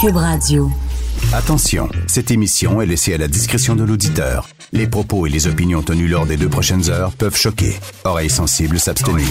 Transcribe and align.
Cube 0.00 0.16
Radio. 0.16 0.70
Attention, 1.32 1.88
cette 2.06 2.30
émission 2.30 2.80
est 2.80 2.86
laissée 2.86 3.14
à 3.14 3.18
la 3.18 3.28
discrétion 3.28 3.76
de 3.76 3.84
l'auditeur. 3.84 4.48
Les 4.72 4.86
propos 4.86 5.26
et 5.26 5.30
les 5.30 5.46
opinions 5.46 5.82
tenues 5.82 6.08
lors 6.08 6.26
des 6.26 6.36
deux 6.36 6.48
prochaines 6.48 6.90
heures 6.90 7.12
peuvent 7.12 7.36
choquer. 7.36 7.78
Oreilles 8.04 8.30
sensibles 8.30 8.78
s'abstenir. 8.80 9.28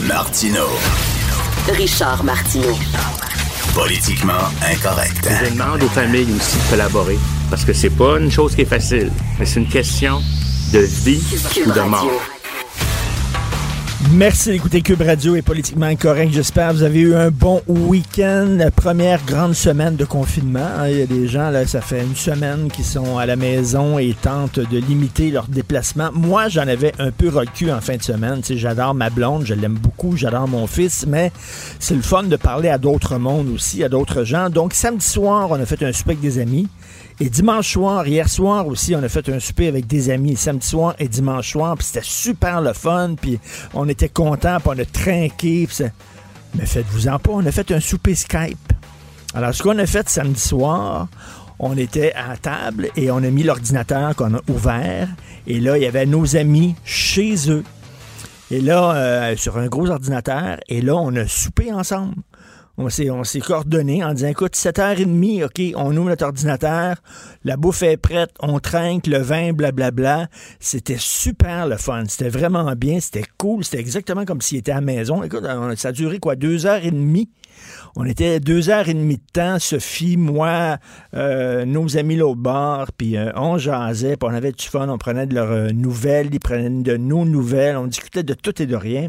Martino. 0.00 0.66
Richard 1.72 2.24
Martineau. 2.24 2.78
Politiquement 3.74 4.32
incorrect. 4.70 5.28
Je 5.44 5.50
demande 5.52 5.82
aux 5.82 5.88
familles 5.88 6.32
aussi 6.36 6.56
de 6.56 6.70
collaborer 6.70 7.18
parce 7.50 7.64
que 7.64 7.72
c'est 7.72 7.90
pas 7.90 8.18
une 8.18 8.30
chose 8.30 8.54
qui 8.54 8.62
est 8.62 8.66
facile, 8.66 9.10
mais 9.38 9.46
c'est 9.46 9.60
une 9.60 9.68
question 9.68 10.20
de 10.72 10.80
vie 10.80 11.22
ou 11.66 11.70
de 11.70 11.80
mort. 11.80 12.37
Merci 14.12 14.50
d'écouter 14.50 14.80
Cube 14.80 15.02
Radio 15.02 15.34
et 15.34 15.42
Politiquement 15.42 15.86
Incorrect. 15.86 16.32
J'espère 16.32 16.68
que 16.68 16.74
vous 16.76 16.82
avez 16.84 17.00
eu 17.00 17.14
un 17.16 17.32
bon 17.32 17.62
week-end. 17.66 18.56
Première 18.76 19.24
grande 19.24 19.54
semaine 19.54 19.96
de 19.96 20.04
confinement. 20.04 20.68
hein. 20.78 20.88
Il 20.88 20.98
y 20.98 21.02
a 21.02 21.06
des 21.06 21.26
gens, 21.26 21.50
là, 21.50 21.66
ça 21.66 21.80
fait 21.80 22.02
une 22.02 22.14
semaine 22.14 22.68
qui 22.70 22.84
sont 22.84 23.18
à 23.18 23.26
la 23.26 23.34
maison 23.34 23.98
et 23.98 24.14
tentent 24.14 24.60
de 24.60 24.78
limiter 24.78 25.32
leurs 25.32 25.48
déplacements. 25.48 26.10
Moi, 26.12 26.48
j'en 26.48 26.68
avais 26.68 26.92
un 27.00 27.10
peu 27.10 27.28
recul 27.28 27.72
en 27.72 27.80
fin 27.80 27.96
de 27.96 28.02
semaine. 28.02 28.40
Tu 28.40 28.54
sais, 28.54 28.56
j'adore 28.56 28.94
ma 28.94 29.10
blonde, 29.10 29.44
je 29.44 29.54
l'aime 29.54 29.74
beaucoup, 29.74 30.16
j'adore 30.16 30.46
mon 30.46 30.68
fils, 30.68 31.04
mais 31.08 31.32
c'est 31.80 31.96
le 31.96 32.02
fun 32.02 32.22
de 32.22 32.36
parler 32.36 32.68
à 32.68 32.78
d'autres 32.78 33.18
mondes 33.18 33.48
aussi, 33.48 33.82
à 33.82 33.88
d'autres 33.88 34.22
gens. 34.22 34.48
Donc, 34.48 34.74
samedi 34.74 35.04
soir, 35.04 35.48
on 35.50 35.60
a 35.60 35.66
fait 35.66 35.82
un 35.82 35.92
souper 35.92 36.12
avec 36.12 36.20
des 36.20 36.38
amis. 36.38 36.68
Et 37.20 37.28
dimanche 37.30 37.72
soir, 37.72 38.06
hier 38.06 38.28
soir 38.28 38.66
aussi, 38.68 38.94
on 38.94 39.02
a 39.02 39.08
fait 39.08 39.28
un 39.28 39.40
souper 39.40 39.66
avec 39.66 39.88
des 39.88 40.08
amis, 40.10 40.36
samedi 40.36 40.66
soir 40.66 40.94
et 41.00 41.08
dimanche 41.08 41.50
soir, 41.50 41.76
puis 41.76 41.84
c'était 41.84 42.04
super 42.06 42.60
le 42.60 42.72
fun, 42.72 43.16
puis 43.20 43.40
on 43.74 43.88
était 43.88 44.08
contents, 44.08 44.58
puis 44.60 44.68
on 44.72 44.78
a 44.78 44.84
trinqué, 44.84 45.66
c'est- 45.68 45.92
mais 46.54 46.64
faites-vous-en 46.64 47.18
pas, 47.18 47.32
on 47.34 47.44
a 47.44 47.50
fait 47.50 47.72
un 47.72 47.80
souper 47.80 48.14
Skype. 48.14 48.72
Alors, 49.34 49.52
ce 49.52 49.64
qu'on 49.64 49.78
a 49.78 49.86
fait 49.86 50.08
samedi 50.08 50.40
soir, 50.40 51.08
on 51.58 51.76
était 51.76 52.12
à 52.14 52.36
table 52.36 52.88
et 52.94 53.10
on 53.10 53.16
a 53.16 53.30
mis 53.30 53.42
l'ordinateur 53.42 54.14
qu'on 54.14 54.34
a 54.34 54.40
ouvert, 54.48 55.08
et 55.48 55.58
là, 55.58 55.76
il 55.76 55.82
y 55.82 55.86
avait 55.86 56.06
nos 56.06 56.36
amis 56.36 56.76
chez 56.84 57.50
eux. 57.50 57.64
Et 58.52 58.60
là, 58.60 58.94
euh, 58.94 59.36
sur 59.36 59.58
un 59.58 59.66
gros 59.66 59.90
ordinateur, 59.90 60.58
et 60.68 60.80
là, 60.82 60.94
on 60.94 61.14
a 61.16 61.26
soupé 61.26 61.72
ensemble. 61.72 62.14
On 62.80 62.88
s'est, 62.90 63.10
on 63.10 63.24
s'est 63.24 63.40
coordonné 63.40 64.04
en 64.04 64.14
disant, 64.14 64.28
écoute, 64.28 64.54
7h30, 64.54 65.46
OK, 65.46 65.60
on 65.74 65.96
ouvre 65.96 66.10
notre 66.10 66.24
ordinateur, 66.24 67.02
la 67.42 67.56
bouffe 67.56 67.82
est 67.82 67.96
prête, 67.96 68.30
on 68.38 68.60
trinque, 68.60 69.08
le 69.08 69.18
vin, 69.18 69.52
blablabla. 69.52 70.28
C'était 70.60 70.96
super 70.96 71.66
le 71.66 71.76
fun. 71.76 72.04
C'était 72.06 72.28
vraiment 72.28 72.72
bien, 72.76 73.00
c'était 73.00 73.24
cool, 73.36 73.64
c'était 73.64 73.80
exactement 73.80 74.24
comme 74.24 74.40
s'il 74.40 74.58
était 74.58 74.70
à 74.70 74.76
la 74.76 74.80
maison. 74.82 75.24
Écoute, 75.24 75.42
ça 75.74 75.88
a 75.88 75.92
duré 75.92 76.20
quoi, 76.20 76.36
deux 76.36 76.66
heures 76.66 76.84
et 76.84 76.92
demie? 76.92 77.28
On 77.96 78.04
était 78.04 78.38
deux 78.38 78.70
heures 78.70 78.88
et 78.88 78.94
demie 78.94 79.16
de 79.16 79.32
temps, 79.32 79.58
Sophie, 79.58 80.16
moi, 80.16 80.78
euh, 81.14 81.64
nos 81.64 81.96
amis 81.96 82.14
l'autre 82.14 82.36
bord, 82.36 82.92
puis 82.96 83.16
euh, 83.16 83.32
on 83.34 83.58
jasait, 83.58 84.16
puis 84.16 84.30
on 84.30 84.34
avait 84.34 84.52
du 84.52 84.64
fun, 84.64 84.88
on 84.88 84.98
prenait 84.98 85.26
de 85.26 85.34
leurs 85.34 85.50
euh, 85.50 85.70
nouvelles, 85.70 86.28
ils 86.32 86.38
prenaient 86.38 86.82
de 86.82 86.96
nos 86.96 87.24
nouvelles, 87.24 87.76
on 87.76 87.88
discutait 87.88 88.22
de 88.22 88.34
tout 88.34 88.62
et 88.62 88.66
de 88.66 88.76
rien 88.76 89.08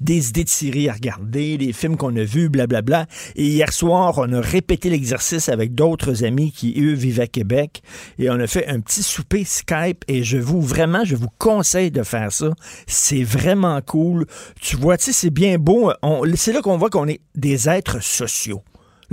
des 0.00 0.28
idées 0.28 0.44
de 0.44 0.48
séries 0.48 0.88
à 0.88 0.92
regarder, 0.92 1.58
des 1.58 1.72
films 1.72 1.96
qu'on 1.96 2.14
a 2.16 2.24
vus, 2.24 2.48
blablabla. 2.48 3.06
Et 3.36 3.46
hier 3.46 3.72
soir, 3.72 4.14
on 4.18 4.32
a 4.32 4.40
répété 4.40 4.90
l'exercice 4.90 5.48
avec 5.48 5.74
d'autres 5.74 6.24
amis 6.24 6.52
qui, 6.52 6.74
eux, 6.80 6.92
vivent 6.92 7.20
à 7.20 7.26
Québec. 7.26 7.82
Et 8.18 8.30
on 8.30 8.38
a 8.40 8.46
fait 8.46 8.66
un 8.68 8.80
petit 8.80 9.02
souper 9.02 9.44
Skype. 9.44 10.04
Et 10.08 10.22
je 10.22 10.38
vous, 10.38 10.60
vraiment, 10.60 11.04
je 11.04 11.16
vous 11.16 11.28
conseille 11.38 11.90
de 11.90 12.02
faire 12.02 12.32
ça. 12.32 12.50
C'est 12.86 13.24
vraiment 13.24 13.80
cool. 13.80 14.26
Tu 14.60 14.76
vois, 14.76 14.96
tu 14.96 15.06
sais, 15.06 15.12
c'est 15.12 15.30
bien 15.30 15.58
beau. 15.58 15.92
C'est 16.34 16.52
là 16.52 16.60
qu'on 16.62 16.76
voit 16.76 16.90
qu'on 16.90 17.08
est 17.08 17.20
des 17.34 17.68
êtres 17.68 18.02
sociaux. 18.02 18.62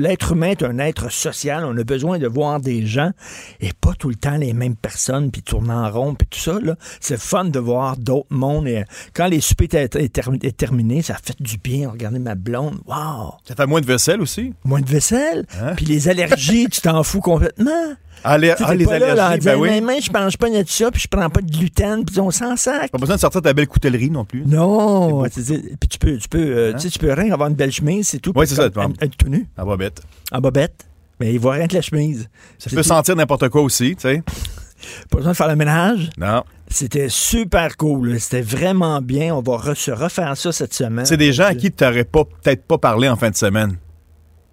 L'être 0.01 0.31
humain 0.31 0.47
est 0.49 0.63
un 0.63 0.79
être 0.79 1.11
social. 1.11 1.63
On 1.63 1.77
a 1.77 1.83
besoin 1.83 2.17
de 2.17 2.27
voir 2.27 2.59
des 2.59 2.85
gens 2.87 3.11
et 3.59 3.71
pas 3.73 3.93
tout 3.93 4.09
le 4.09 4.15
temps 4.15 4.35
les 4.37 4.53
mêmes 4.53 4.75
personnes, 4.75 5.29
puis 5.29 5.43
tourner 5.43 5.73
en 5.73 5.89
rond, 5.91 6.15
puis 6.15 6.27
tout 6.27 6.39
ça. 6.39 6.57
C'est 6.99 7.19
fun 7.19 7.45
de 7.45 7.59
voir 7.59 7.97
d'autres 7.97 8.25
mondes. 8.31 8.67
Et, 8.67 8.77
euh, 8.79 8.83
quand 9.13 9.27
les 9.27 9.41
soupers 9.41 9.65
étaient 9.65 9.83
étaient 9.85 10.07
termi- 10.21 10.37
étaient 10.37 10.51
terminés, 10.51 11.01
ça 11.03 11.13
a 11.13 11.17
fait 11.17 11.39
du 11.39 11.57
bien. 11.57 11.89
Regardez 11.91 12.19
ma 12.19 12.33
blonde. 12.35 12.79
Wow! 12.87 13.35
Ça 13.47 13.55
fait 13.55 13.67
moins 13.67 13.81
de 13.81 13.85
vaisselle 13.85 14.21
aussi? 14.21 14.53
Moins 14.63 14.81
de 14.81 14.89
vaisselle? 14.89 15.45
Hein? 15.61 15.73
Puis 15.75 15.85
les 15.85 16.09
allergies, 16.09 16.67
tu 16.69 16.81
t'en 16.81 17.03
fous 17.03 17.21
complètement. 17.21 17.93
Ah, 18.23 18.39
sais, 18.39 18.55
ah, 18.63 18.75
les 18.75 18.85
en 18.87 18.91
allergies, 18.91 19.45
ben 19.45 19.55
oui. 19.57 19.81
Mais, 19.81 20.01
je 20.01 20.11
mange 20.11 20.37
pas 20.37 20.49
de 20.49 20.63
ça, 20.67 20.91
puis 20.91 21.01
je 21.01 21.07
prends 21.07 21.29
pas 21.29 21.41
de 21.41 21.51
gluten, 21.51 22.05
puis 22.05 22.19
on 22.19 22.31
s'en 22.31 22.55
sac. 22.55 22.91
Pas 22.91 22.97
besoin 22.97 23.15
de 23.15 23.21
sortir 23.21 23.41
ta 23.41 23.53
belle 23.53 23.67
coutellerie 23.67 24.09
non 24.09 24.25
plus. 24.25 24.43
Non, 24.45 25.23
puis 25.23 25.87
tu 25.89 25.97
peux, 25.99 26.17
tu 26.17 26.29
peux, 26.29 26.37
euh, 26.39 26.73
tu 26.73 26.79
sais, 26.81 26.89
tu 26.89 26.99
peux 26.99 27.11
rien 27.11 27.33
avoir 27.33 27.49
une 27.49 27.55
belle 27.55 27.71
chemise, 27.71 28.07
c'est 28.09 28.19
tout. 28.19 28.31
Oui, 28.35 28.45
c'est 28.47 28.55
ça, 28.55 28.69
comme- 28.69 28.93
être 29.01 29.17
tout 29.17 29.27
nu, 29.29 29.47
va 29.57 29.77
bête. 29.77 30.01
en 30.31 30.39
bobette. 30.39 30.85
Mais 31.19 31.33
il 31.33 31.39
voit 31.39 31.53
rien 31.53 31.67
que 31.67 31.75
la 31.75 31.81
chemise. 31.81 32.27
Ça 32.57 32.69
peut 32.71 32.81
sentir 32.83 33.15
n'importe 33.15 33.47
quoi 33.49 33.61
aussi, 33.61 33.95
tu 33.95 34.01
sais. 34.01 34.23
Pas 35.11 35.17
besoin 35.17 35.33
de 35.33 35.37
faire 35.37 35.47
le 35.47 35.55
ménage. 35.55 36.09
Non. 36.17 36.43
C'était 36.67 37.09
super 37.09 37.77
cool. 37.77 38.19
C'était 38.19 38.41
vraiment 38.41 39.01
bien. 39.01 39.35
On 39.35 39.41
va 39.41 39.57
re- 39.57 39.75
se 39.75 39.91
refaire 39.91 40.35
ça 40.37 40.51
cette 40.51 40.73
semaine. 40.73 41.05
C'est 41.05 41.17
des 41.17 41.33
gens 41.33 41.45
à 41.45 41.53
qui 41.53 41.71
tu 41.71 41.83
n'aurais 41.83 42.03
peut-être 42.05 42.63
pas 42.63 42.77
parlé 42.79 43.07
en 43.07 43.15
fin 43.15 43.29
de 43.29 43.35
semaine. 43.35 43.75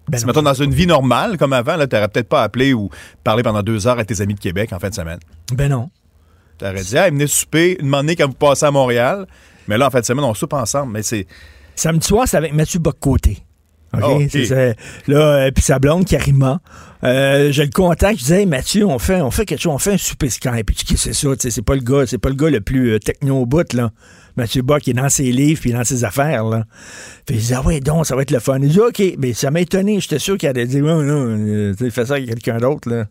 Ben 0.09 0.17
si, 0.17 0.25
mettons, 0.25 0.41
dans 0.41 0.53
une 0.53 0.73
vie 0.73 0.87
normale, 0.87 1.37
comme 1.37 1.53
avant, 1.53 1.73
tu 1.73 1.95
n'aurais 1.95 2.07
peut-être 2.07 2.29
pas 2.29 2.43
appelé 2.43 2.73
ou 2.73 2.89
parlé 3.23 3.43
pendant 3.43 3.61
deux 3.63 3.87
heures 3.87 3.99
à 3.99 4.05
tes 4.05 4.21
amis 4.21 4.33
de 4.35 4.39
Québec 4.39 4.71
en 4.73 4.79
fin 4.79 4.89
de 4.89 4.95
semaine. 4.95 5.19
Ben 5.53 5.69
non. 5.69 5.89
Tu 6.57 6.65
aurais 6.65 6.81
dit, 6.83 6.97
hey, 6.97 7.09
venez 7.11 7.27
souper 7.27 7.77
une 7.79 7.93
année 7.93 8.15
quand 8.15 8.27
vous 8.27 8.33
passez 8.33 8.65
à 8.65 8.71
Montréal. 8.71 9.25
Mais 9.67 9.77
là, 9.77 9.87
en 9.87 9.89
fin 9.89 9.99
de 10.01 10.05
semaine, 10.05 10.25
on 10.25 10.33
soupe 10.33 10.53
ensemble. 10.53 10.91
Mais 10.93 11.03
c'est. 11.03 11.27
Samedi 11.75 12.05
soir, 12.05 12.27
c'est 12.27 12.37
avec 12.37 12.53
Mathieu 12.53 12.79
Boccoté. 12.79 13.37
OK? 13.93 14.27
C'est- 14.29 14.75
là, 15.07 15.17
euh, 15.17 15.51
puis 15.51 15.63
sa 15.63 15.79
blonde, 15.79 16.05
Karima. 16.05 16.59
Euh, 17.03 17.51
je 17.51 17.63
le 17.63 17.69
contacte, 17.69 18.19
je 18.19 18.23
disais, 18.23 18.41
hey, 18.41 18.45
Mathieu, 18.45 18.85
on 18.85 18.99
fait, 18.99 19.21
on 19.21 19.31
fait 19.31 19.45
quelque 19.45 19.61
chose, 19.61 19.73
on 19.73 19.77
fait 19.77 19.93
un 19.93 19.97
souper 19.97 20.29
Skype. 20.29 20.65
Puis 20.65 20.75
tu 20.75 20.97
c'est 20.97 21.13
ça, 21.13 21.29
tu 21.29 21.35
sais, 21.39 21.51
c'est 21.51 21.61
pas 21.61 21.75
le 21.75 21.81
gars, 21.81 22.05
c'est 22.05 22.17
pas 22.17 22.29
le 22.29 22.35
gars 22.35 22.49
le 22.49 22.61
plus 22.61 22.93
euh, 22.93 22.99
techno 22.99 23.41
au 23.41 23.45
bout, 23.45 23.71
là. 23.73 23.91
Mathieu 24.37 24.61
Bock, 24.61 24.87
il 24.87 24.91
est 24.91 24.93
dans 24.93 25.09
ses 25.09 25.31
livres 25.31 25.59
puis 25.59 25.73
dans 25.73 25.83
ses 25.83 26.05
affaires, 26.05 26.45
là. 26.45 26.63
Puis 27.25 27.35
il 27.35 27.41
dit, 27.41 27.53
ah 27.53 27.61
ouais, 27.61 27.81
donc, 27.81 28.05
ça 28.05 28.15
va 28.15 28.21
être 28.21 28.31
le 28.31 28.39
fun. 28.39 28.57
Il 28.61 28.69
dit, 28.69 28.79
OK, 28.79 29.01
mais 29.17 29.33
ça 29.33 29.51
m'a 29.51 29.59
étonné. 29.59 29.99
J'étais 29.99 30.19
sûr 30.19 30.37
qu'il 30.37 30.47
allait 30.47 30.65
dire, 30.65 30.83
non, 30.83 31.01
non, 31.01 31.73
tu 31.75 31.85
sais, 31.85 31.89
fais 31.89 32.05
ça 32.05 32.13
avec 32.13 32.29
quelqu'un 32.29 32.57
d'autre, 32.57 32.89
là. 32.89 33.05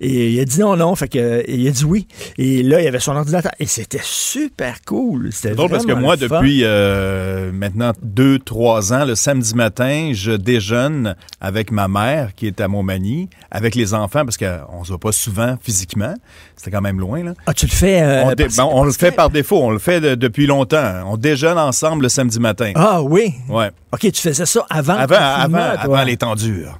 Et 0.00 0.32
il 0.32 0.40
a 0.40 0.44
dit 0.44 0.58
non, 0.58 0.76
non, 0.76 0.94
fait 0.96 1.08
que, 1.08 1.44
il 1.48 1.68
a 1.68 1.70
dit 1.70 1.84
oui. 1.84 2.08
Et 2.36 2.62
là, 2.62 2.80
il 2.80 2.84
y 2.84 2.88
avait 2.88 2.98
son 2.98 3.14
ordinateur. 3.14 3.52
Et 3.60 3.66
c'était 3.66 4.00
super 4.02 4.82
cool. 4.84 5.32
C'était 5.32 5.50
C'est 5.50 5.54
drôle 5.54 5.70
parce 5.70 5.86
que 5.86 5.92
moi, 5.92 6.16
depuis 6.16 6.62
euh, 6.64 7.52
maintenant 7.52 7.92
deux, 8.02 8.38
trois 8.40 8.92
ans, 8.92 9.04
le 9.04 9.14
samedi 9.14 9.54
matin, 9.54 10.10
je 10.12 10.32
déjeune 10.32 11.14
avec 11.40 11.70
ma 11.70 11.86
mère 11.86 12.34
qui 12.34 12.48
est 12.48 12.60
à 12.60 12.66
Montmagny, 12.66 13.28
avec 13.50 13.74
les 13.74 13.92
enfants, 13.94 14.24
parce 14.24 14.36
qu'on 14.38 14.80
ne 14.80 14.84
se 14.84 14.88
voit 14.88 14.98
pas 14.98 15.12
souvent 15.12 15.56
physiquement. 15.60 16.14
C'était 16.56 16.70
quand 16.70 16.80
même 16.80 16.98
loin, 17.00 17.22
là. 17.22 17.34
Ah, 17.46 17.52
tu 17.54 17.66
le 17.66 17.72
fais. 17.72 18.00
euh, 18.02 18.24
on, 18.24 18.32
dé- 18.32 18.44
parce- 18.44 18.56
ben, 18.56 18.68
on 18.70 18.84
le 18.84 18.92
fait 18.92 19.10
par 19.12 19.28
défaut, 19.30 19.58
on 19.62 19.70
le 19.70 19.78
fait 19.78 20.00
de- 20.00 20.14
depuis 20.14 20.46
longtemps. 20.46 21.02
On 21.06 21.16
déjeune 21.16 21.58
ensemble 21.58 22.04
le 22.04 22.08
samedi 22.08 22.40
matin. 22.40 22.72
Ah 22.76 23.02
oui. 23.02 23.34
Ouais. 23.48 23.70
OK, 23.92 24.00
tu 24.00 24.20
faisais 24.22 24.46
ça 24.46 24.64
avant. 24.70 24.96
Avant, 24.96 25.16
avant, 25.16 25.58
avant 25.78 26.02
les 26.04 26.16
temps 26.16 26.34
durs. 26.34 26.78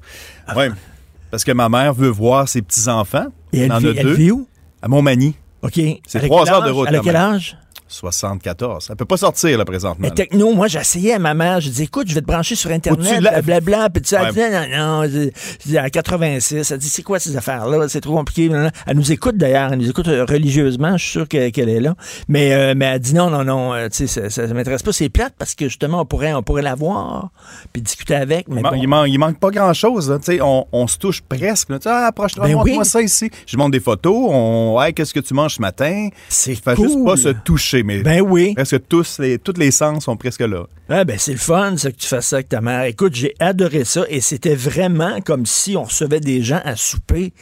Ouais. 0.56 0.70
Parce 1.30 1.44
que 1.44 1.52
ma 1.52 1.68
mère 1.68 1.94
veut 1.94 2.08
voir 2.08 2.48
ses 2.48 2.62
petits-enfants. 2.62 3.26
Et 3.52 3.60
elle, 3.60 3.72
en 3.72 3.78
vit, 3.78 3.88
a 3.88 3.92
elle 4.00 4.12
vit 4.14 4.30
où? 4.30 4.46
À 4.82 4.88
Montmagny, 4.88 5.36
OK. 5.62 5.80
C'est 6.06 6.20
trois 6.26 6.50
heures 6.50 6.62
de 6.62 6.70
route, 6.70 6.86
Elle 6.88 6.96
a 6.96 6.98
quand 6.98 7.04
quel 7.04 7.16
âge? 7.16 7.56
74. 7.92 8.88
Elle 8.90 8.96
peut 8.96 9.04
pas 9.04 9.16
sortir, 9.16 9.56
là, 9.58 9.64
présentement. 9.64 9.96
Mais 10.00 10.10
techno, 10.10 10.52
moi, 10.54 10.66
j'essayais 10.68 11.14
à 11.14 11.18
ma 11.18 11.34
mère. 11.34 11.60
Je 11.60 11.68
dis, 11.70 11.82
écoute, 11.84 12.08
je 12.08 12.14
vais 12.14 12.20
te 12.20 12.26
brancher 12.26 12.54
sur 12.54 12.70
Internet, 12.70 13.20
blablabla. 13.20 13.90
Puis 13.90 14.02
tu 14.02 14.14
Ouais. 14.14 14.32
dit, 14.32 14.38
non, 14.40 14.50
non, 14.50 15.02
non. 15.02 15.04
Je 15.04 15.30
je 15.64 15.68
dis, 15.68 15.78
à 15.78 15.88
86, 15.90 16.70
elle 16.70 16.78
dit, 16.78 16.88
c'est 16.88 17.02
quoi 17.02 17.18
ces 17.18 17.36
affaires-là? 17.36 17.88
C'est 17.88 18.00
trop 18.00 18.14
compliqué. 18.16 18.50
Elle 18.86 18.96
nous 18.96 19.12
écoute 19.12 19.36
d'ailleurs. 19.36 19.72
Elle 19.72 19.78
nous 19.78 19.90
écoute 19.90 20.08
euh, 20.08 20.24
religieusement. 20.24 20.96
Je 20.96 21.02
suis 21.02 21.12
sûr 21.12 21.28
que- 21.28 21.50
qu'elle 21.50 21.68
est 21.68 21.80
là. 21.80 21.94
Mais, 22.28 22.52
euh, 22.52 22.74
mais 22.76 22.86
elle 22.86 23.00
dit, 23.00 23.14
non, 23.14 23.30
non, 23.30 23.44
non, 23.44 23.74
euh, 23.74 23.88
tu 23.88 24.06
sais, 24.06 24.28
ça, 24.30 24.46
ça 24.46 24.54
m'intéresse 24.54 24.82
pas. 24.82 24.92
C'est 24.92 25.08
plate 25.08 25.34
parce 25.38 25.54
que 25.54 25.66
justement, 25.66 26.00
on 26.00 26.04
pourrait, 26.04 26.32
on 26.34 26.42
pourrait 26.42 26.62
la 26.62 26.74
voir 26.74 27.30
puis 27.72 27.82
discuter 27.82 28.14
avec. 28.14 28.48
Mais 28.48 28.56
Il, 28.60 28.62
man- 28.62 28.72
bon. 28.74 28.80
il 28.82 28.88
man- 28.88 29.06
il 29.08 29.18
manque 29.18 29.38
pas 29.38 29.50
grand-chose. 29.50 30.12
Tu 30.24 30.36
sais, 30.36 30.40
On, 30.40 30.66
on 30.72 30.86
se 30.86 30.98
touche 30.98 31.20
presque. 31.22 31.68
Tu 31.68 31.74
sais, 31.82 31.88
Ah, 31.88 32.06
approche-toi, 32.06 32.46
Ben 32.46 32.54
oui. 32.62 32.78
ça 32.84 33.02
ici. 33.02 33.30
Je 33.46 33.56
montre 33.56 33.72
des 33.72 33.80
photos. 33.80 34.14
On, 34.30 34.80
hey, 34.82 34.92
qu'est-ce 34.94 35.12
que 35.14 35.20
tu 35.20 35.34
manges 35.34 35.54
ce 35.56 35.60
matin? 35.60 36.08
c'est 36.28 36.54
cool. 36.62 36.76
juste 36.86 37.04
pas 37.04 37.16
se 37.16 37.28
toucher. 37.28 37.81
Mais 37.84 38.02
Ben 38.02 38.20
oui. 38.20 38.54
presque 38.54 38.86
tous 38.88 39.18
les, 39.18 39.38
tous 39.38 39.58
les 39.58 39.70
sens 39.70 40.04
sont 40.04 40.16
presque 40.16 40.40
là? 40.40 40.66
Ah 40.88 41.04
ben 41.04 41.18
c'est 41.18 41.32
le 41.32 41.38
fun, 41.38 41.76
ça, 41.76 41.90
que 41.90 41.96
tu 41.96 42.06
fasses 42.06 42.28
ça 42.28 42.36
avec 42.36 42.48
ta 42.48 42.60
mère. 42.60 42.84
Écoute, 42.84 43.14
j'ai 43.14 43.34
adoré 43.38 43.84
ça 43.84 44.04
et 44.08 44.20
c'était 44.20 44.54
vraiment 44.54 45.20
comme 45.20 45.46
si 45.46 45.76
on 45.76 45.84
recevait 45.84 46.20
des 46.20 46.42
gens 46.42 46.60
à 46.64 46.76
souper. 46.76 47.32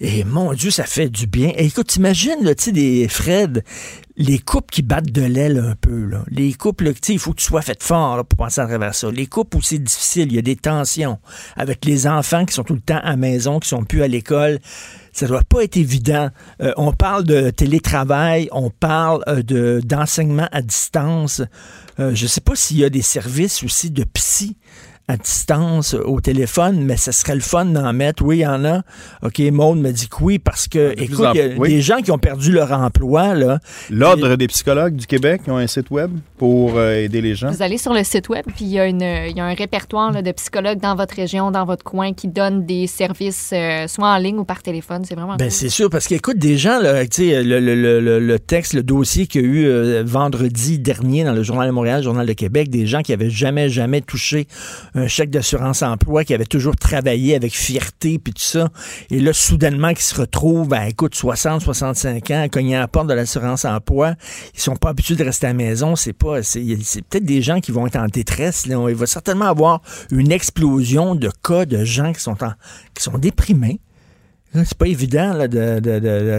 Et 0.00 0.22
mon 0.22 0.52
Dieu, 0.52 0.70
ça 0.70 0.84
fait 0.84 1.08
du 1.08 1.26
bien. 1.26 1.52
Et 1.56 1.66
écoute, 1.66 1.88
t'imagines, 1.88 2.44
là, 2.44 2.54
tu 2.54 2.66
sais, 2.66 2.72
des 2.72 3.08
Fred, 3.08 3.64
les 4.16 4.38
couples 4.38 4.72
qui 4.72 4.82
battent 4.82 5.10
de 5.10 5.22
l'aile 5.24 5.58
un 5.58 5.74
peu, 5.74 6.04
là. 6.04 6.24
Les 6.28 6.52
couples, 6.52 6.92
tu 6.94 7.14
il 7.14 7.18
faut 7.18 7.32
que 7.32 7.40
tu 7.40 7.44
sois 7.44 7.62
fait 7.62 7.82
fort, 7.82 8.16
là, 8.16 8.22
pour 8.22 8.36
penser 8.36 8.60
à 8.60 8.66
travers 8.66 8.94
ça. 8.94 9.10
Les 9.10 9.26
couples 9.26 9.56
où 9.56 9.60
c'est 9.60 9.82
difficile, 9.82 10.28
il 10.28 10.36
y 10.36 10.38
a 10.38 10.42
des 10.42 10.54
tensions. 10.54 11.18
Avec 11.56 11.84
les 11.84 12.06
enfants 12.06 12.44
qui 12.44 12.54
sont 12.54 12.62
tout 12.62 12.74
le 12.74 12.80
temps 12.80 13.00
à 13.02 13.10
la 13.10 13.16
maison, 13.16 13.58
qui 13.58 13.68
sont 13.68 13.82
plus 13.82 14.02
à 14.02 14.06
l'école. 14.06 14.60
Ça 15.12 15.26
doit 15.26 15.42
pas 15.42 15.64
être 15.64 15.76
évident. 15.76 16.30
Euh, 16.62 16.72
on 16.76 16.92
parle 16.92 17.24
de 17.24 17.50
télétravail, 17.50 18.48
on 18.52 18.70
parle 18.70 19.22
euh, 19.28 19.42
de 19.42 19.80
d'enseignement 19.84 20.48
à 20.52 20.62
distance. 20.62 21.42
Euh, 21.98 22.14
je 22.14 22.26
sais 22.26 22.40
pas 22.40 22.54
s'il 22.54 22.78
y 22.78 22.84
a 22.84 22.90
des 22.90 23.02
services 23.02 23.62
aussi 23.62 23.90
de 23.90 24.04
psy 24.04 24.56
à 25.08 25.16
distance 25.16 25.94
euh, 25.94 26.02
au 26.04 26.20
téléphone, 26.20 26.82
mais 26.84 26.96
ça 26.98 27.12
serait 27.12 27.34
le 27.34 27.40
fun 27.40 27.64
d'en 27.64 27.92
mettre. 27.94 28.22
Oui, 28.24 28.38
il 28.38 28.40
y 28.40 28.46
en 28.46 28.64
a. 28.66 28.82
OK, 29.22 29.38
Maude 29.50 29.78
me 29.78 29.90
dit 29.90 30.08
que 30.08 30.16
oui, 30.20 30.38
parce 30.38 30.68
que, 30.68 30.92
écoute, 31.00 31.26
il 31.34 31.38
y 31.38 31.40
a 31.40 31.48
oui. 31.56 31.68
des 31.70 31.80
gens 31.80 31.96
qui 32.02 32.10
ont 32.10 32.18
perdu 32.18 32.52
leur 32.52 32.72
emploi, 32.72 33.34
là. 33.34 33.58
L'Ordre 33.90 34.36
des 34.36 34.46
psychologues 34.48 34.94
du 34.96 35.06
Québec 35.06 35.40
ils 35.46 35.50
ont 35.52 35.56
un 35.56 35.66
site 35.66 35.90
web 35.90 36.10
pour 36.36 36.76
euh, 36.76 36.92
aider 36.96 37.20
les 37.22 37.34
gens. 37.34 37.50
Vous 37.50 37.62
allez 37.62 37.78
sur 37.78 37.94
le 37.94 38.04
site 38.04 38.28
web, 38.28 38.44
puis 38.54 38.66
il 38.66 38.68
y, 38.72 38.78
a 38.78 38.86
une- 38.86 39.00
il 39.00 39.36
y 39.36 39.40
a 39.40 39.44
un 39.46 39.54
répertoire 39.54 40.12
là, 40.12 40.20
de 40.20 40.30
psychologues 40.32 40.78
dans 40.80 40.94
votre 40.94 41.14
région, 41.16 41.50
dans 41.50 41.64
votre 41.64 41.84
coin, 41.84 42.12
qui 42.12 42.28
donnent 42.28 42.66
des 42.66 42.86
services 42.86 43.50
euh, 43.54 43.86
soit 43.88 44.08
en 44.08 44.18
ligne 44.18 44.38
ou 44.38 44.44
par 44.44 44.62
téléphone. 44.62 45.04
C'est 45.06 45.14
vraiment 45.14 45.36
Ben, 45.36 45.46
cool. 45.46 45.50
c'est 45.52 45.68
sûr, 45.70 45.88
parce 45.88 46.06
qu'écoute, 46.06 46.36
des 46.38 46.58
gens, 46.58 46.78
là, 46.80 47.06
tu 47.06 47.28
sais, 47.30 47.42
le, 47.42 47.60
le- 47.60 47.74
le- 47.74 48.00
le- 48.00 48.18
le 48.20 48.38
texte, 48.38 48.74
le 48.74 48.82
dossier 48.82 49.26
qu'il 49.26 49.40
y 49.40 49.44
a 49.44 49.46
eu 49.46 49.64
euh, 49.66 50.02
vendredi 50.04 50.78
dernier 50.78 51.24
dans 51.24 51.32
le 51.32 51.42
Journal 51.42 51.66
de 51.66 51.72
Montréal, 51.72 51.98
le 52.00 52.04
Journal 52.04 52.26
de 52.26 52.32
Québec, 52.34 52.68
des 52.68 52.86
gens 52.86 53.00
qui 53.00 53.12
avaient 53.14 53.30
jamais, 53.30 53.70
jamais 53.70 54.02
touché 54.02 54.46
un 54.98 55.06
chèque 55.08 55.30
d'assurance-emploi, 55.30 56.24
qui 56.24 56.34
avaient 56.34 56.44
toujours 56.44 56.76
travaillé 56.76 57.34
avec 57.34 57.54
fierté, 57.54 58.18
puis 58.18 58.32
tout 58.32 58.42
ça. 58.42 58.68
Et 59.10 59.20
là, 59.20 59.32
soudainement, 59.32 59.94
qui 59.94 60.02
se 60.02 60.14
retrouvent, 60.20 60.68
ben, 60.68 60.82
écoute, 60.84 61.14
60, 61.14 61.62
65 61.62 62.30
ans, 62.30 62.42
à 62.42 62.48
cogner 62.48 62.76
à 62.76 62.80
la 62.80 62.88
porte 62.88 63.06
de 63.06 63.14
l'assurance-emploi, 63.14 64.14
ils 64.54 64.60
sont 64.60 64.76
pas 64.76 64.90
habitués 64.90 65.16
de 65.16 65.24
rester 65.24 65.46
à 65.46 65.50
la 65.50 65.54
maison, 65.54 65.96
c'est 65.96 66.12
pas, 66.12 66.42
c'est 66.42 66.60
peut-être 67.08 67.24
des 67.24 67.42
gens 67.42 67.60
qui 67.60 67.72
vont 67.72 67.86
être 67.86 67.96
en 67.96 68.06
détresse, 68.06 68.66
là. 68.66 68.84
Il 68.88 68.94
va 68.94 69.06
certainement 69.06 69.46
avoir 69.46 69.80
une 70.10 70.32
explosion 70.32 71.14
de 71.14 71.30
cas 71.42 71.64
de 71.64 71.84
gens 71.84 72.12
qui 72.12 72.20
sont 72.20 72.42
en, 72.44 72.52
qui 72.94 73.02
sont 73.02 73.18
déprimés. 73.18 73.80
C'est 74.54 74.74
pas 74.78 74.86
évident 74.88 75.34
de- 75.46 75.78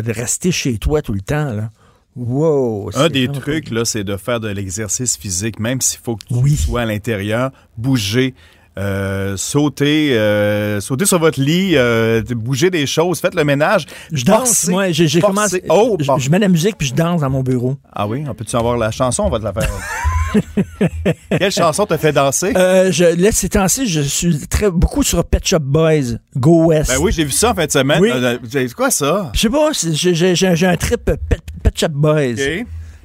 de 0.02 0.12
rester 0.12 0.52
chez 0.52 0.78
toi 0.80 1.02
tout 1.02 1.14
le 1.14 1.22
temps. 1.22 1.54
Là. 1.54 1.70
Wow! 2.16 2.90
Un 2.96 3.08
des 3.10 3.28
trucs, 3.28 3.70
là, 3.70 3.86
c'est 3.86 4.04
de 4.04 4.18
faire 4.18 4.40
de 4.40 4.50
l'exercice 4.50 5.16
physique, 5.18 5.60
même 5.60 5.80
s'il 5.82 6.00
faut 6.00 6.16
que 6.16 6.26
tu 6.26 6.34
Oui. 6.34 6.56
sois 6.56 6.82
à 6.82 6.86
l'intérieur, 6.86 7.52
bouger, 7.78 8.34
euh, 8.78 9.36
sauter, 9.38 10.18
euh, 10.18 10.80
sauter 10.82 11.06
sur 11.06 11.20
votre 11.20 11.40
lit, 11.42 11.76
euh, 11.76 12.22
bouger 12.32 12.70
des 12.70 12.86
choses, 12.88 13.20
faites 13.20 13.36
le 13.36 13.44
ménage. 13.44 13.86
Je 14.12 14.24
danse, 14.26 14.68
moi. 14.68 14.92
J'ai 14.92 15.20
commencé. 15.22 15.64
Oh, 15.70 15.98
je 16.18 16.30
mets 16.30 16.40
la 16.40 16.48
musique 16.48 16.78
puis 16.78 16.88
je 16.88 16.94
danse 16.94 17.22
dans 17.22 17.30
mon 17.30 17.44
bureau. 17.44 17.78
Ah 17.92 18.08
oui, 18.08 18.24
on 18.28 18.34
peut-tu 18.34 18.56
avoir 18.56 18.78
la 18.78 18.92
chanson? 18.92 19.24
On 19.24 19.30
va 19.30 19.40
te 19.40 19.44
la 19.44 19.54
faire. 19.54 19.70
Quelle 21.38 21.52
chanson 21.52 21.86
te 21.86 21.98
fait 21.98 22.12
danser? 22.12 22.54
Euh, 22.56 22.92
je, 22.92 23.04
là, 23.22 23.32
ces 23.32 23.50
temps-ci, 23.50 23.88
je 23.88 24.02
suis 24.02 24.48
très, 24.48 24.70
beaucoup 24.70 25.04
sur 25.04 25.24
Pet 25.26 25.46
Shop 25.46 25.60
Boys, 25.60 26.18
Go 26.36 26.66
West. 26.68 26.92
Ben 26.92 26.98
oui, 27.02 27.12
j'ai 27.12 27.24
vu 27.26 27.32
ça 27.32 27.52
en 27.52 27.56
fin 27.56 27.66
de 27.66 27.72
semaine. 27.72 28.00
Oui. 28.02 28.10
Euh, 28.14 28.38
C'est 28.50 28.74
quoi 28.74 28.92
ça? 28.92 29.32
Je 29.34 29.40
sais 29.40 29.50
pas, 29.50 29.72
j'ai- 29.74 30.68
un 30.68 30.78
trip 30.78 31.04
Pet, 31.06 31.20
Pet 31.64 31.78
Shop 31.80 31.88
Boys. 31.92 32.36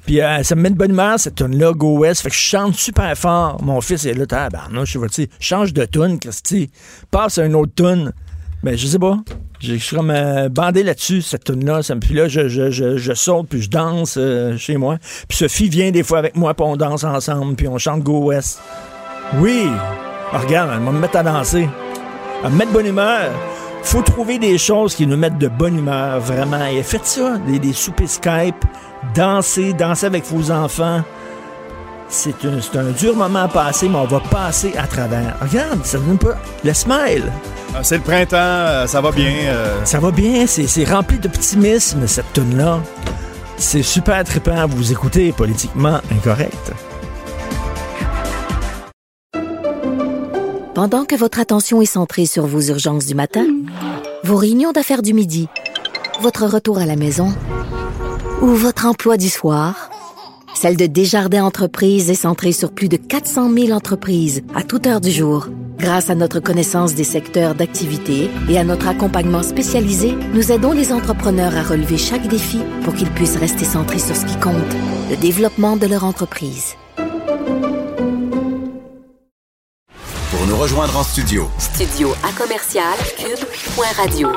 Puis 0.05 0.21
euh, 0.21 0.43
ça 0.43 0.53
me 0.55 0.61
met 0.61 0.69
de 0.69 0.75
bonne 0.75 0.91
humeur, 0.91 1.19
cette 1.19 1.35
tune-là, 1.35 1.73
Go 1.73 1.97
West. 1.97 2.21
Fait 2.21 2.29
que 2.29 2.35
je 2.35 2.39
chante 2.39 2.75
super 2.75 3.17
fort. 3.17 3.59
Mon 3.63 3.81
fils 3.81 4.05
est 4.05 4.13
là, 4.13 4.27
tabarnouche, 4.27 4.93
je 4.93 4.99
sais, 5.11 5.29
change 5.39 5.73
de 5.73 5.83
tune, 5.85 6.19
Christy. 6.19 6.69
Passe 7.09 7.39
à 7.39 7.45
une 7.45 7.55
autre 7.55 7.73
tune. 7.75 8.11
Ben, 8.65 8.75
je 8.75 8.87
sais 8.87 8.97
pas. 8.99 9.19
Je 9.59 9.75
suis 9.75 9.95
comme 9.95 10.09
euh, 10.09 10.49
bandé 10.49 10.81
là-dessus, 10.83 11.21
cette 11.21 11.43
tune-là. 11.43 11.83
Ça 11.83 11.93
me- 11.95 11.99
Puis 11.99 12.15
là, 12.15 12.27
je, 12.27 12.47
je, 12.47 12.71
je, 12.71 12.97
je 12.97 13.13
saute, 13.13 13.47
puis 13.47 13.61
je 13.61 13.69
danse 13.69 14.15
euh, 14.17 14.57
chez 14.57 14.75
moi. 14.77 14.97
Puis 15.27 15.37
Sophie 15.37 15.69
vient 15.69 15.91
des 15.91 16.01
fois 16.03 16.17
avec 16.17 16.35
moi, 16.35 16.53
puis 16.55 16.65
on 16.67 16.75
danse 16.75 17.03
ensemble, 17.03 17.55
puis 17.55 17.67
on 17.67 17.77
chante 17.77 18.01
Go 18.01 18.25
West. 18.25 18.59
Oui! 19.39 19.67
Ah, 20.33 20.39
regarde, 20.39 20.71
elle 20.75 20.83
va 20.83 20.91
me 20.91 20.99
mettre 20.99 21.17
à 21.17 21.23
danser. 21.23 21.69
Elle 22.43 22.51
me 22.51 22.57
mettre 22.57 22.71
de 22.71 22.77
bonne 22.77 22.87
humeur. 22.87 23.31
Faut 23.83 24.01
trouver 24.01 24.39
des 24.39 24.57
choses 24.57 24.95
qui 24.95 25.05
nous 25.05 25.15
mettent 25.17 25.37
de 25.37 25.47
bonne 25.47 25.77
humeur, 25.77 26.19
vraiment. 26.19 26.65
Et 26.65 26.81
faites 26.81 27.05
ça, 27.05 27.37
des, 27.47 27.59
des 27.59 27.73
soupers 27.73 28.09
Skype, 28.09 28.65
dansez, 29.15 29.73
dansez 29.73 30.07
avec 30.07 30.25
vos 30.25 30.49
enfants. 30.51 31.03
C'est 32.07 32.35
un, 32.45 32.91
dur 32.91 33.15
moment 33.15 33.39
à 33.43 33.47
passer, 33.47 33.89
mais 33.89 33.97
on 33.97 34.05
va 34.05 34.19
passer 34.19 34.73
à 34.77 34.87
travers. 34.87 35.35
Regarde, 35.41 35.83
ça 35.83 35.97
donne 35.97 36.17
pas 36.17 36.35
le 36.63 36.73
smile. 36.73 37.31
Ah, 37.75 37.83
C'est 37.83 37.97
le 37.97 38.03
printemps, 38.03 38.37
euh, 38.37 38.87
ça 38.87 39.01
va 39.01 39.11
bien. 39.11 39.31
euh, 39.47 39.83
Ça 39.85 39.99
va 39.99 40.11
bien, 40.11 40.45
c'est 40.47 40.67
c'est 40.67 40.85
rempli 40.85 41.17
d'optimisme, 41.19 42.07
cette 42.07 42.31
tune-là. 42.33 42.79
C'est 43.57 43.83
super 43.83 44.23
trippant, 44.23 44.65
vous 44.67 44.91
écoutez 44.91 45.31
politiquement 45.31 45.99
incorrect. 46.11 46.71
Pendant 50.73 51.05
que 51.05 51.15
votre 51.15 51.39
attention 51.39 51.81
est 51.81 51.85
centrée 51.85 52.25
sur 52.25 52.45
vos 52.45 52.61
urgences 52.61 53.05
du 53.05 53.15
matin, 53.15 53.45
vos 54.23 54.35
réunions 54.35 54.71
d'affaires 54.73 55.01
du 55.01 55.13
midi, 55.13 55.47
votre 56.21 56.45
retour 56.45 56.77
à 56.79 56.85
la 56.85 56.95
maison 56.97 57.33
ou 58.41 58.47
votre 58.47 58.85
emploi 58.85 59.15
du 59.17 59.29
soir, 59.29 59.89
celle 60.55 60.77
de 60.77 60.85
Desjardins 60.85 61.43
Entreprises 61.43 62.09
est 62.09 62.15
centrée 62.15 62.53
sur 62.53 62.71
plus 62.71 62.87
de 62.89 62.97
400 62.97 63.53
000 63.53 63.71
entreprises 63.71 64.41
à 64.55 64.63
toute 64.63 64.87
heure 64.87 65.01
du 65.01 65.11
jour. 65.11 65.47
Grâce 65.77 66.09
à 66.09 66.15
notre 66.15 66.39
connaissance 66.39 66.95
des 66.95 67.03
secteurs 67.03 67.53
d'activité 67.53 68.29
et 68.49 68.57
à 68.57 68.63
notre 68.63 68.87
accompagnement 68.87 69.43
spécialisé, 69.43 70.15
nous 70.33 70.51
aidons 70.51 70.71
les 70.71 70.93
entrepreneurs 70.93 71.55
à 71.55 71.63
relever 71.63 71.97
chaque 71.97 72.27
défi 72.27 72.59
pour 72.83 72.93
qu'ils 72.93 73.11
puissent 73.11 73.35
rester 73.35 73.65
centrés 73.65 73.99
sur 73.99 74.15
ce 74.15 74.25
qui 74.25 74.39
compte, 74.39 74.55
le 75.09 75.17
développement 75.17 75.75
de 75.75 75.85
leur 75.87 76.05
entreprise. 76.05 76.75
Pour 80.31 80.47
nous 80.47 80.57
rejoindre 80.57 80.97
en 80.97 81.03
studio, 81.03 81.49
Studio 81.59 82.13
à 82.23 82.31
commercial 82.31 82.97
cube.radio. 83.17 84.29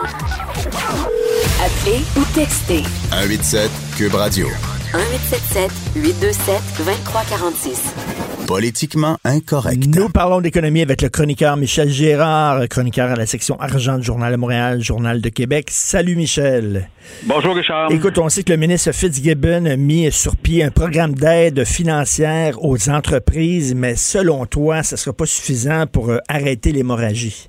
Appelez 1.64 2.02
ou 2.16 2.24
textez 2.34 2.82
187 3.10 3.70
Cube 3.96 4.14
Radio. 4.14 4.48
1877 4.94 5.70
827 6.02 6.62
2346. 6.78 8.46
Politiquement 8.48 9.18
incorrect. 9.22 9.86
Nous 9.94 10.08
parlons 10.08 10.40
d'économie 10.40 10.80
avec 10.80 11.02
le 11.02 11.10
chroniqueur 11.10 11.58
Michel 11.58 11.90
Gérard, 11.90 12.66
chroniqueur 12.70 13.10
à 13.10 13.14
la 13.16 13.26
section 13.26 13.60
argent 13.60 13.98
du 13.98 14.04
Journal 14.04 14.32
de 14.32 14.38
Montréal, 14.38 14.80
Journal 14.82 15.20
de 15.20 15.28
Québec. 15.28 15.66
Salut 15.68 16.16
Michel. 16.16 16.88
Bonjour 17.24 17.54
Richard. 17.54 17.92
Écoute, 17.92 18.16
on 18.16 18.30
sait 18.30 18.42
que 18.44 18.50
le 18.52 18.56
ministre 18.56 18.92
Fitzgibbon 18.92 19.66
a 19.66 19.76
mis 19.76 20.10
sur 20.10 20.36
pied 20.36 20.64
un 20.64 20.70
programme 20.70 21.12
d'aide 21.14 21.66
financière 21.66 22.54
aux 22.64 22.88
entreprises, 22.88 23.74
mais 23.74 23.94
selon 23.94 24.46
toi, 24.46 24.82
ça 24.82 24.96
ne 24.96 24.98
sera 24.98 25.14
pas 25.14 25.26
suffisant 25.26 25.86
pour 25.86 26.08
euh, 26.08 26.16
arrêter 26.30 26.72
l'hémorragie? 26.72 27.48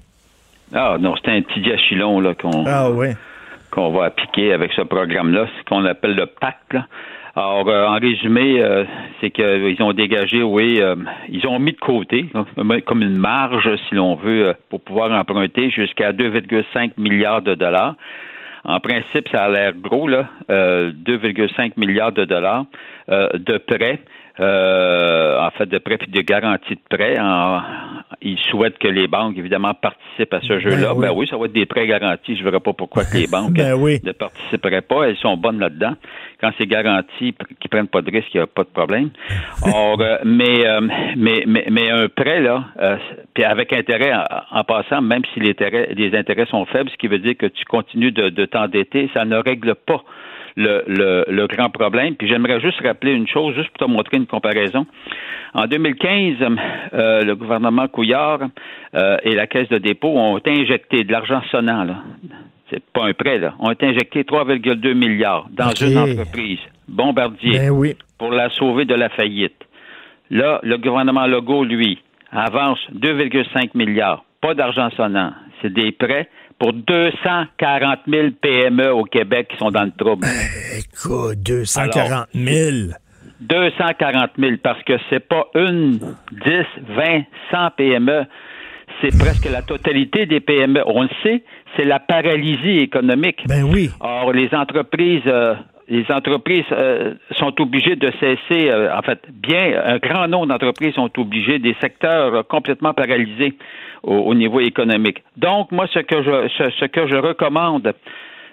Ah 0.74 0.98
non, 1.00 1.16
c'est 1.24 1.32
un 1.32 1.42
petit 1.42 1.62
diachylon 1.62 2.20
là, 2.20 2.34
qu'on 2.36 2.66
Ah 2.68 2.92
oui. 2.92 3.08
qu'on 3.72 3.94
va 3.94 4.06
appliquer 4.08 4.52
avec 4.52 4.72
ce 4.76 4.82
programme-là, 4.82 5.46
ce 5.58 5.70
qu'on 5.70 5.86
appelle 5.86 6.16
le 6.16 6.26
pacte. 6.26 6.74
là. 6.74 6.86
Alors, 7.36 7.68
euh, 7.70 7.86
en 7.86 8.00
résumé, 8.00 8.62
euh, 8.62 8.86
c'est 9.22 9.30
qu'ils 9.30 9.82
ont 9.82 9.94
dégagé, 9.94 10.42
oui, 10.42 10.82
euh, 10.82 10.96
ils 11.30 11.46
ont 11.48 11.60
mis 11.60 11.74
de 11.74 11.80
côté, 11.80 12.26
donc, 12.34 12.48
comme 12.86 13.02
une 13.02 13.18
marge, 13.18 13.70
si 13.88 13.96
l'on 13.96 14.16
veut, 14.16 14.48
euh, 14.48 14.54
pour 14.70 14.82
pouvoir 14.82 15.12
emprunter 15.12 15.70
jusqu'à 15.70 16.12
2,5 16.12 16.94
milliards 16.98 17.42
de 17.42 17.56
dollars. 17.56 17.96
En 18.64 18.80
principe, 18.80 19.30
ça 19.32 19.46
a 19.46 19.50
l'air 19.50 19.74
gros, 19.74 20.08
là, 20.08 20.28
euh, 20.50 20.92
2,5 20.92 21.74
milliards 21.78 22.12
de 22.12 22.26
dollars 22.26 22.66
euh, 23.10 23.30
de 23.34 23.58
prêts. 23.58 24.00
Euh, 24.40 25.40
en 25.40 25.52
fait, 25.52 25.66
de 25.66 25.78
prêts 25.78 25.98
puis 25.98 26.10
de 26.12 26.22
garanties 26.22 26.76
de 26.76 26.98
prêts. 26.98 27.18
En- 27.20 27.62
ils 28.22 28.38
souhaitent 28.50 28.78
que 28.80 28.88
les 28.88 29.08
banques, 29.08 29.38
évidemment, 29.38 29.74
participent 29.74 30.34
à 30.34 30.42
ce 30.42 30.60
jeu-là. 30.60 30.94
oui. 30.94 31.02
Ben 31.08 31.14
oui, 31.14 31.28
ça 31.30 31.38
va 31.38 31.46
être 31.46 31.54
des 31.54 31.66
prêts 31.66 31.88
garantis. 31.88 32.36
Je 32.36 32.40
ne 32.40 32.44
verrai 32.46 32.60
pas 32.60 32.74
pourquoi 32.74 33.06
que 33.06 33.16
les 33.16 33.28
banques 33.32 33.54
Ben 33.54 33.74
oui. 33.76 34.00
ne 34.04 34.12
participeraient 34.12 34.82
pas. 34.82 35.04
Elles 35.08 35.18
sont 35.18 35.38
bonnes 35.38 35.60
là-dedans. 35.60 35.94
Quand 36.42 36.52
c'est 36.58 36.68
garanti, 36.68 37.34
qui 37.60 37.68
prennent 37.70 37.88
pas 37.88 38.02
de 38.02 38.12
risque, 38.12 38.34
il 38.34 38.38
n'y 38.38 38.44
a 38.44 38.48
pas 38.48 38.64
de 38.64 38.70
problème. 38.70 39.10
Or, 39.64 40.00
euh, 40.02 40.18
mais, 40.26 40.66
euh, 40.68 40.82
mais, 41.18 41.44
mais, 41.48 41.66
mais 41.70 41.90
un 41.92 42.08
prêt, 42.10 42.42
là, 42.42 42.66
euh, 42.82 42.98
puis 43.34 43.44
avec 43.44 43.72
intérêt 43.74 44.14
en, 44.14 44.24
en 44.60 44.64
passant, 44.64 45.02
même 45.02 45.22
si 45.34 45.40
les 45.40 45.52
intérêts, 45.52 45.90
les 45.96 46.18
intérêts 46.18 46.46
sont 46.48 46.66
faibles, 46.66 46.90
ce 46.90 46.98
qui 46.98 47.08
veut 47.08 47.20
dire 47.20 47.36
que 47.38 47.46
tu 47.46 47.64
continues 47.66 48.12
de, 48.12 48.30
de 48.30 48.46
t'endetter, 48.46 49.10
ça 49.14 49.26
ne 49.26 49.38
règle 49.38 49.76
pas 49.76 50.04
le, 50.60 50.84
le, 50.88 51.26
le 51.30 51.48
grand 51.48 51.70
problème. 51.70 52.16
Puis 52.16 52.28
j'aimerais 52.28 52.60
juste 52.60 52.80
rappeler 52.82 53.14
une 53.14 53.28
chose, 53.28 53.56
juste 53.56 53.70
pour 53.70 53.88
te 53.88 53.92
montrer 53.92 54.18
une 54.18 54.28
comparaison. 54.28 54.86
En 55.54 55.66
2015, 55.66 56.36
euh, 56.94 57.22
le 57.24 57.36
gouvernement 57.36 57.88
Couillard 57.88 58.40
euh, 58.94 59.18
et 59.24 59.34
la 59.34 59.48
Caisse 59.48 59.70
de 59.70 59.78
dépôt 59.78 60.10
ont 60.18 60.40
injecté 60.46 61.04
de 61.04 61.12
l'argent 61.12 61.42
sonnant, 61.50 61.84
là, 61.86 61.96
c'est 62.70 62.84
pas 62.94 63.06
un 63.08 63.14
prêt, 63.14 63.40
là. 63.40 63.56
On 63.60 63.70
a 63.70 63.74
injecté 63.82 64.24
3,2 64.24 64.94
milliards 64.94 65.48
dans 65.52 65.72
une 65.72 65.98
entreprise, 65.98 66.60
Bombardier, 66.88 67.58
Ben 67.58 67.70
oui. 67.72 67.96
pour 68.20 68.32
la 68.32 68.50
sauver 68.52 68.86
de 68.86 68.94
la 68.96 69.10
faillite. 69.10 69.56
Là, 70.30 70.60
le 70.62 70.78
gouvernement 70.78 71.26
Legault, 71.26 71.64
lui, 71.64 72.00
avance 72.32 72.80
2,5 72.94 73.72
milliards. 73.76 74.24
Pas 74.42 74.54
d'argent 74.54 74.90
sonnant. 74.92 75.32
C'est 75.62 75.74
des 75.74 75.92
prêts 75.92 76.30
pour 76.60 76.74
240 76.74 78.00
000 78.08 78.28
PME 78.42 78.92
au 78.92 79.04
Québec 79.06 79.48
qui 79.50 79.58
sont 79.58 79.72
dans 79.72 79.84
le 79.84 79.92
trouble. 79.92 80.28
Écoute, 80.78 81.40
240 81.44 82.28
000. 82.36 82.94
240 83.40 84.32
000 84.38 84.52
parce 84.62 84.84
que 84.84 84.94
c'est 85.10 85.26
pas 85.26 85.48
une, 85.56 85.98
10, 85.98 86.02
20, 86.90 87.24
100 87.52 87.70
PME. 87.78 88.26
C'est 89.02 89.18
presque 89.18 89.50
la 89.50 89.62
totalité 89.62 90.26
des 90.26 90.42
PME. 90.42 90.84
On 90.86 91.04
le 91.04 91.10
sait, 91.24 91.44
c'est 91.78 91.86
la 91.86 92.00
paralysie 92.00 92.80
économique. 92.80 93.40
Ben 93.48 93.64
oui. 93.64 93.90
Or, 94.02 94.34
les 94.34 94.54
entreprises, 94.54 95.22
euh, 95.26 95.56
les 95.90 96.06
entreprises 96.12 96.66
euh, 96.72 97.16
sont 97.32 97.60
obligées 97.60 97.96
de 97.96 98.12
cesser, 98.20 98.70
euh, 98.70 98.96
en 98.96 99.02
fait, 99.02 99.20
bien, 99.32 99.82
un 99.84 99.98
grand 99.98 100.28
nombre 100.28 100.48
d'entreprises 100.48 100.94
sont 100.94 101.10
obligées, 101.18 101.60
des 101.60 101.76
secteurs 101.82 102.36
euh, 102.36 102.44
complètement 102.44 102.94
paralysés 102.94 103.58
au, 104.04 104.14
au 104.16 104.34
niveau 104.34 104.60
économique. 104.60 105.24
Donc, 105.38 105.72
moi, 105.72 105.88
ce 105.94 106.00
que 106.00 106.22
je, 106.24 106.48
ce, 106.80 106.86
que 106.86 107.08
je 107.08 107.16
recommande 107.16 107.94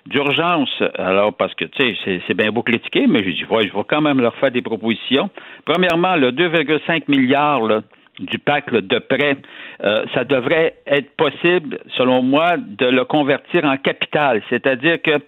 d'urgence, 0.07 0.71
alors 0.99 1.35
parce 1.35 1.55
que, 1.55 1.65
tu 1.65 1.95
sais, 2.05 2.21
c'est- 2.27 2.35
bien 2.35 2.53
beau 2.53 2.63
critiquer, 2.63 3.07
mais 3.09 3.25
je 3.25 3.31
dis, 3.31 3.45
ouais, 3.51 3.67
je 3.67 3.73
vais 3.77 3.85
quand 3.89 4.01
même 4.01 4.21
leur 4.21 4.35
faire 4.37 4.51
des 4.53 4.63
propositions. 4.63 5.31
Premièrement, 5.65 6.15
le 6.17 6.31
2,5 6.33 7.09
milliards 7.09 7.83
du 8.21 8.39
pacte 8.39 8.73
de 8.75 8.99
prêts, 8.99 9.37
euh, 9.85 10.05
ça 10.15 10.25
devrait 10.25 10.75
être 10.87 11.11
possible, 11.17 11.79
selon 11.97 12.23
moi, 12.23 12.57
de 12.57 12.87
le 12.87 13.05
convertir 13.05 13.65
en 13.65 13.77
capital. 13.77 14.43
C'est-à-dire 14.49 15.03
que, 15.03 15.19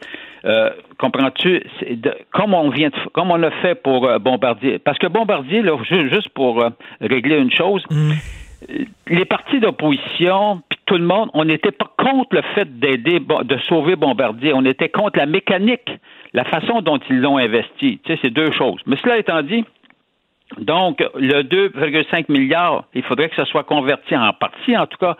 euh, 0.44 0.70
comprends-tu, 0.98 1.62
comme 2.32 2.54
on 2.54 2.70
vient, 2.70 2.88
de, 2.88 2.94
comme 3.12 3.30
on 3.30 3.36
l'a 3.36 3.50
fait 3.62 3.74
pour 3.82 4.06
euh, 4.06 4.18
Bombardier, 4.18 4.78
parce 4.78 4.98
que 4.98 5.06
Bombardier, 5.08 5.60
là, 5.62 5.76
ju- 5.82 6.08
juste 6.08 6.28
pour 6.30 6.64
régler 7.00 7.36
une 7.38 7.50
chose, 7.52 7.82
Mm. 7.90 8.12
Les 9.06 9.24
partis 9.24 9.60
d'opposition, 9.60 10.62
puis 10.68 10.78
tout 10.86 10.96
le 10.96 11.04
monde, 11.04 11.30
on 11.34 11.44
n'était 11.44 11.70
pas 11.70 11.90
contre 11.96 12.36
le 12.36 12.42
fait 12.54 12.78
d'aider, 12.78 13.20
de 13.20 13.58
sauver 13.68 13.96
Bombardier. 13.96 14.52
On 14.54 14.64
était 14.64 14.88
contre 14.88 15.18
la 15.18 15.26
mécanique, 15.26 15.90
la 16.32 16.44
façon 16.44 16.80
dont 16.80 16.98
ils 17.08 17.20
l'ont 17.20 17.38
investi. 17.38 18.00
Tu 18.04 18.12
sais, 18.12 18.18
c'est 18.22 18.30
deux 18.30 18.50
choses. 18.52 18.80
Mais 18.86 18.96
cela 18.96 19.18
étant 19.18 19.42
dit, 19.42 19.64
donc, 20.56 21.04
le 21.14 21.42
2,5 21.42 22.24
milliards, 22.30 22.84
il 22.94 23.02
faudrait 23.02 23.28
que 23.28 23.36
ça 23.36 23.44
soit 23.44 23.64
converti 23.64 24.16
en 24.16 24.32
partie, 24.32 24.76
en 24.76 24.86
tout 24.86 24.96
cas, 24.96 25.16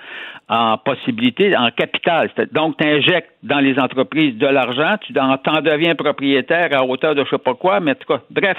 en 0.49 0.79
possibilité, 0.79 1.55
en 1.55 1.71
capital. 1.71 2.31
Donc, 2.53 2.79
tu 2.79 2.87
injectes 2.87 3.33
dans 3.43 3.61
les 3.61 3.79
entreprises 3.79 4.37
de 4.37 4.47
l'argent, 4.47 4.97
tu 5.01 5.13
en 5.19 5.37
t'en 5.39 5.61
deviens 5.61 5.95
propriétaire 5.95 6.69
à 6.73 6.85
hauteur 6.85 7.15
de 7.15 7.25
je 7.25 7.31
sais 7.31 7.39
pas 7.39 7.55
quoi, 7.55 7.81
mais 7.81 7.93
en 7.93 7.95
tout 7.95 8.13
cas, 8.13 8.21
bref. 8.31 8.57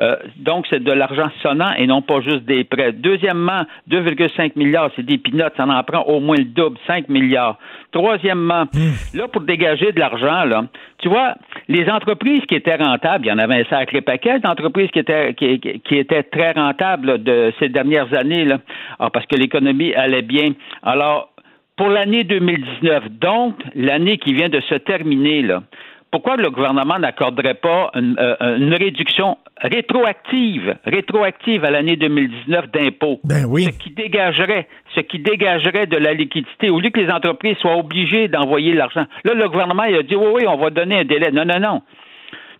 euh, 0.00 0.16
donc, 0.36 0.66
c'est 0.70 0.82
de 0.82 0.92
l'argent 0.92 1.28
sonnant 1.42 1.72
et 1.76 1.86
non 1.86 2.00
pas 2.02 2.20
juste 2.20 2.44
des 2.44 2.64
prêts. 2.64 2.92
Deuxièmement, 2.92 3.64
2,5 3.90 4.52
milliards, 4.56 4.90
c'est 4.96 5.04
des 5.04 5.18
pinottes, 5.18 5.52
ça 5.56 5.64
en 5.66 5.82
prend 5.84 6.02
au 6.04 6.20
moins 6.20 6.36
le 6.36 6.44
double, 6.44 6.78
5 6.86 7.08
milliards. 7.08 7.58
Troisièmement, 7.92 8.64
là, 9.14 9.28
pour 9.28 9.42
dégager 9.42 9.92
de 9.92 10.00
l'argent, 10.00 10.44
là, 10.44 10.64
tu 10.98 11.08
vois, 11.08 11.34
les 11.68 11.88
entreprises 11.88 12.42
qui 12.48 12.54
étaient 12.56 12.74
rentables, 12.76 13.26
il 13.26 13.28
y 13.28 13.32
en 13.32 13.38
avait 13.38 13.60
un 13.60 13.64
sacré 13.66 14.00
paquet 14.00 14.40
d'entreprises 14.40 14.90
qui 14.90 14.98
étaient, 14.98 15.34
qui, 15.34 15.60
qui- 15.60 15.96
étaient 15.96 16.24
très 16.24 16.52
rentables 16.52 17.06
là, 17.06 17.18
de 17.18 17.52
ces 17.60 17.68
dernières 17.68 18.12
années, 18.16 18.44
là, 18.44 18.58
Ah, 18.98 19.10
parce 19.10 19.26
que 19.26 19.36
l'économie 19.36 19.94
allait 19.94 20.22
bien. 20.22 20.50
Alors, 20.82 21.30
pour 21.76 21.88
l'année 21.88 22.24
2019, 22.24 23.10
donc 23.20 23.56
l'année 23.74 24.18
qui 24.18 24.32
vient 24.34 24.48
de 24.48 24.60
se 24.60 24.74
terminer, 24.76 25.42
là, 25.42 25.62
pourquoi 26.10 26.36
le 26.36 26.48
gouvernement 26.48 27.00
n'accorderait 27.00 27.54
pas 27.54 27.90
une, 27.94 28.14
euh, 28.20 28.56
une 28.56 28.72
réduction 28.72 29.36
rétroactive, 29.60 30.76
rétroactive 30.84 31.64
à 31.64 31.72
l'année 31.72 31.96
2019 31.96 32.70
d'impôts? 32.70 33.18
Ben 33.24 33.44
oui. 33.48 33.64
Ce 33.64 33.70
qui 33.70 33.90
dégagerait, 33.90 34.68
ce 34.94 35.00
qui 35.00 35.18
dégagerait 35.18 35.86
de 35.86 35.96
la 35.96 36.14
liquidité, 36.14 36.70
au 36.70 36.78
lieu 36.78 36.90
que 36.90 37.00
les 37.00 37.10
entreprises 37.10 37.56
soient 37.56 37.76
obligées 37.76 38.28
d'envoyer 38.28 38.74
l'argent. 38.74 39.06
Là, 39.24 39.34
le 39.34 39.48
gouvernement, 39.48 39.82
il 39.84 39.96
a 39.96 40.02
dit, 40.04 40.14
oui, 40.14 40.28
oui, 40.34 40.44
on 40.46 40.56
va 40.56 40.70
donner 40.70 41.00
un 41.00 41.04
délai. 41.04 41.32
Non, 41.32 41.44
non, 41.44 41.58
non. 41.58 41.82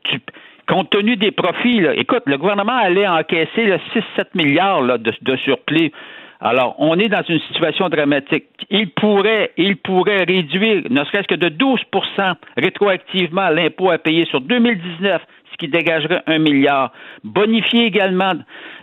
Tu- 0.02 0.18
compte 0.66 0.90
tenu 0.90 1.16
des 1.16 1.30
profits, 1.30 1.80
là, 1.80 1.94
écoute, 1.94 2.22
le 2.26 2.38
gouvernement 2.38 2.76
allait 2.76 3.06
encaisser 3.06 3.76
6-7 4.16 4.34
milliards 4.34 4.82
là, 4.82 4.98
de, 4.98 5.12
de 5.22 5.36
surplus. 5.36 5.92
Alors, 6.44 6.74
on 6.78 6.98
est 6.98 7.08
dans 7.08 7.22
une 7.26 7.40
situation 7.48 7.88
dramatique. 7.88 8.44
Il 8.68 8.90
pourrait, 8.90 9.52
il 9.56 9.76
pourrait 9.78 10.24
réduire, 10.24 10.82
ne 10.90 11.02
serait-ce 11.04 11.26
que 11.26 11.34
de 11.36 11.48
12% 11.48 12.34
rétroactivement 12.58 13.48
l'impôt 13.48 13.90
à 13.90 13.96
payer 13.96 14.26
sur 14.26 14.42
2019, 14.42 15.22
ce 15.50 15.56
qui 15.56 15.68
dégagerait 15.68 16.22
un 16.26 16.38
milliard. 16.38 16.92
Bonifier 17.24 17.86
également 17.86 18.32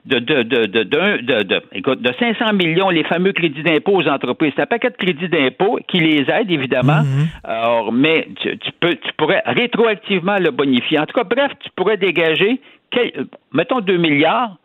de, 0.06 0.18
de, 0.18 0.42
de, 0.42 0.66
de, 0.66 0.84
de, 0.84 1.44
de- 1.44 1.62
écoute, 1.74 2.02
de 2.02 2.12
500 2.18 2.54
millions 2.54 2.90
les 2.90 3.04
fameux 3.04 3.32
crédits 3.32 3.62
d'impôt 3.62 3.98
aux 4.02 4.08
entreprises. 4.08 4.54
C'est 4.56 4.64
un 4.64 4.66
paquet 4.66 4.90
de 4.90 4.96
crédits 4.98 5.30
d'impôt 5.30 5.78
qui 5.88 6.00
les 6.00 6.26
aide, 6.32 6.50
évidemment. 6.50 7.04
Alors, 7.44 7.92
mais 7.94 8.28
tu, 8.42 8.58
tu 8.58 8.72
peux, 8.80 8.96
tu 8.96 9.14
pourrais 9.18 9.44
rétroactivement 9.46 10.38
le 10.40 10.50
bonifier. 10.50 10.98
En 11.00 11.06
tout 11.06 11.14
cas, 11.14 11.26
bref, 11.26 11.52
tu 11.60 11.70
pourrais 11.76 11.98
dégager, 11.98 12.60
quel- 12.90 13.28
mettons 13.54 13.82
2 13.82 13.98
milliards 13.98 14.56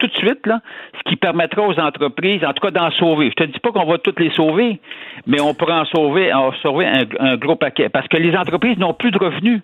tout 0.00 0.08
de 0.08 0.16
suite, 0.16 0.46
là, 0.46 0.60
ce 0.98 1.08
qui 1.08 1.16
permettra 1.16 1.62
aux 1.62 1.78
entreprises, 1.78 2.42
en 2.44 2.52
tout 2.52 2.66
cas, 2.66 2.72
d'en 2.72 2.90
sauver. 2.92 3.30
Je 3.30 3.44
te 3.44 3.44
dis 3.44 3.58
pas 3.60 3.70
qu'on 3.70 3.86
va 3.86 3.98
toutes 3.98 4.18
les 4.18 4.30
sauver, 4.30 4.80
mais 5.26 5.40
on 5.40 5.54
pourra 5.54 5.82
en 5.82 5.84
sauver, 5.84 6.32
en 6.32 6.52
sauver 6.62 6.86
un, 6.86 7.04
un 7.20 7.36
gros 7.36 7.56
paquet. 7.56 7.88
Parce 7.88 8.08
que 8.08 8.16
les 8.16 8.34
entreprises 8.36 8.78
n'ont 8.78 8.94
plus 8.94 9.10
de 9.12 9.18
revenus. 9.18 9.60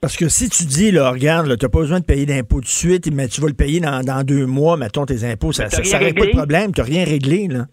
Parce 0.00 0.16
que 0.16 0.28
si 0.28 0.48
tu 0.48 0.64
dis, 0.64 0.92
là, 0.92 1.10
regarde, 1.10 1.58
tu 1.58 1.64
n'as 1.64 1.70
pas 1.70 1.80
besoin 1.80 1.98
de 1.98 2.04
payer 2.04 2.24
d'impôts 2.24 2.60
tout 2.60 2.62
de 2.62 2.66
suite, 2.66 3.10
mais 3.12 3.26
tu 3.26 3.40
vas 3.40 3.48
le 3.48 3.54
payer 3.54 3.80
dans, 3.80 4.04
dans 4.04 4.24
deux 4.24 4.46
mois, 4.46 4.76
mettons 4.76 5.04
tes 5.04 5.24
impôts, 5.24 5.52
ça 5.52 5.64
règle 5.98 6.20
pas 6.20 6.26
de 6.26 6.30
problème, 6.30 6.72
tu 6.72 6.80
n'as 6.80 6.86
rien 6.86 7.04
réglé, 7.04 7.48
là. 7.48 7.64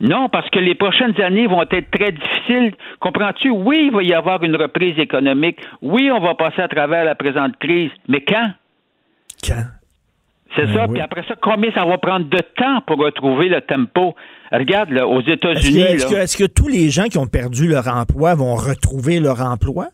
Non, 0.00 0.28
parce 0.28 0.50
que 0.50 0.58
les 0.58 0.74
prochaines 0.74 1.18
années 1.20 1.46
vont 1.46 1.62
être 1.62 1.90
très 1.90 2.10
difficiles. 2.12 2.74
Comprends-tu? 3.00 3.50
Oui, 3.50 3.84
il 3.86 3.92
va 3.92 4.02
y 4.02 4.12
avoir 4.12 4.42
une 4.42 4.56
reprise 4.56 4.98
économique. 4.98 5.58
Oui, 5.82 6.10
on 6.10 6.20
va 6.20 6.34
passer 6.34 6.62
à 6.62 6.68
travers 6.68 7.04
la 7.04 7.14
présente 7.14 7.56
crise. 7.58 7.90
Mais 8.08 8.20
quand? 8.22 8.50
Quand? 9.46 9.64
C'est 10.56 10.66
Ben 10.66 10.74
ça. 10.74 10.84
oui. 10.86 10.92
Puis 10.94 11.00
après 11.02 11.24
ça, 11.26 11.34
combien 11.40 11.72
ça 11.72 11.84
va 11.84 11.98
prendre 11.98 12.26
de 12.28 12.38
temps 12.56 12.80
pour 12.86 12.98
retrouver 12.98 13.48
le 13.48 13.60
tempo? 13.60 14.14
Regarde, 14.52 14.90
là, 14.90 15.06
aux 15.06 15.20
Est-ce 15.20 15.26
que, 15.26 15.32
États-Unis, 15.32 15.80
est-ce 15.80 16.36
que- 16.36 16.46
tous 16.46 16.68
les 16.68 16.90
gens 16.90 17.04
qui 17.04 17.18
ont 17.18 17.26
perdu 17.26 17.66
leur 17.68 17.88
emploi 17.88 18.34
vont 18.34 18.54
retrouver 18.54 19.20
leur 19.20 19.40
emploi? 19.40 19.86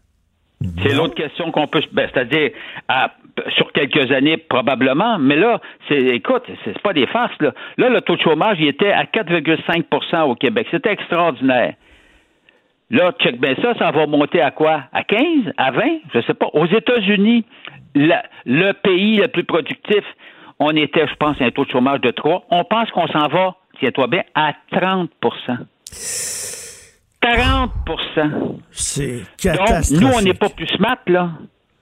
c'est 0.82 0.92
l'autre 0.94 1.14
question 1.14 1.50
qu'on 1.52 1.66
peut... 1.66 1.80
Ben, 1.92 2.06
c'est-à-dire, 2.12 2.50
à- 2.88 3.12
sur 3.56 3.72
quelques 3.72 4.10
années, 4.12 4.36
probablement. 4.36 5.18
Mais 5.18 5.36
là, 5.36 5.58
c'est, 5.88 6.02
écoute, 6.08 6.42
c'est, 6.46 6.72
c'est 6.74 6.82
pas 6.82 6.92
des 6.92 7.06
farces, 7.06 7.32
là. 7.40 7.54
Là, 7.78 7.88
le 7.88 8.02
taux 8.02 8.16
de 8.16 8.20
chômage, 8.20 8.58
il 8.60 8.66
était 8.68 8.92
à 8.92 9.04
4,5% 9.06 10.22
au 10.28 10.34
Québec. 10.34 10.66
C'était 10.70 10.92
extraordinaire. 10.92 11.72
Là, 12.90 13.12
check 13.22 13.40
bien 13.40 13.54
ça, 13.62 13.72
ça 13.78 13.90
va 13.92 14.06
monter 14.06 14.42
à 14.42 14.50
quoi? 14.50 14.82
À 14.92 15.04
15? 15.04 15.20
À 15.56 15.70
20? 15.70 15.80
Je 16.12 16.20
sais 16.22 16.34
pas. 16.34 16.48
Aux 16.52 16.66
États-Unis, 16.66 17.44
la- 17.94 18.24
le 18.44 18.72
pays 18.72 19.16
le 19.16 19.28
plus 19.28 19.44
productif, 19.44 20.04
on 20.60 20.70
était, 20.76 21.06
je 21.08 21.14
pense, 21.16 21.40
à 21.40 21.44
un 21.46 21.50
taux 21.50 21.64
de 21.64 21.70
chômage 21.70 22.00
de 22.02 22.10
3. 22.12 22.44
On 22.50 22.62
pense 22.64 22.88
qu'on 22.92 23.08
s'en 23.08 23.26
va, 23.28 23.56
tiens-toi 23.80 24.06
bien, 24.06 24.22
à 24.34 24.52
30% 24.72 25.08
40% 27.22 28.58
C'est 28.70 29.06
Donc, 29.18 29.26
catastrophique. 29.42 30.00
nous, 30.00 30.08
on 30.16 30.22
n'est 30.22 30.34
pas 30.34 30.48
plus 30.48 30.66
smart, 30.68 30.96
là. 31.06 31.30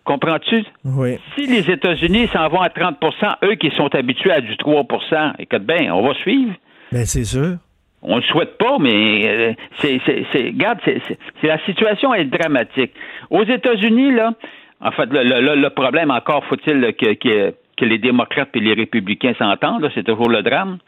Comprends-tu? 0.05 0.65
Oui. 0.85 1.19
Si 1.37 1.47
les 1.47 1.71
États-Unis 1.71 2.29
s'en 2.33 2.49
vont 2.49 2.61
à 2.63 2.69
30% 2.71 3.37
eux 3.45 3.55
qui 3.57 3.71
sont 3.77 3.95
habitués 3.95 4.33
à 4.33 4.41
du 4.41 4.55
3% 4.57 5.33
écoute 5.39 5.63
bien, 5.65 5.93
on 5.95 6.03
va 6.07 6.15
suivre. 6.15 6.55
Ben, 6.91 7.05
c'est 7.05 7.25
sûr. 7.25 7.57
On 8.01 8.17
le 8.17 8.23
souhaite 8.23 8.57
pas, 8.59 8.79
mais 8.81 9.29
euh, 9.29 9.53
c'est, 9.81 10.01
c'est, 10.07 10.25
c'est, 10.33 10.45
regarde, 10.45 10.79
c'est- 10.85 11.03
la 11.43 11.59
situation 11.67 12.15
est 12.15 12.25
dramatique. 12.25 12.93
Aux 13.29 13.45
États-Unis, 13.45 14.13
là, 14.13 14.33
en 14.81 14.93
fait, 14.93 15.07
le, 15.11 15.23
le- 15.25 15.61
le 15.61 15.71
problème 15.71 16.11
encore, 16.11 16.45
faut-il 16.47 16.81
que, 16.95 17.15
que, 17.15 17.55
que 17.79 17.85
les 17.85 17.99
démocrates 17.99 18.51
et 18.55 18.61
les 18.61 18.75
républicains 18.75 19.35
s'entendent, 19.39 19.89
c'est 19.95 20.05
toujours 20.05 20.29
le 20.29 20.43
drame. 20.43 20.79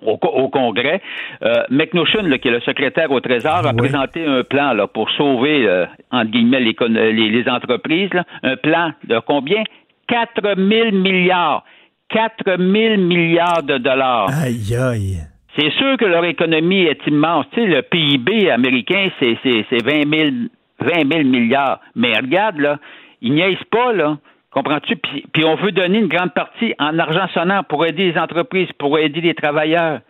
Au, 0.00 0.16
co- 0.16 0.28
au 0.28 0.48
Congrès, 0.48 1.00
euh, 1.44 1.52
McNaughton, 1.70 2.22
là, 2.24 2.38
qui 2.38 2.48
est 2.48 2.52
le 2.52 2.60
secrétaire 2.60 3.10
au 3.12 3.20
Trésor, 3.20 3.66
a 3.66 3.70
Oui. 3.70 3.76
présenté 3.76 4.24
un 4.26 4.42
plan 4.42 4.72
là, 4.72 4.86
pour 4.86 5.10
sauver, 5.10 5.66
euh, 5.66 5.84
entre 6.10 6.30
guillemets, 6.30 6.60
les, 6.60 7.28
les 7.28 7.48
entreprises. 7.48 8.12
là. 8.14 8.24
un 8.42 8.56
plan 8.56 8.92
de 9.04 9.18
combien? 9.20 9.62
4 10.08 10.56
000 10.56 10.92
milliards. 10.92 11.64
4 12.08 12.56
000 12.58 12.96
milliards 13.02 13.62
de 13.62 13.78
dollars. 13.78 14.28
Aïe, 14.42 14.74
aïe. 14.76 15.18
C'est 15.58 15.70
sûr 15.72 15.96
que 15.98 16.06
leur 16.06 16.24
économie 16.24 16.82
est 16.84 17.06
immense. 17.06 17.44
Tu 17.52 17.60
sais, 17.60 17.66
le 17.66 17.82
PIB 17.82 18.50
américain, 18.50 19.10
c'est 19.20 19.34
20, 19.44 20.08
000, 20.10 20.30
20 20.80 21.12
000 21.12 21.24
milliards. 21.28 21.80
Mais 21.94 22.16
regarde, 22.16 22.58
là, 22.58 22.78
ils 23.20 23.34
niaisent 23.34 23.64
pas, 23.70 23.92
là. 23.92 24.16
Comprends-tu? 24.52 24.96
Puis, 24.96 25.24
puis 25.32 25.44
on 25.44 25.56
veut 25.56 25.72
donner 25.72 25.98
une 25.98 26.08
grande 26.08 26.34
partie 26.34 26.74
en 26.78 26.98
argent 26.98 27.26
sonnant 27.32 27.62
pour 27.64 27.86
aider 27.86 28.12
les 28.12 28.18
entreprises, 28.18 28.68
pour 28.78 28.98
aider 28.98 29.20
les 29.20 29.34
travailleurs. 29.34 30.00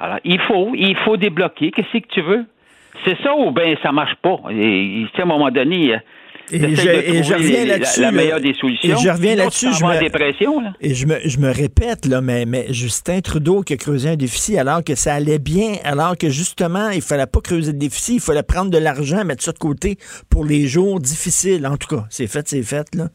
Alors, 0.00 0.18
il 0.24 0.40
faut, 0.40 0.72
il 0.74 0.96
faut 1.04 1.16
débloquer. 1.16 1.70
Qu'est-ce 1.70 1.98
que 1.98 2.08
tu 2.08 2.22
veux? 2.22 2.46
C'est 3.04 3.16
ça 3.22 3.34
ou 3.36 3.50
bien 3.50 3.74
ça 3.82 3.92
marche 3.92 4.14
pas? 4.22 4.40
Et, 4.50 5.06
à 5.16 5.22
un 5.22 5.24
moment 5.26 5.50
donné, 5.50 5.94
euh, 5.94 5.98
Et 6.50 6.74
je, 6.74 6.88
et 6.88 7.20
reviens 7.20 7.64
la- 7.64 7.72
là-dessus. 7.76 8.00
La, 8.00 8.10
meilleure 8.10 8.40
des 8.40 8.54
solutions. 8.54 8.96
Et 8.96 9.02
je 9.02 9.08
reviens 9.10 9.36
là-dessus. 9.36 9.68
Je 9.74 9.84
me, 9.84 9.98
dépression, 10.00 10.60
là. 10.60 10.72
et 10.80 10.94
je 10.94 11.06
me, 11.06 11.16
je 11.24 11.38
me 11.38 11.52
répète, 11.52 12.06
là, 12.06 12.22
mais, 12.22 12.46
mais 12.46 12.72
Justin 12.72 13.20
Trudeau 13.20 13.60
qui 13.60 13.74
a 13.74 13.76
creusé 13.76 14.08
un 14.08 14.16
déficit 14.16 14.56
alors 14.56 14.82
que 14.82 14.94
ça 14.94 15.14
allait 15.14 15.38
bien, 15.38 15.74
alors 15.84 16.16
que 16.16 16.30
justement, 16.30 16.88
il 16.88 17.02
fallait 17.02 17.26
pas 17.26 17.40
creuser 17.40 17.74
de 17.74 17.78
déficit, 17.78 18.14
il 18.14 18.20
fallait 18.20 18.42
prendre 18.42 18.70
de 18.70 18.78
l'argent, 18.78 19.24
mettre 19.24 19.44
ça 19.44 19.52
de 19.52 19.58
côté 19.58 19.98
pour 20.30 20.44
les 20.46 20.66
jours 20.66 21.00
difficiles. 21.00 21.66
En 21.66 21.76
tout 21.76 21.94
cas, 21.94 22.04
c'est 22.08 22.28
fait, 22.28 22.48
c'est 22.48 22.62
fait, 22.62 22.86
là. 22.94 23.08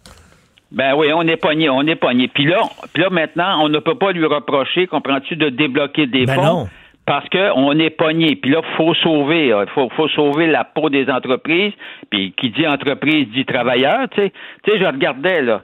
Ben 0.74 0.96
oui, 0.96 1.08
on 1.14 1.22
est 1.28 1.38
pogné, 1.38 1.70
on 1.70 1.84
est 1.84 1.96
pogné. 1.96 2.28
Puis 2.28 2.46
là, 2.46 2.62
puis 2.94 3.04
là, 3.04 3.10
maintenant, 3.12 3.64
on 3.64 3.70
ne 3.70 3.78
peut 3.80 3.96
pas 3.96 4.12
lui 4.12 4.26
reprocher, 4.26 4.88
comprends-tu, 4.88 5.36
de 5.36 5.50
débloquer 5.50 6.08
des 6.08 6.26
Ben 6.26 6.36
fonds. 6.36 6.44
non. 6.44 6.68
Parce 7.06 7.28
qu'on 7.30 7.78
est 7.80 7.90
pogné. 7.90 8.36
Puis 8.38 8.50
là, 8.50 8.62
faut 8.78 8.94
sauver. 8.96 9.48
Il 9.48 9.70
faut, 9.74 9.90
faut 9.90 10.08
sauver 10.08 10.48
la 10.48 10.64
peau 10.64 10.90
des 10.90 11.10
entreprises. 11.10 11.74
Puis 12.10 12.34
qui 12.38 12.50
dit 12.50 12.66
entreprise 12.66 13.28
dit 13.36 13.46
travailleur. 13.46 14.08
Tu 14.12 14.22
sais, 14.22 14.34
tu 14.64 14.72
sais 14.72 14.80
je 14.80 14.86
regardais, 14.86 15.42
là. 15.42 15.62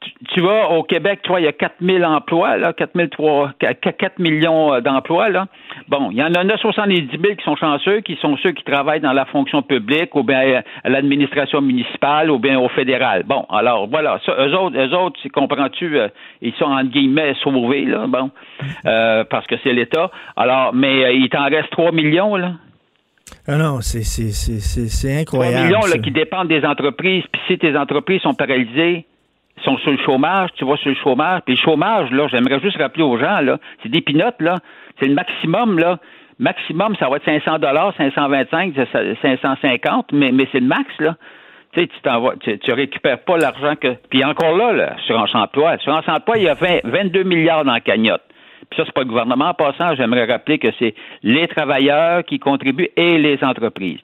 Tu, 0.00 0.10
tu 0.30 0.40
vas 0.40 0.70
au 0.70 0.82
Québec, 0.82 1.20
toi, 1.22 1.40
il 1.40 1.44
y 1.44 1.46
a 1.46 1.52
4000 1.52 2.04
emplois, 2.04 2.56
là, 2.56 2.72
4003, 2.72 3.52
4 3.60 4.18
millions 4.18 4.74
euh, 4.74 4.80
d'emplois, 4.80 5.28
là. 5.28 5.46
Bon, 5.92 6.10
il 6.10 6.16
y 6.16 6.22
en 6.22 6.32
a 6.32 6.42
970 6.42 7.10
000 7.20 7.34
qui 7.36 7.44
sont 7.44 7.54
chanceux, 7.54 8.00
qui 8.00 8.16
sont 8.16 8.38
ceux 8.38 8.52
qui 8.52 8.64
travaillent 8.64 9.02
dans 9.02 9.12
la 9.12 9.26
fonction 9.26 9.60
publique, 9.60 10.14
ou 10.14 10.22
bien 10.22 10.62
à 10.82 10.88
l'administration 10.88 11.60
municipale, 11.60 12.30
ou 12.30 12.38
bien 12.38 12.58
au 12.58 12.70
fédéral. 12.70 13.24
Bon, 13.26 13.44
alors, 13.50 13.88
voilà. 13.88 14.18
Ça, 14.24 14.32
eux 14.38 14.54
autres, 14.54 14.74
eux 14.78 14.94
autres, 14.94 15.20
comprends-tu, 15.34 15.98
euh, 15.98 16.08
ils 16.40 16.54
sont, 16.54 16.64
entre 16.64 16.88
guillemets, 16.88 17.34
sauvés, 17.42 17.84
là, 17.84 18.06
bon, 18.08 18.30
euh, 18.86 19.24
parce 19.28 19.46
que 19.46 19.56
c'est 19.62 19.74
l'État. 19.74 20.10
Alors, 20.34 20.72
mais 20.72 21.04
euh, 21.04 21.12
il 21.12 21.28
t'en 21.28 21.44
reste 21.44 21.68
3 21.72 21.92
millions, 21.92 22.36
là. 22.36 22.52
Ah 23.46 23.58
non, 23.58 23.82
c'est, 23.82 24.02
c'est 24.02 25.24
3 25.26 25.44
incroyable. 25.44 25.66
millions 25.66 25.86
là, 25.86 25.98
qui 25.98 26.10
dépendent 26.10 26.48
des 26.48 26.64
entreprises. 26.64 27.24
Puis 27.30 27.42
si 27.48 27.58
tes 27.58 27.76
entreprises 27.76 28.22
sont 28.22 28.32
paralysées, 28.32 29.04
sont 29.62 29.78
sur 29.78 29.90
le 29.90 29.98
chômage, 29.98 30.50
tu 30.56 30.64
vas 30.64 30.76
sur 30.76 30.90
le 30.90 30.96
chômage. 30.96 31.40
Puis 31.44 31.54
le 31.54 31.60
chômage, 31.60 32.10
là, 32.10 32.26
j'aimerais 32.28 32.60
juste 32.60 32.76
rappeler 32.76 33.02
aux 33.02 33.18
gens, 33.18 33.40
là, 33.40 33.58
c'est 33.82 33.88
des 33.88 34.00
pinottes, 34.00 34.40
là. 34.40 34.58
C'est 35.00 35.06
le 35.06 35.14
maximum, 35.14 35.78
là. 35.78 35.98
Maximum, 36.38 36.96
ça 36.96 37.08
va 37.08 37.16
être 37.16 37.24
500 37.24 37.58
dollars, 37.58 37.94
525, 37.96 38.74
550, 39.22 40.12
mais, 40.12 40.32
mais 40.32 40.48
c'est 40.52 40.60
le 40.60 40.66
max, 40.66 40.88
là. 40.98 41.16
Tu 41.72 41.80
sais, 41.80 41.86
tu 41.86 42.00
t'en 42.02 42.32
tu, 42.38 42.72
récupères 42.72 43.20
pas 43.20 43.38
l'argent 43.38 43.74
que. 43.76 43.96
Puis 44.10 44.22
encore 44.24 44.56
là, 44.56 44.72
l'assurance 44.72 45.34
emploi. 45.34 45.72
L'assurance 45.72 46.06
emploi, 46.06 46.36
il 46.36 46.44
y 46.44 46.48
a 46.48 46.54
20 46.54 46.80
22 46.84 47.22
milliards 47.22 47.64
dans 47.64 47.72
la 47.72 47.80
cagnotte. 47.80 48.22
Puis 48.68 48.78
ça, 48.78 48.84
c'est 48.84 48.92
pas 48.92 49.02
le 49.02 49.08
gouvernement. 49.08 49.46
En 49.46 49.54
passant, 49.54 49.94
j'aimerais 49.94 50.26
rappeler 50.26 50.58
que 50.58 50.68
c'est 50.78 50.94
les 51.22 51.48
travailleurs 51.48 52.24
qui 52.24 52.38
contribuent 52.38 52.90
et 52.96 53.18
les 53.18 53.42
entreprises. 53.42 54.00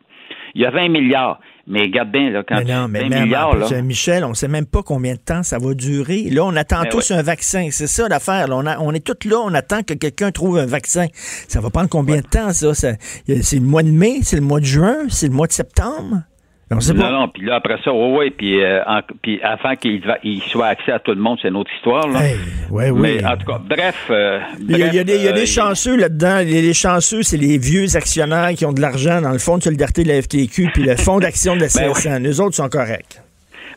Il 0.55 0.63
y 0.63 0.67
a 0.67 0.71
20 0.71 0.89
milliards. 0.89 1.41
Mais 1.67 1.83
regarde 1.83 2.11
bien, 2.11 2.31
là, 2.31 2.43
quand 2.49 2.57
Mais 2.57 2.65
non, 2.65 2.89
mais 2.89 3.03
20 3.03 3.09
même, 3.11 3.25
milliards, 3.25 3.55
là. 3.55 3.67
euh, 3.71 3.83
Michel, 3.83 4.25
on 4.25 4.33
sait 4.33 4.49
même 4.49 4.65
pas 4.65 4.83
combien 4.83 5.15
de 5.15 5.19
temps 5.19 5.43
ça 5.43 5.59
va 5.59 5.75
durer. 5.75 6.23
Là, 6.31 6.45
on 6.45 6.57
attend 6.57 6.83
Ben 6.83 6.89
tous 6.89 7.11
un 7.11 7.21
vaccin. 7.23 7.69
C'est 7.71 7.87
ça 7.87 8.09
l'affaire. 8.09 8.47
On, 8.51 8.95
est 8.95 9.05
tous 9.05 9.29
là, 9.29 9.37
on 9.45 9.53
attend 9.53 9.83
que 9.83 9.93
quelqu'un 9.93 10.31
trouve 10.31 10.59
un 10.59 10.67
vaccin. 10.67 11.07
Ça 11.13 11.61
va 11.61 11.69
prendre 11.69 11.91
combien 11.91 12.17
de 12.17 12.27
temps, 12.27 12.53
ça? 12.53 12.73
C'est 12.75 12.97
le 13.27 13.61
mois 13.61 13.83
de 13.83 13.91
mai, 13.91 14.21
c'est 14.23 14.37
le 14.37 14.43
mois 14.43 14.61
de 14.61 14.65
juin, 14.65 14.97
c'est 15.09 15.29
le 15.29 15.35
mois 15.35 15.47
de 15.47 15.53
septembre? 15.53 16.23
Non, 16.71 16.79
pas. 16.79 17.11
non, 17.11 17.29
puis 17.29 17.47
là, 17.47 17.55
après 17.57 17.79
ça, 17.83 17.93
oui, 17.93 18.17
oui, 18.19 18.31
puis, 18.31 18.63
euh, 18.63 18.81
puis 19.23 19.41
afin 19.43 19.75
qu'il 19.77 20.03
il 20.23 20.43
soit 20.43 20.67
accès 20.67 20.93
à 20.93 20.99
tout 20.99 21.13
le 21.13 21.21
monde, 21.21 21.39
c'est 21.41 21.49
une 21.49 21.57
autre 21.57 21.71
histoire, 21.77 22.07
là. 22.09 22.23
Hey, 22.23 22.37
ouais, 22.71 22.91
oui. 22.91 23.01
Mais 23.01 23.25
en 23.27 23.37
tout 23.39 23.47
cas, 23.47 23.59
bref. 23.59 23.97
euh, 24.11 24.39
Il 24.61 24.77
y, 24.77 24.83
a, 24.83 24.87
il 24.89 24.95
y 24.95 24.99
a 24.99 25.05
des, 25.05 25.17
il 25.17 25.23
y 25.23 25.29
a 25.29 25.33
des 25.33 25.43
euh, 25.43 25.47
chanceux 25.47 25.97
là-dedans. 25.97 26.39
Les, 26.39 26.61
les 26.61 26.75
chanceux, 26.75 27.23
c'est 27.23 27.39
les 27.39 27.57
vieux 27.57 27.97
actionnaires 27.97 28.51
qui 28.51 28.67
ont 28.67 28.73
de 28.75 28.83
l'argent 28.83 29.23
dans 29.23 29.33
le 29.33 29.39
fonds 29.39 29.57
de 29.57 29.63
solidarité 29.63 30.03
de 30.03 30.09
la 30.09 30.21
FTQ 30.21 30.71
puis 30.75 30.83
le 30.83 30.97
fonds 30.97 31.19
d'action 31.21 31.57
de 31.57 31.61
la 31.63 31.67
Ben 31.75 31.89
oui. 31.89 31.95
CSN. 31.95 32.27
Eux 32.29 32.41
autres 32.43 32.57
sont 32.57 32.69
corrects. 32.69 33.23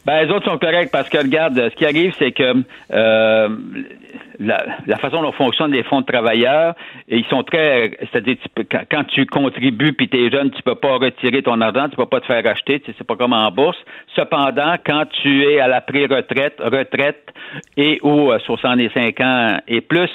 Ben, 0.05 0.25
les 0.25 0.31
autres 0.33 0.49
sont 0.51 0.57
corrects 0.57 0.89
parce 0.91 1.07
que, 1.09 1.17
regarde, 1.19 1.55
ce 1.71 1.75
qui 1.77 1.85
arrive, 1.85 2.11
c'est 2.19 2.31
que 2.33 2.55
euh, 2.91 3.49
la, 4.41 4.65
la 4.87 4.97
façon 4.97 5.21
dont 5.21 5.31
fonctionnent 5.31 5.71
les 5.71 5.83
fonds 5.83 6.01
de 6.01 6.05
travailleurs, 6.05 6.75
ils 7.07 7.25
sont 7.25 7.43
très, 7.43 7.91
c'est-à-dire, 8.11 8.37
quand, 8.89 9.03
tu 9.05 9.25
contribues 9.25 9.93
puis 9.93 10.09
tu 10.09 10.25
es 10.25 10.29
jeune, 10.29 10.51
tu 10.51 10.61
peux 10.63 10.75
pas 10.75 10.97
retirer 10.97 11.41
ton 11.41 11.61
argent, 11.61 11.89
tu 11.89 11.95
peux 11.95 12.05
pas 12.05 12.19
te 12.19 12.25
faire 12.25 12.45
acheter, 12.45 12.79
tu 12.79 12.87
sais, 12.87 12.95
c'est 12.97 13.07
pas 13.07 13.15
comme 13.15 13.33
en 13.33 13.49
bourse. 13.51 13.77
Cependant, 14.15 14.75
quand 14.85 15.05
tu 15.21 15.43
es 15.45 15.59
à 15.59 15.67
la 15.67 15.81
pré-retraite, 15.81 16.59
retraite 16.59 17.33
et 17.77 17.99
ou 18.03 18.31
euh, 18.31 18.39
65 18.39 19.21
ans 19.21 19.57
et 19.67 19.81
plus, 19.81 20.09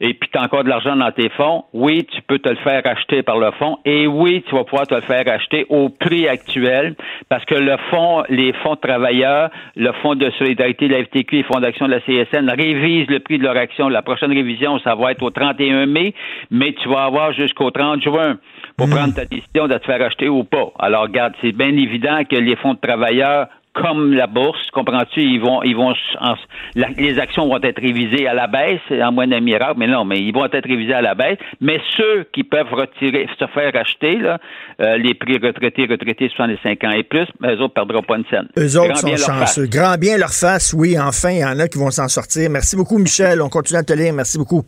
et 0.00 0.14
puis 0.14 0.28
tu 0.32 0.38
as 0.38 0.42
encore 0.42 0.64
de 0.64 0.68
l'argent 0.68 0.96
dans 0.96 1.12
tes 1.12 1.28
fonds, 1.30 1.64
oui, 1.72 2.04
tu 2.04 2.22
peux 2.22 2.38
te 2.38 2.48
le 2.48 2.56
faire 2.56 2.82
acheter 2.84 3.22
par 3.22 3.38
le 3.38 3.50
fonds 3.52 3.78
et 3.84 4.06
oui, 4.06 4.42
tu 4.48 4.54
vas 4.54 4.64
pouvoir 4.64 4.86
te 4.86 4.94
le 4.94 5.02
faire 5.02 5.24
acheter 5.28 5.66
au 5.68 5.88
prix 5.88 6.28
actuel 6.28 6.94
parce 7.28 7.44
que 7.44 7.54
le 7.54 7.76
fonds, 7.90 8.24
les 8.28 8.52
fonds 8.54 8.74
de 8.74 8.80
travailleurs, 8.80 9.50
le 9.76 9.92
fonds 10.02 10.14
de 10.14 10.30
solidarité 10.30 10.88
de 10.88 10.94
la 10.94 11.04
FTQ 11.04 11.36
les 11.36 11.42
fonds 11.42 11.60
d'action 11.60 11.86
de 11.86 11.92
la 11.92 12.00
CSN 12.00 12.48
révisent 12.48 13.08
le 13.08 13.20
prix 13.20 13.38
de 13.38 13.42
leur 13.42 13.56
La 13.90 14.02
prochaine 14.02 14.32
révision, 14.32 14.78
ça 14.80 14.94
va 14.94 15.12
être 15.12 15.22
au 15.22 15.30
31 15.30 15.86
mai, 15.86 16.14
mais 16.50 16.72
tu 16.74 16.88
vas 16.88 17.04
avoir 17.04 17.32
jusqu'au 17.32 17.70
30 17.70 18.02
juin 18.02 18.38
pour 18.76 18.88
prendre 18.88 19.14
ta 19.14 19.24
décision 19.24 19.66
de 19.68 19.78
te 19.78 19.84
faire 19.84 20.02
acheter 20.02 20.28
ou 20.28 20.44
pas. 20.44 20.72
Alors, 20.78 21.02
regarde, 21.02 21.34
c'est 21.40 21.52
bien 21.52 21.76
évident 21.76 22.22
que 22.28 22.36
les 22.36 22.56
fonds 22.56 22.74
de 22.74 22.80
travailleurs 22.80 23.48
comme 23.80 24.12
la 24.14 24.26
bourse, 24.26 24.58
comprends-tu, 24.72 25.20
ils 25.22 25.40
vont, 25.40 25.62
ils 25.62 25.76
vont, 25.76 25.92
en- 26.20 26.34
la- 26.74 26.88
les 26.96 27.18
actions 27.18 27.46
vont 27.46 27.60
être 27.62 27.80
révisées 27.80 28.26
à 28.26 28.34
la 28.34 28.46
baisse, 28.46 28.80
en 28.90 29.12
moins 29.12 29.26
d'un 29.26 29.40
miracle, 29.40 29.74
mais 29.78 29.86
non, 29.86 30.04
mais 30.04 30.18
ils 30.20 30.32
vont 30.32 30.44
être 30.46 30.66
révisés 30.66 30.94
à 30.94 31.02
la 31.02 31.14
baisse. 31.14 31.38
Mais 31.60 31.78
ceux 31.96 32.26
qui 32.32 32.42
peuvent 32.44 32.72
retirer, 32.72 33.28
se 33.38 33.46
faire 33.48 33.72
acheter, 33.76 34.16
là, 34.18 34.38
euh, 34.80 34.96
les 34.96 35.14
prix 35.14 35.38
retraités, 35.38 35.86
retraités 35.88 36.30
65 36.34 36.84
ans 36.84 36.90
et 36.90 37.02
plus, 37.02 37.26
eux 37.44 37.60
autres 37.60 37.62
ne 37.80 37.84
perdront 37.84 38.02
pas 38.02 38.16
une 38.16 38.24
scène. 38.30 38.48
Eux 38.58 38.78
autres 38.78 39.02
Grand 39.02 39.16
sont 39.16 39.32
chanceux. 39.32 39.66
Grand 39.66 39.96
bien 39.98 40.16
leur 40.18 40.32
face, 40.32 40.72
oui, 40.76 40.98
enfin, 40.98 41.30
il 41.30 41.38
y 41.40 41.44
en 41.44 41.58
a 41.60 41.68
qui 41.68 41.78
vont 41.78 41.90
s'en 41.90 42.08
sortir. 42.08 42.48
Merci 42.50 42.76
beaucoup, 42.76 42.98
Michel. 42.98 43.42
On 43.42 43.48
continue 43.48 43.78
à 43.78 43.82
te 43.82 43.92
lire. 43.92 44.12
Merci 44.12 44.38
beaucoup. 44.38 44.64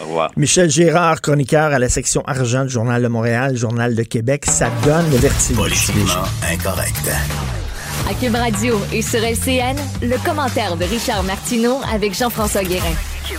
Au 0.00 0.04
revoir. 0.04 0.30
Michel 0.36 0.70
Gérard, 0.70 1.20
chroniqueur 1.20 1.72
à 1.72 1.78
la 1.78 1.88
section 1.88 2.22
argent 2.26 2.62
du 2.64 2.70
Journal 2.70 3.02
de 3.02 3.08
Montréal, 3.08 3.56
Journal 3.56 3.94
de 3.94 4.02
Québec. 4.04 4.44
Ça 4.46 4.68
donne 4.84 5.10
le 5.10 5.16
vertige. 5.18 5.56
Politiquement 5.56 6.22
incorrect. 6.50 7.67
À 8.06 8.14
Cube 8.14 8.34
Radio 8.34 8.80
et 8.92 9.02
sur 9.02 9.20
LCN, 9.22 9.76
le 10.02 10.22
commentaire 10.24 10.76
de 10.76 10.84
Richard 10.84 11.22
Martineau 11.24 11.78
avec 11.92 12.14
Jean-François 12.14 12.62
Guérin. 12.62 12.94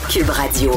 Cube 0.10 0.30
Radio. 0.30 0.72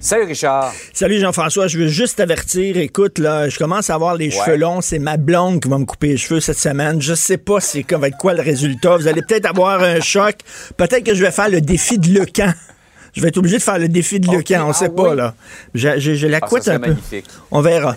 Salut 0.00 0.24
Richard. 0.24 0.72
Salut 0.94 1.18
Jean-François, 1.20 1.66
je 1.66 1.78
veux 1.78 1.88
juste 1.88 2.16
t'avertir, 2.16 2.76
écoute, 2.78 3.18
là, 3.18 3.48
je 3.48 3.58
commence 3.58 3.90
à 3.90 3.94
avoir 3.94 4.14
les 4.16 4.30
cheveux 4.30 4.56
longs, 4.56 4.80
c'est 4.80 4.98
ma 4.98 5.16
blonde 5.16 5.60
qui 5.60 5.68
va 5.68 5.76
me 5.78 5.84
couper 5.84 6.08
les 6.08 6.16
cheveux 6.16 6.40
cette 6.40 6.58
semaine. 6.58 7.02
Je 7.02 7.14
sais 7.14 7.36
pas 7.36 7.60
c'est 7.60 7.84
va 7.92 8.08
être 8.08 8.16
quoi 8.16 8.32
le 8.32 8.42
résultat. 8.42 8.96
Vous 8.96 9.06
allez 9.08 9.22
peut-être 9.22 9.46
avoir 9.46 9.82
un 9.82 10.00
choc. 10.00 10.36
Peut-être 10.76 11.04
que 11.04 11.14
je 11.14 11.22
vais 11.24 11.30
faire 11.32 11.48
le 11.50 11.60
défi 11.60 11.98
de 11.98 12.08
Lecan. 12.18 12.52
Je 13.14 13.20
vais 13.20 13.28
être 13.28 13.38
obligé 13.38 13.56
de 13.58 13.62
faire 13.62 13.78
le 13.78 13.88
défi 13.88 14.20
de 14.20 14.28
Ok, 14.28 14.36
Lecan, 14.50 14.66
on 14.66 14.70
ah 14.70 14.74
sait 14.74 14.88
pas, 14.90 15.14
là. 15.14 15.34
J'ai 15.74 16.28
la 16.28 16.38
Ah, 16.42 16.46
couette 16.46 16.68
un 16.68 16.78
peu. 16.78 16.90
magnifique. 16.90 17.26
On 17.50 17.60
verra. 17.60 17.96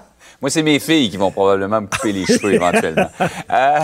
Moi, 0.41 0.49
c'est 0.49 0.63
mes 0.63 0.79
filles 0.79 1.09
qui 1.09 1.17
vont 1.17 1.29
probablement 1.31 1.81
me 1.81 1.87
couper 1.87 2.11
les 2.11 2.25
cheveux 2.25 2.53
éventuellement. 2.53 3.09
Euh, 3.53 3.79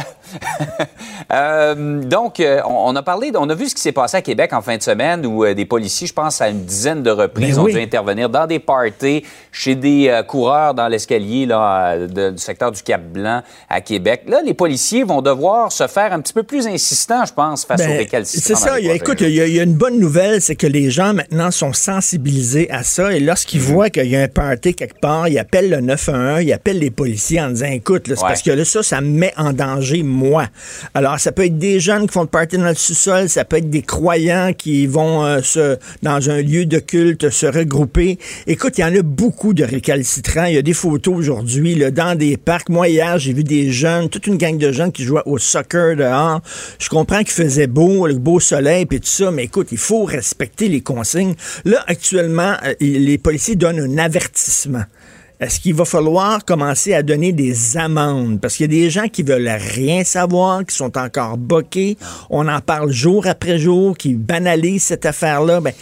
euh, 1.34 2.02
donc, 2.04 2.40
euh, 2.40 2.60
on, 2.68 2.96
a 2.96 3.02
parlé, 3.04 3.32
on 3.36 3.50
a 3.50 3.56
vu 3.56 3.68
ce 3.70 3.76
qui 3.76 3.82
s'est 3.82 3.92
passé 3.92 4.18
à 4.18 4.22
Québec 4.22 4.52
en 4.54 4.62
fin 4.62 4.76
de 4.78 4.82
semaine 4.82 5.26
où 5.26 5.46
des 5.54 5.66
policiers, 5.66 6.08
je 6.08 6.14
pense 6.14 6.42
à 6.42 6.50
une 6.50 6.64
dizaine 6.66 7.04
de 7.04 7.10
reprises, 7.12 7.56
Ben 7.56 7.62
ont 7.62 7.66
oui. 7.66 7.74
dû 7.74 7.80
intervenir 7.82 8.30
dans 8.30 8.46
des 8.48 8.60
parties 8.60 9.24
chez 9.52 9.76
des 9.76 10.22
coureurs 10.28 10.74
dans 10.74 10.88
l'escalier 10.88 11.46
là, 11.46 11.98
de- 11.98 12.32
du 12.32 12.38
secteur 12.38 12.72
du 12.72 12.82
Cap-Blanc 12.82 13.42
à 13.70 13.82
Québec. 13.82 14.24
Là, 14.28 14.42
les 14.46 14.54
policiers 14.54 15.04
vont 15.04 15.22
devoir 15.22 15.72
se 15.72 15.88
faire 15.88 16.12
un 16.14 16.20
petit 16.22 16.34
peu 16.34 16.44
plus 16.44 16.68
insistants, 16.68 17.26
je 17.26 17.34
pense, 17.34 17.66
face 17.66 17.80
Ben, 17.82 17.92
aux 17.92 17.98
récalcitrants. 17.98 18.46
C'est 18.46 18.56
ça. 18.56 18.80
il 18.80 18.90
a- 18.90 18.94
écoute, 18.96 19.22
il 19.22 19.30
y, 19.30 19.42
a, 19.42 19.46
il 19.48 19.54
y 19.56 19.60
a 19.60 19.64
une 19.64 19.76
bonne 19.76 20.00
nouvelle, 20.00 20.42
c'est 20.42 20.56
que 20.56 20.68
les 20.68 20.90
gens 20.90 21.14
maintenant 21.14 21.52
sont 21.52 21.74
sensibilisés 21.74 22.70
à 22.72 22.84
ça. 22.84 23.14
Et 23.14 23.20
lorsqu'ils 23.20 23.62
Mm-hmm. 23.62 23.64
voient 23.74 23.90
qu'il 23.90 24.08
y 24.08 24.16
a 24.16 24.22
un 24.22 24.28
party 24.28 24.76
quelque 24.76 25.00
part, 25.00 25.28
ils 25.28 25.40
appellent 25.40 25.70
le 25.70 25.80
911, 25.82 26.47
ils 26.48 26.54
appellent 26.54 26.80
les 26.80 26.92
policiers 26.92 27.42
en 27.42 27.50
disant 27.50 27.68
écoute, 27.68 28.04
c'est 28.08 28.14
Ouais. 28.14 28.20
parce 28.22 28.42
que 28.42 28.52
là, 28.52 28.66
ça, 28.66 28.82
ça 28.84 29.02
me 29.02 29.08
met 29.08 29.34
en 29.38 29.54
danger, 29.54 30.04
moi. 30.04 30.48
Alors, 30.94 31.20
ça 31.20 31.32
peut 31.32 31.46
être 31.46 31.58
des 31.58 31.80
jeunes 31.80 32.08
qui 32.08 32.14
font 32.14 32.22
le 32.22 32.28
party 32.28 32.58
dans 32.58 32.68
le 32.70 32.76
sous-sol, 32.76 33.30
ça 33.30 33.46
peut 33.46 33.58
être 33.58 33.70
des 33.70 33.82
croyants 33.82 34.52
qui 34.58 34.88
vont 34.88 35.26
euh, 35.26 35.42
se, 35.42 35.78
dans 36.02 36.30
un 36.30 36.42
lieu 36.42 36.66
de 36.66 36.80
culte 36.80 37.30
se 37.30 37.46
regrouper. 37.46 38.18
Écoute, 38.48 38.78
il 38.78 38.82
y 38.82 38.84
en 38.84 38.96
a 38.96 39.02
beaucoup 39.02 39.54
de 39.54 39.64
récalcitrants. 39.64 40.46
Il 40.46 40.56
y 40.56 40.58
a 40.58 40.62
des 40.62 40.74
photos 40.74 41.16
aujourd'hui 41.16 41.76
là, 41.76 41.92
dans 41.92 42.18
des 42.18 42.38
parcs. 42.38 42.70
Moi, 42.70 42.90
hier, 42.90 43.18
j'ai 43.20 43.34
vu 43.34 43.44
des 43.44 43.72
jeunes, 43.72 44.10
toute 44.10 44.28
une 44.28 44.38
gang 44.38 44.58
de 44.58 44.72
jeunes 44.72 44.92
qui 44.92 45.04
jouaient 45.04 45.22
au 45.26 45.38
soccer 45.38 45.96
dehors. 45.96 46.42
Je 46.80 46.90
comprends 46.90 47.20
qu'il 47.20 47.32
faisait 47.32 47.68
beau, 47.68 48.08
le 48.08 48.16
beau 48.16 48.40
soleil 48.40 48.86
et 48.90 49.00
tout 49.00 49.06
ça, 49.08 49.32
mais 49.32 49.44
écoute, 49.46 49.68
il 49.72 49.78
faut 49.78 50.04
respecter 50.06 50.68
les 50.70 50.82
consignes. 50.82 51.36
Là, 51.66 51.84
actuellement, 51.88 52.54
euh, 52.66 52.74
les 52.80 53.18
policiers 53.18 53.56
donnent 53.56 53.80
un 53.80 53.98
avertissement. 53.98 54.84
Est-ce 55.40 55.60
qu'il 55.60 55.76
va 55.76 55.86
falloir 55.86 56.44
commencer 56.44 56.96
à 56.96 57.04
donner 57.04 57.32
des 57.32 57.78
amendes? 57.78 58.42
Parce 58.42 58.56
qu'il 58.56 58.72
y 58.74 58.78
a 58.78 58.82
des 58.82 58.90
gens 58.90 59.08
qui 59.08 59.22
veulent 59.22 59.48
rien 59.48 60.04
savoir, 60.04 60.66
qui 60.66 60.76
sont 60.76 60.98
encore 60.98 61.38
boqués. 61.38 61.96
On 62.32 62.48
en 62.48 62.60
parle 62.60 62.92
jour 62.92 63.28
après 63.28 63.60
jour, 63.60 63.96
qui 63.96 64.16
banalisent 64.16 64.86
cette 64.86 65.06
affaire-là. 65.06 65.62
Ben, 65.62 65.74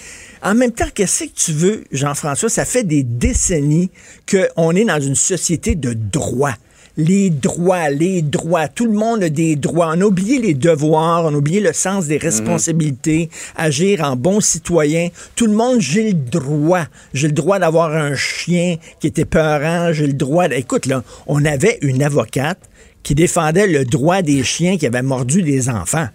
En 0.43 0.55
même 0.55 0.73
temps, 0.73 0.89
qu'est-ce 0.93 1.23
que 1.23 1.29
tu 1.29 1.53
veux, 1.53 1.85
Jean-François? 1.93 2.49
Ça 2.49 2.65
fait 2.65 2.83
des 2.83 3.03
décennies 3.03 3.91
qu'on 4.29 4.71
est 4.71 4.83
dans 4.83 4.99
une 4.99 5.15
société 5.15 5.75
de 5.75 5.93
droit 5.93 6.55
les 6.97 7.29
droits, 7.29 7.89
les 7.89 8.21
droits. 8.21 8.67
Tout 8.67 8.85
le 8.85 8.93
monde 8.93 9.23
a 9.23 9.29
des 9.29 9.55
droits. 9.55 9.93
On 9.95 10.01
a 10.01 10.05
oublié 10.05 10.39
les 10.39 10.53
devoirs, 10.53 11.25
on 11.25 11.33
a 11.33 11.37
oublié 11.37 11.59
le 11.59 11.73
sens 11.73 12.07
des 12.07 12.17
responsabilités, 12.17 13.29
agir 13.55 14.03
en 14.03 14.15
bon 14.15 14.39
citoyen. 14.39 15.09
Tout 15.35 15.47
le 15.47 15.53
monde, 15.53 15.81
j'ai 15.81 16.07
le 16.09 16.13
droit. 16.13 16.85
J'ai 17.13 17.27
le 17.27 17.33
droit 17.33 17.59
d'avoir 17.59 17.93
un 17.93 18.15
chien 18.15 18.77
qui 18.99 19.07
était 19.07 19.25
peurant. 19.25 19.91
J'ai 19.93 20.07
le 20.07 20.13
droit. 20.13 20.47
d'- 20.47 20.53
Écoute, 20.53 20.85
là, 20.85 21.03
on 21.27 21.43
avait 21.45 21.77
une 21.81 22.01
avocate 22.01 22.59
qui 23.03 23.13
défendait 23.13 23.67
le 23.67 23.85
droit 23.85 24.21
des 24.21 24.43
chiens 24.43 24.77
qui 24.77 24.87
avaient 24.87 25.01
mordu 25.01 25.41
des 25.43 25.69
enfants. 25.69 26.07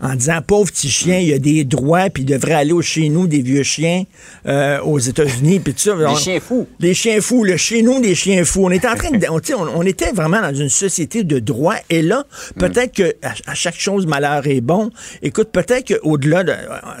En 0.00 0.14
disant, 0.14 0.40
pauvre 0.46 0.70
petit 0.70 0.90
chien, 0.90 1.18
il 1.18 1.32
a 1.32 1.38
des 1.38 1.64
droits, 1.64 2.10
puis 2.10 2.22
il 2.22 2.26
devrait 2.26 2.54
aller 2.54 2.72
au 2.72 2.82
chez 2.82 3.08
nous 3.08 3.26
des 3.26 3.40
vieux 3.42 3.62
chiens 3.62 4.04
euh, 4.46 4.80
aux 4.82 4.98
États-Unis, 4.98 5.60
puis 5.60 5.72
tout 5.74 5.80
ça. 5.80 5.94
Les 5.94 6.16
chiens 6.16 6.40
fous. 6.40 6.66
les 6.80 6.94
chiens 6.94 7.20
fous, 7.20 7.44
le 7.44 7.56
chez 7.56 7.82
nous 7.82 8.00
des 8.00 8.14
chiens 8.14 8.44
fous. 8.44 8.64
On 8.64 8.70
était 8.70 8.88
en 8.88 8.94
train 8.96 9.10
de, 9.10 9.26
on, 9.30 9.36
on- 9.54 9.70
on 9.78 9.82
était 9.82 10.12
vraiment 10.12 10.40
dans 10.40 10.54
une 10.54 10.68
société 10.68 11.24
de 11.24 11.38
droit. 11.38 11.74
Et 11.90 12.02
là, 12.02 12.24
peut-être 12.58 12.94
que 12.94 13.14
à, 13.22 13.32
à 13.50 13.54
chaque 13.54 13.78
chose 13.78 14.06
malheur 14.06 14.46
est 14.46 14.60
bon. 14.60 14.90
Écoute, 15.22 15.48
peut-être 15.52 15.94
qu'au-delà 15.94 16.44
de, 16.44 16.52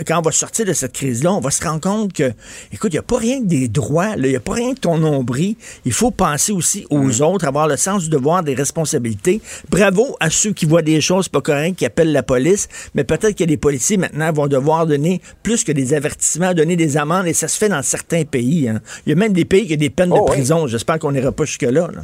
quand 0.06 0.18
on 0.18 0.22
va 0.22 0.32
sortir 0.32 0.64
de 0.64 0.72
cette 0.72 0.92
crise-là, 0.92 1.32
on 1.32 1.40
va 1.40 1.50
se 1.50 1.62
rendre 1.64 1.80
compte 1.80 2.12
que, 2.12 2.32
écoute, 2.72 2.92
il 2.92 2.96
n'y 2.96 3.00
a 3.00 3.02
pas 3.02 3.18
rien 3.18 3.40
que 3.40 3.46
des 3.46 3.68
droits, 3.68 4.14
il 4.16 4.22
n'y 4.28 4.36
a 4.36 4.40
pas 4.40 4.54
rien 4.54 4.74
que 4.74 4.80
ton 4.80 4.98
nombril. 4.98 5.56
Il 5.84 5.92
faut 5.92 6.10
penser 6.10 6.52
aussi 6.52 6.86
aux 6.90 7.22
autres, 7.22 7.46
avoir 7.46 7.68
le 7.68 7.76
sens 7.76 8.04
du 8.04 8.08
devoir, 8.10 8.42
des 8.42 8.54
responsabilités. 8.54 9.40
Bravo 9.70 10.16
à 10.20 10.30
ceux 10.30 10.52
qui 10.52 10.64
voient 10.66 10.82
des 10.82 11.00
choses 11.00 11.28
pas 11.28 11.40
correctes, 11.40 11.78
qui 11.78 11.84
appellent 11.86 12.12
la 12.12 12.22
police. 12.22 12.68
Mais 12.94 13.04
peut-être 13.04 13.36
que 13.36 13.44
les 13.44 13.56
policiers 13.56 13.96
maintenant 13.96 14.32
vont 14.32 14.46
devoir 14.46 14.86
donner 14.86 15.20
plus 15.42 15.64
que 15.64 15.72
des 15.72 15.94
avertissements, 15.94 16.54
donner 16.54 16.76
des 16.76 16.96
amendes. 16.96 17.26
Et 17.26 17.32
ça 17.34 17.48
se 17.48 17.56
fait 17.58 17.68
dans 17.68 17.82
certains 17.82 18.24
pays. 18.24 18.68
hein. 18.68 18.80
Il 19.06 19.10
y 19.10 19.12
a 19.12 19.16
même 19.16 19.32
des 19.32 19.44
pays 19.44 19.66
qui 19.66 19.74
ont 19.74 19.78
des 19.78 19.90
peines 19.90 20.12
Oh, 20.12 20.16
de 20.16 20.20
oui. 20.22 20.26
prison. 20.36 20.66
J'espère 20.66 20.98
qu'on 20.98 21.12
n'ira 21.12 21.32
pas 21.32 21.44
jusque-là. 21.44 21.88
là. 21.94 22.02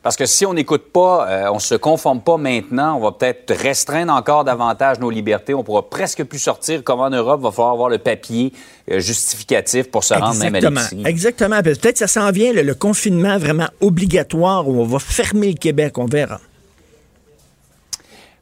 Parce 0.00 0.16
que 0.16 0.26
si 0.26 0.46
on 0.46 0.54
n'écoute 0.54 0.84
pas, 0.92 1.28
euh, 1.28 1.50
on 1.52 1.58
se 1.58 1.74
conforme 1.74 2.20
pas 2.22 2.36
maintenant, 2.38 2.96
on 2.96 3.00
va 3.00 3.12
peut-être 3.12 3.52
restreindre 3.52 4.12
encore 4.12 4.44
davantage 4.44 5.00
nos 5.00 5.10
libertés. 5.10 5.52
On 5.54 5.64
pourra 5.64 5.90
presque 5.90 6.22
plus 6.24 6.38
sortir. 6.38 6.82
Comme 6.84 7.00
en 7.00 7.10
Europe, 7.10 7.40
il 7.40 7.44
va 7.44 7.50
falloir 7.50 7.72
avoir 7.74 7.88
le 7.90 7.98
papier 7.98 8.52
euh, 8.90 9.00
justificatif 9.00 9.90
pour 9.90 10.04
se 10.04 10.14
rendre 10.14 10.38
même 10.38 10.54
à 10.54 10.58
Exactement. 10.58 10.80
l'épicerie. 10.80 11.02
Exactement. 11.10 11.62
Peut-être 11.62 11.92
que 11.92 11.98
ça 11.98 12.06
s'en 12.06 12.30
vient, 12.30 12.52
là, 12.54 12.62
le 12.62 12.74
confinement 12.74 13.36
vraiment 13.38 13.68
obligatoire 13.80 14.66
où 14.68 14.80
on 14.80 14.84
va 14.86 14.98
fermer 15.00 15.48
le 15.48 15.58
Québec. 15.58 15.98
On 15.98 16.06
verra. 16.06 16.40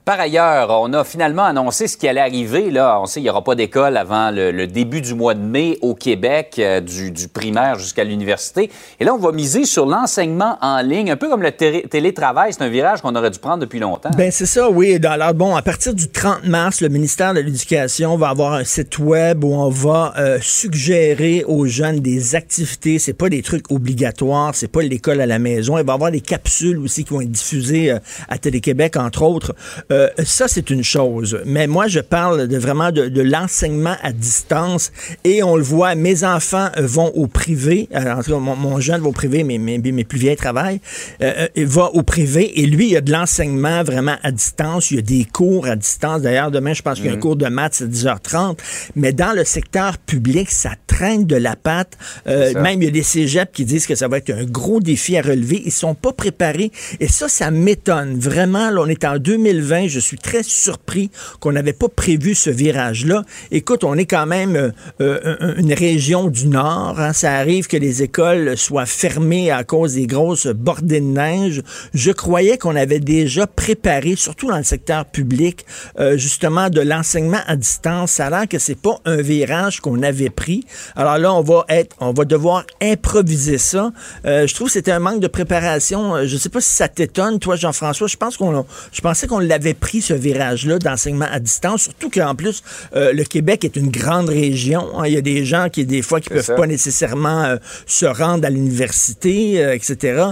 Par 0.06 0.20
ailleurs, 0.20 0.70
on 0.70 0.92
a 0.92 1.02
finalement 1.02 1.42
annoncé 1.42 1.88
ce 1.88 1.96
qui 1.96 2.06
allait 2.06 2.20
arriver. 2.20 2.70
Là, 2.70 3.00
on 3.02 3.06
sait 3.06 3.14
qu'il 3.14 3.24
n'y 3.24 3.30
aura 3.30 3.42
pas 3.42 3.56
d'école 3.56 3.96
avant 3.96 4.30
le, 4.30 4.66
début 4.68 5.00
du 5.00 5.14
mois 5.14 5.34
de 5.34 5.40
mai 5.40 5.78
au 5.82 5.96
Québec, 5.96 6.60
euh, 6.60 6.80
du, 6.80 7.26
primaire 7.26 7.76
jusqu'à 7.76 8.04
l'université. 8.04 8.70
Et 9.00 9.04
là, 9.04 9.12
on 9.14 9.18
va 9.18 9.32
miser 9.32 9.64
sur 9.64 9.84
l'enseignement 9.84 10.58
en 10.60 10.80
ligne, 10.80 11.10
un 11.10 11.16
peu 11.16 11.28
comme 11.28 11.42
le 11.42 11.50
té- 11.50 11.88
télétravail. 11.90 12.52
C'est 12.52 12.62
un 12.62 12.68
virage 12.68 13.02
qu'on 13.02 13.16
aurait 13.16 13.32
dû 13.32 13.40
prendre 13.40 13.58
depuis 13.58 13.80
longtemps. 13.80 14.10
Ben 14.16 14.30
c'est 14.30 14.46
ça, 14.46 14.70
oui. 14.70 14.96
Alors 15.04 15.34
bon, 15.34 15.56
à 15.56 15.62
partir 15.62 15.92
du 15.92 16.08
30 16.08 16.44
mars, 16.44 16.80
le 16.82 16.88
ministère 16.88 17.34
de 17.34 17.40
l'Éducation 17.40 18.16
va 18.16 18.28
avoir 18.28 18.52
un 18.52 18.62
site 18.62 19.00
web 19.00 19.42
où 19.42 19.54
on 19.54 19.70
va 19.70 20.14
euh, 20.18 20.38
suggérer 20.40 21.42
aux 21.48 21.66
jeunes 21.66 21.98
des 21.98 22.36
activités. 22.36 23.00
C'est 23.00 23.12
pas 23.12 23.28
des 23.28 23.42
trucs 23.42 23.72
obligatoires, 23.72 24.54
c'est 24.54 24.70
pas 24.70 24.82
l'école 24.82 25.20
à 25.20 25.26
la 25.26 25.40
maison. 25.40 25.76
Il 25.78 25.84
va 25.84 25.94
y 25.94 25.96
avoir 25.96 26.12
des 26.12 26.20
capsules 26.20 26.78
aussi 26.78 27.02
qui 27.02 27.12
vont 27.12 27.22
être 27.22 27.32
diffusées 27.32 27.90
euh, 27.90 27.98
à 28.28 28.38
Télé-Québec, 28.38 28.96
entre 28.98 29.22
autres. 29.22 29.52
Euh, 29.96 30.08
ça, 30.24 30.46
c'est 30.48 30.70
une 30.70 30.84
chose. 30.84 31.40
Mais 31.46 31.66
moi, 31.66 31.88
je 31.88 32.00
parle 32.00 32.48
de 32.48 32.58
vraiment 32.58 32.92
de, 32.92 33.08
de 33.08 33.22
l'enseignement 33.22 33.96
à 34.02 34.12
distance. 34.12 34.92
Et 35.24 35.42
on 35.42 35.56
le 35.56 35.62
voit, 35.62 35.94
mes 35.94 36.24
enfants 36.24 36.68
euh, 36.76 36.86
vont 36.86 37.08
au 37.14 37.26
privé. 37.26 37.88
Euh, 37.94 38.14
en 38.14 38.22
tout 38.22 38.32
cas, 38.32 38.38
mon, 38.38 38.56
mon 38.56 38.80
jeune 38.80 39.00
va 39.00 39.08
au 39.08 39.12
privé, 39.12 39.42
mais 39.42 39.58
mes, 39.58 39.78
mes 39.78 40.04
plus 40.04 40.18
vieilles 40.18 40.36
travaillent. 40.36 40.80
Euh, 41.22 41.48
il 41.54 41.66
va 41.66 41.86
au 41.92 42.02
privé 42.02 42.60
et 42.60 42.66
lui, 42.66 42.86
il 42.86 42.92
y 42.92 42.96
a 42.96 43.00
de 43.00 43.12
l'enseignement 43.12 43.82
vraiment 43.82 44.16
à 44.22 44.30
distance. 44.30 44.90
Il 44.90 44.96
y 44.96 44.98
a 44.98 45.02
des 45.02 45.24
cours 45.24 45.66
à 45.66 45.76
distance. 45.76 46.22
D'ailleurs, 46.22 46.50
demain, 46.50 46.74
je 46.74 46.82
pense 46.82 46.96
qu'il 46.96 47.06
y 47.06 47.08
a 47.08 47.12
un 47.12 47.18
cours 47.18 47.36
de 47.36 47.46
maths 47.46 47.82
à 47.82 47.86
10h30. 47.86 48.58
Mais 48.94 49.12
dans 49.12 49.32
le 49.32 49.44
secteur 49.44 49.98
public, 49.98 50.50
ça 50.50 50.70
traîne 50.86 51.24
de 51.24 51.36
la 51.36 51.56
patte. 51.56 51.96
Euh, 52.26 52.54
même, 52.60 52.82
il 52.82 52.86
y 52.86 52.88
a 52.88 52.92
des 52.92 53.02
cégeps 53.02 53.52
qui 53.52 53.64
disent 53.64 53.86
que 53.86 53.94
ça 53.94 54.08
va 54.08 54.18
être 54.18 54.30
un 54.30 54.44
gros 54.44 54.80
défi 54.80 55.16
à 55.16 55.22
relever. 55.22 55.62
Ils 55.64 55.72
sont 55.72 55.94
pas 55.94 56.12
préparés. 56.12 56.70
Et 57.00 57.08
ça, 57.08 57.28
ça 57.28 57.50
m'étonne. 57.50 58.18
Vraiment, 58.18 58.70
là, 58.70 58.80
on 58.82 58.86
est 58.86 59.04
en 59.04 59.18
2020. 59.18 59.85
Je 59.88 60.00
suis 60.00 60.18
très 60.18 60.42
surpris 60.42 61.10
qu'on 61.40 61.52
n'avait 61.52 61.72
pas 61.72 61.88
prévu 61.88 62.34
ce 62.34 62.50
virage-là. 62.50 63.22
Écoute, 63.50 63.84
on 63.84 63.94
est 63.96 64.06
quand 64.06 64.26
même 64.26 64.56
euh, 64.56 64.70
euh, 65.00 65.36
un- 65.40 65.56
une 65.56 65.72
région 65.72 66.28
du 66.28 66.46
Nord. 66.48 66.98
hein. 67.00 67.12
Ça 67.12 67.34
arrive 67.34 67.66
que 67.66 67.76
les 67.76 68.02
écoles 68.02 68.56
soient 68.56 68.86
fermées 68.86 69.50
à 69.50 69.64
cause 69.64 69.94
des 69.94 70.06
grosses 70.06 70.46
bordées 70.46 71.00
de 71.00 71.06
neige. 71.06 71.62
Je 71.94 72.10
croyais 72.10 72.58
qu'on 72.58 72.76
avait 72.76 73.00
déjà 73.00 73.46
préparé, 73.46 74.16
surtout 74.16 74.48
dans 74.48 74.58
le 74.58 74.62
secteur 74.64 75.04
public, 75.06 75.64
euh, 75.98 76.16
justement 76.16 76.70
de 76.70 76.80
l'enseignement 76.80 77.40
à 77.46 77.56
distance. 77.56 78.12
Ça 78.12 78.26
a 78.26 78.30
l'air 78.30 78.48
que 78.48 78.58
c'est 78.58 78.78
pas 78.78 78.98
un 79.04 79.20
virage 79.22 79.80
qu'on 79.80 80.02
avait 80.02 80.30
pris. 80.30 80.64
Alors 80.94 81.18
là, 81.18 81.32
on 81.34 81.42
va 81.42 81.64
être, 81.68 81.94
on 82.00 82.12
va 82.12 82.24
devoir 82.24 82.64
improviser 82.82 83.58
ça. 83.58 83.92
Je 84.24 84.52
trouve 84.54 84.68
que 84.68 84.72
c'était 84.72 84.92
un 84.92 84.98
manque 84.98 85.20
de 85.20 85.26
préparation. 85.28 86.24
Je 86.26 86.36
sais 86.36 86.48
pas 86.48 86.60
si 86.60 86.74
ça 86.74 86.88
t'étonne, 86.88 87.38
toi, 87.38 87.56
Jean-François. 87.56 88.06
Je 88.06 88.16
pense 88.16 88.36
qu'on, 88.36 88.64
je 88.92 89.00
pensais 89.00 89.26
qu'on 89.26 89.38
l'avait 89.38 89.74
pris 89.76 90.00
ce 90.02 90.14
virage-là 90.14 90.78
d'enseignement 90.78 91.28
à 91.30 91.38
distance. 91.38 91.82
Surtout 91.84 92.10
qu'en 92.10 92.34
plus, 92.34 92.62
euh, 92.94 93.12
le 93.12 93.24
Québec 93.24 93.64
est 93.64 93.76
une 93.76 93.90
grande 93.90 94.28
région. 94.28 94.98
hein. 94.98 95.06
Il 95.06 95.12
y 95.12 95.16
a 95.16 95.20
des 95.20 95.44
gens 95.44 95.68
qui 95.68 95.84
des 95.86 96.02
fois 96.02 96.20
qui 96.20 96.30
peuvent 96.30 96.44
ça. 96.44 96.54
pas 96.54 96.66
nécessairement 96.66 97.44
euh, 97.44 97.56
se 97.86 98.06
rendre 98.06 98.46
à 98.46 98.50
l'université, 98.50 99.64
euh, 99.64 99.74
etc. 99.74 100.22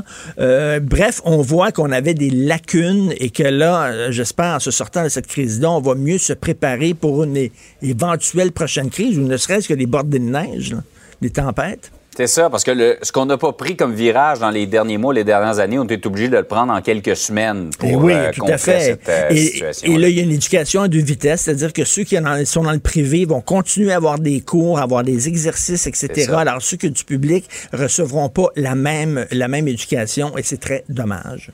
Bref, 0.83 1.21
on 1.25 1.41
voit 1.43 1.73
qu'on 1.73 1.93
avait 1.93 2.15
des 2.15 2.31
lacunes 2.31 3.13
et 3.19 3.31
que 3.31 3.43
là, 3.43 4.11
j'espère, 4.11 4.57
en 4.57 4.61
se 4.61 4.71
sortant 4.71 5.05
de 5.05 5.09
cette 5.09 5.27
crise-là, 5.27 5.71
on 5.71 5.81
va 5.81 5.95
mieux 5.95 6.19
se 6.19 6.33
préparer 6.33 6.95
pour 6.95 7.25
une 7.25 7.49
éventuelle 7.83 8.53
prochaine 8.53 8.91
crise 8.91 9.19
ou 9.19 9.23
ne 9.23 9.37
serait-ce 9.37 9.69
que 9.69 9.75
des 9.75 9.87
bordées 9.87 10.19
de 10.19 10.25
neige, 10.25 10.73
là, 10.73 10.83
des 11.21 11.31
tempêtes. 11.31 11.91
C'est 12.17 12.29
ça, 12.29 12.49
parce 12.49 12.63
que 12.63 12.71
le- 12.71 12.97
ce 13.03 13.11
qu'on 13.11 13.27
n'a 13.27 13.37
pas 13.37 13.53
pris 13.53 13.77
comme 13.77 13.93
virage 13.93 14.39
dans 14.39 14.51
les 14.51 14.67
derniers 14.67 14.99
mois, 14.99 15.13
les 15.13 15.25
dernières 15.25 15.59
années, 15.59 15.81
on 15.81 15.87
est 15.89 16.07
obligé 16.07 16.29
de 16.29 16.37
le 16.37 16.45
prendre 16.45 16.73
en 16.73 16.81
quelques 16.81 17.17
semaines 17.17 17.71
pour 17.77 17.89
Eh 17.89 17.97
oui, 17.97 18.13
euh, 18.13 18.31
tout 18.33 18.45
à 18.47 18.57
fait. 18.57 18.81
cette 18.81 19.09
euh, 19.09 19.29
et, 19.31 19.37
situation. 19.37 19.93
et 19.93 19.99
là, 19.99 20.09
il 20.09 20.17
y 20.17 20.21
a 20.21 20.23
une 20.23 20.31
éducation 20.31 20.83
à 20.83 20.89
deux 20.89 21.01
vitesses, 21.03 21.41
c'est-à-dire 21.43 21.73
que 21.73 21.85
ceux 21.85 22.05
qui 22.05 22.17
sont 22.45 22.63
dans 22.63 22.71
le 22.73 22.79
privé 22.79 23.25
vont 23.25 23.41
continuer 23.41 23.93
à 23.93 23.97
avoir 23.97 24.21
des 24.21 24.41
cours, 24.43 24.79
avoir 24.79 25.03
des 25.03 25.27
exercices, 25.27 25.89
etc. 25.89 26.33
Alors, 26.37 26.63
ceux 26.63 26.77
qui 26.77 26.89
du 26.89 27.03
public 27.03 27.49
recevront 27.73 28.29
pas 28.29 28.47
la 28.55 28.77
même, 28.77 29.27
la 29.33 29.49
même 29.49 29.67
éducation 29.67 30.39
et 30.39 30.45
c'est 30.45 30.61
très 30.61 30.85
dommage. 30.89 31.51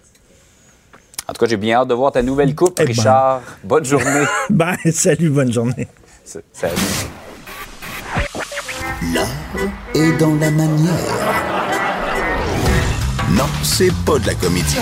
En 1.27 1.33
tout 1.33 1.41
cas, 1.41 1.47
j'ai 1.49 1.57
bien 1.57 1.77
hâte 1.79 1.89
de 1.89 1.95
voir 1.95 2.13
ta 2.13 2.23
nouvelle 2.23 2.55
coupe, 2.55 2.75
Eh 2.81 2.85
ben. 2.85 2.89
Richard. 2.93 3.43
Bonne 3.65 3.85
journée. 3.87 4.25
Ben, 4.51 4.75
salut, 4.93 5.31
bonne 5.31 5.53
journée. 5.53 5.89
Salut. 6.53 6.75
L'art 9.15 9.27
est 9.95 10.13
dans 10.19 10.35
la 10.37 10.51
manière. 10.51 10.95
Non, 13.33 13.47
c'est 13.63 13.93
pas 14.05 14.19
de 14.19 14.27
la 14.27 14.35
comédie. 14.35 14.77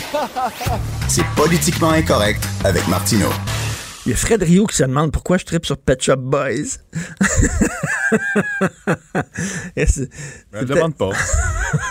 C'est 1.08 1.24
politiquement 1.36 1.90
incorrect 1.90 2.42
avec 2.64 2.86
Martineau. 2.88 3.28
Il 4.06 4.10
y 4.10 4.12
a 4.14 4.16
Fred 4.16 4.42
Rio 4.42 4.66
qui 4.66 4.76
se 4.76 4.84
demande 4.84 5.12
pourquoi 5.12 5.36
je 5.36 5.44
tripe 5.44 5.66
sur 5.66 5.76
Pet 5.76 6.02
Shop 6.02 6.16
Boys. 6.16 6.50
Et 9.76 9.86
c'est- 9.86 10.08
Me 10.52 10.64
demande 10.64 10.94
pas. 10.96 11.10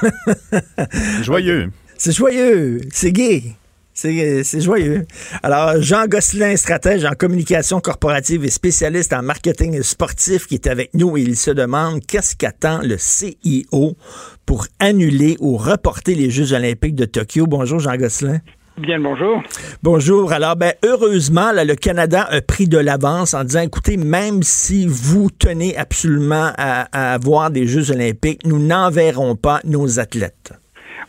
Joyeux. 1.21 1.71
C'est 1.99 2.11
joyeux, 2.11 2.79
c'est 2.91 3.11
gay. 3.11 3.55
C'est 3.99 4.61
joyeux. 4.61 5.07
Alors, 5.41 5.81
Jean 5.81 6.05
Gosselin, 6.05 6.55
stratège 6.55 7.03
en 7.03 7.13
communication 7.13 7.79
corporative 7.79 8.45
et 8.45 8.51
spécialiste 8.51 9.11
en 9.11 9.23
marketing 9.23 9.81
sportif, 9.81 10.45
qui 10.45 10.53
est 10.53 10.67
avec 10.67 10.93
nous 10.93 11.17
et 11.17 11.21
il 11.21 11.35
se 11.35 11.49
demande 11.49 12.05
qu'est-ce 12.05 12.35
qu'attend 12.35 12.79
le 12.83 12.97
CIO 12.99 13.97
pour 14.45 14.67
annuler 14.79 15.35
ou 15.39 15.57
reporter 15.57 16.13
les 16.13 16.29
Jeux 16.29 16.53
olympiques 16.53 16.93
de 16.93 17.05
Tokyo. 17.05 17.47
Bonjour, 17.47 17.79
Jean 17.79 17.97
Gosselin. 17.97 18.37
Bien 18.77 18.97
le 18.97 19.03
bonjour. 19.03 19.41
Bonjour. 19.81 20.31
Alors, 20.31 20.55
ben, 20.55 20.73
heureusement, 20.85 21.51
là, 21.51 21.65
le 21.65 21.73
Canada 21.73 22.27
a 22.29 22.39
pris 22.41 22.67
de 22.67 22.77
l'avance 22.77 23.33
en 23.33 23.43
disant, 23.43 23.61
écoutez, 23.61 23.97
même 23.97 24.43
si 24.43 24.85
vous 24.85 25.31
tenez 25.31 25.75
absolument 25.75 26.51
à, 26.55 26.87
à 26.91 27.13
avoir 27.15 27.49
des 27.49 27.65
Jeux 27.65 27.89
olympiques, 27.89 28.45
nous 28.45 28.59
n'enverrons 28.59 29.35
pas 29.35 29.59
nos 29.63 29.99
athlètes. 29.99 30.53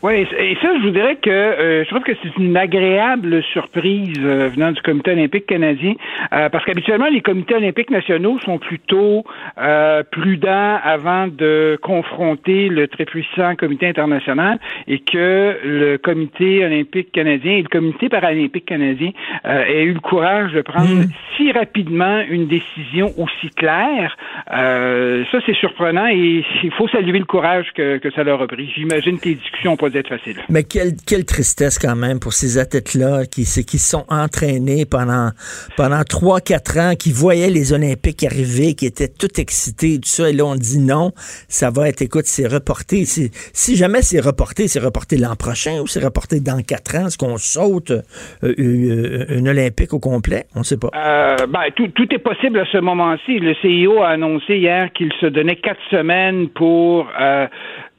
Oui, 0.01 0.25
et 0.37 0.55
ça, 0.61 0.69
je 0.77 0.83
vous 0.83 0.91
dirais 0.91 1.17
que 1.17 1.29
euh, 1.29 1.83
je 1.83 1.89
trouve 1.89 2.03
que 2.03 2.13
c'est 2.23 2.37
une 2.37 2.55
agréable 2.55 3.43
surprise 3.43 4.17
euh, 4.23 4.47
venant 4.47 4.71
du 4.71 4.81
Comité 4.81 5.11
olympique 5.11 5.45
canadien, 5.45 5.95
euh, 6.31 6.47
parce 6.47 6.63
qu'habituellement, 6.63 7.09
les 7.11 7.19
comités 7.19 7.55
olympiques 7.55 7.89
nationaux 7.89 8.39
sont 8.39 8.59
plutôt 8.59 9.25
prudents 10.11 10.79
avant 10.81 11.27
de 11.27 11.77
confronter 11.81 12.69
le 12.69 12.87
très 12.87 13.03
puissant 13.03 13.55
Comité 13.57 13.87
international, 13.87 14.59
et 14.87 14.99
que 14.99 15.57
le 15.65 15.97
Comité 15.97 16.63
olympique 16.63 17.11
canadien 17.11 17.57
et 17.57 17.61
le 17.61 17.67
Comité 17.67 18.07
paralympique 18.07 18.65
canadien 18.65 19.11
aient 19.43 19.83
eu 19.83 19.93
le 19.93 19.99
courage 19.99 20.53
de 20.53 20.61
prendre 20.61 20.87
Mm. 20.89 21.05
si 21.35 21.51
rapidement 21.51 22.21
une 22.29 22.47
décision 22.47 23.07
aussi 23.17 23.49
claire. 23.55 24.15
ça, 24.47 25.39
c'est 25.45 25.55
surprenant, 25.55 26.07
et 26.07 26.45
il 26.63 26.71
faut 26.71 26.87
saluer 26.87 27.19
le 27.19 27.25
courage 27.25 27.71
que, 27.75 27.97
que 27.97 28.09
ça 28.11 28.23
leur 28.23 28.41
a 28.41 28.47
pris. 28.47 28.71
J'imagine 28.75 29.19
que 29.19 29.29
les 29.29 29.35
discussions 29.35 29.71
n'ont 29.71 29.77
pas 29.77 29.88
être. 29.95 30.09
Mais 30.49 30.63
quelle, 30.63 30.93
quelle 30.95 31.25
tristesse 31.25 31.79
quand 31.79 31.95
même 31.95 32.19
pour 32.19 32.33
ces 32.33 32.57
athlètes-là 32.57 33.25
qui, 33.25 33.43
qui 33.43 33.77
sont 33.77 34.05
entraînés 34.09 34.85
pendant, 34.85 35.29
pendant 35.77 36.01
3-4 36.01 36.79
ans, 36.79 36.95
qui 36.95 37.11
voyaient 37.11 37.49
les 37.49 37.73
Olympiques 37.73 38.23
arriver, 38.23 38.73
qui 38.73 38.85
étaient 38.85 39.07
tout 39.07 39.39
excités, 39.39 39.99
tout 39.99 40.09
ça, 40.09 40.29
et 40.29 40.33
là 40.33 40.45
on 40.45 40.55
dit 40.55 40.79
non, 40.79 41.11
ça 41.47 41.69
va 41.69 41.89
être, 41.89 42.01
écoute, 42.01 42.25
c'est 42.25 42.47
reporté. 42.47 43.05
Si 43.05 43.75
jamais 43.75 44.01
c'est 44.01 44.19
reporté, 44.19 44.67
c'est 44.67 44.79
reporté 44.79 45.17
l'an 45.17 45.35
prochain 45.35 45.81
ou 45.81 45.87
c'est 45.87 46.03
reporté 46.03 46.39
dans 46.39 46.61
4 46.61 46.95
ans, 46.95 47.07
est-ce 47.07 47.17
qu'on 47.17 47.37
saute 47.37 47.91
euh, 47.91 48.01
euh, 48.43 49.25
une 49.29 49.47
Olympique 49.47 49.93
au 49.93 49.99
complet? 49.99 50.45
On 50.55 50.59
ne 50.59 50.63
sait 50.63 50.77
pas. 50.77 50.89
Euh, 50.95 51.45
ben, 51.47 51.63
tout, 51.75 51.87
tout 51.89 52.07
est 52.13 52.19
possible 52.19 52.59
à 52.59 52.65
ce 52.65 52.77
moment-ci. 52.77 53.39
Le 53.39 53.53
CIO 53.55 54.01
a 54.01 54.09
annoncé 54.09 54.57
hier 54.57 54.91
qu'il 54.93 55.11
se 55.19 55.25
donnait 55.27 55.55
quatre 55.55 55.81
semaines 55.89 56.49
pour 56.49 57.07
euh, 57.19 57.47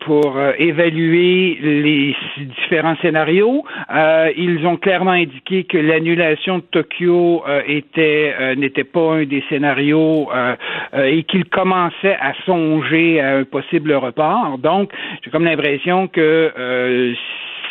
pour 0.00 0.36
euh, 0.36 0.52
évaluer 0.58 1.58
les 1.60 2.16
différents 2.36 2.96
scénarios. 3.02 3.64
Euh, 3.94 4.30
ils 4.36 4.66
ont 4.66 4.76
clairement 4.76 5.12
indiqué 5.12 5.64
que 5.64 5.78
l'annulation 5.78 6.58
de 6.58 6.64
Tokyo 6.70 7.42
euh, 7.46 7.62
était 7.66 8.34
euh, 8.38 8.54
n'était 8.54 8.84
pas 8.84 9.14
un 9.14 9.24
des 9.24 9.42
scénarios 9.48 10.28
euh, 10.32 10.56
euh, 10.94 11.04
et 11.04 11.22
qu'ils 11.24 11.44
commençaient 11.46 12.16
à 12.20 12.32
songer 12.46 13.20
à 13.20 13.36
un 13.38 13.44
possible 13.44 13.92
report. 13.92 14.58
Donc, 14.58 14.92
j'ai 15.22 15.30
comme 15.30 15.44
l'impression 15.44 16.08
que 16.08 17.14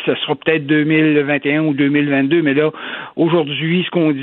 ce 0.06 0.14
sera 0.16 0.34
peut-être 0.36 0.66
2021 0.66 1.62
ou 1.64 1.74
2022, 1.74 2.42
mais 2.42 2.54
là, 2.54 2.70
aujourd'hui, 3.16 3.82
ce 3.84 3.90
qu'on 3.90 4.12
dit 4.12 4.20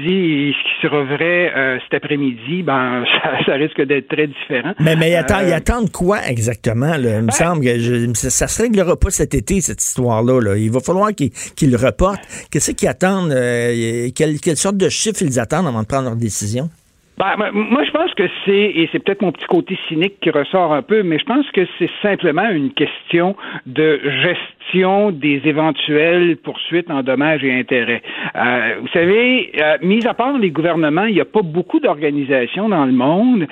et 0.49 0.53
ce 0.53 0.63
qui 0.63 0.81
sera 0.87 1.03
vrai 1.03 1.51
euh, 1.55 1.77
cet 1.83 2.03
après-midi, 2.03 2.63
ben, 2.63 3.03
ça, 3.23 3.31
ça 3.45 3.53
risque 3.53 3.81
d'être 3.81 4.07
très 4.07 4.27
différent. 4.27 4.73
Mais, 4.79 4.95
mais 4.95 5.15
attends, 5.15 5.39
Euh, 5.39 5.47
ils 5.47 5.53
attendent 5.53 5.91
quoi 5.91 6.19
exactement? 6.27 6.97
Là? 6.97 7.19
Il 7.19 7.25
me 7.25 7.31
semble 7.31 7.63
que 7.63 7.77
je- 7.79 8.11
ça, 8.13 8.29
ça 8.29 8.47
se 8.47 8.61
réglera 8.61 8.95
pas 8.97 9.09
cet 9.09 9.33
été, 9.35 9.61
cette 9.61 9.81
histoire-là. 9.83 10.39
là. 10.41 10.57
Il 10.57 10.71
va 10.71 10.79
falloir 10.79 11.13
qu'ils 11.13 11.31
qu'ils 11.55 11.71
le 11.71 11.77
reportent. 11.77 12.21
Qu'est-ce 12.51 12.71
qu'ils 12.71 12.87
attendent? 12.87 13.31
euh, 13.31 14.09
quelle, 14.15 14.39
quelle 14.39 14.57
sorte 14.57 14.77
de 14.77 14.89
chiffres 14.89 15.21
ils 15.21 15.39
attendent 15.39 15.67
avant 15.67 15.81
de 15.83 15.87
prendre 15.87 16.05
leur 16.05 16.15
décision? 16.15 16.69
Ben, 17.17 17.35
moi- 17.51 17.83
je 17.83 17.89
pense 17.91 18.13
que 18.13 18.27
c'est, 18.45 18.51
et 18.75 18.87
c'est 18.91 18.99
peut-être 18.99 19.23
mon 19.23 19.31
petit 19.31 19.47
côté 19.47 19.75
cynique 19.87 20.19
qui 20.21 20.29
ressort 20.29 20.71
un 20.71 20.83
peu, 20.83 21.01
mais 21.01 21.17
je 21.17 21.25
pense 21.25 21.49
que 21.49 21.61
c'est 21.79 21.89
simplement 22.03 22.47
une 22.49 22.71
question 22.71 23.35
de 23.65 23.99
gestion 24.21 25.09
des 25.11 25.41
éventuelles 25.45 26.37
poursuites 26.37 26.91
en 26.91 27.01
dommages 27.01 27.43
et 27.43 27.51
intérêts. 27.57 28.03
Euh, 28.35 28.75
vous 28.81 28.87
savez, 28.89 29.51
euh, 29.59 29.77
mis 29.81 30.05
à 30.05 30.13
part 30.13 30.37
les 30.37 30.51
gouvernements, 30.51 31.05
il 31.05 31.15
n'y 31.15 31.21
a 31.21 31.25
pas 31.25 31.41
beaucoup 31.41 31.79
d'organisations 31.79 32.69
dans 32.69 32.85
le 32.85 32.91
monde 32.91 33.47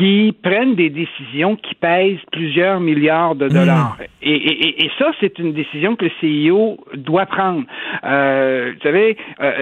qui 0.00 0.34
prennent 0.42 0.74
des 0.76 0.88
décisions 0.90 1.56
qui 1.56 1.74
pèsent 1.74 2.18
plusieurs 2.32 2.80
milliards 2.80 3.34
de 3.34 3.48
dollars. 3.48 3.96
Et, 4.22 4.32
et- 4.34 4.68
et- 4.68 4.84
et 4.86 4.90
ça, 4.98 5.10
c'est 5.20 5.38
une 5.38 5.52
décision 5.52 5.94
que 5.96 6.06
le 6.06 6.10
CIO 6.20 6.78
doit 6.94 7.26
prendre. 7.26 7.64
Euh, 8.04 8.72
vous 8.74 8.82
savez, 8.82 9.16
euh, 9.40 9.52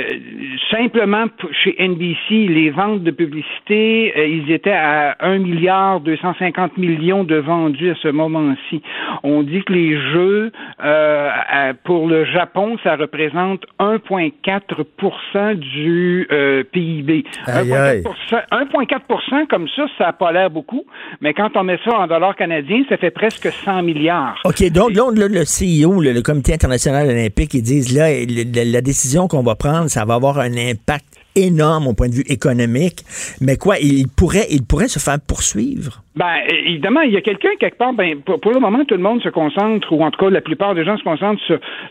simplement 0.71 1.25
chez 1.63 1.75
NBC, 1.79 2.47
les 2.49 2.71
ventes 2.71 3.03
de 3.03 3.11
publicité, 3.11 4.13
euh, 4.17 4.27
ils 4.27 4.51
étaient 4.53 4.71
à 4.71 5.17
1 5.21 5.39
milliard 5.39 6.01
250 6.01 6.77
millions 6.79 7.25
de 7.25 7.37
vendus 7.37 7.91
à 7.91 7.95
ce 7.97 8.09
moment-ci. 8.09 8.83
On 9.25 9.43
dit 9.43 9.63
que 9.65 9.73
les 9.73 9.97
jeux 10.13 10.53
pour 11.85 12.07
le 12.09 12.25
Japon, 12.27 12.77
ça 12.85 12.97
représente 12.97 13.65
1,4% 13.81 15.55
du 15.55 16.27
PIB. 16.73 17.25
Aïe, 17.47 17.73
aïe. 17.73 18.03
1,4 18.03 19.01
1,4 19.09 19.47
comme 19.49 19.69
ça, 19.75 19.87
ça 19.99 20.05
n'a 20.07 20.13
pas 20.13 20.28
l'air 20.33 20.51
beaucoup, 20.51 20.85
mais 21.21 21.35
quand 21.35 21.51
on 21.57 21.65
met 21.65 21.79
ça 21.85 21.95
en 21.97 22.07
dollars 22.07 22.37
canadiens, 22.37 22.83
ça 22.89 22.97
fait 22.97 23.11
presque 23.11 23.51
100 23.65 23.83
milliards. 23.83 24.39
OK, 24.45 24.71
donc 24.71 24.93
là, 24.95 25.11
le, 25.11 25.45
CEO, 25.45 26.01
le, 26.01 26.23
Comité 26.23 26.55
international 26.55 27.09
olympique, 27.09 27.55
ils 27.55 27.63
disent 27.63 27.97
là, 27.97 28.09
la 28.11 28.81
décision 28.81 29.29
qu'on 29.29 29.43
va 29.43 29.55
prendre, 29.55 29.89
ça 29.89 30.05
va 30.05 30.15
avoir 30.15 30.39
un 30.39 30.57
impact 30.57 31.07
énorme 31.47 31.87
au 31.87 31.95
point 31.95 32.09
de 32.09 32.15
vue 32.15 32.25
économique. 32.29 33.05
Mais 33.41 33.57
quoi, 33.57 33.77
il 33.79 34.07
pourrait, 34.09 34.47
il 34.51 34.65
pourrait 34.65 34.89
se 34.89 34.99
faire 34.99 35.19
poursuivre? 35.27 36.03
Ben, 36.17 36.35
évidemment, 36.67 37.03
il 37.03 37.13
y 37.13 37.17
a 37.17 37.21
quelqu'un 37.21 37.51
quelque 37.61 37.79
part, 37.79 37.93
ben, 37.93 38.21
pour, 38.21 38.53
le 38.53 38.59
moment, 38.59 38.85
tout 38.85 38.97
le 38.97 39.03
monde 39.03 39.23
se 39.23 39.29
concentre, 39.29 39.93
ou 39.93 40.03
en 40.03 40.11
tout 40.11 40.19
cas, 40.25 40.31
la 40.31 40.41
plupart 40.41 40.75
des 40.75 40.85
gens 40.85 40.97
se 40.97 41.05
concentrent 41.05 41.43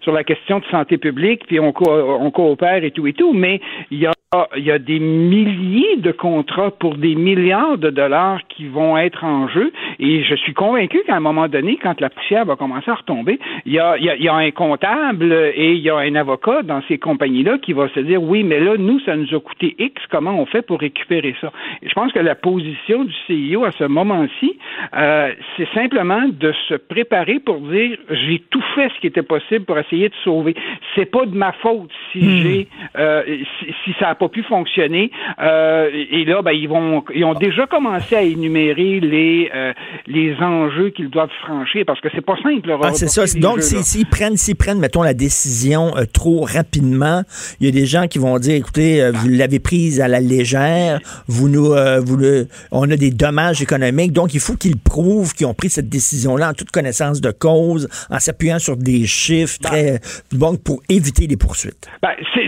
sur, 0.02 0.12
la 0.12 0.24
question 0.24 0.60
de 0.60 0.66
santé 0.66 0.98
publique, 0.98 1.46
puis 1.48 1.60
on, 1.60 1.72
co- 1.72 1.90
on 1.90 2.30
coopère 2.32 2.84
et 2.84 2.92
tout 2.92 3.08
et 3.08 3.14
tout, 3.14 3.34
mais 3.34 3.62
il 3.90 4.00
y 4.00 4.72
a 4.72 4.80
des 4.80 5.00
milliers 5.00 5.96
de 5.98 6.12
contrats 6.12 6.72
pour 6.72 6.98
des 6.98 7.16
milliards 7.16 7.78
de 7.78 7.90
dollars 7.90 8.42
qui 8.50 8.68
vont 8.68 8.98
être 8.98 9.24
en 9.24 9.48
jeu 9.48 9.72
et 10.00 10.24
je 10.24 10.36
suis 10.36 10.54
convaincu 10.54 11.02
qu'à 11.08 11.16
un 11.16 11.22
moment 11.22 11.48
donné, 11.48 11.80
quand 11.82 12.00
la 12.02 12.10
poussière 12.10 12.44
va 12.44 12.58
commencer 12.58 12.92
à 12.92 12.96
retomber, 12.96 13.40
il 13.66 13.72
y 13.72 13.80
a, 13.80 13.98
il 13.98 14.22
y 14.22 14.28
a 14.28 14.36
un 14.36 14.52
comptable 14.52 15.32
et 15.56 15.72
il 15.74 15.80
y 15.80 15.90
a 15.90 15.96
un 15.98 16.16
avocat 16.16 16.62
dans 16.64 16.82
ces 16.90 16.98
compagnies-là 16.98 17.58
qui 17.60 17.72
va 17.72 17.88
se 17.90 18.02
dire 18.02 18.22
oui, 18.22 18.44
mais 18.44 18.60
là, 18.60 18.76
nous, 18.78 19.00
ça 19.02 19.16
nous 19.16 19.34
a 19.38 19.40
coûté 19.40 19.76
X, 19.80 20.02
comment 20.10 20.40
on 20.40 20.46
fait 20.46 20.62
pour 20.62 20.80
récupérer 20.80 21.36
ça? 21.40 21.52
Et 21.82 21.90
je 21.90 21.94
pense 21.94 22.12
que 22.12 22.20
la 22.20 22.36
position 22.36 23.04
du 23.04 23.14
CIO 23.26 23.64
à 23.66 23.72
ce 23.72 23.86
moment-ci, 23.86 24.58
euh, 24.96 25.32
c'est 25.56 25.68
simplement 25.74 26.28
de 26.28 26.54
se 26.68 26.76
préparer 26.76 27.40
pour 27.40 27.60
dire 27.60 27.98
j'ai 28.10 28.44
tout 28.50 28.64
fait 28.76 28.90
ce 28.96 29.00
qui 29.02 29.08
était 29.08 29.24
possible 29.24 29.66
pour 29.66 29.78
essayer 29.78 30.10
de 30.10 30.16
sauver. 30.24 30.56
C'est 30.96 31.06
pas 31.06 31.26
de 31.26 31.36
ma 31.36 31.54
faute 31.54 31.92
si 32.12 32.42
j'ai 32.42 32.68
euh, 32.98 33.24
si, 33.60 33.66
si 33.84 33.94
ça 34.00 34.08
n'a 34.08 34.16
pas 34.16 34.30
pu 34.30 34.44
fonctionner. 34.44 35.12
Euh, 35.40 35.90
et 35.94 36.26
là, 36.26 36.42
ben, 36.42 36.52
ils 36.52 36.68
vont 36.68 37.04
ils 37.14 37.24
ont 37.24 37.34
déjà 37.34 37.68
commencé 37.68 38.16
à 38.16 38.22
énumérer 38.24 39.00
les 39.00 39.52
les 40.08 40.36
enjeux 40.42 40.90
qu'ils 40.90 41.10
doivent 41.10 41.32
franchir 41.42 41.84
parce 41.86 42.02
que 42.02 42.10
c'est 42.14 42.26
pas 42.26 42.38
simple. 42.42 42.76
Ah, 42.82 42.94
c'est 42.94 43.08
ça. 43.08 43.24
Donc, 43.40 43.62
s'ils 43.62 43.84
s'ils 43.84 44.08
prennent, 44.08 44.38
s'ils 44.38 44.56
prennent, 44.56 44.80
mettons, 44.80 45.04
la 45.04 45.14
décision 45.14 45.92
trop 46.14 46.42
rapidement, 46.42 47.24
il 47.60 47.66
y 47.66 47.70
a 47.70 47.72
des 47.72 47.86
gens 47.86 48.08
qui 48.08 48.20
vont 48.20 48.38
dire, 48.40 48.56
écoutez, 48.56 49.02
euh, 49.02 49.12
vous 49.28 49.38
l'avez 49.38 49.60
prise 49.60 50.00
à 50.02 50.08
la 50.08 50.20
légère, 50.20 51.00
vous 51.28 51.50
nous, 51.50 51.74
euh, 51.74 52.00
vous 52.00 52.18
le, 52.18 52.48
on 52.72 52.90
a 52.90 52.96
des 52.96 53.12
dommages 53.12 53.62
économiques, 53.62 54.14
donc 54.14 54.34
il 54.34 54.40
faut 54.40 54.56
qu'ils 54.56 54.78
prouvent 54.78 55.34
qu'ils 55.34 55.48
ont 55.48 55.54
pris 55.54 55.70
cette 55.70 55.90
décision-là 55.90 56.50
en 56.50 56.54
toute 56.54 56.72
connaissance 56.72 57.22
de 57.22 57.32
cause, 57.32 57.88
en 58.10 58.20
s'appuyant 58.20 58.60
sur 58.60 58.78
des 58.78 59.06
chiffres 59.06 59.60
très, 59.62 60.00
bon, 60.34 60.56
pour 60.56 60.82
éviter 60.90 61.28
les 61.28 61.38
poursuites. 61.38 61.88
Ben, 62.02 62.12
c'est- 62.34 62.48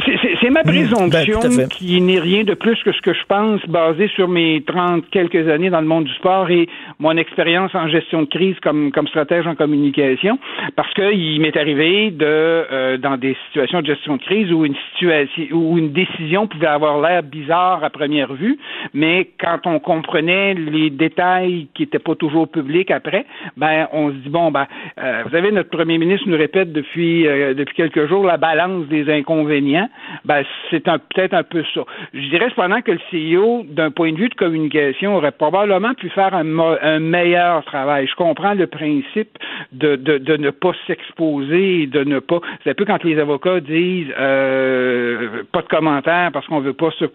ma 0.50 0.64
ben, 0.64 0.72
présomption 0.72 1.42
fait. 1.42 1.70
qui 1.70 2.02
n'est 2.02 2.20
rien 2.20 2.44
de 2.44 2.54
plus 2.54 2.82
que 2.84 2.92
ce 2.92 3.02
que 3.02 3.14
je 3.14 3.24
pense, 3.28 3.62
basé 3.68 4.08
sur 4.16 4.28
mes 4.28 4.64
30 4.66 5.04
quelques 5.12 5.48
années 5.48 5.70
dans 5.70 5.82
le 5.82 5.88
monde 5.88 6.06
du 6.06 6.14
sport 6.14 6.50
et 6.50 6.68
mon 6.98 7.16
expérience 7.18 7.74
en 7.76 7.88
gestion 7.88 8.24
de 8.24 8.28
crise 8.28 8.56
comme, 8.62 8.92
comme 8.92 9.08
stratège 9.08 9.46
en 9.48 9.56
communication, 9.56 10.40
parce 10.76 10.92
qu'il 10.94 11.40
m'est 11.42 11.56
arrivé 11.56 12.12
de, 12.12 12.26
euh, 12.26 12.98
dans 12.98 13.18
des 13.18 13.36
situations 13.48 13.82
de 13.82 13.88
gestion 13.88 14.18
de 14.18 14.22
crise 14.22 14.52
où 14.52 14.66
une 14.66 14.76
situation, 14.94 15.44
où 15.56 15.78
une 15.78 15.92
décision 15.92 16.48
pouvait 16.60 16.72
avoir 16.72 17.02
l'air 17.02 17.24
bizarre 17.24 17.84
à 17.84 17.90
première 17.90 18.34
vue, 18.34 18.58
mais 18.94 19.30
quand 19.40 19.66
on 19.66 19.80
comprenait 19.80 20.54
les 20.54 20.90
détails 20.90 21.68
qui 21.74 21.84
n'étaient 21.84 22.00
pas 22.00 22.16
toujours 22.16 22.50
publics 22.50 22.92
après, 22.92 23.26
ben, 23.58 23.88
on 23.94 24.10
se 24.10 24.16
dit, 24.16 24.30
bon, 24.30 24.52
ben, 24.52 24.68
euh, 25.00 25.24
vous 25.26 25.32
savez, 25.32 25.52
notre 25.52 25.70
premier 25.70 25.98
ministre 25.98 26.28
nous 26.28 26.38
répète 26.38 26.72
depuis, 26.72 27.28
euh, 27.28 27.54
depuis 27.54 27.76
quelques 27.76 28.08
jours 28.08 28.26
la 28.26 28.38
balance 28.38 28.88
des 28.88 29.12
inconvénients. 29.12 29.90
Ben, 30.26 30.44
c'est 30.70 30.88
un, 30.88 31.00
peut-être 31.00 31.34
un 31.34 31.44
peu 31.44 31.64
ça. 31.74 31.82
Je 32.14 32.30
dirais 32.30 32.50
cependant 32.50 32.82
que 32.82 32.92
le 32.92 33.00
CEO, 33.12 33.66
d'un 33.70 33.92
point 33.92 34.12
de 34.12 34.18
vue 34.18 34.30
de 34.30 34.36
communication, 34.36 35.16
aurait 35.16 35.32
probablement 35.32 35.94
pu 35.94 36.10
faire 36.10 36.34
un, 36.34 36.60
un 36.60 37.00
meilleur 37.00 37.64
travail. 37.66 38.08
Je 38.08 38.16
comprends 38.16 38.54
le 38.54 38.68
principe 38.68 39.38
de, 39.72 39.96
de, 39.96 40.18
de 40.18 40.38
ne 40.38 40.50
pas 40.50 40.72
s'exposer 40.88 41.88
de 41.88 42.04
ne 42.04 42.20
pas. 42.20 42.40
C'est 42.64 42.72
un 42.72 42.74
peu 42.74 42.86
quand 42.86 43.04
les 43.04 43.20
avocats 43.20 43.60
disent 43.60 44.14
euh, 44.18 45.44
pas 45.52 45.62
de 45.62 45.68
commentaires 45.68 46.32
parce 46.34 46.48
qu'on 46.50 46.60
veut 46.60 46.74
pas 46.74 46.90
se, 47.00 47.06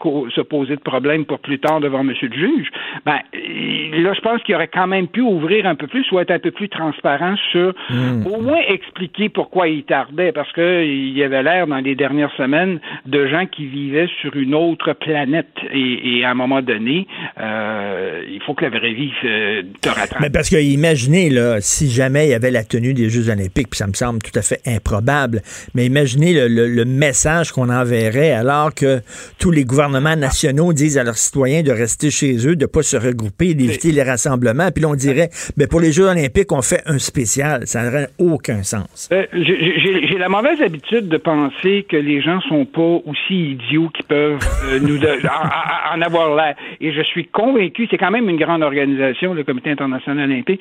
poser 0.41 0.77
de 0.77 0.81
problème 0.81 1.25
pour 1.27 1.39
plus 1.41 1.59
tard 1.59 1.81
devant 1.81 2.03
monsieur 2.05 2.29
le 2.29 2.35
juge. 2.37 2.69
Ben, 3.05 3.19
là, 3.33 4.13
je 4.15 4.21
pense 4.21 4.43
qu'il 4.45 4.55
aurait 4.55 4.69
quand 4.73 4.87
même 4.87 5.09
pu 5.09 5.21
ouvrir 5.21 5.67
un 5.67 5.75
peu 5.75 5.87
plus 5.87 6.11
ou 6.13 6.21
être 6.21 6.31
un 6.31 6.39
peu 6.39 6.51
plus 6.53 6.69
transparent 6.69 7.35
sur, 7.51 7.75
Hmm. 7.91 8.27
au 8.27 8.41
moins 8.41 8.61
expliquer 8.69 9.29
pourquoi 9.29 9.69
il 9.69 9.83
tardait, 9.85 10.33
parce 10.33 10.51
que 10.53 10.85
il 10.85 11.17
y 11.17 11.23
avait 11.23 11.43
l'air 11.43 11.67
dans 11.67 11.79
les 11.79 11.95
dernières 11.95 12.33
semaines 12.37 12.79
de 13.07 13.27
gens 13.27 13.47
qui 13.47 13.67
vivaient 13.67 14.09
sur 14.21 14.35
une 14.37 14.55
autre 14.55 14.93
planète 14.95 15.49
et, 15.73 16.19
et 16.19 16.25
à 16.25 16.31
un 16.31 16.35
moment 16.35 16.63
donné, 16.63 17.07
euh, 17.41 18.23
il 18.31 18.41
faut 18.43 18.55
que 18.55 18.65
la 18.65 18.71
vraie 18.71 18.93
vie 18.93 19.13
euh, 19.25 19.63
te 19.81 19.89
rattrape. 19.89 20.21
Mais 20.21 20.31
parce 20.31 20.49
que 20.51 20.57
imaginez, 20.57 21.31
là, 21.31 21.61
si 21.61 21.91
jamais 21.91 22.27
il 22.27 22.31
y 22.31 22.35
avait 22.35 22.51
la 22.51 22.65
tenue 22.65 22.95
des 22.95 23.09
Jeux 23.11 23.29
olympiques, 23.31 23.69
puis 23.71 23.79
ça 23.79 23.87
me 23.87 23.93
semble 23.93 24.21
tout 24.21 24.37
à 24.39 24.43
fait 24.43 24.61
improbable, 24.67 25.41
mais 25.75 25.85
imaginez 25.87 26.33
le, 26.33 26.49
le- 26.49 26.69
le 26.69 26.85
message 26.85 27.53
qu'on 27.53 27.69
enverrait 27.69 28.33
alors 28.33 28.75
que 28.75 29.01
tous 29.39 29.51
les 29.51 29.65
gouvernements 29.65 30.17
nationaux 30.17 30.73
disent 30.73 30.99
à 30.99 31.05
leurs 31.05 31.17
citoyens 31.17 31.63
de 31.63 31.71
rester 31.73 32.11
chez 32.11 32.47
eux, 32.47 32.57
de 32.57 32.67
pas 32.67 32.83
se 32.83 32.97
regrouper, 32.97 33.55
d'éviter 33.55 33.93
les 33.93 34.03
rassemblements, 34.03 34.71
puis 34.73 34.83
là, 34.83 34.89
on 34.91 34.95
dirait, 34.95 35.29
ben 35.57 35.67
pour 35.69 35.81
les 35.81 35.93
Jeux 35.93 36.05
olympiques, 36.09 36.53
on 36.53 36.63
fait 36.63 36.83
un 36.87 36.99
spécial. 36.99 37.67
Ça 37.67 37.83
n'aurait 37.83 38.09
aucun 38.19 38.63
sens. 38.63 39.09
Euh, 39.13 39.25
j'ai- 39.33 40.19
la 40.19 40.29
mauvaise 40.29 40.63
habitude 40.63 41.09
de 41.09 41.17
penser 41.19 41.85
que 41.89 41.97
les 41.97 42.23
gens 42.23 42.41
sont 42.43 42.65
pas 42.65 42.99
aussi 43.05 43.53
idiots 43.53 43.89
qu'ils 43.91 44.05
peuvent 44.07 44.39
euh, 44.67 44.79
nous 44.83 44.97
de- 44.99 45.07
en, 45.27 45.97
en- 45.97 45.99
en 45.99 46.03
avoir 46.03 46.35
l'air. 46.37 46.55
Et 46.81 46.93
je 46.93 47.03
suis 47.03 47.27
convaincu, 47.27 47.87
c'est 47.91 47.99
quand 47.99 48.11
même 48.11 48.29
une 48.31 48.39
grande 48.39 48.63
organisation, 48.63 49.35
le 49.35 49.45
Comité 49.45 49.71
international 49.71 50.31
olympique. 50.31 50.61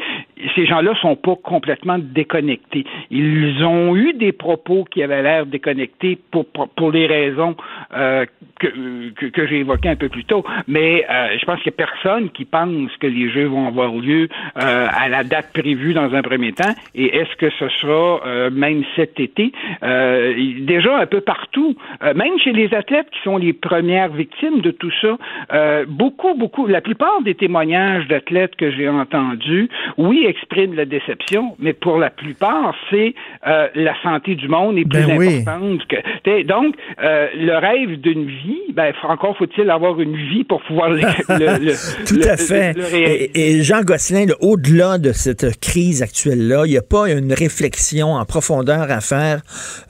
Ces 0.55 0.65
gens-là 0.65 0.93
sont 1.01 1.15
pas 1.15 1.35
complètement 1.41 1.97
déconnectés. 1.99 2.83
Ils 3.11 3.63
ont 3.63 3.95
eu 3.95 4.13
des 4.13 4.31
propos 4.31 4.83
qui 4.91 5.01
avaient 5.03 5.21
l'air 5.23 5.45
déconnectés 5.45 6.17
pour, 6.31 6.45
pour, 6.47 6.67
pour 6.69 6.91
les 6.91 7.07
raisons 7.07 7.55
euh, 7.95 8.25
que, 8.59 9.09
que, 9.11 9.25
que 9.27 9.47
j'ai 9.47 9.59
évoquées 9.59 9.89
un 9.89 9.95
peu 9.95 10.09
plus 10.09 10.25
tôt. 10.25 10.43
Mais 10.67 11.05
euh, 11.09 11.37
je 11.39 11.45
pense 11.45 11.61
qu'il 11.61 11.71
n'y 11.71 11.83
a 11.83 11.85
personne 11.85 12.29
qui 12.31 12.45
pense 12.45 12.91
que 12.99 13.07
les 13.07 13.29
Jeux 13.29 13.45
vont 13.45 13.67
avoir 13.67 13.91
lieu 13.93 14.27
euh, 14.57 14.87
à 14.91 15.09
la 15.09 15.23
date 15.23 15.51
prévue 15.53 15.93
dans 15.93 16.13
un 16.13 16.21
premier 16.21 16.51
temps. 16.53 16.73
Et 16.95 17.15
est-ce 17.17 17.35
que 17.37 17.49
ce 17.59 17.67
sera 17.69 18.21
euh, 18.25 18.49
même 18.51 18.83
cet 18.95 19.19
été? 19.19 19.51
Euh, 19.83 20.33
déjà 20.61 20.97
un 20.97 21.05
peu 21.05 21.21
partout, 21.21 21.75
euh, 22.03 22.13
même 22.13 22.37
chez 22.39 22.51
les 22.51 22.73
athlètes 22.73 23.09
qui 23.11 23.19
sont 23.23 23.37
les 23.37 23.53
premières 23.53 24.09
victimes 24.09 24.61
de 24.61 24.71
tout 24.71 24.91
ça, 25.01 25.17
euh, 25.53 25.85
beaucoup, 25.87 26.33
beaucoup, 26.35 26.67
la 26.67 26.81
plupart 26.81 27.21
des 27.23 27.35
témoignages 27.35 28.07
d'athlètes 28.07 28.55
que 28.55 28.71
j'ai 28.71 28.87
entendus, 28.89 29.69
oui, 29.97 30.25
expriment 30.27 30.75
la 30.75 30.85
déception, 30.85 31.55
mais 31.59 31.73
pour 31.73 31.97
la 31.97 32.09
plupart, 32.09 32.75
c'est 32.89 33.13
euh, 33.47 33.67
la 33.75 33.93
santé 34.01 34.35
du 34.35 34.47
monde 34.47 34.77
est 34.77 34.85
plus 34.89 35.05
Ben 35.05 35.17
oui. 35.17 35.41
importante 35.41 35.85
que. 35.87 35.95
t'sais, 36.23 36.43
Donc, 36.43 36.75
euh, 37.01 37.27
le 37.35 37.57
rêve 37.57 37.99
d'une 38.01 38.25
vie, 38.25 38.42
ben, 38.73 38.91
faut- 39.01 39.07
encore 39.07 39.37
faut-il 39.37 39.69
avoir 39.69 39.99
une 39.99 40.15
vie 40.15 40.43
pour 40.43 40.61
pouvoir 40.63 40.89
le, 40.89 41.01
le- 41.29 41.65
le- 41.65 42.05
Tout 42.05 42.19
à 42.27 42.37
fait. 42.37 42.75
Et, 42.93 43.57
et 43.57 43.63
Jean 43.63 43.81
Gosselin, 43.81 44.25
là, 44.25 44.33
au-delà 44.41 44.97
de 44.97 45.11
cette 45.11 45.59
crise 45.59 46.01
actuelle-là, 46.01 46.63
il 46.65 46.71
n'y 46.71 46.77
a 46.77 46.81
pas 46.81 47.09
une 47.09 47.33
réflexion 47.33 48.13
en 48.13 48.25
profondeur 48.25 48.89
à 48.91 49.01
faire 49.01 49.41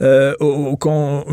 euh, 0.02 0.34
au- 0.40 0.46
au- 0.72 0.76
con- 0.76 1.24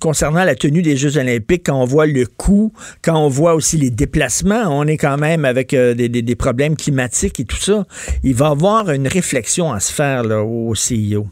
concernant 0.00 0.44
la 0.44 0.54
tenue 0.54 0.82
des 0.82 0.96
Jeux 0.96 1.16
olympiques 1.18 1.62
quand 1.66 1.80
on 1.80 1.84
voit 1.86 2.06
le 2.06 2.26
coût, 2.26 2.72
quand 3.02 3.16
on 3.18 3.28
voit 3.28 3.54
aussi 3.54 3.76
les 3.76 3.90
déplacements. 3.90 4.64
On 4.68 4.86
est 4.86 4.96
quand 4.98 5.16
même 5.18 5.44
avec 5.44 5.74
euh, 5.74 5.94
des, 5.94 6.08
des- 6.08 6.22
des 6.22 6.36
problèmes 6.36 6.76
climatiques 6.76 7.40
et 7.40 7.44
tout 7.44 7.56
ça. 7.56 7.84
Il 8.22 8.34
va 8.34 8.48
y 8.48 8.50
avoir 8.50 8.90
une 8.90 9.08
réflexion 9.08 9.72
à 9.72 9.80
se 9.80 9.92
faire 9.92 10.22
là, 10.24 10.42
au 10.42 10.74
CIO. 10.74 11.26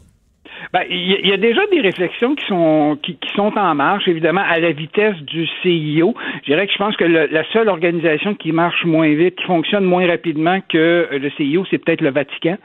Ben, 0.73 0.81
il 0.89 1.11
y, 1.11 1.13
a- 1.13 1.19
il 1.19 1.29
y 1.29 1.33
a 1.33 1.37
déjà 1.37 1.61
des 1.71 1.81
réflexions 1.81 2.33
qui 2.33 2.45
sont 2.47 2.97
qui, 3.03 3.15
qui 3.17 3.29
sont 3.35 3.51
en 3.57 3.75
marche, 3.75 4.07
évidemment, 4.07 4.41
à 4.49 4.59
la 4.59 4.71
vitesse 4.71 5.15
du 5.21 5.45
CIO. 5.61 6.15
Je 6.41 6.51
dirais 6.51 6.65
que 6.65 6.73
je 6.73 6.77
pense 6.79 6.95
que 6.97 7.03
le- 7.05 7.27
la 7.31 7.43
seule 7.53 7.69
organisation 7.69 8.33
qui 8.33 8.51
marche 8.51 8.83
moins 8.83 9.13
vite, 9.13 9.35
qui 9.35 9.43
fonctionne 9.45 9.83
moins 9.85 10.07
rapidement 10.07 10.59
que 10.67 11.07
le 11.11 11.29
CIO, 11.37 11.63
c'est 11.69 11.77
peut-être 11.77 12.01
le 12.01 12.09
Vatican. 12.09 12.57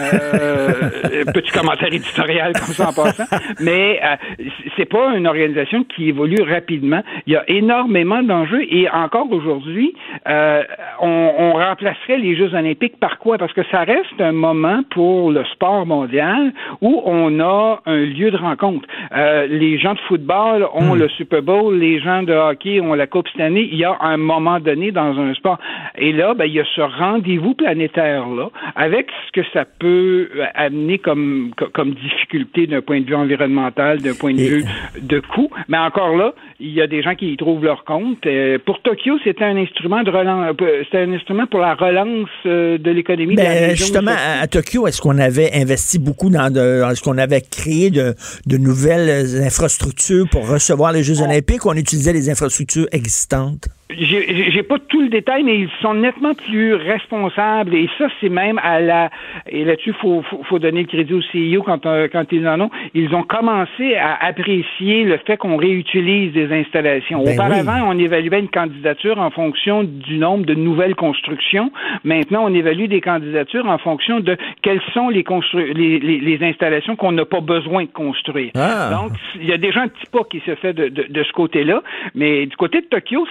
Euh, 0.00 1.24
petit 1.34 1.50
commentaire 1.50 1.92
éditorial 1.92 2.52
comme 2.52 2.72
ça 2.74 2.90
en 2.90 2.92
passant. 2.92 3.24
Mais 3.60 4.00
euh, 4.04 4.44
c'est 4.76 4.84
pas 4.88 5.14
une 5.16 5.26
organisation 5.26 5.82
qui 5.84 6.08
évolue 6.08 6.42
rapidement. 6.42 7.02
Il 7.26 7.32
y 7.32 7.36
a 7.36 7.42
énormément 7.48 8.22
d'enjeux 8.22 8.62
et 8.70 8.88
encore 8.90 9.30
aujourd'hui, 9.32 9.92
euh, 10.28 10.62
on, 11.00 11.32
on 11.38 11.52
remplacerait 11.54 12.18
les 12.18 12.36
Jeux 12.36 12.54
olympiques 12.54 13.00
par 13.00 13.18
quoi? 13.18 13.38
Parce 13.38 13.52
que 13.52 13.62
ça 13.72 13.80
reste 13.82 14.20
un 14.20 14.32
moment 14.32 14.82
pour 14.90 15.32
le 15.32 15.44
sport 15.46 15.84
mondial 15.84 16.52
où 16.80 17.02
on 17.04 17.40
a 17.40 17.55
un 17.86 17.96
lieu 18.16 18.30
de 18.30 18.36
rencontre. 18.36 18.86
Euh, 19.12 19.46
les 19.46 19.78
gens 19.78 19.94
de 19.94 19.98
football 20.08 20.66
ont 20.74 20.94
le 20.94 21.08
Super 21.08 21.42
Bowl, 21.42 21.76
les 21.78 22.00
gens 22.00 22.22
de 22.22 22.32
hockey 22.32 22.80
ont 22.80 22.94
la 22.94 23.06
Coupe 23.06 23.28
cette 23.32 23.40
année. 23.40 23.68
Il 23.70 23.78
y 23.78 23.84
a 23.84 23.96
un 24.00 24.16
moment 24.16 24.58
donné 24.60 24.90
dans 24.92 25.18
un 25.18 25.34
sport. 25.34 25.58
Et 25.98 26.12
là, 26.12 26.34
ben, 26.34 26.44
il 26.46 26.54
y 26.54 26.60
a 26.60 26.64
ce 26.74 26.80
rendez-vous 26.80 27.54
planétaire-là, 27.54 28.48
avec 28.74 29.08
ce 29.26 29.32
que 29.40 29.46
ça 29.52 29.64
peut 29.78 30.28
amener 30.54 30.98
comme, 30.98 31.50
co- 31.56 31.68
comme 31.72 31.92
difficulté 31.94 32.66
d'un 32.66 32.80
point 32.82 33.00
de 33.00 33.06
vue 33.06 33.14
environnemental, 33.14 34.00
d'un 34.00 34.14
point 34.14 34.32
de 34.34 34.40
vue 34.40 34.64
de 35.00 35.20
coût. 35.20 35.50
Mais 35.68 35.78
encore 35.78 36.16
là, 36.16 36.32
il 36.58 36.72
y 36.72 36.80
a 36.80 36.86
des 36.86 37.02
gens 37.02 37.14
qui 37.14 37.32
y 37.32 37.36
trouvent 37.36 37.64
leur 37.64 37.84
compte. 37.84 38.24
Euh, 38.26 38.58
pour 38.64 38.80
Tokyo, 38.80 39.18
c'était 39.24 39.44
un 39.44 39.56
instrument 39.56 40.02
de 40.02 40.10
relance, 40.10 40.54
euh, 40.60 40.82
c'était 40.84 41.02
un 41.02 41.12
instrument 41.12 41.46
pour 41.46 41.60
la 41.60 41.74
relance 41.74 42.28
euh, 42.46 42.78
de 42.78 42.90
l'économie 42.90 43.34
Ben, 43.34 43.76
justement, 43.76 44.12
à, 44.12 44.42
à 44.42 44.46
Tokyo, 44.46 44.86
est-ce 44.86 45.00
qu'on 45.00 45.18
avait 45.18 45.50
investi 45.54 45.98
beaucoup 45.98 46.30
dans 46.30 46.52
de, 46.52 46.82
est-ce 46.90 47.02
qu'on 47.02 47.18
avait 47.18 47.42
créé 47.42 47.90
de, 47.90 48.14
de 48.46 48.56
nouvelles 48.56 49.42
infrastructures 49.42 50.26
pour 50.30 50.48
recevoir 50.48 50.92
les 50.92 51.02
Jeux 51.02 51.20
olympiques 51.20 51.64
ou 51.66 51.70
on 51.70 51.74
utilisait 51.74 52.12
les 52.12 52.30
infrastructures 52.30 52.86
existantes? 52.92 53.68
J'ai 53.88 54.64
pas 54.64 54.78
tout 54.80 55.00
le 55.00 55.08
détail, 55.08 55.44
mais 55.44 55.58
ils 55.60 55.68
sont 55.80 55.94
nettement 55.94 56.34
plus 56.34 56.74
responsables 56.74 57.72
et 57.74 57.88
ça 57.98 58.08
c'est 58.20 58.28
même 58.28 58.58
à 58.62 58.80
la 58.80 59.10
et 59.48 59.64
là-dessus 59.64 59.92
faut, 60.00 60.22
faut 60.22 60.42
faut 60.42 60.58
donner 60.58 60.80
le 60.80 60.88
crédit 60.88 61.14
au 61.14 61.20
CEO 61.20 61.62
quand 61.62 61.86
euh, 61.86 62.08
quand 62.10 62.24
ils 62.32 62.46
en 62.48 62.60
ont. 62.60 62.70
Ils 62.94 63.14
ont 63.14 63.22
commencé 63.22 63.94
à 63.94 64.16
apprécier 64.26 65.04
le 65.04 65.18
fait 65.18 65.36
qu'on 65.36 65.56
réutilise 65.56 66.32
des 66.32 66.52
installations. 66.52 67.22
Ben 67.22 67.34
Auparavant, 67.34 67.88
on 67.88 67.96
évaluait 67.96 68.40
une 68.40 68.48
candidature 68.48 69.20
en 69.20 69.30
fonction 69.30 69.84
du 69.84 70.18
nombre 70.18 70.46
de 70.46 70.54
nouvelles 70.54 70.96
constructions. 70.96 71.70
Maintenant, 72.02 72.44
on 72.44 72.54
évalue 72.54 72.86
des 72.86 73.00
candidatures 73.00 73.68
en 73.68 73.78
fonction 73.78 74.18
de 74.18 74.36
quelles 74.62 74.82
sont 74.94 75.10
les 75.10 75.22
constru- 75.22 75.72
les, 75.74 76.00
les, 76.00 76.18
les 76.18 76.44
installations 76.44 76.96
qu'on 76.96 77.12
n'a 77.12 77.24
pas 77.24 77.40
besoin 77.40 77.84
de 77.84 77.90
construire. 77.90 78.50
Ah. 78.56 78.90
Donc, 78.90 79.12
il 79.40 79.46
y 79.46 79.52
a 79.52 79.58
déjà 79.58 79.82
un 79.82 79.88
petit 79.88 80.06
pas 80.10 80.24
qui 80.28 80.40
se 80.44 80.56
fait 80.56 80.72
de, 80.72 80.88
de, 80.88 81.06
de 81.08 81.22
ce 81.22 81.32
côté-là, 81.32 81.82
mais 82.16 82.46
du 82.46 82.56
côté 82.56 82.80
de 82.80 82.86
Tokyo, 82.86 83.26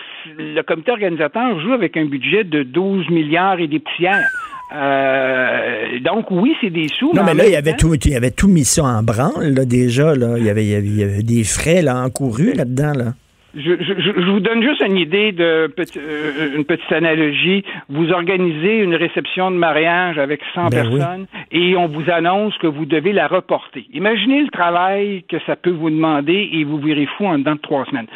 le 0.53 0.61
comité 0.63 0.91
organisateur 0.91 1.59
joue 1.61 1.73
avec 1.73 1.97
un 1.97 2.05
budget 2.05 2.43
de 2.43 2.63
12 2.63 3.09
milliards 3.09 3.59
et 3.59 3.67
des 3.67 3.79
poussières. 3.79 4.27
Euh, 4.75 5.99
donc 6.03 6.31
oui, 6.31 6.55
c'est 6.61 6.69
des 6.69 6.87
sous. 6.87 7.13
Non, 7.13 7.23
mais 7.23 7.33
là, 7.33 7.47
il 7.47 7.55
avait 7.55 7.73
temps- 7.73 7.89
tout, 7.89 7.95
il 8.05 8.15
avait 8.15 8.31
tout 8.31 8.47
mis 8.47 8.65
ça 8.65 8.83
en 8.83 9.03
branle, 9.03 9.53
là, 9.55 9.65
déjà, 9.65 10.15
là. 10.15 10.35
Il 10.37 10.43
y 10.45 10.49
avait, 10.49 10.65
il 10.65 10.69
y 10.71 10.75
avait, 10.75 10.87
il 10.87 10.97
y 10.99 11.03
avait 11.03 11.23
des 11.23 11.43
frais, 11.43 11.81
là, 11.81 11.97
encourus 12.03 12.53
là-dedans, 12.53 12.93
là. 12.95 13.13
Je, 13.55 13.71
je, 13.79 13.93
je- 14.01 14.31
vous 14.31 14.39
donne 14.41 14.61
juste 14.61 14.81
une 14.85 14.97
idée 14.97 15.31
de 15.31 15.71
euh, 15.97 16.55
une 16.57 16.65
petite 16.65 16.91
analogie. 16.91 17.63
Vous 17.89 18.11
organisez 18.11 18.79
une 18.79 18.95
réception 18.95 19.49
de 19.51 19.55
mariage 19.55 20.17
avec 20.17 20.41
100 20.53 20.67
Ben 20.69 20.87
oui. 20.87 20.97
personnes 20.99 21.25
et 21.51 21.75
on 21.77 21.87
vous 21.87 22.09
annonce 22.11 22.57
que 22.57 22.67
vous 22.67 22.85
devez 22.85 23.13
la 23.13 23.27
reporter. 23.27 23.85
Imaginez 23.93 24.41
le 24.43 24.49
travail 24.49 25.23
que 25.29 25.37
ça 25.45 25.55
peut 25.55 25.69
vous 25.71 25.89
demander 25.89 26.49
et 26.51 26.63
vous 26.65 26.77
virez 26.79 27.05
fou 27.17 27.25
en 27.27 27.39
dedans 27.39 27.55
de 27.55 27.59
trois 27.61 27.85
semaines. 27.85 28.07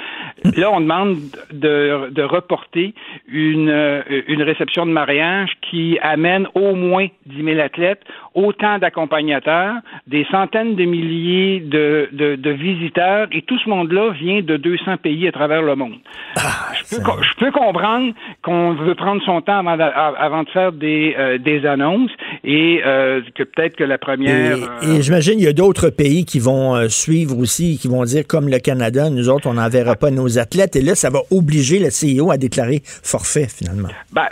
Là, 0.58 0.72
on 0.72 0.82
demande 0.82 1.18
de, 1.54 2.10
de 2.12 2.22
reporter 2.22 2.94
une, 3.32 3.70
euh, 3.70 4.02
une 4.28 4.42
réception 4.44 4.86
de 4.86 4.92
mariage 4.92 5.50
qui 5.70 5.98
amène 6.02 6.48
au 6.56 6.76
moins 6.76 7.08
10 7.28 7.44
000 7.44 7.60
athlètes, 7.60 8.02
autant 8.36 8.78
d'accompagnateurs, 8.78 9.76
des 10.08 10.26
centaines 10.32 10.76
de 10.76 10.86
milliers 10.86 11.60
de, 11.62 12.10
de, 12.12 12.36
de 12.36 12.50
visiteurs, 12.52 13.28
et 13.32 13.42
tout 13.42 13.58
ce 13.60 13.70
monde-là 13.70 14.12
vient 14.12 14.42
de 14.42 14.58
200 14.58 14.98
pays 14.98 15.28
à 15.28 15.32
travers 15.32 15.62
le 15.62 15.76
monde. 15.76 15.96
je, 16.36 16.96
peux, 16.98 17.02
co- 17.04 17.22
je 17.22 17.46
peux 17.46 17.52
comprendre 17.52 18.14
qu'on 18.42 18.74
veut 18.74 18.96
prendre 18.96 19.22
son 19.26 19.42
temps 19.42 19.60
avant 19.60 19.78
de, 19.78 19.84
avant 19.84 20.44
de 20.44 20.50
faire 20.50 20.72
des, 20.72 21.16
euh, 21.18 21.38
des 21.38 21.66
annonces 21.66 22.12
et 22.44 22.82
euh, 22.86 23.22
que 23.36 23.44
peut-être 23.44 23.76
que 23.76 23.84
la 23.84 23.98
première... 23.98 24.58
Et, 24.58 24.62
euh, 24.84 25.02
j'imagine 25.02 25.36
il 25.40 25.46
y 25.46 25.48
a 25.48 25.54
d'autres 25.54 25.90
pays 25.90 26.26
qui 26.26 26.40
vont 26.40 26.88
suivre 26.90 27.38
aussi, 27.38 27.78
qui 27.82 27.88
vont 27.88 28.04
dire, 28.04 28.24
comme 28.28 28.48
le 28.50 28.60
Canada, 28.60 29.10
nous 29.10 29.30
autres, 29.30 29.48
on 29.48 29.54
n'enverra 29.54 29.96
pas 29.96 30.12
nos 30.12 30.38
athlètes. 30.40 30.76
Et 30.76 30.82
là, 30.82 30.96
ça 30.96 31.10
va 31.10 31.20
obliger 31.32 31.80
le 31.80 31.90
CEO 31.90 32.32
à 32.32 32.38
déclarer 32.38 32.82
forfait, 32.84 33.48
finalement. 33.50 33.90
Ben, 34.14 34.28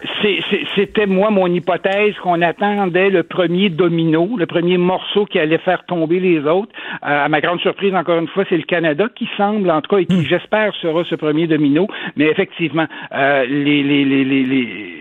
c'était 0.75 1.05
moi 1.05 1.29
mon 1.29 1.47
hypothèse 1.47 2.13
qu'on 2.21 2.41
attendait 2.41 3.10
le 3.10 3.23
premier 3.23 3.69
domino, 3.89 4.36
le 4.38 4.45
premier 4.45 4.78
morceau 4.78 5.26
qui 5.26 5.39
allait 5.39 5.58
faire 5.60 5.84
tomber 5.86 6.19
les 6.19 6.39
autres. 6.45 6.71
Euh, 7.04 7.26
à 7.26 7.30
ma 7.30 7.39
grande 7.41 7.60
surprise, 7.62 7.93
encore 7.95 8.19
une 8.19 8.28
fois, 8.28 8.43
c'est 8.50 8.58
le 8.58 8.63
Canada 8.63 9.06
qui 9.15 9.28
semble, 9.38 9.69
en 9.71 9.82
tout 9.82 9.95
cas, 9.95 10.02
et 10.02 10.06
qui 10.06 10.26
j'espère 10.26 10.73
sera 10.76 11.04
ce 11.06 11.15
premier 11.15 11.47
domino. 11.47 11.88
Mais 12.15 12.26
effectivement, 12.26 12.88
euh, 13.13 13.45
les, 13.45 13.84
les, 13.84 14.04
les, 14.06 14.23
les, 14.23 14.43
les- 14.43 14.93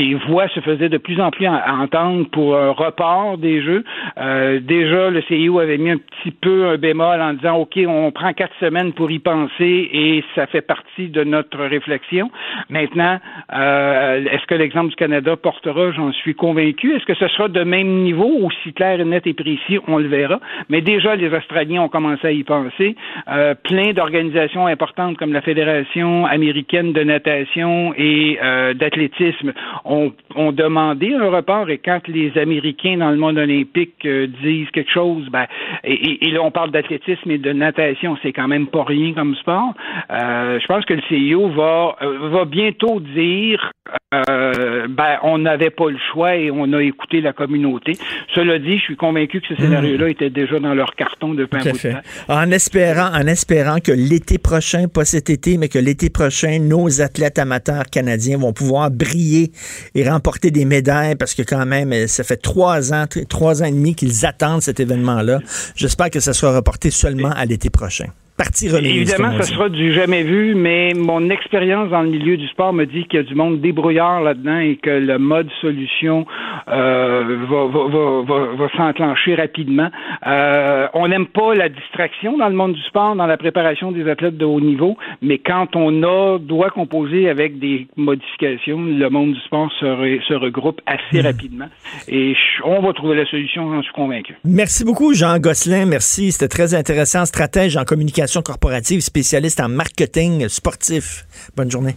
les 0.00 0.14
voix 0.28 0.46
se 0.48 0.60
faisaient 0.60 0.88
de 0.90 0.98
plus 0.98 1.18
en 1.20 1.30
plus 1.30 1.46
à 1.46 1.74
entendre 1.82 2.26
pour 2.30 2.56
un 2.56 2.70
report 2.70 3.38
des 3.38 3.62
Jeux. 3.62 3.84
Euh, 4.18 4.60
déjà, 4.60 5.10
le 5.10 5.22
CIO 5.22 5.58
avait 5.58 5.78
mis 5.78 5.90
un 5.90 5.96
petit 5.98 6.30
peu 6.30 6.66
un 6.66 6.76
bémol 6.76 7.20
en 7.20 7.32
disant, 7.32 7.56
OK, 7.56 7.78
on 7.86 8.10
prend 8.12 8.32
quatre 8.32 8.54
semaines 8.60 8.92
pour 8.92 9.10
y 9.10 9.18
penser 9.18 9.88
et 9.92 10.22
ça 10.34 10.46
fait 10.46 10.60
partie 10.60 11.08
de 11.08 11.24
notre 11.24 11.58
réflexion. 11.64 12.30
Maintenant, 12.68 13.18
est-ce 13.50 14.46
que 14.46 14.54
l'exemple 14.54 14.90
du 14.90 14.96
Canada 14.96 15.36
portera? 15.36 15.90
J'en 15.92 16.12
suis 16.12 16.34
convaincu. 16.34 16.94
Est-ce 16.94 17.06
que 17.06 17.14
ce 17.14 17.28
sera 17.28 17.48
de 17.48 17.62
même 17.64 17.88
niveau, 18.02 18.15
aussi 18.24 18.72
clair, 18.72 19.04
net 19.04 19.26
et 19.26 19.34
précis? 19.34 19.78
On 19.86 19.98
le 19.98 20.08
verra. 20.08 20.40
Mais 20.68 20.80
déjà, 20.80 21.16
les 21.16 21.32
Australiens 21.32 21.82
ont 21.82 21.88
commencé 21.88 22.26
à 22.26 22.32
y 22.32 22.42
penser. 22.42 22.96
Euh, 23.28 23.54
plein 23.54 23.92
d'organisations 23.92 24.66
importantes 24.66 25.16
comme 25.16 25.32
la 25.32 25.42
Fédération 25.42 26.26
américaine 26.26 26.92
de 26.92 27.02
natation 27.02 27.92
et 27.96 28.38
euh, 28.42 28.74
d'athlétisme 28.74 29.52
ont, 29.84 30.12
ont, 30.34 30.52
demandé 30.52 31.14
un 31.14 31.28
report 31.30 31.70
et 31.70 31.78
quand 31.78 32.06
les 32.08 32.36
Américains 32.38 32.96
dans 32.98 33.10
le 33.10 33.16
monde 33.16 33.38
olympique 33.38 34.04
euh, 34.04 34.26
disent 34.42 34.70
quelque 34.70 34.90
chose, 34.90 35.28
ben, 35.30 35.46
et, 35.84 36.26
et, 36.26 36.30
là 36.30 36.42
on 36.42 36.50
parle 36.50 36.70
d'athlétisme 36.70 37.30
et 37.30 37.38
de 37.38 37.52
natation, 37.52 38.16
c'est 38.22 38.32
quand 38.32 38.48
même 38.48 38.66
pas 38.66 38.84
rien 38.84 39.12
comme 39.12 39.34
sport. 39.36 39.74
Euh, 40.10 40.58
je 40.60 40.66
pense 40.66 40.84
que 40.84 40.94
le 40.94 41.02
CIO 41.08 41.48
va, 41.48 41.96
euh, 42.02 42.28
va 42.28 42.44
bientôt 42.44 43.00
dire 43.00 43.72
euh, 44.14 44.86
ben, 44.88 45.18
on 45.22 45.38
n'avait 45.38 45.70
pas 45.70 45.90
le 45.90 45.98
choix 46.12 46.36
et 46.36 46.50
on 46.50 46.72
a 46.72 46.82
écouté 46.82 47.20
la 47.20 47.32
communauté. 47.32 47.92
Cela 48.34 48.58
dit, 48.58 48.78
je 48.78 48.82
suis 48.82 48.96
convaincu 48.96 49.40
que 49.40 49.48
ce 49.48 49.56
scénario-là 49.56 50.08
était 50.08 50.30
déjà 50.30 50.58
dans 50.58 50.74
leur 50.74 50.94
carton 50.94 51.34
depuis 51.34 51.58
un 51.60 51.72
bout 51.72 51.78
de 51.78 51.92
temps. 51.92 51.98
En 52.28 52.50
espérant, 52.50 53.10
en 53.12 53.26
espérant 53.26 53.78
que 53.80 53.92
l'été 53.92 54.38
prochain, 54.38 54.88
pas 54.88 55.04
cet 55.04 55.30
été, 55.30 55.56
mais 55.58 55.68
que 55.68 55.78
l'été 55.78 56.10
prochain, 56.10 56.58
nos 56.60 57.00
athlètes 57.00 57.38
amateurs 57.38 57.84
canadiens 57.84 58.38
vont 58.38 58.52
pouvoir 58.52 58.90
briller 58.90 59.52
et 59.94 60.08
remporter 60.08 60.50
des 60.50 60.64
médailles 60.64 61.16
parce 61.16 61.34
que 61.34 61.42
quand 61.42 61.66
même, 61.66 61.92
ça 62.06 62.24
fait 62.24 62.36
trois 62.36 62.92
ans, 62.92 63.06
trois 63.28 63.62
ans 63.62 63.66
et 63.66 63.72
demi 63.72 63.94
qu'ils 63.94 64.26
attendent 64.26 64.62
cet 64.62 64.80
événement-là. 64.80 65.40
J'espère 65.74 66.10
que 66.10 66.20
ça 66.20 66.32
sera 66.32 66.56
reporté 66.56 66.90
seulement 66.90 67.30
à 67.30 67.44
l'été 67.44 67.70
prochain. 67.70 68.06
Partie 68.36 68.68
remise. 68.68 68.94
Évidemment, 68.94 69.32
ça 69.38 69.44
sera 69.44 69.70
du 69.70 69.92
jamais 69.92 70.22
vu, 70.22 70.54
mais 70.54 70.92
mon 70.94 71.30
expérience 71.30 71.88
dans 71.88 72.02
le 72.02 72.10
milieu 72.10 72.36
du 72.36 72.46
sport 72.48 72.74
me 72.74 72.84
dit 72.84 73.06
qu'il 73.06 73.20
y 73.20 73.22
a 73.22 73.22
du 73.22 73.34
monde 73.34 73.62
débrouillard 73.62 74.20
là-dedans 74.20 74.58
et 74.58 74.76
que 74.76 74.90
le 74.90 75.18
mode 75.18 75.48
solution 75.62 76.26
euh, 76.68 77.38
va, 77.48 77.64
va, 77.64 78.22
va, 78.22 78.54
va 78.56 78.68
s'enclencher 78.76 79.36
rapidement. 79.36 79.88
Euh, 80.26 80.86
on 80.92 81.08
n'aime 81.08 81.26
pas 81.26 81.54
la 81.54 81.70
distraction 81.70 82.36
dans 82.36 82.50
le 82.50 82.54
monde 82.54 82.74
du 82.74 82.82
sport, 82.82 83.16
dans 83.16 83.26
la 83.26 83.38
préparation 83.38 83.90
des 83.90 84.06
athlètes 84.06 84.36
de 84.36 84.44
haut 84.44 84.60
niveau, 84.60 84.98
mais 85.22 85.38
quand 85.38 85.74
on 85.74 86.02
a 86.02 86.38
doit 86.38 86.68
composer 86.68 87.30
avec 87.30 87.58
des 87.58 87.86
modifications, 87.96 88.82
le 88.82 89.08
monde 89.08 89.32
du 89.32 89.40
sport 89.40 89.72
se, 89.80 89.86
re, 89.86 90.22
se 90.28 90.34
regroupe 90.34 90.82
assez 90.84 91.22
mmh. 91.22 91.26
rapidement 91.26 91.68
et 92.06 92.34
on 92.64 92.82
va 92.82 92.92
trouver 92.92 93.16
la 93.16 93.24
solution, 93.24 93.72
j'en 93.72 93.82
suis 93.82 93.94
convaincu. 93.94 94.34
Merci 94.44 94.84
beaucoup, 94.84 95.14
Jean 95.14 95.38
Gosselin. 95.38 95.86
Merci, 95.86 96.32
c'était 96.32 96.48
très 96.48 96.74
intéressant. 96.74 97.24
Stratège 97.24 97.78
en 97.78 97.84
communication 97.84 98.25
corporative, 98.42 99.00
spécialiste 99.00 99.60
en 99.60 99.68
marketing 99.68 100.48
sportif. 100.48 101.26
Bonne 101.56 101.70
journée. 101.70 101.96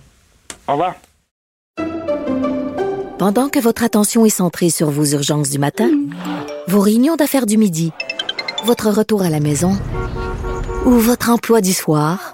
Au 0.67 0.73
revoir. 0.73 0.95
Pendant 3.17 3.49
que 3.49 3.59
votre 3.59 3.83
attention 3.83 4.25
est 4.25 4.29
centrée 4.29 4.69
sur 4.69 4.89
vos 4.89 5.05
urgences 5.05 5.49
du 5.49 5.59
matin, 5.59 5.89
vos 6.67 6.79
réunions 6.79 7.17
d'affaires 7.17 7.45
du 7.45 7.57
midi, 7.57 7.91
votre 8.63 8.89
retour 8.89 9.23
à 9.23 9.29
la 9.29 9.39
maison 9.39 9.77
ou 10.85 10.91
votre 10.91 11.29
emploi 11.29 11.59
du 11.59 11.73
soir, 11.73 12.33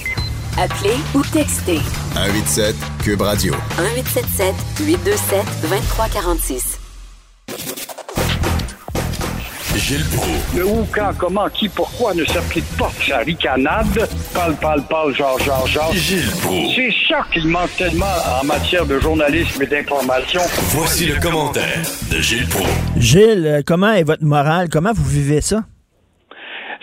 Appelez 0.63 0.97
ou 1.15 1.23
textez. 1.23 1.79
187 2.13 2.75
Cube 3.03 3.21
Radio. 3.21 3.55
1877 3.79 4.53
827 4.85 5.45
2346. 5.63 6.79
Gilles 9.75 10.05
Proulx. 10.15 10.55
Le 10.55 10.65
où, 10.65 10.87
quand, 10.93 11.11
comment, 11.17 11.49
qui, 11.49 11.67
pourquoi 11.67 12.13
ne 12.13 12.23
s'applique 12.25 12.67
pas 12.77 12.91
sa 13.07 13.19
ricanade? 13.19 14.07
Parle, 14.35 14.55
parle, 14.57 14.83
parle, 14.83 15.15
genre, 15.15 15.39
genre, 15.39 15.65
genre. 15.65 15.91
Gilles 15.93 16.29
Proulx. 16.43 16.75
C'est 16.75 16.93
ça 17.07 17.25
qu'il 17.33 17.47
manque 17.47 17.75
tellement 17.75 18.05
en 18.39 18.45
matière 18.45 18.85
de 18.85 18.99
journalisme 18.99 19.63
et 19.63 19.65
d'information. 19.65 20.41
Voici 20.75 21.07
le 21.07 21.19
commentaire 21.19 21.81
de 22.11 22.17
Gilles 22.21 22.47
Proulx. 22.47 22.69
Gilles, 22.97 23.63
comment 23.65 23.93
est 23.93 24.03
votre 24.03 24.23
morale? 24.23 24.69
Comment 24.69 24.93
vous 24.93 25.09
vivez 25.09 25.41
ça? 25.41 25.63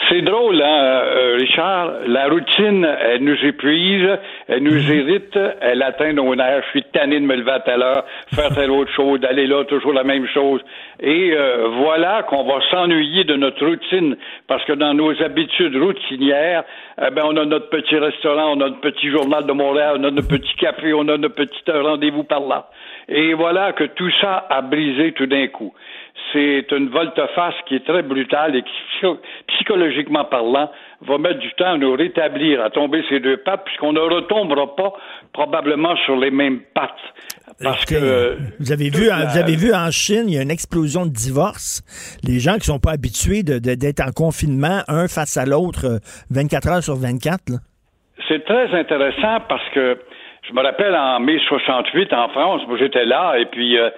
C'est 0.09 0.23
drôle, 0.23 0.63
hein, 0.63 1.03
euh, 1.05 1.37
Richard. 1.39 1.91
La 2.07 2.29
routine, 2.29 2.87
elle 3.01 3.23
nous 3.23 3.37
épuise, 3.45 4.09
elle 4.47 4.63
nous 4.63 4.91
irrite, 4.91 5.39
elle 5.61 5.83
atteint 5.83 6.15
nos 6.15 6.35
nerfs. 6.35 6.63
Je 6.67 6.71
suis 6.71 6.85
tanné 6.85 7.21
de 7.21 7.27
me 7.27 7.37
lever 7.37 7.51
à 7.51 7.61
telle 7.61 7.83
heure, 7.83 8.05
faire 8.35 8.55
telle 8.55 8.71
autre 8.71 8.91
chose, 8.93 9.21
d'aller 9.21 9.47
là, 9.47 9.65
toujours 9.65 9.93
la 9.93 10.05
même 10.05 10.27
chose. 10.29 10.63
Et 11.01 11.33
euh, 11.33 11.69
voilà 11.83 12.23
qu'on 12.23 12.45
va 12.45 12.59
s'ennuyer 12.71 13.25
de 13.25 13.35
notre 13.35 13.67
routine, 13.67 14.17
parce 14.47 14.65
que 14.65 14.73
dans 14.73 14.95
nos 14.95 15.13
habitudes 15.23 15.77
routinières, 15.77 16.65
eh 17.07 17.11
ben, 17.11 17.25
on 17.27 17.37
a 17.37 17.45
notre 17.45 17.69
petit 17.69 17.99
restaurant, 17.99 18.53
on 18.57 18.61
a 18.63 18.69
notre 18.69 18.81
petit 18.81 19.11
journal 19.11 19.45
de 19.45 19.53
Montréal, 19.53 19.97
on 20.01 20.05
a 20.05 20.11
notre 20.11 20.29
petit 20.29 20.55
café, 20.55 20.95
on 20.95 21.07
a 21.09 21.19
notre 21.19 21.35
petit 21.35 21.71
rendez-vous 21.71 22.25
par 22.25 22.41
là. 22.41 22.71
Et 23.09 23.35
voilà 23.35 23.73
que 23.73 23.85
tout 23.85 24.11
ça 24.23 24.47
a 24.49 24.63
brisé 24.63 25.13
tout 25.13 25.27
d'un 25.27 25.49
coup 25.49 25.75
c'est 26.33 26.67
une 26.73 26.89
volte-face 26.89 27.55
qui 27.67 27.77
est 27.77 27.85
très 27.85 28.03
brutale 28.03 28.57
et 28.57 28.63
qui, 28.63 29.07
psychologiquement 29.49 30.25
parlant, 30.25 30.71
va 31.03 31.19
mettre 31.19 31.39
du 31.39 31.53
temps 31.53 31.73
à 31.73 31.79
nous 31.79 31.95
rétablir, 31.95 32.63
à 32.63 32.71
tomber 32.71 33.03
ces 33.09 33.21
deux 33.21 33.39
pattes, 33.39 33.65
puisqu'on 33.65 33.93
ne 33.93 34.01
retombera 34.01 34.75
pas 34.77 34.93
probablement 35.33 35.97
sur 36.05 36.17
les 36.17 36.31
mêmes 36.31 36.61
pattes. 36.75 36.91
Parce 37.63 37.85
que, 37.85 38.37
vous 38.61 38.73
avez 38.73 38.91
vu, 38.91 39.07
vous 39.07 39.39
avez 39.39 39.57
vu 39.57 39.75
en 39.75 39.91
Chine, 39.91 40.25
il 40.29 40.35
y 40.35 40.39
a 40.39 40.43
une 40.43 40.51
explosion 40.51 41.07
de 41.07 41.11
divorces. 41.11 41.83
Les 42.23 42.39
gens 42.39 42.55
qui 42.55 42.67
sont 42.67 42.79
pas 42.79 42.93
habitués 42.93 43.43
d'être 43.43 44.01
en 44.01 44.13
confinement, 44.13 44.83
un 44.89 45.09
face 45.09 45.37
à 45.37 45.45
l'autre, 45.45 46.01
24 46.31 46.69
heures 46.69 46.83
sur 46.83 46.95
24. 46.95 47.59
C'est 48.29 48.45
très 48.45 48.79
intéressant 48.79 49.41
parce 49.49 49.69
que 49.75 49.99
je 50.49 50.55
me 50.55 50.63
rappelle 50.63 50.95
en 50.95 51.21
mai 51.21 51.39
68 51.47 52.13
en 52.13 52.29
France, 52.31 52.63
moi 52.69 52.79
j'étais 52.79 53.05
là 53.05 53.39
et 53.39 53.47
puis 53.47 53.77
euh, 53.77 53.87
euh, 53.87 53.91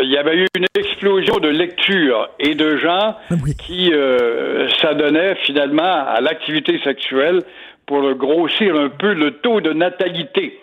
il 0.00 0.10
y 0.10 0.18
avait 0.18 0.36
eu 0.36 0.46
une 0.54 0.66
explosion 0.74 1.38
de 1.38 1.48
lecture 1.48 2.28
et 2.38 2.54
de 2.54 2.76
gens 2.76 3.16
ah 3.30 3.34
qui 3.58 3.92
euh, 3.92 4.68
s'adonnaient 4.80 5.34
finalement 5.46 5.82
à 5.82 6.20
l'activité 6.20 6.78
sexuelle 6.84 7.42
pour 7.86 8.12
grossir 8.14 8.76
un 8.76 8.90
peu 8.90 9.14
le 9.14 9.32
taux 9.38 9.60
de 9.60 9.72
natalité. 9.72 10.60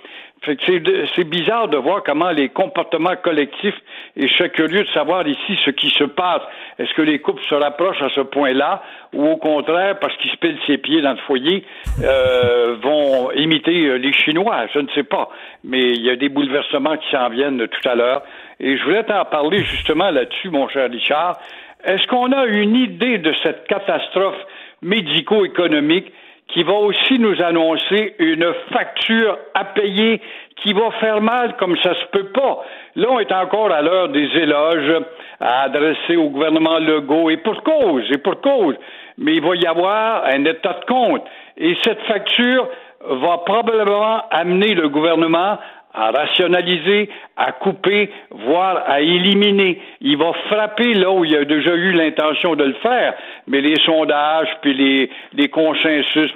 C'est 1.15 1.23
bizarre 1.23 1.69
de 1.69 1.77
voir 1.77 2.03
comment 2.03 2.29
les 2.29 2.49
comportements 2.49 3.15
collectifs, 3.15 3.75
et 4.15 4.27
je 4.27 4.33
suis 4.33 4.49
curieux 4.51 4.83
de 4.83 4.89
savoir 4.89 5.27
ici 5.27 5.57
ce 5.65 5.71
qui 5.71 5.89
se 5.89 6.03
passe. 6.03 6.41
Est-ce 6.77 6.93
que 6.93 7.01
les 7.01 7.17
couples 7.17 7.41
se 7.49 7.55
rapprochent 7.55 8.01
à 8.01 8.09
ce 8.09 8.21
point-là, 8.21 8.83
ou 9.13 9.25
au 9.25 9.37
contraire, 9.37 9.97
parce 9.99 10.15
qu'ils 10.17 10.29
se 10.29 10.37
pèlent 10.37 10.59
ses 10.67 10.77
pieds 10.77 11.01
dans 11.01 11.13
le 11.13 11.17
foyer, 11.25 11.65
euh, 12.03 12.75
vont 12.79 13.31
imiter 13.31 13.87
euh, 13.87 13.95
les 13.95 14.13
Chinois? 14.13 14.67
Je 14.73 14.79
ne 14.79 14.87
sais 14.93 15.03
pas. 15.03 15.29
Mais 15.63 15.81
il 15.81 16.01
y 16.03 16.11
a 16.11 16.15
des 16.15 16.29
bouleversements 16.29 16.97
qui 16.97 17.09
s'en 17.09 17.29
viennent 17.29 17.67
tout 17.67 17.89
à 17.89 17.95
l'heure. 17.95 18.21
Et 18.59 18.77
je 18.77 18.83
voulais 18.83 19.03
t'en 19.03 19.25
parler 19.25 19.63
justement 19.63 20.09
là-dessus, 20.09 20.49
mon 20.49 20.67
cher 20.69 20.89
Richard. 20.89 21.37
Est-ce 21.83 22.07
qu'on 22.07 22.31
a 22.31 22.45
une 22.45 22.75
idée 22.75 23.17
de 23.17 23.33
cette 23.43 23.67
catastrophe 23.67 24.39
médico-économique 24.81 26.11
qui 26.47 26.63
va 26.63 26.73
aussi 26.73 27.19
nous 27.19 27.41
annoncer 27.41 28.15
une 28.19 28.53
facture 28.71 29.37
à 29.53 29.65
payer 29.65 30.21
qui 30.57 30.73
va 30.73 30.91
faire 30.99 31.21
mal 31.21 31.57
comme 31.57 31.75
ça 31.77 31.93
se 31.95 32.05
peut 32.11 32.27
pas? 32.27 32.63
Là, 32.95 33.07
on 33.09 33.19
est 33.19 33.31
encore 33.31 33.71
à 33.71 33.81
l'heure 33.81 34.09
des 34.09 34.27
éloges 34.35 35.03
à 35.39 35.63
adresser 35.63 36.15
au 36.15 36.29
gouvernement 36.29 36.79
Legault, 36.79 37.29
et 37.29 37.37
pour 37.37 37.61
cause, 37.63 38.03
et 38.11 38.17
pour 38.17 38.39
cause. 38.41 38.75
Mais 39.17 39.35
il 39.35 39.41
va 39.41 39.55
y 39.55 39.65
avoir 39.65 40.25
un 40.25 40.45
état 40.45 40.79
de 40.79 40.85
compte. 40.85 41.23
Et 41.57 41.75
cette 41.83 42.01
facture 42.03 42.67
va 43.07 43.39
probablement 43.39 44.23
amener 44.31 44.73
le 44.73 44.89
gouvernement 44.89 45.57
à 45.95 46.11
rationaliser, 46.11 47.09
à 47.37 47.51
couper, 47.53 48.11
voire 48.31 48.83
à 48.87 49.01
éliminer. 49.01 49.81
Il 50.01 50.17
va 50.17 50.33
frapper 50.49 50.93
là 50.93 51.11
où 51.11 51.23
il 51.25 51.35
a 51.35 51.45
déjà 51.45 51.73
eu 51.73 51.91
l'intention 51.93 52.55
de 52.55 52.65
le 52.65 52.73
faire, 52.75 53.13
mais 53.47 53.61
les 53.61 53.75
sondages, 53.85 54.49
puis 54.61 54.73
les, 54.73 55.09
les 55.33 55.47
consensus, 55.49 56.31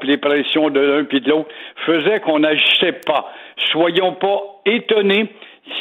puis 0.00 0.08
les 0.08 0.16
pressions 0.16 0.70
de 0.70 0.80
l'un 0.80 1.04
puis 1.04 1.20
de 1.20 1.30
l'autre 1.30 1.50
faisaient 1.86 2.20
qu'on 2.20 2.38
n'agissait 2.38 3.00
pas. 3.06 3.30
Soyons 3.70 4.12
pas 4.12 4.40
étonnés 4.66 5.28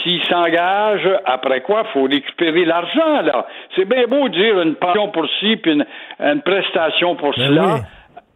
s'ils 0.04 0.24
s'engagent, 0.26 1.10
après 1.26 1.62
quoi, 1.62 1.84
faut 1.86 2.04
récupérer 2.04 2.66
l'argent, 2.66 3.22
là. 3.24 3.48
C'est 3.76 3.86
bien 3.86 4.06
beau 4.08 4.30
de 4.30 4.34
dire 4.36 4.62
une 4.62 4.76
pension 4.76 5.10
pour 5.10 5.28
ci, 5.40 5.58
puis 5.58 5.74
une, 5.74 5.86
une 6.20 6.42
prestation 6.42 7.16
pour 7.16 7.32
Ben 7.36 7.48
cela. 7.48 7.66
oui. 7.76 7.80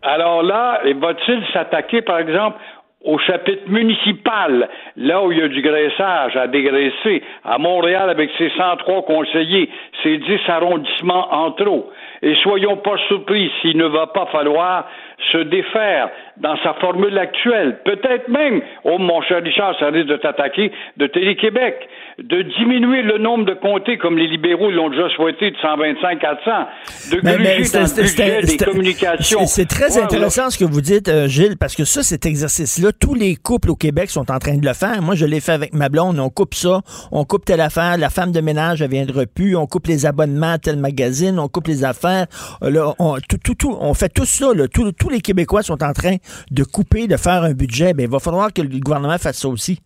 Alors 0.02 0.44
là, 0.44 0.82
va-t-il 0.98 1.44
s'attaquer, 1.52 2.02
par 2.04 2.20
exemple, 2.20 2.60
au 3.06 3.18
chapitre 3.20 3.70
municipal, 3.70 4.68
là 4.97 5.24
où 5.24 5.32
il 5.32 5.38
y 5.38 5.41
a 5.41 5.47
du 5.47 5.62
graissage 5.62 6.36
à 6.36 6.47
dégraisser, 6.47 7.24
à 7.43 7.58
Montréal 7.58 8.10
avec 8.10 8.32
ses 8.38 8.49
103 8.49 9.03
conseillers, 9.03 9.70
ses 10.03 10.18
10 10.18 10.39
arrondissements 10.47 11.34
en 11.34 11.51
trop. 11.51 11.91
Et 12.22 12.36
soyons 12.36 12.78
pas 12.78 12.97
surpris 13.08 13.51
s'il 13.62 13.78
ne 13.78 13.86
va 13.86 14.08
pas 14.08 14.26
falloir 14.32 14.89
se 15.32 15.38
défaire 15.38 16.10
dans 16.42 16.56
sa 16.64 16.74
formule 16.76 17.18
actuelle. 17.18 17.80
Peut-être 17.86 18.28
même, 18.30 18.62
oh 18.84 18.98
mon 18.98 19.22
cher 19.22 19.42
Richard, 19.44 19.76
ça 19.80 19.88
risque 19.88 20.08
de 20.08 20.18
t'attaquer, 20.18 20.72
de 20.98 21.08
Télé-Québec, 21.08 21.76
de 22.20 22.42
diminuer 22.58 23.02
le 23.04 23.18
nombre 23.18 23.46
de 23.46 23.54
comtés 23.54 23.98
comme 23.98 24.18
les 24.18 24.28
libéraux 24.28 24.70
l'ont 24.72 24.90
déjà 24.90 25.10
souhaité 25.16 25.52
de 25.52 25.56
125 25.62 26.24
à 26.24 26.38
100, 26.44 27.16
de 27.16 27.22
Mais- 27.24 27.32
dans 27.34 27.38
le 27.38 28.02
budget 28.02 28.42
des 28.42 28.58
communications. 28.58 29.46
C'est 29.46 29.66
très 29.68 29.96
Ouais, 29.98 30.04
intéressant 30.04 30.50
ce 30.50 30.58
que 30.58 30.66
vous 30.66 30.82
dites, 30.82 31.08
euh, 31.10 31.28
Gilles, 31.28 31.58
parce 31.60 31.76
que 31.76 31.84
ça, 31.86 32.04
cet 32.04 32.26
exercice-là, 32.26 32.92
tous 33.00 33.14
les 33.14 33.36
couples 33.36 33.70
au 33.72 33.76
Québec 33.76 34.10
sont 34.10 34.30
en 34.32 34.40
train 34.40 34.58
de 34.58 34.66
le 34.66 34.74
faire. 34.74 35.02
Moi, 35.02 35.16
je 35.16 35.26
l'ai 35.26 35.40
fait 35.40 35.52
avec 35.54 35.74
ma 35.74 35.90
blonde. 35.90 36.20
On 36.20 36.30
coupe 36.30 36.54
ça, 36.54 36.82
on 37.12 37.24
coupe 37.26 37.46
telle 37.46 37.62
affaire, 37.62 37.98
la 37.98 38.10
femme 38.10 38.32
de 38.32 38.42
ménage, 38.42 38.82
elle 38.82 38.90
viendra 38.90 39.26
plus, 39.26 39.56
on 39.56 39.66
coupe 39.68 39.88
les 39.88 40.06
abonnements 40.06 40.54
à 40.54 40.58
tel 40.58 40.78
magazine, 40.78 41.40
on 41.40 41.48
coupe 41.48 41.68
les 41.68 41.84
affaires. 41.84 42.26
Euh, 42.64 42.70
Là, 42.76 42.94
on, 43.00 43.16
tout, 43.30 43.38
tout, 43.42 43.56
tout, 43.56 43.78
on 43.80 43.94
fait 43.94 44.10
tout 44.10 44.26
ça. 44.26 44.54
Là. 44.54 44.68
Tous- 44.68 44.92
tous 44.92 45.10
les 45.10 45.22
Québécois 45.22 45.62
sont 45.62 45.82
en 45.84 45.94
train 45.94 46.16
de 46.52 46.64
couper, 46.64 47.08
de 47.08 47.18
faire 47.18 47.44
un 47.44 47.54
budget. 47.54 47.94
Ben, 47.94 48.04
il 48.04 48.10
va 48.10 48.20
falloir 48.20 48.52
que 48.54 48.62
le 48.62 48.80
gouvernement 48.80 49.18
fasse 49.18 49.40
ça 49.40 49.48
aussi. 49.48 49.80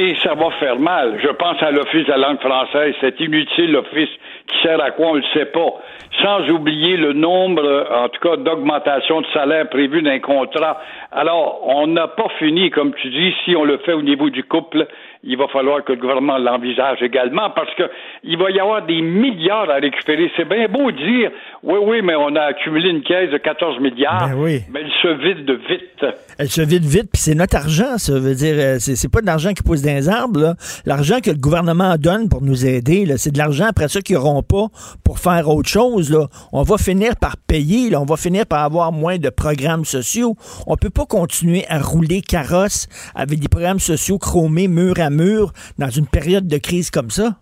Et 0.00 0.14
ça 0.22 0.32
va 0.34 0.52
faire 0.60 0.78
mal. 0.78 1.18
Je 1.20 1.28
pense 1.28 1.60
à 1.60 1.72
l'Office 1.72 2.06
de 2.06 2.12
la 2.12 2.18
langue 2.18 2.38
française, 2.38 2.94
cet 3.00 3.18
inutile 3.18 3.74
office 3.74 4.08
qui 4.46 4.62
sert 4.62 4.80
à 4.80 4.92
quoi, 4.92 5.08
on 5.08 5.14
ne 5.14 5.18
le 5.18 5.24
sait 5.34 5.46
pas. 5.46 5.74
Sans 6.22 6.48
oublier 6.50 6.96
le 6.96 7.14
nombre, 7.14 7.88
en 7.92 8.08
tout 8.08 8.20
cas, 8.20 8.36
d'augmentation 8.36 9.22
de 9.22 9.26
salaire 9.34 9.68
prévues 9.68 10.02
d'un 10.02 10.20
contrat. 10.20 10.80
Alors, 11.10 11.62
on 11.66 11.88
n'a 11.88 12.06
pas 12.06 12.28
fini, 12.38 12.70
comme 12.70 12.94
tu 12.94 13.10
dis, 13.10 13.34
si 13.44 13.56
on 13.56 13.64
le 13.64 13.78
fait 13.78 13.92
au 13.92 14.02
niveau 14.02 14.30
du 14.30 14.44
couple, 14.44 14.86
il 15.24 15.36
va 15.36 15.48
falloir 15.48 15.84
que 15.84 15.92
le 15.92 15.98
gouvernement 16.00 16.38
l'envisage 16.38 17.02
également 17.02 17.50
parce 17.50 17.74
que 17.74 17.84
il 18.24 18.38
va 18.38 18.50
y 18.50 18.60
avoir 18.60 18.86
des 18.86 19.00
milliards 19.00 19.68
à 19.70 19.74
récupérer. 19.74 20.30
C'est 20.36 20.48
bien 20.48 20.68
beau 20.68 20.90
dire, 20.92 21.30
oui, 21.62 21.78
oui, 21.82 22.02
mais 22.02 22.14
on 22.14 22.34
a 22.36 22.42
accumulé 22.42 22.90
une 22.90 23.02
caisse 23.02 23.30
de 23.30 23.38
14 23.38 23.80
milliards, 23.80 24.28
Ben 24.30 24.36
oui. 24.36 24.62
mais 24.70 24.80
elle 24.82 24.90
se 25.02 25.08
vide 25.08 25.50
vite. 25.68 26.06
Elle 26.38 26.48
se 26.48 26.62
vide 26.62 26.84
vite, 26.84 27.10
puis 27.12 27.20
c'est 27.20 27.34
notre 27.34 27.56
argent, 27.56 27.98
ça 27.98 28.18
veut 28.18 28.34
dire, 28.34 28.54
euh, 28.56 28.76
c'est 28.78 29.10
pas 29.12 29.20
de 29.20 29.26
l'argent 29.26 29.52
qui 29.52 29.62
pousse 29.62 29.82
dans 29.82 29.94
les 29.94 30.08
arbres, 30.08 30.40
là. 30.40 30.54
L'argent 30.86 31.18
que 31.20 31.30
le 31.30 31.36
gouvernement 31.36 31.96
donne 31.98 32.28
pour 32.28 32.42
nous 32.42 32.64
aider, 32.66 33.04
là, 33.06 33.18
c'est 33.18 33.32
de 33.32 33.38
l'argent 33.38 33.66
après 33.68 33.88
ça 33.88 34.00
qu'ils 34.00 34.16
n'auront 34.16 34.42
pas 34.42 34.66
pour 35.04 35.18
faire 35.18 35.48
autre 35.48 35.68
chose, 35.68 36.12
là. 36.12 36.26
On 36.52 36.62
va 36.62 36.78
finir 36.78 37.14
par 37.20 37.36
payer, 37.36 37.90
là. 37.90 38.00
On 38.00 38.04
va 38.04 38.16
finir 38.16 38.46
par 38.46 38.62
avoir 38.62 38.92
moins 38.92 39.18
de 39.18 39.30
programmes 39.30 39.84
sociaux. 39.84 40.36
On 40.66 40.76
peut 40.76 40.90
pas 40.90 41.06
continuer 41.06 41.64
à 41.68 41.80
rouler 41.80 42.20
carrosse 42.20 42.86
avec 43.16 43.40
des 43.40 43.48
programmes 43.48 43.80
sociaux 43.80 44.18
chromés 44.18 44.68
mur 44.68 44.94
à 45.00 45.07
mur 45.10 45.52
dans 45.78 45.90
une 45.90 46.06
période 46.06 46.46
de 46.46 46.58
crise 46.58 46.90
comme 46.90 47.10
ça? 47.10 47.36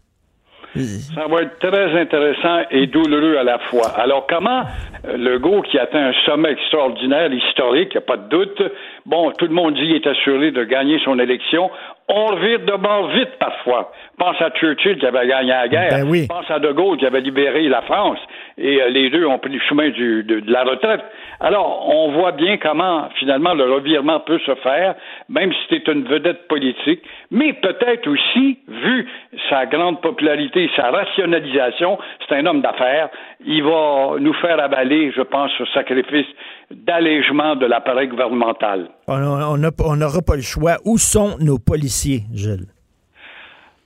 Ça 0.76 1.26
va 1.26 1.42
être 1.42 1.58
très 1.58 2.00
intéressant 2.00 2.60
et 2.70 2.86
douloureux 2.86 3.38
à 3.38 3.44
la 3.44 3.58
fois. 3.58 3.88
Alors, 3.96 4.26
comment 4.28 4.64
Legault, 5.04 5.62
qui 5.62 5.78
atteint 5.78 6.08
un 6.08 6.12
sommet 6.26 6.52
extraordinaire, 6.52 7.32
historique, 7.32 7.90
il 7.94 7.98
n'y 7.98 8.04
a 8.04 8.06
pas 8.06 8.16
de 8.16 8.28
doute, 8.28 8.62
bon, 9.06 9.30
tout 9.38 9.46
le 9.46 9.54
monde 9.54 9.74
dit 9.74 9.80
qu'il 9.80 9.94
est 9.94 10.06
assuré 10.06 10.50
de 10.50 10.64
gagner 10.64 10.98
son 11.04 11.18
élection. 11.18 11.70
On 12.08 12.26
revire 12.26 12.60
de 12.60 12.76
bord 12.76 13.08
vite 13.08 13.38
parfois. 13.38 13.92
Pense 14.18 14.36
à 14.40 14.50
Churchill 14.50 14.98
qui 14.98 15.06
avait 15.06 15.26
gagné 15.26 15.50
la 15.50 15.68
guerre. 15.68 15.90
Ben 15.90 16.08
oui. 16.08 16.26
Pense 16.28 16.50
à 16.50 16.58
De 16.58 16.72
Gaulle 16.72 16.98
qui 16.98 17.06
avait 17.06 17.20
libéré 17.20 17.68
la 17.68 17.82
France. 17.82 18.18
Et 18.58 18.80
euh, 18.80 18.88
les 18.88 19.10
deux 19.10 19.26
ont 19.26 19.38
pris 19.38 19.52
le 19.52 19.60
chemin 19.68 19.90
du- 19.90 20.22
de, 20.24 20.40
de 20.40 20.50
la 20.50 20.64
retraite. 20.64 21.02
Alors, 21.40 21.86
on 21.94 22.12
voit 22.12 22.32
bien 22.32 22.56
comment, 22.56 23.08
finalement, 23.18 23.52
le 23.52 23.70
revirement 23.70 24.20
peut 24.20 24.38
se 24.46 24.54
faire, 24.56 24.94
même 25.28 25.52
si 25.52 25.58
c'est 25.68 25.86
une 25.88 26.04
vedette 26.04 26.48
politique, 26.48 27.02
mais 27.30 27.52
peut-être 27.52 28.08
aussi, 28.08 28.58
vu 28.66 29.06
sa 29.50 29.66
grande 29.66 30.00
popularité, 30.00 30.70
sa 30.74 30.90
rationalisation, 30.90 31.98
c'est 32.26 32.34
un 32.36 32.46
homme 32.46 32.62
d'affaires, 32.62 33.10
il 33.44 33.62
va 33.62 34.14
nous 34.18 34.32
faire 34.34 34.58
avaler, 34.58 35.12
je 35.14 35.20
pense, 35.20 35.50
ce 35.58 35.66
sacrifice 35.74 36.26
d'allègement 36.70 37.56
de 37.56 37.66
l'appareil 37.66 38.08
gouvernemental. 38.08 38.88
On 39.06 39.14
on 39.22 39.62
a- 39.64 39.70
on 39.84 39.96
n'aura 39.96 40.22
pas 40.26 40.36
le 40.36 40.42
choix. 40.42 40.76
Où 40.86 40.96
sont 40.96 41.36
nos 41.40 41.58
policiers, 41.58 42.22
Gilles? 42.32 42.66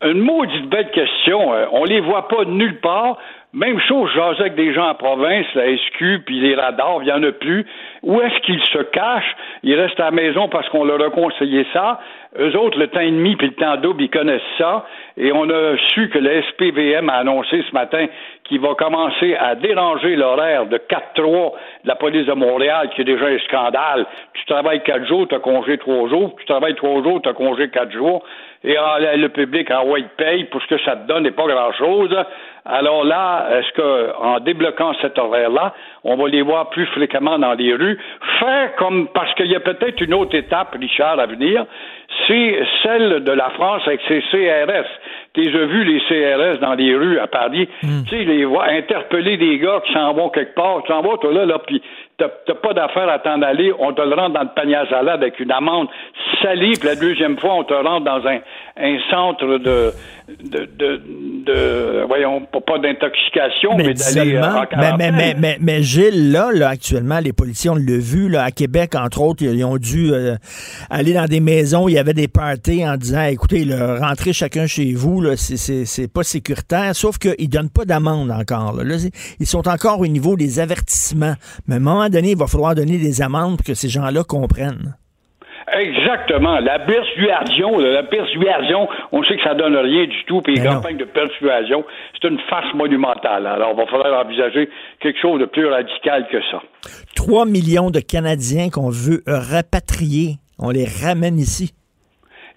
Une 0.02 0.20
maudite 0.20 0.70
belle 0.70 0.90
question. 0.92 1.52
Euh, 1.52 1.66
on 1.72 1.84
les 1.84 2.00
voit 2.00 2.26
pas 2.28 2.44
nulle 2.46 2.80
part. 2.80 3.18
Même 3.52 3.80
chose, 3.80 4.08
j'osais 4.14 4.42
avec 4.42 4.54
des 4.54 4.72
gens 4.72 4.90
en 4.90 4.94
province, 4.94 5.44
la 5.56 5.76
SQ, 5.76 6.22
puis 6.24 6.38
les 6.38 6.54
radars, 6.54 6.98
il 7.00 7.06
n'y 7.06 7.12
en 7.12 7.22
a 7.24 7.32
plus. 7.32 7.66
Où 8.04 8.20
est-ce 8.20 8.38
qu'ils 8.42 8.62
se 8.62 8.78
cachent? 8.78 9.36
Ils 9.64 9.74
restent 9.74 9.98
à 9.98 10.04
la 10.04 10.10
maison 10.12 10.48
parce 10.48 10.68
qu'on 10.68 10.84
leur 10.84 11.02
a 11.02 11.10
conseillé 11.10 11.66
ça. 11.72 11.98
Eux 12.38 12.56
autres, 12.56 12.78
le 12.78 12.86
temps 12.86 13.00
et 13.00 13.10
demi 13.10 13.34
puis 13.34 13.48
le 13.48 13.54
temps 13.54 13.76
double, 13.76 14.04
ils 14.04 14.10
connaissent 14.10 14.40
ça. 14.56 14.86
Et 15.22 15.32
on 15.32 15.50
a 15.50 15.76
su 15.92 16.08
que 16.08 16.18
le 16.18 16.40
SPVM 16.40 17.10
a 17.10 17.16
annoncé 17.16 17.62
ce 17.68 17.74
matin 17.74 18.06
qu'il 18.44 18.58
va 18.58 18.74
commencer 18.74 19.36
à 19.36 19.54
déranger 19.54 20.16
l'horaire 20.16 20.64
de 20.64 20.78
4-3 20.78 21.52
de 21.84 21.88
la 21.88 21.94
police 21.94 22.24
de 22.24 22.32
Montréal, 22.32 22.88
qui 22.94 23.02
est 23.02 23.04
déjà 23.04 23.26
un 23.26 23.38
scandale. 23.40 24.06
Tu 24.32 24.46
travailles 24.46 24.82
quatre 24.82 25.06
jours, 25.06 25.28
tu 25.28 25.34
as 25.34 25.40
congé 25.40 25.76
trois 25.76 26.08
jours. 26.08 26.34
Tu 26.38 26.46
travailles 26.46 26.74
trois 26.74 27.02
jours, 27.02 27.20
tu 27.20 27.28
as 27.28 27.34
congé 27.34 27.68
quatre 27.68 27.92
jours. 27.92 28.24
Et 28.64 28.74
le 28.74 29.28
public 29.28 29.70
en 29.70 29.84
white 29.84 30.08
paye 30.16 30.44
pour 30.44 30.62
ce 30.62 30.68
que 30.68 30.78
ça 30.84 30.96
te 30.96 31.06
donne 31.06 31.24
n'est 31.24 31.30
pas 31.32 31.46
grand-chose. 31.46 32.16
Alors 32.64 33.04
là, 33.04 33.46
est-ce 33.52 33.72
que 33.72 34.16
en 34.18 34.40
débloquant 34.40 34.92
cet 35.00 35.18
horaire-là, 35.18 35.74
on 36.04 36.16
va 36.16 36.28
les 36.28 36.42
voir 36.42 36.70
plus 36.70 36.86
fréquemment 36.86 37.38
dans 37.38 37.54
les 37.54 37.74
rues, 37.74 37.98
faire 38.38 38.74
comme 38.76 39.08
parce 39.08 39.32
qu'il 39.34 39.46
y 39.46 39.56
a 39.56 39.60
peut-être 39.60 40.00
une 40.02 40.12
autre 40.12 40.34
étape, 40.34 40.76
Richard, 40.78 41.18
à 41.18 41.26
venir, 41.26 41.64
c'est 42.26 42.62
celle 42.82 43.24
de 43.24 43.32
la 43.32 43.50
France 43.50 43.82
avec 43.86 44.00
ses 44.08 44.20
CRS. 44.30 44.86
As 45.36 45.66
vu 45.66 45.84
les 45.84 46.00
CRS 46.00 46.60
dans 46.60 46.74
les 46.74 46.94
rues 46.94 47.18
à 47.18 47.28
Paris, 47.28 47.68
tu 47.80 48.10
sais, 48.10 48.24
les 48.24 48.44
voir 48.44 48.68
interpeller 48.68 49.36
des 49.36 49.58
gars 49.58 49.80
qui 49.86 49.92
s'en 49.92 50.12
vont 50.12 50.28
quelque 50.28 50.54
part, 50.54 50.82
tu 50.82 50.92
s'en 50.92 51.02
vas 51.02 51.16
toi 51.18 51.32
là, 51.32 51.46
là, 51.46 51.58
puis 51.64 51.80
t'as 52.46 52.54
pas 52.54 52.72
d'affaire 52.74 53.08
à 53.08 53.18
t'en 53.18 53.40
aller, 53.42 53.72
on 53.78 53.92
te 53.92 54.02
le 54.02 54.14
rentre 54.14 54.34
dans 54.34 54.42
le 54.42 54.54
panier 54.54 54.76
à 54.76 54.86
salade 54.88 55.22
avec 55.22 55.40
une 55.40 55.52
amende 55.52 55.88
salée, 56.42 56.72
puis 56.78 56.88
la 56.88 56.96
deuxième 56.96 57.38
fois, 57.38 57.54
on 57.54 57.64
te 57.64 57.74
rentre 57.74 58.04
dans 58.04 58.26
un, 58.26 58.38
un 58.76 58.98
centre 59.10 59.46
de, 59.58 59.92
de, 60.44 60.68
de, 60.78 61.00
de- 61.46 62.04
voyons, 62.06 62.42
pas- 62.42 62.78
d'intoxication, 62.78 63.76
mais, 63.76 63.94
d'aller 63.94 64.36
euh, 64.36 64.42
en 64.42 64.60
mais, 64.60 64.66
quarantaine. 64.66 64.96
mais, 64.98 65.10
mais, 65.12 65.34
mais, 65.38 65.58
mais 65.60 65.82
Gilles, 65.82 66.30
là, 66.32 66.50
là, 66.52 66.68
actuellement, 66.68 67.18
les 67.18 67.32
policiers, 67.32 67.70
on 67.70 67.74
l'a 67.74 67.98
vu, 67.98 68.28
là, 68.28 68.44
à 68.44 68.50
Québec, 68.50 68.94
entre 68.94 69.20
autres, 69.22 69.42
ils, 69.42 69.64
ont 69.64 69.76
dû 69.76 70.12
euh, 70.12 70.36
aller 70.88 71.12
dans 71.14 71.26
des 71.26 71.40
maisons 71.40 71.84
où 71.84 71.88
il 71.88 71.94
y 71.94 71.98
avait 71.98 72.14
des 72.14 72.28
parties 72.28 72.86
en 72.86 72.96
disant, 72.96 73.22
écoutez, 73.24 73.64
là, 73.64 73.96
rentrez 74.00 74.32
chacun 74.32 74.66
chez 74.66 74.92
vous, 74.94 75.20
là, 75.20 75.36
c'est- 75.36 75.56
c'est 75.56 75.84
c'est 75.84 76.12
pas 76.12 76.22
sécuritaire, 76.22 76.94
sauf 76.94 77.18
qu'ils 77.18 77.48
donnent 77.48 77.70
pas 77.70 77.84
d'amende 77.84 78.30
encore. 78.30 78.76
Là. 78.76 78.96
Ils 79.40 79.46
sont 79.46 79.66
encore 79.68 80.00
au 80.00 80.06
niveau 80.06 80.36
des 80.36 80.60
avertissements. 80.60 81.34
Mais 81.66 81.74
à 81.74 81.78
un 81.78 81.80
moment 81.80 82.08
donné, 82.10 82.32
il 82.32 82.38
va 82.38 82.46
falloir 82.46 82.74
donner 82.74 82.98
des 82.98 83.22
amendes 83.22 83.56
pour 83.56 83.66
que 83.66 83.74
ces 83.74 83.88
gens-là 83.88 84.22
comprennent. 84.24 84.94
Exactement. 85.72 86.58
La 86.58 86.80
persuasion, 86.80 87.78
la 87.78 88.02
persuasion, 88.02 88.88
on 89.12 89.22
sait 89.22 89.36
que 89.36 89.42
ça 89.42 89.54
donne 89.54 89.76
rien 89.76 90.06
du 90.06 90.24
tout, 90.26 90.40
puis 90.40 90.54
les 90.54 90.60
Mais 90.62 90.68
non. 90.68 90.74
campagnes 90.76 90.96
de 90.96 91.04
persuasion, 91.04 91.84
c'est 92.20 92.28
une 92.28 92.40
farce 92.48 92.72
monumentale. 92.74 93.46
Alors, 93.46 93.70
il 93.74 93.76
va 93.76 93.86
falloir 93.86 94.24
envisager 94.26 94.68
quelque 95.00 95.20
chose 95.20 95.38
de 95.40 95.46
plus 95.46 95.66
radical 95.66 96.26
que 96.30 96.38
ça. 96.50 96.60
3 97.14 97.46
millions 97.46 97.90
de 97.90 98.00
Canadiens 98.00 98.68
qu'on 98.70 98.90
veut 98.90 99.22
rapatrier, 99.26 100.36
on 100.58 100.70
les 100.70 100.86
ramène 101.04 101.38
ici. 101.38 101.72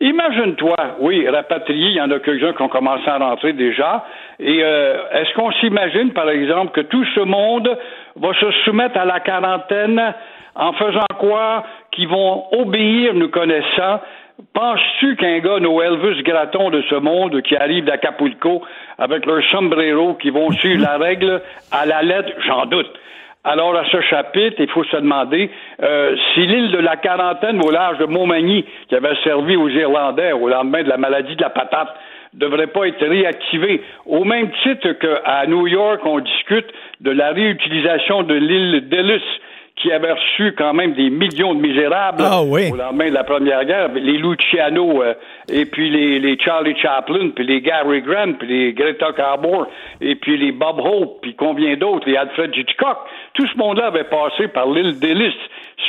Imagine-toi, 0.01 0.75
oui, 0.99 1.27
rapatriés, 1.29 1.89
il 1.89 1.95
y 1.95 2.01
en 2.01 2.11
a 2.11 2.19
quelques-uns 2.19 2.53
qui 2.53 2.61
ont 2.61 2.67
commencé 2.67 3.07
à 3.07 3.19
rentrer 3.19 3.53
déjà. 3.53 4.03
Et 4.39 4.61
euh, 4.61 4.97
est-ce 5.13 5.33
qu'on 5.35 5.51
s'imagine, 5.53 6.11
par 6.11 6.29
exemple, 6.29 6.71
que 6.73 6.81
tout 6.81 7.05
ce 7.15 7.21
monde 7.21 7.69
va 8.16 8.34
se 8.39 8.51
soumettre 8.64 8.97
à 8.97 9.05
la 9.05 9.20
quarantaine 9.20 10.14
en 10.55 10.74
faisant 10.74 11.05
quoi? 11.20 11.64
Qu'ils 11.91 12.07
vont 12.07 12.45
obéir, 12.51 13.14
nous 13.14 13.30
connaissant? 13.30 14.01
Penses-tu 14.53 15.16
qu'un 15.16 15.39
gars, 15.39 15.59
nos 15.59 15.82
Elvis 15.82 16.24
Gratton 16.24 16.70
de 16.72 16.82
ce 16.89 16.95
monde, 16.95 17.41
qui 17.43 17.55
arrive 17.55 17.86
d'Acapulco 17.86 18.64
avec 18.97 19.26
leur 19.26 19.43
sombrero, 19.49 20.16
qui 20.16 20.32
vont 20.32 20.51
suivre 20.51 20.82
la 20.82 20.97
règle 20.97 21.41
à 21.72 21.86
la 21.86 22.01
lettre, 22.01 22.32
j'en 22.45 22.66
doute. 22.66 22.91
Alors, 23.45 23.76
à 23.76 23.84
ce 23.91 23.99
chapitre, 24.01 24.55
il 24.59 24.70
faut 24.70 24.86
se 24.86 24.95
demander 24.95 25.51
euh, 25.82 26.16
si 26.34 26.47
l'île 26.47 26.72
de 26.72 26.78
la 26.78 26.95
quarantaine 26.95 27.61
au 27.61 27.72
large 27.72 27.97
de 27.97 28.05
Montmagny, 28.05 28.66
qui 28.88 28.95
avait 28.95 29.16
servi 29.24 29.57
aux 29.57 29.68
Irlandais 29.68 30.32
au 30.32 30.47
lendemain 30.47 30.82
de 30.82 30.89
la 30.89 30.97
maladie 30.97 31.36
de 31.36 31.41
la 31.41 31.49
patate, 31.49 31.93
devrait 32.34 32.67
pas 32.67 32.88
être 32.88 33.05
réactivée. 33.05 33.81
Au 34.05 34.23
même 34.23 34.49
titre 34.63 34.93
qu'à 34.93 35.45
New 35.47 35.67
York, 35.67 36.01
on 36.05 36.19
discute 36.19 36.67
de 37.01 37.11
la 37.11 37.31
réutilisation 37.31 38.23
de 38.23 38.34
l'île 38.34 38.89
d'Ellis, 38.89 39.23
qui 39.76 39.91
avait 39.91 40.11
reçu 40.11 40.53
quand 40.55 40.74
même 40.74 40.93
des 40.93 41.09
millions 41.09 41.55
de 41.55 41.59
misérables 41.59 42.24
Ah 42.24 42.43
oui. 42.43 42.69
au 42.71 42.76
lendemain 42.76 43.09
de 43.09 43.13
la 43.15 43.24
Première 43.24 43.65
Guerre, 43.65 43.89
les 43.93 44.17
Luciano, 44.19 45.01
euh, 45.01 45.13
et 45.51 45.65
puis 45.65 45.89
les, 45.89 46.19
les 46.19 46.38
Charlie 46.39 46.76
Chaplin, 46.78 47.30
puis 47.36 47.45
les 47.45 47.59
Gary 47.61 48.01
Grant, 48.01 48.34
puis 48.39 48.47
les 48.47 48.74
Greta 48.74 49.11
Garbo, 49.17 49.65
et 49.99 50.15
puis 50.15 50.38
les 50.38 50.51
Bob 50.51 50.80
Hope, 50.80 51.21
puis 51.21 51.36
combien 51.36 51.76
d'autres, 51.76 52.07
les 52.07 52.15
Alfred 52.15 52.51
Hitchcock. 52.55 52.97
Tout 53.34 53.47
ce 53.47 53.57
monde-là 53.57 53.88
avait 53.88 54.03
passé 54.05 54.47
par 54.47 54.67
l'île 54.69 54.99
d'Ellis. 54.99 55.34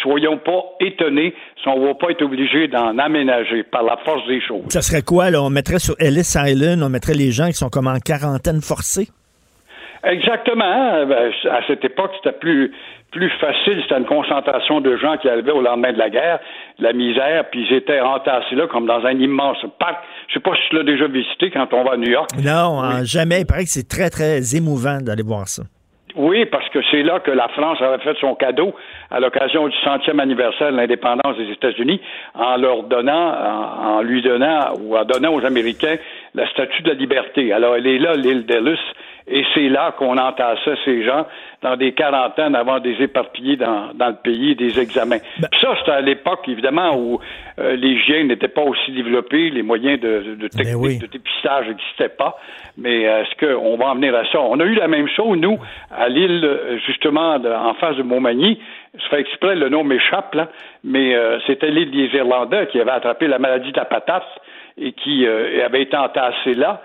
Soyons 0.03 0.39
pas 0.39 0.65
étonnés 0.81 1.35
si 1.63 1.69
on 1.69 1.85
va 1.87 1.95
pas 1.95 2.11
être 2.11 2.23
obligé 2.23 2.69
d'en 2.69 2.97
aménager 2.99 3.63
par 3.65 3.83
la 3.83 3.97
force 3.99 4.27
des 4.27 4.41
choses. 4.41 4.63
Ça 4.69 4.81
serait 4.83 5.03
quoi, 5.03 5.31
là? 5.31 5.43
On 5.43 5.51
mettrait 5.51 5.79
sur 5.79 5.95
Ellis 5.99 6.35
Island, 6.37 6.83
on 6.83 6.89
mettrait 6.89 7.15
les 7.15 7.31
gens 7.33 7.47
qui 7.47 7.53
sont 7.55 7.69
comme 7.69 7.87
en 7.87 7.99
quarantaine 7.99 8.61
forcée? 8.63 9.09
Exactement. 10.05 11.07
Ben, 11.07 11.33
À 11.51 11.67
cette 11.67 11.85
époque, 11.85 12.13
c'était 12.17 12.37
plus 12.39 12.73
plus 13.11 13.31
facile. 13.41 13.81
C'était 13.83 13.97
une 13.99 14.07
concentration 14.07 14.81
de 14.81 14.97
gens 14.97 15.17
qui 15.19 15.29
arrivaient 15.29 15.53
au 15.53 15.61
lendemain 15.61 15.93
de 15.93 15.99
la 15.99 16.11
guerre, 16.11 16.41
la 16.81 16.93
misère, 16.93 17.45
puis 17.49 17.65
ils 17.71 17.77
étaient 17.77 18.01
entassés 18.01 18.57
là 18.57 18.67
comme 18.67 18.87
dans 18.87 19.07
un 19.07 19.13
immense 19.13 19.65
parc. 19.79 20.03
Je 20.27 20.35
sais 20.35 20.41
pas 20.41 20.51
si 20.57 20.69
tu 20.71 20.77
l'as 20.77 20.83
déjà 20.83 21.07
visité 21.07 21.51
quand 21.53 21.73
on 21.73 21.85
va 21.85 21.93
à 21.93 21.97
New 21.97 22.11
York. 22.11 22.31
Non, 22.45 22.83
jamais. 23.05 23.43
Il 23.43 23.47
paraît 23.47 23.63
que 23.63 23.71
c'est 23.71 23.89
très, 23.89 24.11
très 24.11 24.57
émouvant 24.57 24.99
d'aller 25.01 25.23
voir 25.23 25.47
ça. 25.47 25.63
Oui, 26.17 26.47
parce 26.47 26.69
que 26.69 26.79
c'est 26.91 27.03
là 27.03 27.19
que 27.19 27.31
la 27.33 27.49
France 27.49 27.79
avait 27.83 28.03
fait 28.03 28.17
son 28.21 28.37
cadeau 28.37 28.73
à 29.11 29.19
l'occasion 29.19 29.67
du 29.67 29.77
centième 29.85 30.21
anniversaire 30.21 30.71
de 30.71 30.77
l'indépendance 30.77 31.37
des 31.37 31.51
États-Unis 31.51 32.01
en 32.35 32.57
leur 32.57 32.85
donnant, 32.85 33.33
en, 33.33 33.97
en 33.97 34.03
lui 34.03 34.23
donnant 34.23 34.75
ou 34.81 34.97
en 34.97 35.05
donnant 35.05 35.35
aux 35.35 35.45
Américains 35.45 35.97
la 36.35 36.49
statue 36.51 36.83
de 36.83 36.89
la 36.91 36.95
liberté. 36.95 37.53
Alors, 37.53 37.75
elle 37.75 37.87
est 37.89 37.99
là, 37.99 38.15
l'île 38.15 38.47
d'Ellis, 38.47 38.79
et 39.27 39.43
c'est 39.55 39.69
là 39.69 39.93
qu'on 39.99 40.19
entassait 40.19 40.77
ces 40.85 41.03
gens 41.05 41.27
dans 41.63 41.77
des 41.77 41.93
quarantaines 41.93 42.55
avant 42.55 42.79
de 42.79 42.89
les 42.91 43.03
éparpiller 43.05 43.57
dans, 43.57 43.95
dans 43.95 44.09
le 44.09 44.17
pays 44.23 44.55
des 44.55 44.79
examens. 44.79 45.19
Puis 45.51 45.61
ça, 45.63 45.75
c'était 45.79 45.93
à 45.93 46.01
l'époque, 46.03 46.47
évidemment, 46.47 46.95
où 46.97 47.21
euh, 47.59 47.75
l'hygiène 47.77 48.29
n'était 48.29 48.49
pas 48.49 48.61
aussi 48.63 48.93
développée, 48.93 49.49
les 49.49 49.63
moyens 49.63 49.99
de, 49.99 50.37
de 50.39 50.49
technique 50.49 50.75
de 50.99 51.07
dépistage 51.07 51.69
n'existaient 51.69 52.11
pas. 52.11 52.37
Mais 52.77 53.09
euh, 53.09 53.23
est-ce 53.23 53.35
qu'on 53.47 53.77
va 53.79 53.87
en 53.87 53.95
venir 53.95 54.15
à 54.15 54.25
ça? 54.31 54.41
On 54.41 54.61
a 54.61 54.65
eu 54.65 54.75
la 54.75 54.89
même 54.89 55.09
chose, 55.09 55.39
nous, 55.39 55.59
à 55.91 56.09
l'île, 56.11 56.45
euh, 56.45 56.77
justement, 56.87 57.39
de- 57.39 57.49
en 57.49 57.73
face 57.75 57.97
de 57.97 58.03
Montmagny. 58.03 58.61
Je 58.95 59.05
fais 59.09 59.21
exprès, 59.21 59.55
le 59.57 59.71
nom 59.71 59.85
m'échappe, 59.85 60.35
là, 60.35 60.49
mais 60.85 61.15
euh, 61.17 61.39
c'était 61.47 61.71
l'île 61.71 61.91
des 61.91 62.15
Irlandais 62.17 62.67
qui 62.71 62.79
avait 62.79 62.91
attrapé 62.91 63.27
la 63.27 63.39
maladie 63.39 63.73
de 63.73 63.77
la 63.79 63.87
patate 63.87 64.23
et 64.77 64.93
qui 64.93 65.25
euh, 65.27 65.65
avait 65.65 65.83
été 65.83 65.97
entassé 65.97 66.53
là. 66.55 66.83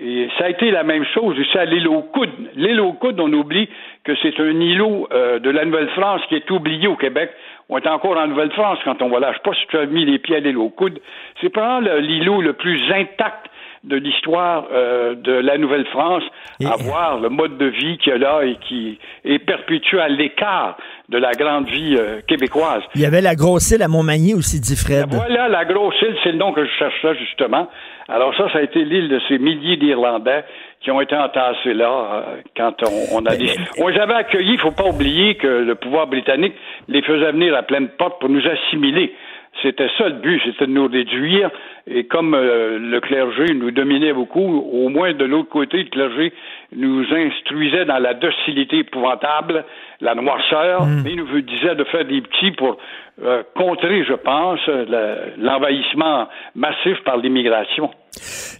Et 0.00 0.28
ça 0.38 0.44
a 0.44 0.48
été 0.50 0.70
la 0.70 0.84
même 0.84 1.04
chose 1.14 1.36
ici 1.38 1.58
à 1.58 1.64
l'île 1.64 1.88
aux 1.88 2.02
Coudes. 2.02 2.30
L'île 2.54 2.80
aux 2.80 2.92
Coudes, 2.92 3.18
on 3.20 3.32
oublie 3.32 3.68
que 4.04 4.12
c'est 4.22 4.38
un 4.40 4.60
îlot 4.60 5.08
euh, 5.12 5.38
de 5.40 5.50
la 5.50 5.64
Nouvelle-France 5.64 6.20
qui 6.28 6.36
est 6.36 6.50
oublié 6.50 6.86
au 6.86 6.94
Québec. 6.96 7.30
On 7.68 7.78
est 7.78 7.86
encore 7.88 8.16
en 8.16 8.26
Nouvelle-France 8.28 8.78
quand 8.84 9.02
on 9.02 9.08
va 9.08 9.18
là. 9.20 9.32
Je 9.32 9.38
sais 9.38 9.42
pas 9.44 9.54
si 9.54 9.66
tu 9.68 9.76
as 9.76 9.86
mis 9.86 10.04
les 10.04 10.18
pieds 10.18 10.36
à 10.36 10.40
l'île 10.40 10.56
aux 10.56 10.70
Coudes. 10.70 11.00
C'est 11.40 11.50
probablement 11.50 11.94
le- 11.96 12.00
l'îlot 12.00 12.40
le 12.42 12.52
plus 12.52 12.80
intact 12.92 13.46
de 13.84 13.96
l'histoire 13.96 14.66
euh, 14.72 15.14
de 15.14 15.32
la 15.32 15.56
Nouvelle-France, 15.56 16.24
à 16.64 16.76
voir 16.82 17.18
le 17.20 17.28
mode 17.28 17.58
de 17.58 17.66
vie 17.66 17.96
qu'il 17.98 18.12
y 18.12 18.14
a 18.14 18.18
là 18.18 18.42
et 18.44 18.56
qui 18.68 18.98
est 19.24 19.38
perpétué 19.38 20.00
à 20.00 20.08
l'écart 20.08 20.76
de 21.08 21.16
la 21.16 21.32
grande 21.32 21.66
vie 21.66 21.96
euh, 21.98 22.20
québécoise. 22.26 22.82
Il 22.94 23.00
y 23.00 23.06
avait 23.06 23.22
la 23.22 23.34
grosse 23.34 23.70
île 23.70 23.82
à 23.82 23.88
Montmagny 23.88 24.34
aussi, 24.34 24.60
dit 24.60 24.76
Fred. 24.76 25.06
Voilà, 25.10 25.48
la 25.48 25.64
grosse 25.64 25.94
île, 26.02 26.14
c'est 26.22 26.32
le 26.32 26.38
nom 26.38 26.52
que 26.52 26.64
je 26.64 26.70
cherchais 26.78 27.14
justement. 27.18 27.68
Alors 28.08 28.34
ça, 28.36 28.50
ça 28.52 28.58
a 28.58 28.62
été 28.62 28.84
l'île 28.84 29.08
de 29.08 29.20
ces 29.28 29.38
milliers 29.38 29.76
d'Irlandais 29.78 30.44
qui 30.80 30.90
ont 30.90 31.00
été 31.00 31.16
entassés 31.16 31.74
là 31.74 31.90
euh, 31.90 32.36
quand 32.56 32.74
on, 32.84 33.18
on 33.18 33.26
a 33.26 33.36
dit. 33.36 33.50
On 33.78 33.88
les 33.88 33.98
avait 33.98 34.14
accueillis, 34.14 34.52
il 34.52 34.58
faut 34.58 34.70
pas 34.70 34.86
oublier 34.86 35.36
que 35.36 35.46
le 35.46 35.74
pouvoir 35.74 36.06
britannique 36.06 36.54
les 36.88 37.02
faisait 37.02 37.32
venir 37.32 37.54
à 37.54 37.62
pleine 37.62 37.88
porte 37.88 38.20
pour 38.20 38.28
nous 38.28 38.42
assimiler. 38.46 39.14
C'était 39.62 39.88
ça 39.98 40.08
le 40.08 40.20
but, 40.20 40.40
c'était 40.44 40.66
de 40.66 40.72
nous 40.72 40.86
réduire. 40.86 41.50
Et 41.90 42.04
comme 42.04 42.34
euh, 42.34 42.78
le 42.78 43.00
clergé 43.00 43.52
nous 43.54 43.70
dominait 43.70 44.12
beaucoup, 44.12 44.40
au 44.40 44.88
moins 44.88 45.12
de 45.14 45.24
l'autre 45.24 45.48
côté, 45.48 45.78
le 45.78 45.90
clergé 45.90 46.32
nous 46.76 47.02
instruisait 47.12 47.84
dans 47.86 47.98
la 47.98 48.14
docilité 48.14 48.78
épouvantable, 48.78 49.64
la 50.00 50.14
noirceur, 50.14 50.82
et 51.06 51.14
nous 51.16 51.40
disait 51.40 51.74
de 51.74 51.84
faire 51.84 52.04
des 52.04 52.20
petits 52.20 52.52
pour 52.52 52.76
euh, 53.24 53.42
contrer, 53.56 54.04
je 54.04 54.12
pense, 54.14 54.60
le- 54.68 55.42
l'envahissement 55.42 56.28
massif 56.54 56.96
par 57.04 57.16
l'immigration. 57.16 57.90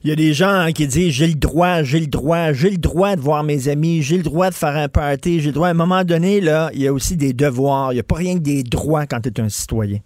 Il 0.04 0.10
y 0.10 0.12
a 0.12 0.16
des 0.16 0.32
gens 0.32 0.48
hein, 0.48 0.72
qui 0.72 0.86
disent 0.86 1.12
j'ai 1.12 1.26
le 1.26 1.38
droit, 1.38 1.82
j'ai 1.82 2.00
le 2.00 2.06
droit, 2.06 2.52
j'ai 2.52 2.70
le 2.70 2.76
droit 2.78 3.14
de 3.14 3.20
voir 3.20 3.44
mes 3.44 3.68
amis, 3.68 4.02
j'ai 4.02 4.16
le 4.16 4.22
droit 4.22 4.48
de 4.50 4.54
faire 4.54 4.76
un 4.76 4.88
party, 4.88 5.40
j'ai 5.40 5.48
le 5.48 5.54
droit. 5.54 5.68
À 5.68 5.70
un 5.72 5.74
moment 5.74 6.02
donné, 6.04 6.40
là, 6.40 6.70
il 6.74 6.82
y 6.82 6.88
a 6.88 6.92
aussi 6.92 7.16
des 7.16 7.32
devoirs. 7.32 7.92
Il 7.92 7.96
n'y 7.96 8.00
a 8.00 8.04
pas 8.04 8.16
rien 8.16 8.34
que 8.34 8.42
des 8.42 8.62
droits 8.62 9.06
quand 9.06 9.20
tu 9.20 9.28
es 9.28 9.40
un 9.40 9.48
citoyen. 9.48 9.98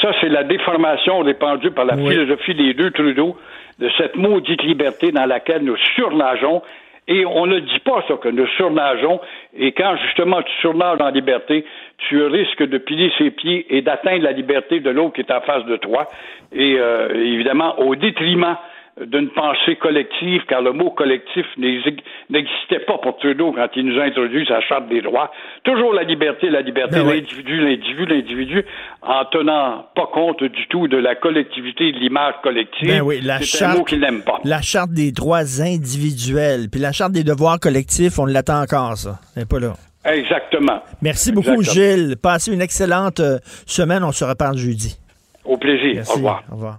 Ça, 0.00 0.12
c'est 0.20 0.28
la 0.28 0.44
déformation 0.44 1.20
répandue 1.20 1.70
par 1.70 1.84
la 1.84 1.96
philosophie 1.96 2.54
des 2.54 2.74
deux 2.74 2.90
Trudeau 2.90 3.36
de 3.78 3.90
cette 3.98 4.16
maudite 4.16 4.62
liberté 4.62 5.12
dans 5.12 5.26
laquelle 5.26 5.62
nous 5.62 5.76
surnageons. 5.94 6.62
Et 7.08 7.24
on 7.24 7.46
ne 7.46 7.60
dit 7.60 7.78
pas 7.84 8.02
ça, 8.08 8.14
que 8.14 8.28
nous 8.28 8.46
surnageons. 8.56 9.20
Et 9.56 9.72
quand 9.72 9.96
justement 10.06 10.42
tu 10.42 10.52
surnages 10.60 11.00
en 11.00 11.10
liberté, 11.10 11.64
tu 12.08 12.20
risques 12.24 12.64
de 12.64 12.78
piler 12.78 13.12
ses 13.16 13.30
pieds 13.30 13.66
et 13.70 13.80
d'atteindre 13.80 14.24
la 14.24 14.32
liberté 14.32 14.80
de 14.80 14.90
l'autre 14.90 15.14
qui 15.14 15.20
est 15.20 15.30
en 15.30 15.40
face 15.40 15.64
de 15.66 15.76
toi. 15.76 16.08
Et 16.52 16.76
euh, 16.78 17.08
évidemment, 17.14 17.78
au 17.78 17.94
détriment 17.94 18.56
d'une 19.04 19.28
pensée 19.30 19.76
collective, 19.76 20.40
car 20.48 20.62
le 20.62 20.72
mot 20.72 20.90
collectif 20.90 21.44
n'exi- 21.58 22.02
n'existait 22.30 22.78
pas 22.86 22.96
pour 22.96 23.18
Trudeau 23.18 23.52
quand 23.52 23.68
il 23.76 23.84
nous 23.84 24.00
a 24.00 24.04
introduit 24.04 24.46
sa 24.46 24.62
charte 24.62 24.88
des 24.88 25.02
droits. 25.02 25.30
Toujours 25.64 25.92
la 25.92 26.02
liberté, 26.02 26.48
la 26.48 26.62
liberté, 26.62 26.96
Ben 27.00 27.06
oui. 27.06 27.16
l'individu, 27.20 27.60
l'individu, 27.60 28.06
l'individu, 28.06 28.64
en 29.02 29.24
tenant 29.26 29.84
pas 29.94 30.06
compte 30.12 30.42
du 30.42 30.66
tout 30.68 30.88
de 30.88 30.96
la 30.96 31.14
collectivité, 31.14 31.92
de 31.92 31.98
l'image 31.98 32.34
collective. 32.42 32.88
Ben 32.88 33.02
oui, 33.02 33.20
la 33.22 33.38
C'est 33.40 33.64
un 33.64 33.66
charte, 33.68 33.78
mot 33.78 33.84
qu'il 33.84 34.00
n'aime 34.00 34.22
pas. 34.22 34.40
la 34.44 34.62
charte 34.62 34.90
des 34.92 35.12
droits 35.12 35.44
individuels, 35.60 36.68
puis 36.70 36.80
la 36.80 36.92
charte 36.92 37.12
des 37.12 37.22
devoirs 37.24 37.60
collectifs, 37.60 38.18
on 38.18 38.24
l'attend 38.26 38.62
encore, 38.62 38.96
ça. 38.96 39.18
N'est 39.36 39.44
pas 39.44 39.60
là. 39.60 39.74
Exactement. 40.06 40.80
Merci 41.02 41.32
beaucoup, 41.32 41.60
Exactement. 41.60 41.96
Gilles. 41.96 42.16
Passez 42.16 42.52
une 42.52 42.62
excellente 42.62 43.20
euh, 43.20 43.38
semaine. 43.66 44.04
On 44.04 44.12
se 44.12 44.24
reparle 44.24 44.56
jeudi. 44.56 44.96
Au 45.44 45.56
plaisir. 45.58 45.96
Merci. 45.96 46.12
Au 46.12 46.14
revoir. 46.16 46.42
Au 46.50 46.54
revoir. 46.54 46.78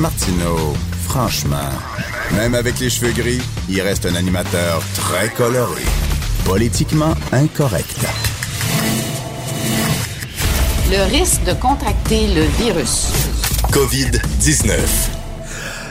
Martineau, 0.00 0.74
franchement, 1.04 1.70
même 2.34 2.54
avec 2.54 2.80
les 2.80 2.88
cheveux 2.88 3.12
gris, 3.12 3.42
il 3.68 3.82
reste 3.82 4.06
un 4.06 4.14
animateur 4.14 4.82
très 4.94 5.28
coloré. 5.28 5.82
Politiquement 6.46 7.14
incorrect. 7.32 8.06
Le 10.90 11.02
risque 11.10 11.44
de 11.44 11.52
contracter 11.52 12.28
le 12.28 12.44
virus. 12.64 13.08
COVID-19. 13.72 15.19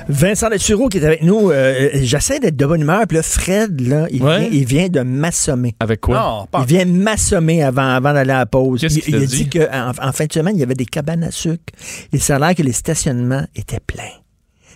Vincent 0.09 0.49
Dessureau 0.49 0.89
qui 0.89 0.97
est 0.97 1.05
avec 1.05 1.21
nous. 1.23 1.51
euh, 1.51 1.89
J'essaie 2.01 2.39
d'être 2.39 2.55
de 2.57 2.65
bonne 2.65 2.81
humeur. 2.81 3.03
Puis 3.07 3.17
là, 3.17 3.23
Fred, 3.23 3.79
là, 3.81 4.07
il, 4.11 4.21
Ouais. 4.23 4.39
vient, 4.39 4.49
il 4.51 4.65
vient 4.65 4.87
de 4.89 5.01
m'assommer. 5.01 5.75
Avec 5.79 6.01
quoi? 6.01 6.19
Non, 6.19 6.45
pas 6.47 6.65
Il 6.67 6.75
vient 6.75 6.85
m'assommer 6.85 7.61
avant, 7.63 7.87
avant 7.89 8.13
d'aller 8.13 8.31
à 8.31 8.39
la 8.39 8.45
pause. 8.45 8.81
Qu'est-ce 8.81 8.97
Il, 8.97 9.01
qu'il 9.03 9.15
il 9.15 9.23
a 9.23 9.25
dit 9.25 9.45
dit? 9.45 9.49
qu'en 9.49 9.91
en 10.01 10.11
fin 10.11 10.25
de 10.25 10.33
semaine, 10.33 10.55
il 10.55 10.59
y 10.59 10.63
avait 10.63 10.73
des 10.73 10.85
cabanes 10.85 11.23
à 11.23 11.31
sucre. 11.31 11.63
Et 12.11 12.17
ça 12.17 12.37
a 12.37 12.39
l'air 12.39 12.55
que 12.55 12.63
les 12.63 12.71
stationnements 12.71 13.45
étaient 13.55 13.79
pleins. 13.85 14.03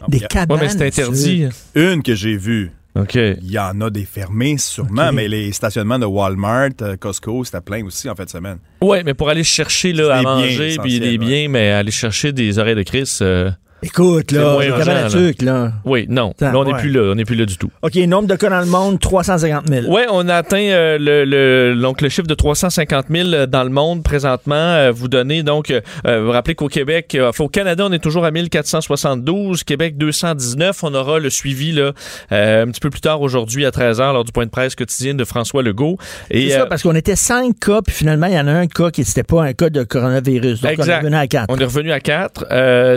Des 0.08 0.20
bien. 0.20 0.28
cabanes 0.28 0.58
Ouais, 0.60 0.66
mais 0.66 0.70
c'est 0.70 0.84
à 0.84 0.86
interdit. 0.86 1.44
sucre. 1.44 1.56
Une 1.76 2.04
que 2.04 2.14
j'ai 2.14 2.38
vue. 2.38 2.72
OK. 2.96 3.16
Il 3.16 3.50
y 3.52 3.58
en 3.58 3.82
a 3.82 3.90
des 3.90 4.06
fermés, 4.06 4.58
sûrement, 4.60 5.12
mais 5.12 5.28
les 5.28 5.52
stationnements 5.52 5.98
de 5.98 6.06
Walmart, 6.06 6.70
euh, 6.84 6.96
Costco, 6.96 7.44
c'était 7.44 7.60
plein 7.62 7.84
aussi 7.84 8.08
en 8.08 8.14
fin 8.14 8.26
de 8.26 8.30
semaine. 8.30 8.60
Ouais, 8.84 9.02
mais 9.04 9.16
pour 9.16 9.30
aller 9.30 9.44
chercher 9.44 9.94
là, 9.94 10.14
à 10.14 10.20
Des 10.20 10.24
manger, 10.26 10.78
puis 10.84 11.00
des 11.00 11.18
biens, 11.18 11.48
mais 11.50 11.72
aller 11.72 11.90
chercher 11.90 12.32
des 12.34 12.60
oreilles 12.60 12.76
de 12.76 12.84
Chris, 12.84 13.18
euh, 13.22 13.50
Écoute, 13.84 14.28
C'est 14.30 14.36
là, 14.38 14.56
urgent, 14.64 14.78
cabane 14.78 14.98
à 14.98 15.02
là. 15.04 15.10
sucre, 15.10 15.46
là. 15.46 15.72
Oui, 15.86 16.06
non. 16.10 16.34
Là, 16.40 16.52
on 16.56 16.64
n'est 16.66 16.74
ouais. 16.74 16.80
plus 16.80 16.90
là. 16.92 17.12
On 17.12 17.16
n'est 17.16 17.26
plus 17.26 17.36
là 17.36 17.46
du 17.46 17.58
tout. 17.58 17.70
OK, 17.82 17.96
nombre 17.96 18.28
de 18.28 18.36
cas 18.36 18.50
dans 18.50 18.60
le 18.60 18.66
monde, 18.66 19.00
350 19.00 19.68
000. 19.70 19.86
Oui, 19.90 20.02
on 20.12 20.28
a 20.30 20.36
atteint 20.36 20.58
euh, 20.58 20.98
le, 21.00 21.26
le- 21.26 21.80
donc 21.80 22.02
le 22.02 22.10
chiffre 22.10 22.28
de 22.28 22.34
350 22.34 23.06
000 23.10 23.46
dans 23.48 23.64
le 23.64 23.70
monde 23.70 24.04
présentement. 24.04 24.56
Euh, 24.56 24.92
vous 24.94 25.08
donnez 25.08 25.44
donc, 25.44 25.72
euh, 25.72 25.82
vous 26.24 26.32
rappelez 26.32 26.56
qu'au 26.56 26.68
Québec, 26.68 27.16
euh, 27.16 27.32
au 27.40 27.48
Canada, 27.50 27.86
on 27.88 27.92
est 27.92 28.00
toujours 28.00 28.26
à 28.26 28.32
1472, 28.32 29.64
Québec 29.64 29.98
219. 29.98 30.84
On 30.84 30.94
aura 30.94 31.20
le 31.20 31.30
suivi 31.30 31.72
là, 31.72 31.92
euh, 32.32 32.64
un 32.66 32.68
petit 32.72 32.80
peu 32.80 32.90
plus 32.90 33.02
tard 33.02 33.22
aujourd'hui 33.22 33.66
à 33.66 33.70
13h 33.72 34.14
lors 34.14 34.24
du 34.24 34.32
point 34.32 34.46
de 34.46 34.52
presse 34.52 34.76
quotidien 34.76 35.14
de 35.14 35.24
François 35.26 35.64
Legault. 35.64 35.98
C'est 36.32 36.50
ça, 36.50 36.62
euh, 36.62 36.66
parce 36.68 36.84
qu'on 36.84 36.96
était 36.96 37.16
cinq 37.16 37.60
cas, 37.60 37.82
puis 37.82 37.94
finalement, 37.96 38.28
il 38.28 38.34
y 38.34 38.40
en 38.40 38.48
a 38.48 38.52
un 38.54 38.68
cas 38.68 38.92
qui 38.92 39.02
n'était 39.02 39.24
pas 39.24 39.44
un 39.44 39.54
cas 39.54 39.70
de 39.70 39.84
coronavirus. 39.84 40.62
Donc, 40.62 40.70
on 40.70 40.70
est 40.70 40.74
Exact. 40.74 41.00
revenu 41.02 41.16
à 41.16 41.28
quatre. 41.28 41.46
On 41.50 41.58
est 41.58 41.64
revenu 41.66 41.92
à 41.92 42.00
4. 42.00 42.46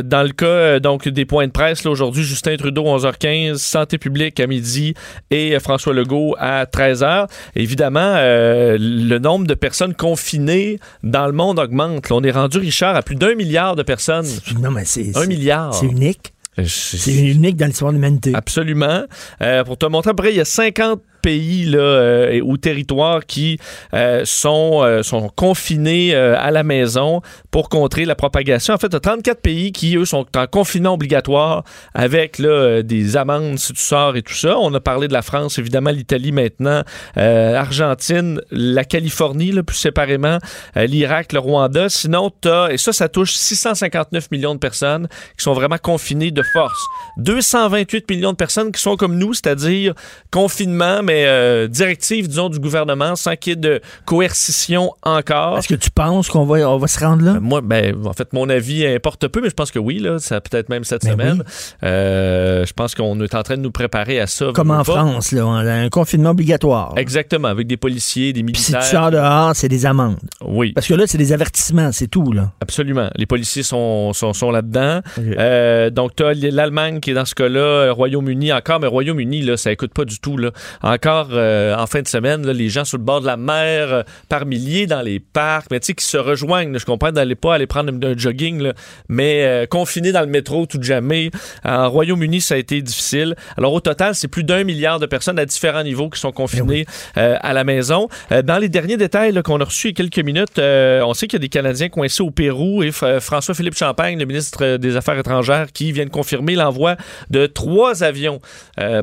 dans 0.03 0.23
le 0.23 0.31
cas 0.33 0.76
euh, 0.77 0.81
donc 0.81 1.09
des 1.09 1.25
points 1.25 1.47
de 1.47 1.53
presse, 1.53 1.85
là, 1.85 1.91
aujourd'hui, 1.91 2.23
Justin 2.25 2.57
Trudeau, 2.57 2.85
11h15, 2.85 3.57
Santé 3.57 3.99
publique 3.99 4.39
à 4.41 4.47
midi 4.47 4.95
et 5.31 5.55
euh, 5.55 5.61
François 5.61 5.93
Legault 5.93 6.37
à 6.39 6.65
13h. 6.65 7.27
Évidemment, 7.55 8.01
euh, 8.17 8.77
le 8.81 9.19
nombre 9.19 9.47
de 9.47 9.55
personnes 9.55 9.95
confinées 9.95 10.79
dans 11.03 11.27
le 11.27 11.33
monde 11.33 11.59
augmente. 11.59 12.09
Là, 12.09 12.17
on 12.17 12.23
est 12.23 12.31
rendu, 12.31 12.59
Richard, 12.59 12.97
à 12.97 13.03
plus 13.03 13.17
d'un 13.17 13.35
milliard 13.35 13.77
de 13.77 13.83
personnes. 13.83 14.27
Non, 14.61 14.71
mais 14.71 14.85
c'est... 14.85 15.17
Un 15.17 15.21
c'est- 15.23 15.27
milliard. 15.27 15.75
C'est 15.75 15.87
unique. 15.87 16.33
C'est 16.59 16.97
C'est 16.97 17.13
unique 17.15 17.57
dans 17.57 17.67
l'histoire 17.67 17.93
de 17.93 17.97
l'humanité. 17.97 18.33
Absolument. 18.35 19.03
Euh, 19.43 19.63
pour 19.65 19.77
te 19.77 19.85
montrer, 19.87 20.11
après, 20.13 20.33
il 20.33 20.37
y 20.37 20.41
a 20.41 20.47
50 20.47 21.01
pays 21.27 21.65
là, 21.65 21.79
euh, 21.79 22.41
ou 22.45 22.57
territoires 22.57 23.27
qui 23.27 23.59
euh, 23.95 24.23
sont, 24.25 24.83
euh, 24.85 25.03
sont 25.03 25.29
confinés 25.29 26.15
à 26.15 26.53
la 26.53 26.63
maison 26.63 27.21
pour 27.51 27.69
contrer 27.69 28.05
la 28.05 28.15
propagation. 28.15 28.75
En 28.75 28.79
fait, 28.79 28.87
il 28.87 28.93
y 28.93 28.97
a 28.97 29.01
34 29.01 29.41
pays 29.41 29.73
qui, 29.73 29.97
eux, 29.97 30.05
sont 30.05 30.25
en 30.37 30.47
confinement 30.47 30.95
obligatoire 30.95 31.65
avec 31.95 32.39
là, 32.39 32.83
des 32.83 33.17
amendes 33.17 33.59
si 33.59 33.73
tu 33.73 33.83
sors 33.83 34.17
et 34.17 34.23
tout 34.23 34.35
ça. 34.35 34.57
On 34.57 34.73
a 34.75 34.79
parlé 34.79 35.09
de 35.09 35.13
la 35.13 35.23
France, 35.23 35.59
évidemment, 35.59 35.91
l'Italie 35.91 36.31
maintenant, 36.31 36.83
euh, 37.17 37.57
Argentine, 37.57 38.41
la 38.53 38.85
Californie, 38.85 39.51
là, 39.51 39.65
plus 39.65 39.77
séparément, 39.77 40.39
l'Irak, 40.77 41.33
le 41.33 41.41
Rwanda. 41.41 41.89
Sinon, 41.89 42.31
t'as, 42.41 42.69
et 42.69 42.79
ça, 42.79 42.93
ça 42.93 43.09
touche 43.09 43.33
659 43.33 44.31
millions 44.31 44.55
de 44.55 44.61
personnes 44.61 45.09
qui 45.37 45.43
sont 45.43 45.55
vraiment 45.55 45.79
confinées 45.79 46.31
de 46.31 46.43
force. 46.53 46.81
228 47.17 48.09
millions 48.11 48.31
de 48.33 48.37
personnes 48.37 48.71
qui 48.71 48.81
sont 48.81 48.97
comme 48.97 49.19
nous, 49.19 49.35
c'est-à-dire 49.35 49.95
confinement, 50.31 51.03
mais 51.03 51.16
euh, 51.25 51.69
directive, 51.69 52.29
disons, 52.29 52.49
du 52.49 52.59
gouvernement 52.59 53.17
sans 53.17 53.37
qu'il 53.37 53.51
y 53.51 53.53
ait 53.55 53.57
de 53.57 53.81
coercition 54.05 54.93
encore. 55.03 55.59
Est-ce 55.59 55.69
que 55.69 55.75
tu 55.75 55.91
penses 55.91 56.29
qu'on 56.29 56.45
va, 56.45 56.69
on 56.69 56.79
va 56.79 56.87
se 56.87 56.99
rendre 56.99 57.25
là? 57.25 57.39
Moi, 57.41 57.61
ben, 57.61 57.95
en 58.05 58.13
fait, 58.13 58.33
mon 58.33 58.49
avis 58.49 58.87
importe 58.87 59.29
peu, 59.29 59.41
mais 59.41 59.51
je 59.51 59.55
pense 59.55 59.71
que 59.71 59.79
oui, 59.79 59.99
là, 59.99 60.19
ça 60.19 60.41
peut-être 60.41 60.69
même 60.69 60.85
cette 60.85 61.05
Ben 61.05 61.13
semaine. 61.13 61.45
Euh, 61.83 62.65
je 62.67 62.73
pense 62.73 62.95
qu'on 62.95 63.21
est 63.21 63.35
en 63.35 63.43
train 63.43 63.57
de 63.57 63.63
nous 63.63 63.71
préparer 63.71 64.21
à 64.21 64.27
ça. 64.27 64.47
Comme 64.55 64.71
en 64.71 64.79
pas. 64.79 64.85
France, 64.85 65.33
là, 65.33 65.47
on 65.47 65.55
a 65.55 65.73
un 65.73 65.89
confinement 65.89 66.31
obligatoire. 66.31 66.95
Exactement, 66.97 67.49
avec 67.49 67.67
des 67.67 67.77
policiers, 67.77 68.33
des 68.33 68.43
Puis 68.43 68.57
si 68.57 68.73
militaires. 68.73 68.91
tu 68.91 68.97
sors 68.97 69.11
dehors, 69.11 69.53
c'est 69.55 69.69
des 69.69 69.87
amendes. 69.87 70.19
Oui. 70.45 70.73
Parce 70.73 70.87
que 70.87 70.95
là, 70.95 71.05
c'est 71.07 71.19
des 71.19 71.33
avertissements, 71.33 71.93
c'est 71.93 72.09
tout, 72.09 72.33
là. 72.33 72.53
Absolument. 72.61 73.11
Les 73.17 73.27
policiers 73.27 73.63
sont, 73.63 74.13
sont, 74.13 74.33
sont 74.33 74.51
là-dedans. 74.51 75.01
Euh, 75.19 75.91
donc, 75.91 76.17
tu 76.17 76.25
as 76.25 76.35
l'Allemagne 76.35 77.01
qui 77.01 77.11
est 77.11 77.15
dans 77.15 77.25
ce 77.25 77.35
cas-là, 77.35 77.61
euh, 77.61 77.93
Royaume-Uni 77.93 78.53
encore, 78.53 78.81
mais 78.81 78.87
Royaume-Uni, 78.87 79.43
là, 79.43 79.57
ça 79.57 79.73
écoute 79.73 79.93
pas 79.93 80.05
du 80.05 80.21
tout. 80.21 80.37
Là. 80.37 80.51
Encore 80.97 81.29
euh, 81.33 81.77
en 81.77 81.87
fin 81.87 82.01
de 82.01 82.09
semaine, 82.09 82.47
là, 82.47 82.55
les 82.55 82.71
gens 82.71 82.87
sur 82.87 82.97
le 82.97 83.05
bord 83.05 83.21
de 83.21 83.27
la 83.27 83.37
mer, 83.37 83.93
euh, 83.93 84.03
par 84.31 84.47
milliers 84.47 84.87
dans 84.87 85.03
les 85.03 85.21
parcs, 85.21 85.67
mais 85.71 85.79
tu 85.79 85.89
sais, 85.89 85.95
qui 85.95 86.07
se 86.07 86.17
rejoignent. 86.17 86.73
là. 86.73 86.79
Je 86.79 86.87
comprends 86.87 87.13
d'aller 87.13 87.35
pas 87.35 87.55
aller 87.55 87.67
prendre 87.67 87.93
un, 87.93 88.03
un 88.03 88.17
jogging, 88.17 88.63
là, 88.63 88.73
mais 89.07 89.45
euh, 89.45 89.67
confinés 89.67 90.11
dans 90.11 90.23
le 90.23 90.27
métro 90.27 90.65
tout 90.65 90.83
jamais. 90.83 91.31
En 91.65 91.91
Royaume-Uni, 91.91 92.41
ça 92.41 92.55
a 92.55 92.57
été 92.57 92.81
difficile. 92.81 93.37
Alors, 93.59 93.75
au 93.75 93.81
total, 93.81 94.15
c'est 94.15 94.29
plus 94.29 94.43
d'un 94.43 94.65
milliard 94.65 94.99
de 94.99 95.05
personnes 95.05 95.39
à 95.39 95.45
différents 95.45 95.83
niveaux 95.83 96.09
qui 96.09 96.19
sont 96.19 96.33
confinées 96.33 96.87
euh, 97.19 97.37
à 97.43 97.53
la 97.53 97.65
maison. 97.65 98.09
Dans 98.31 98.59
les 98.59 98.71
derniers 98.71 98.97
détails 98.97 99.35
qu'on 99.43 99.61
a 99.61 99.65
reçus 99.65 99.89
il 99.89 99.91
y 99.91 99.93
a 100.01 100.09
quelques 100.09 100.25
minutes, 100.25 100.59
on 100.59 101.13
sait 101.13 101.27
qu'il 101.27 101.39
y 101.39 101.43
a 101.43 101.45
des 101.45 101.51
Canadiens 101.51 101.91
coincés 101.91 102.23
au 102.23 102.31
Pérou 102.31 102.83
et 102.83 102.91
François-Philippe 102.91 103.77
Champagne, 103.77 104.19
le 104.19 104.25
ministre 104.25 104.79
des 104.79 104.97
Affaires 104.97 105.19
étrangères, 105.19 105.73
qui 105.73 105.93
vient 105.93 106.07
de 106.07 106.11
confirmer 106.11 106.55
l'envoi 106.55 106.97
de 107.29 107.47
trois 107.47 108.03
avions 108.03 108.41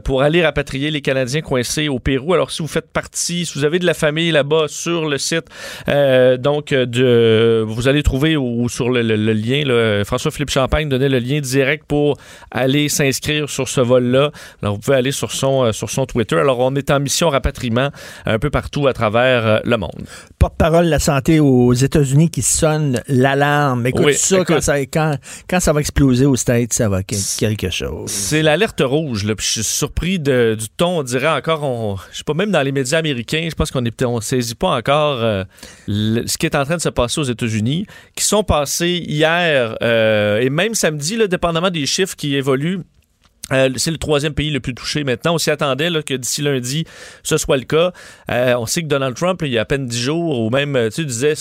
pour 0.04 0.24
aller 0.24 0.44
rapatrier 0.44 0.90
les 0.90 1.02
Canadiens 1.02 1.42
coincés 1.42 1.83
au 1.90 2.00
Pérou. 2.00 2.34
Alors, 2.34 2.52
si 2.52 2.62
vous 2.62 2.68
faites 2.68 2.92
partie, 2.92 3.46
si 3.46 3.58
vous 3.58 3.66
avez 3.66 3.80
de 3.80 3.86
la 3.86 3.94
famille 3.94 4.32
là-bas 4.32 4.66
sur 4.68 5.06
le 5.08 5.18
site, 5.18 5.46
euh, 5.88 6.38
donc 6.38 6.72
euh, 6.72 6.86
de, 6.86 7.64
vous 7.68 7.88
allez 7.88 8.04
trouver 8.04 8.38
ou 8.38 8.68
sur 8.70 8.90
le, 8.90 9.02
le- 9.02 9.16
le 9.16 9.34
lien, 9.34 9.64
là, 9.66 10.04
François-Philippe 10.06 10.50
Champagne 10.50 10.90
donnait 10.90 11.10
le 11.10 11.20
lien 11.20 11.40
direct 11.40 11.86
pour 11.88 12.18
aller 12.52 12.90
s'inscrire 12.90 13.50
sur 13.50 13.68
ce 13.68 13.82
vol-là. 13.82 14.32
Alors, 14.62 14.76
vous 14.76 14.80
pouvez 14.82 14.98
aller 14.98 15.12
sur 15.12 15.32
son, 15.32 15.64
euh, 15.66 15.72
sur 15.72 15.90
son 15.90 16.06
Twitter. 16.06 16.36
Alors, 16.38 16.60
on 16.60 16.76
est 16.76 16.92
en 16.92 17.00
mission 17.00 17.30
rapatriement 17.30 17.90
un 18.26 18.40
peu 18.40 18.50
partout 18.50 18.88
à 18.88 18.94
travers 18.94 19.62
le 19.64 19.78
monde. 19.78 20.04
Porte-parole 20.40 20.86
de 20.86 20.90
la 20.90 21.00
santé 21.00 21.40
aux 21.40 21.74
États-Unis 21.74 22.30
qui 22.30 22.42
sonne 22.42 23.02
l'alarme. 23.08 23.88
Écoute 23.88 24.06
Oui, 24.06 24.14
ça, 24.14 24.36
écoute. 24.38 24.48
Quand, 24.48 24.62
ça 24.62 24.80
quand, 24.86 25.18
quand 25.50 25.60
ça 25.60 25.74
va 25.74 25.80
exploser 25.80 26.26
aux 26.26 26.36
States, 26.36 26.74
ça 26.74 26.90
va 26.90 27.02
quelque 27.04 27.70
chose. 27.70 28.10
C'est 28.10 28.42
l'alerte 28.42 28.82
rouge. 28.84 29.24
Là. 29.26 29.36
Puis 29.36 29.46
je 29.48 29.52
suis 29.54 29.64
surpris 29.64 30.20
de- 30.20 30.56
du 30.60 30.68
ton. 30.70 31.00
On 31.00 31.04
dirait 31.04 31.28
encore, 31.30 31.64
on, 31.74 31.96
je 32.12 32.18
sais 32.18 32.24
pas, 32.24 32.34
même 32.34 32.52
dans 32.52 32.62
les 32.62 32.72
médias 32.72 33.00
américains, 33.00 33.48
je 33.50 33.56
pense 33.56 33.72
qu'on 33.72 33.84
est, 33.86 34.04
on 34.04 34.22
saisit 34.22 34.56
pas 34.56 34.78
encore 34.78 35.22
euh, 35.22 35.44
ce 35.88 36.38
qui 36.38 36.46
est 36.46 36.56
en 36.56 36.66
train 36.66 36.78
de 36.78 36.82
se 36.82 36.90
passer 36.90 37.20
aux 37.20 37.26
États-Unis, 37.26 37.86
qui 38.16 38.24
sont 38.24 38.44
passés 38.44 39.04
hier 39.06 39.78
euh, 39.82 40.40
et 40.40 40.50
même 40.50 40.74
samedi, 40.74 41.18
là, 41.18 41.28
dépendamment 41.28 41.70
des 41.70 41.86
chiffres 41.86 42.16
qui 42.16 42.36
évoluent. 42.36 42.82
Euh, 43.54 43.70
c'est 43.78 43.92
le 43.92 43.98
troisième 43.98 44.34
pays 44.34 44.50
le 44.50 44.60
plus 44.60 44.74
touché 44.74 45.04
maintenant. 45.04 45.36
On 45.36 45.38
s'y 45.38 45.52
attendait 45.52 45.90
là, 45.90 46.02
que 46.02 46.14
d'ici 46.14 46.42
lundi, 46.42 46.86
ce 47.24 47.38
soit 47.38 47.58
le 47.58 47.64
cas. 47.64 47.92
Euh, 48.32 48.56
on 48.58 48.66
sait 48.66 48.82
que 48.82 48.88
Donald 48.88 49.16
Trump, 49.16 49.42
il 49.44 49.52
y 49.52 49.58
a 49.58 49.62
à 49.62 49.66
peine 49.66 49.88
dix 49.88 50.00
jours, 50.00 50.40
ou 50.42 50.50
même, 50.50 50.76
euh, 50.76 50.90
tu 50.90 51.06
disais, 51.06 51.34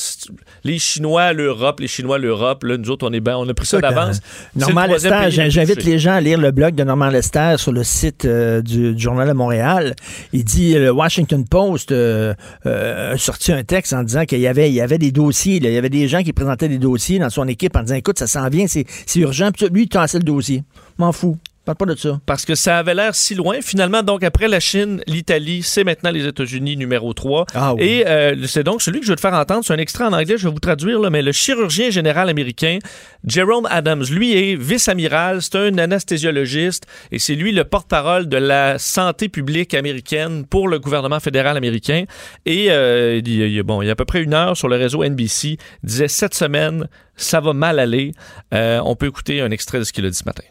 les 0.65 0.79
Chinois, 0.79 1.33
l'Europe, 1.33 1.81
les 1.81 1.89
Chinois, 1.89 2.19
l'Europe, 2.19 2.65
là, 2.65 2.77
nous 2.77 2.91
autres, 2.91 3.09
on, 3.09 3.13
est 3.13 3.21
ben, 3.21 3.37
on 3.37 3.49
a 3.49 3.55
pris 3.55 3.67
ça 3.67 3.81
d'avance. 3.81 4.21
Normand 4.57 4.87
le 4.87 4.93
Lester, 4.95 5.43
le 5.43 5.51
j'invite 5.51 5.85
les 5.85 5.99
gens 5.99 6.13
à 6.13 6.21
lire 6.21 6.39
le 6.39 6.51
blog 6.51 6.75
de 6.75 6.85
Normand 6.85 7.09
Lester 7.09 7.55
sur 7.59 7.73
le 7.73 7.85
site 7.85 8.25
euh, 8.25 8.63
du, 8.63 8.95
du 8.95 9.03
Journal 9.03 9.29
de 9.29 9.33
Montréal. 9.33 9.95
Il 10.33 10.45
dit, 10.45 10.75
le 10.75 10.91
Washington 10.91 11.45
Post 11.49 11.93
a 11.93 13.17
sorti 13.17 13.53
un 13.53 13.65
texte 13.65 13.93
en 13.93 14.03
disant 14.03 14.25
qu'il 14.25 14.41
y 14.41 14.47
avait, 14.47 14.71
il 14.71 14.75
y 14.75 14.81
avait 14.81 14.99
des 14.99 15.13
dossiers, 15.13 15.61
là. 15.61 15.69
il 15.69 15.75
y 15.75 15.79
avait 15.79 15.91
des 15.91 16.09
gens 16.09 16.23
qui 16.23 16.33
présentaient 16.33 16.69
des 16.69 16.79
dossiers 16.79 17.19
dans 17.19 17.31
son 17.31 17.49
équipe 17.49 17.77
en 17.77 17.83
disant, 17.83 17.97
écoute, 17.97 18.19
ça 18.19 18.27
s'en 18.27 18.49
vient, 18.49 18.67
c'est 18.67 18.85
c'est 19.07 19.21
urgent. 19.21 19.51
Puis 19.53 19.67
lui, 19.69 19.83
il 19.83 19.89
tassait 19.89 20.19
le 20.19 20.25
dossier. 20.25 20.63
M'en 20.99 21.13
fous. 21.13 21.37
Parle 21.65 21.77
pas 21.77 21.87
de 21.87 21.95
ça. 21.95 22.21
Parce 22.27 22.45
que 22.45 22.57
ça 22.57 22.79
avait 22.79 22.95
l'air 22.95 23.15
si 23.15 23.37
loin. 23.37 23.61
Finalement, 23.61 24.03
donc, 24.03 24.25
après 24.25 24.49
la 24.49 24.59
Chine, 24.59 25.01
l'Italie, 25.07 25.63
c'est 25.63 25.85
maintenant 25.85 26.11
les 26.11 26.27
États-Unis 26.27 26.77
numéro 26.77 27.13
3. 27.13 27.47
Ah 27.55 27.75
oui. 27.75 27.83
Et 27.85 28.07
euh, 28.09 28.35
c'est 28.49 28.65
donc 28.65 28.83
celui 28.83 28.99
que 28.99 29.07
je 29.07 29.13
veux 29.13 29.17
te 29.17 29.21
faire 29.21 29.35
entendre. 29.35 29.65
C'est 29.65 29.73
un 29.73 29.79
extrait 29.79 30.05
en 30.05 30.13
anglais, 30.13 30.37
je 30.39 30.49
vais 30.49 30.53
vous 30.53 30.59
traduire, 30.59 30.99
là, 30.99 31.09
mais 31.09 31.23
le 31.23 31.31
chirurgien 31.31 31.91
général 31.91 32.29
américain, 32.29 32.79
Jerome 33.25 33.69
Adams, 33.71 34.05
lui 34.11 34.37
est 34.37 34.57
vice-amiral, 34.57 35.41
c'est 35.41 35.57
un 35.57 35.79
anesthésiologiste 35.79 36.87
et 37.13 37.21
c'est 37.21 37.37
lui 37.37 37.53
le 37.53 37.63
porte-parole 37.63 38.29
de 38.29 38.39
la 38.39 38.79
santé 38.79 39.29
publique 39.29 39.75
américaine 39.75 40.45
pour 40.45 40.67
le 40.67 40.81
gouvernement 40.81 41.21
fédéral 41.21 41.57
américain. 41.57 42.07
Et 42.45 42.73
euh, 42.73 43.21
il, 43.25 43.53
y 43.53 43.61
a, 43.61 43.63
bon, 43.63 43.83
il 43.83 43.87
y 43.87 43.89
a 43.89 43.93
à 43.93 43.97
peu 43.97 44.05
près 44.05 44.23
une 44.23 44.35
heure 44.35 44.57
sur 44.57 44.67
le 44.67 44.77
réseau 44.77 45.05
NBC, 45.05 45.49
il 45.51 45.59
disait 45.85 46.09
cette 46.09 46.35
semaine, 46.35 46.89
ça 47.15 47.41
va 47.41 47.53
mal 47.53 47.79
aller. 47.79 48.13
Euh, 48.53 48.81
on 48.85 48.97
peut 48.97 49.07
écouter 49.07 49.41
un 49.41 49.53
extrait 49.53 49.79
de 49.79 49.85
ce 49.85 49.93
qu'il 49.93 50.05
a 50.07 50.11
dit 50.11 50.17
ce 50.17 50.25
matin. 50.25 50.43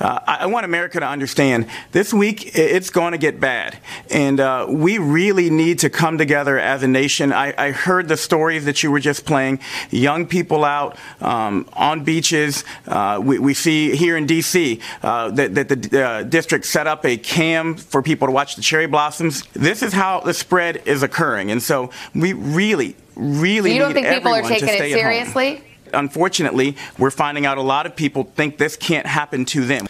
Uh, 0.00 0.18
I 0.26 0.46
want 0.46 0.64
America 0.64 0.98
to 0.98 1.06
understand 1.06 1.66
this 1.92 2.14
week 2.14 2.56
it's 2.56 2.88
going 2.90 3.12
to 3.12 3.18
get 3.18 3.38
bad. 3.38 3.78
And 4.10 4.40
uh, 4.40 4.66
we 4.68 4.98
really 4.98 5.50
need 5.50 5.80
to 5.80 5.90
come 5.90 6.16
together 6.16 6.58
as 6.58 6.82
a 6.82 6.88
nation. 6.88 7.32
I, 7.32 7.54
I 7.56 7.70
heard 7.72 8.08
the 8.08 8.16
stories 8.16 8.64
that 8.64 8.82
you 8.82 8.90
were 8.90 9.00
just 9.00 9.26
playing 9.26 9.60
young 9.90 10.26
people 10.26 10.64
out 10.64 10.96
um, 11.20 11.68
on 11.74 12.02
beaches. 12.02 12.64
Uh, 12.86 13.20
we, 13.22 13.38
we 13.38 13.52
see 13.54 13.94
here 13.94 14.16
in 14.16 14.26
D.C. 14.26 14.80
Uh, 15.02 15.30
that, 15.32 15.54
that 15.54 15.68
the 15.68 16.02
uh, 16.02 16.22
district 16.22 16.64
set 16.64 16.86
up 16.86 17.04
a 17.04 17.16
cam 17.16 17.76
for 17.76 18.02
people 18.02 18.26
to 18.26 18.32
watch 18.32 18.56
the 18.56 18.62
cherry 18.62 18.86
blossoms. 18.86 19.42
This 19.52 19.82
is 19.82 19.92
how 19.92 20.20
the 20.20 20.32
spread 20.34 20.82
is 20.86 21.02
occurring. 21.02 21.50
And 21.50 21.62
so 21.62 21.90
we 22.14 22.32
really, 22.32 22.96
really 23.16 23.74
You 23.74 23.80
don't 23.80 23.92
think 23.92 24.08
people 24.08 24.32
are 24.32 24.42
taking 24.42 24.68
it 24.68 24.92
seriously? 24.92 25.62
Unfortunately, 25.94 26.74
we're 26.98 27.10
finding 27.10 27.46
out 27.46 27.58
a 27.58 27.62
lot 27.62 27.86
of 27.86 27.94
people 27.94 28.24
think 28.36 28.58
this 28.58 28.76
can't 28.76 29.06
happen 29.06 29.44
to 29.46 29.66
them. 29.66 29.86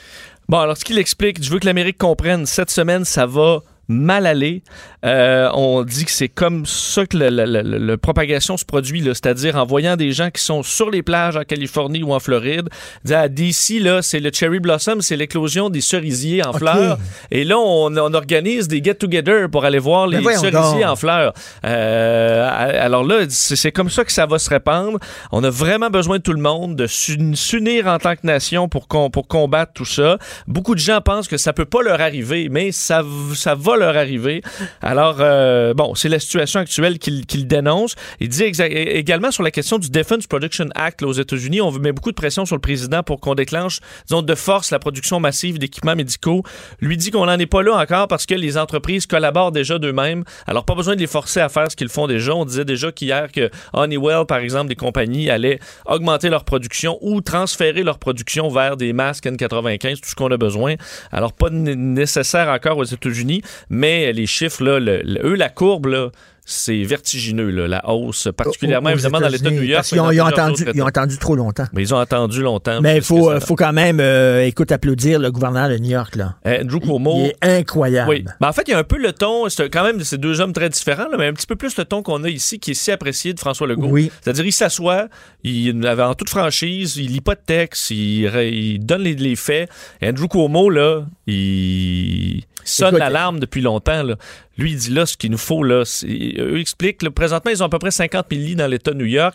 Bon, 0.48 0.58
alors 0.58 0.76
ce 0.76 0.84
qu'il 0.84 0.98
explique, 0.98 1.42
je 1.42 1.50
veux 1.50 1.60
que 1.60 1.66
l'Amérique 1.66 1.98
comprenne, 1.98 2.44
cette 2.44 2.70
semaine, 2.70 3.04
ça 3.04 3.24
va 3.24 3.60
mal 3.90 4.26
aller. 4.26 4.62
Euh, 5.04 5.50
on 5.54 5.82
dit 5.82 6.04
que 6.04 6.10
c'est 6.10 6.28
comme 6.28 6.64
ça 6.66 7.06
que 7.06 7.16
la, 7.16 7.96
propagation 7.98 8.56
se 8.56 8.64
produit, 8.64 9.02
c'est-à-dire 9.02 9.56
en 9.56 9.64
voyant 9.66 9.96
des 9.96 10.12
gens 10.12 10.30
qui 10.30 10.42
sont 10.42 10.62
sur 10.62 10.90
les 10.90 11.02
plages 11.02 11.36
en 11.36 11.42
Californie 11.42 12.02
ou 12.02 12.12
en 12.12 12.20
Floride. 12.20 12.68
À 13.10 13.28
DC, 13.28 13.80
là, 13.80 14.02
c'est 14.02 14.20
le 14.20 14.30
cherry 14.32 14.60
blossom, 14.60 15.00
c'est 15.00 15.16
l'éclosion 15.16 15.70
des 15.70 15.80
cerisiers 15.80 16.46
en 16.46 16.52
fleurs. 16.52 16.98
Et 17.30 17.44
là, 17.44 17.58
on, 17.58 17.96
on 17.96 18.14
organise 18.14 18.68
des 18.68 18.82
get-together 18.82 19.48
pour 19.50 19.64
aller 19.64 19.78
voir 19.78 20.06
les 20.06 20.22
cerisiers 20.22 20.82
donc. 20.82 20.90
en 20.90 20.96
fleurs. 20.96 21.32
Euh, 21.64 22.48
alors 22.80 23.04
là, 23.04 23.24
c'est 23.28 23.72
comme 23.72 23.90
ça 23.90 24.04
que 24.04 24.12
ça 24.12 24.26
va 24.26 24.38
se 24.38 24.50
répandre. 24.50 24.98
On 25.32 25.42
a 25.42 25.50
vraiment 25.50 25.90
besoin 25.90 26.18
de 26.18 26.22
tout 26.22 26.32
le 26.32 26.40
monde, 26.40 26.76
de 26.76 26.86
s'un- 26.86 27.34
s'unir 27.34 27.86
en 27.86 27.98
tant 27.98 28.14
que 28.14 28.24
nation 28.26 28.68
pour, 28.68 28.86
pour 28.86 29.28
combattre 29.28 29.72
tout 29.72 29.84
ça. 29.84 30.18
Beaucoup 30.46 30.74
de 30.74 30.80
gens 30.80 31.00
pensent 31.00 31.28
que 31.28 31.36
ça 31.36 31.52
peut 31.52 31.64
pas 31.64 31.82
leur 31.82 32.00
arriver, 32.00 32.48
mais 32.50 32.70
ça, 32.72 33.02
ça 33.34 33.54
va 33.54 33.76
leur 33.80 33.96
arriver. 33.96 34.42
Alors, 34.80 35.16
euh, 35.20 35.74
bon, 35.74 35.94
c'est 35.94 36.08
la 36.08 36.20
situation 36.20 36.60
actuelle 36.60 36.98
qu'il 36.98 37.46
dénonce. 37.46 37.96
Il 38.20 38.28
dit 38.28 38.44
également 38.44 39.30
sur 39.30 39.42
la 39.42 39.50
question 39.50 39.78
du 39.78 39.90
Defense 39.90 40.26
Production 40.26 40.68
Act 40.74 41.02
là, 41.02 41.08
aux 41.08 41.12
États-Unis, 41.12 41.60
on 41.60 41.72
met 41.72 41.92
beaucoup 41.92 42.10
de 42.10 42.16
pression 42.16 42.46
sur 42.46 42.56
le 42.56 42.60
président 42.60 43.02
pour 43.02 43.20
qu'on 43.20 43.34
déclenche, 43.34 43.80
disons, 44.06 44.22
de 44.22 44.34
force 44.34 44.70
la 44.70 44.78
production 44.78 45.20
massive 45.20 45.58
d'équipements 45.58 45.96
médicaux. 45.96 46.42
Lui 46.80 46.96
dit 46.96 47.10
qu'on 47.10 47.26
n'en 47.26 47.38
est 47.38 47.46
pas 47.46 47.62
là 47.62 47.74
encore 47.74 48.08
parce 48.08 48.26
que 48.26 48.34
les 48.34 48.56
entreprises 48.56 49.06
collaborent 49.06 49.52
déjà 49.52 49.78
d'eux-mêmes. 49.78 50.24
Alors, 50.46 50.64
pas 50.64 50.74
besoin 50.74 50.94
de 50.94 51.00
les 51.00 51.06
forcer 51.06 51.40
à 51.40 51.48
faire 51.48 51.70
ce 51.70 51.76
qu'ils 51.76 51.88
font 51.88 52.06
déjà. 52.06 52.34
On 52.34 52.44
disait 52.44 52.64
déjà 52.64 52.92
qu'hier 52.92 53.32
que 53.32 53.50
Honeywell, 53.72 54.26
par 54.26 54.38
exemple, 54.38 54.68
des 54.68 54.76
compagnies 54.76 55.30
allaient 55.30 55.58
augmenter 55.86 56.28
leur 56.28 56.44
production 56.44 56.98
ou 57.00 57.20
transférer 57.20 57.82
leur 57.82 57.98
production 57.98 58.48
vers 58.48 58.76
des 58.76 58.92
masques 58.92 59.26
N95, 59.26 60.00
tout 60.00 60.08
ce 60.10 60.14
qu'on 60.14 60.30
a 60.30 60.36
besoin. 60.36 60.74
Alors, 61.12 61.32
pas 61.32 61.50
nécessaire 61.50 62.48
encore 62.48 62.78
aux 62.78 62.84
États-Unis, 62.84 63.42
mais 63.70 64.12
les 64.12 64.26
chiffres, 64.26 64.62
là, 64.62 64.78
le- 64.78 65.00
le- 65.02 65.20
eux, 65.26 65.34
la 65.34 65.48
courbe, 65.48 65.86
là, 65.86 66.10
c'est 66.52 66.82
vertigineux, 66.82 67.50
là, 67.50 67.68
la 67.68 67.88
hausse, 67.88 68.26
particulièrement 68.36 68.90
évidemment 68.90 69.20
dans 69.20 69.28
l'État 69.28 69.50
de 69.50 69.54
New 69.54 69.62
York. 69.62 69.74
Parce 69.76 69.88
qu'ils 69.90 70.00
ont, 70.00 70.10
ils 70.10 70.20
ont 70.20 70.26
autres 70.26 70.64
ils 70.74 70.82
ont 70.82 71.16
trop 71.20 71.36
longtemps. 71.36 71.66
Mais 71.72 71.82
ils 71.82 71.94
ont 71.94 71.98
attendu 71.98 72.42
longtemps. 72.42 72.80
Mais 72.80 72.96
il 72.96 73.02
faut, 73.02 73.30
euh, 73.30 73.38
faut 73.38 73.54
quand 73.54 73.72
même, 73.72 74.00
euh, 74.00 74.44
écoute, 74.44 74.72
applaudir 74.72 75.20
le 75.20 75.30
gouverneur 75.30 75.68
de 75.68 75.76
New 75.76 75.90
York. 75.90 76.16
Là. 76.16 76.34
Andrew 76.44 76.80
Cuomo. 76.80 77.18
Il 77.18 77.26
est 77.26 77.36
incroyable. 77.58 78.10
Oui. 78.10 78.24
Ben, 78.40 78.48
en 78.48 78.52
fait, 78.52 78.62
il 78.66 78.72
y 78.72 78.74
a 78.74 78.78
un 78.78 78.84
peu 78.84 78.98
le 78.98 79.12
ton, 79.12 79.48
c'est 79.48 79.70
quand 79.70 79.84
même 79.84 80.00
ces 80.02 80.18
deux 80.18 80.40
hommes 80.40 80.52
très 80.52 80.68
différents, 80.70 81.08
là, 81.08 81.16
mais 81.16 81.26
un 81.28 81.32
petit 81.34 81.46
peu 81.46 81.54
plus 81.56 81.76
le 81.76 81.84
ton 81.84 82.02
qu'on 82.02 82.24
a 82.24 82.28
ici, 82.28 82.58
qui 82.58 82.72
est 82.72 82.74
si 82.74 82.90
apprécié 82.90 83.32
de 83.32 83.38
François 83.38 83.68
Legault. 83.68 83.86
Oui. 83.88 84.10
C'est-à-dire, 84.20 84.46
il 84.46 84.52
s'assoit, 84.52 85.06
il 85.44 85.86
avait 85.86 86.02
en 86.02 86.14
toute 86.14 86.30
franchise, 86.30 86.96
il 86.96 87.12
lit 87.12 87.20
pas 87.20 87.36
de 87.36 87.42
texte, 87.46 87.90
il, 87.92 88.24
il 88.34 88.84
donne 88.84 89.02
les, 89.02 89.14
les 89.14 89.36
faits. 89.36 89.70
Andrew 90.02 90.26
Cuomo, 90.26 90.68
là, 90.68 91.04
il 91.28 92.42
sonne 92.64 92.96
l'alarme 92.96 93.40
depuis 93.40 93.60
longtemps. 93.60 94.02
Là. 94.02 94.16
Lui, 94.58 94.72
il 94.72 94.76
dit 94.78 94.90
là, 94.90 95.06
ce 95.06 95.16
qu'il 95.16 95.30
nous 95.30 95.38
faut, 95.38 95.62
là, 95.62 95.82
eux 96.04 96.58
expliquent, 96.60 97.02
là, 97.02 97.10
présentement, 97.10 97.50
ils 97.50 97.62
ont 97.62 97.66
à 97.66 97.70
peu 97.70 97.78
près 97.78 97.90
50 97.90 98.26
000 98.30 98.42
lits 98.42 98.56
dans 98.56 98.66
l'État 98.66 98.92
de 98.92 98.96
New 98.98 99.06
York. 99.06 99.34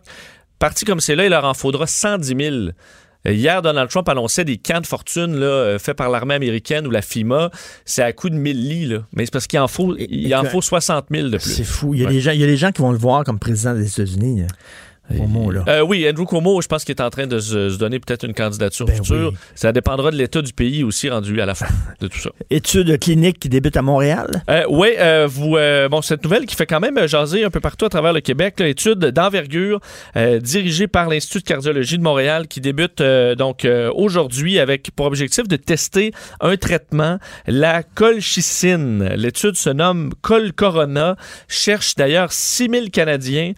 Parti 0.60 0.86
comme 0.86 1.00
c'est 1.00 1.16
là, 1.16 1.26
il 1.26 1.30
leur 1.30 1.46
en 1.46 1.54
faudra 1.54 1.86
110 1.88 2.28
000. 2.28 2.56
Euh, 3.28 3.34
Hier, 3.34 3.62
Donald 3.62 3.90
Trump 3.90 4.08
annonçait 4.08 4.46
des 4.46 4.58
camps 4.58 4.80
de 4.82 4.86
fortune 4.88 5.36
là, 5.36 5.46
euh, 5.48 5.80
faits 5.80 5.98
par 5.98 6.10
l'armée 6.10 6.36
américaine 6.36 6.86
ou 6.88 6.92
la 6.92 7.02
FIMA. 7.02 7.50
C'est 7.84 8.04
à 8.04 8.14
coût 8.14 8.30
de 8.30 8.36
1000 8.36 8.68
lits. 8.70 8.86
Là. 8.86 9.00
Mais 9.14 9.26
c'est 9.26 9.32
parce 9.32 9.48
qu'il 9.48 9.60
en 9.60 9.68
faut, 9.68 9.96
il 9.98 10.34
en 10.36 10.44
faut 10.46 10.62
60 10.62 11.06
000 11.12 11.30
de 11.30 11.38
plus. 11.38 11.50
C'est 11.50 11.64
fou. 11.64 11.94
Il 11.94 12.02
y, 12.02 12.04
a 12.04 12.08
Ouais. 12.08 12.14
des 12.14 12.22
gens, 12.22 12.32
il 12.32 12.40
y 12.40 12.44
a 12.44 12.48
des 12.48 12.56
gens 12.58 12.72
qui 12.72 12.82
vont 12.82 12.92
le 12.92 12.98
voir 12.98 13.24
comme 13.24 13.40
président 13.40 13.74
des 13.74 13.88
États-Unis. 13.88 14.44
Euh, 15.12 15.52
là. 15.52 15.64
Euh, 15.68 15.82
oui, 15.82 16.08
Andrew 16.10 16.26
Cuomo, 16.26 16.62
je 16.62 16.68
pense 16.68 16.84
qu'il 16.84 16.96
est 16.96 17.02
en 17.02 17.10
train 17.10 17.28
de 17.28 17.40
se, 17.40 17.70
se 17.70 17.78
donner 17.78 18.00
peut-être 18.00 18.26
une 18.26 18.34
candidature 18.34 18.86
Ben 18.86 18.96
future. 18.96 19.32
oui. 19.32 19.38
Ça 19.56 19.72
dépendra 19.72 20.12
de 20.12 20.16
l'état 20.16 20.42
du 20.42 20.54
pays 20.54 20.84
aussi 20.84 21.10
rendu 21.10 21.40
à 21.42 21.46
la 21.46 21.56
fin 21.56 21.68
de 22.00 22.08
tout 22.08 22.20
ça. 22.20 22.30
Études 22.50 23.00
cliniques 23.00 23.40
qui 23.40 23.50
débutent 23.50 23.78
à 23.78 23.82
Montréal? 23.82 24.44
Euh, 24.50 24.64
oui, 24.70 24.90
euh, 24.98 25.28
vous, 25.30 25.58
euh, 25.58 25.88
bon, 25.90 26.02
cette 26.02 26.24
nouvelle 26.24 26.46
qui 26.46 26.56
fait 26.56 26.66
quand 26.66 26.80
même 26.80 27.08
jaser 27.08 27.44
un 27.44 27.50
peu 27.50 27.60
partout 27.60 27.86
à 27.86 27.90
travers 27.90 28.14
le 28.14 28.22
Québec, 28.22 28.60
là, 28.60 28.68
étude 28.68 29.00
d'envergure 29.00 29.80
dirigée 30.42 30.88
par 30.88 31.10
l'Institut 31.10 31.40
de 31.40 31.44
cardiologie 31.44 31.98
de 31.98 32.04
Montréal 32.04 32.48
qui 32.48 32.62
débute 32.62 33.02
donc 33.38 33.68
aujourd'hui 33.94 34.60
avec 34.60 34.92
pour 34.96 35.06
objectif 35.06 35.48
de 35.48 35.56
tester 35.56 36.12
un 36.42 36.58
traitement, 36.58 37.20
la 37.48 37.84
colchicine. 37.84 39.04
L'étude 39.16 39.56
se 39.56 39.70
nomme 39.70 40.14
Col 40.22 40.54
Corona, 40.54 41.16
cherche 41.48 41.96
d'ailleurs 41.96 42.32
6000 42.32 42.92
Canadiens 42.92 43.54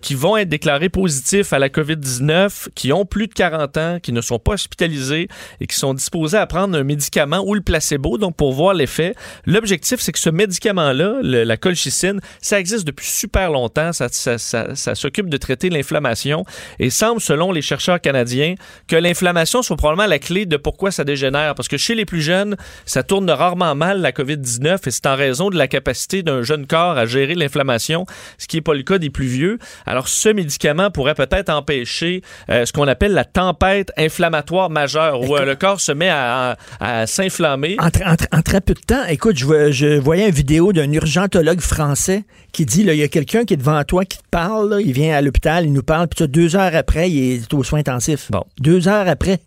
qui 0.00 0.14
vont 0.14 0.36
être 0.36 0.48
déclarés 0.48 0.83
positifs 0.88 1.52
à 1.52 1.58
la 1.58 1.68
COVID-19, 1.68 2.68
qui 2.74 2.92
ont 2.92 3.04
plus 3.04 3.26
de 3.28 3.34
40 3.34 3.76
ans, 3.76 3.98
qui 4.02 4.12
ne 4.12 4.20
sont 4.20 4.38
pas 4.38 4.52
hospitalisés 4.52 5.28
et 5.60 5.66
qui 5.66 5.76
sont 5.76 5.94
disposés 5.94 6.38
à 6.38 6.46
prendre 6.46 6.76
un 6.78 6.84
médicament 6.84 7.42
ou 7.44 7.54
le 7.54 7.60
placebo, 7.60 8.18
donc 8.18 8.36
pour 8.36 8.52
voir 8.52 8.74
l'effet. 8.74 9.14
L'objectif, 9.46 10.00
c'est 10.00 10.12
que 10.12 10.18
ce 10.18 10.30
médicament-là, 10.30 11.18
la 11.22 11.56
colchicine, 11.56 12.20
ça 12.40 12.58
existe 12.58 12.86
depuis 12.86 13.06
super 13.06 13.50
longtemps, 13.50 13.92
ça- 13.92 14.08
ça 14.08 14.94
s'occupe 14.94 15.28
de 15.28 15.36
traiter 15.36 15.70
l'inflammation 15.70 16.44
et 16.78 16.90
semble, 16.90 17.20
selon 17.20 17.52
les 17.52 17.62
chercheurs 17.62 18.00
canadiens, 18.00 18.54
que 18.88 18.96
l'inflammation 18.96 19.62
soit 19.62 19.76
probablement 19.76 20.08
la 20.08 20.18
clé 20.18 20.46
de 20.46 20.56
pourquoi 20.56 20.90
ça 20.90 21.04
dégénère. 21.04 21.54
Parce 21.54 21.68
que 21.68 21.76
chez 21.76 21.94
les 21.94 22.04
plus 22.04 22.20
jeunes, 22.20 22.56
ça 22.84 23.02
tourne 23.02 23.30
rarement 23.30 23.74
mal, 23.74 24.00
la 24.00 24.12
COVID-19, 24.12 24.86
et 24.86 24.90
c'est 24.90 25.06
en 25.06 25.16
raison 25.16 25.50
de 25.50 25.56
la 25.56 25.68
capacité 25.68 26.22
d'un 26.22 26.42
jeune 26.42 26.66
corps 26.66 26.96
à 26.98 27.06
gérer 27.06 27.34
l'inflammation, 27.34 28.06
ce 28.38 28.46
qui 28.46 28.56
n'est 28.56 28.62
pas 28.62 28.74
le 28.74 28.82
cas 28.82 28.98
des 28.98 29.10
plus 29.10 29.26
vieux. 29.26 29.58
Alors, 29.86 30.08
ce 30.08 30.28
médicament 30.28 30.73
pourrait 30.90 31.14
peut-être 31.14 31.50
empêcher 31.50 32.22
euh, 32.50 32.64
ce 32.66 32.72
qu'on 32.72 32.88
appelle 32.88 33.12
la 33.12 33.24
tempête 33.24 33.92
inflammatoire 33.96 34.70
majeure, 34.70 35.20
où 35.20 35.36
euh, 35.36 35.44
le 35.44 35.54
corps 35.56 35.80
se 35.80 35.92
met 35.92 36.08
à, 36.08 36.56
à- 36.80 37.00
à 37.00 37.06
s'inflammer. 37.06 37.76
En, 37.80 38.42
très 38.42 38.60
peu 38.60 38.74
de 38.74 38.80
temps, 38.80 39.04
écoute, 39.08 39.36
je, 39.38 39.70
je 39.72 39.98
voyais 39.98 40.26
une 40.28 40.34
vidéo 40.34 40.72
d'un 40.72 40.90
urgentologue 40.92 41.60
français 41.60 42.24
qui 42.52 42.66
dit, 42.66 42.82
il 42.82 42.94
y 42.94 43.02
a 43.02 43.08
quelqu'un 43.08 43.44
qui 43.44 43.54
est 43.54 43.56
devant 43.58 43.82
toi 43.84 44.04
qui 44.04 44.18
te 44.18 44.28
parle, 44.30 44.70
là, 44.70 44.80
il 44.80 44.92
vient 44.92 45.16
à 45.16 45.20
l'hôpital, 45.20 45.64
il 45.64 45.72
nous 45.72 45.82
parle, 45.82 46.08
puis 46.08 46.26
deux 46.28 46.56
heures 46.56 46.74
après, 46.74 47.10
il 47.10 47.34
est 47.34 47.54
aux 47.54 47.64
soins 47.64 47.80
intensifs. 47.80 48.30
Bon. 48.30 48.44
Deux 48.60 48.88
heures 48.88 49.08
après. 49.08 49.40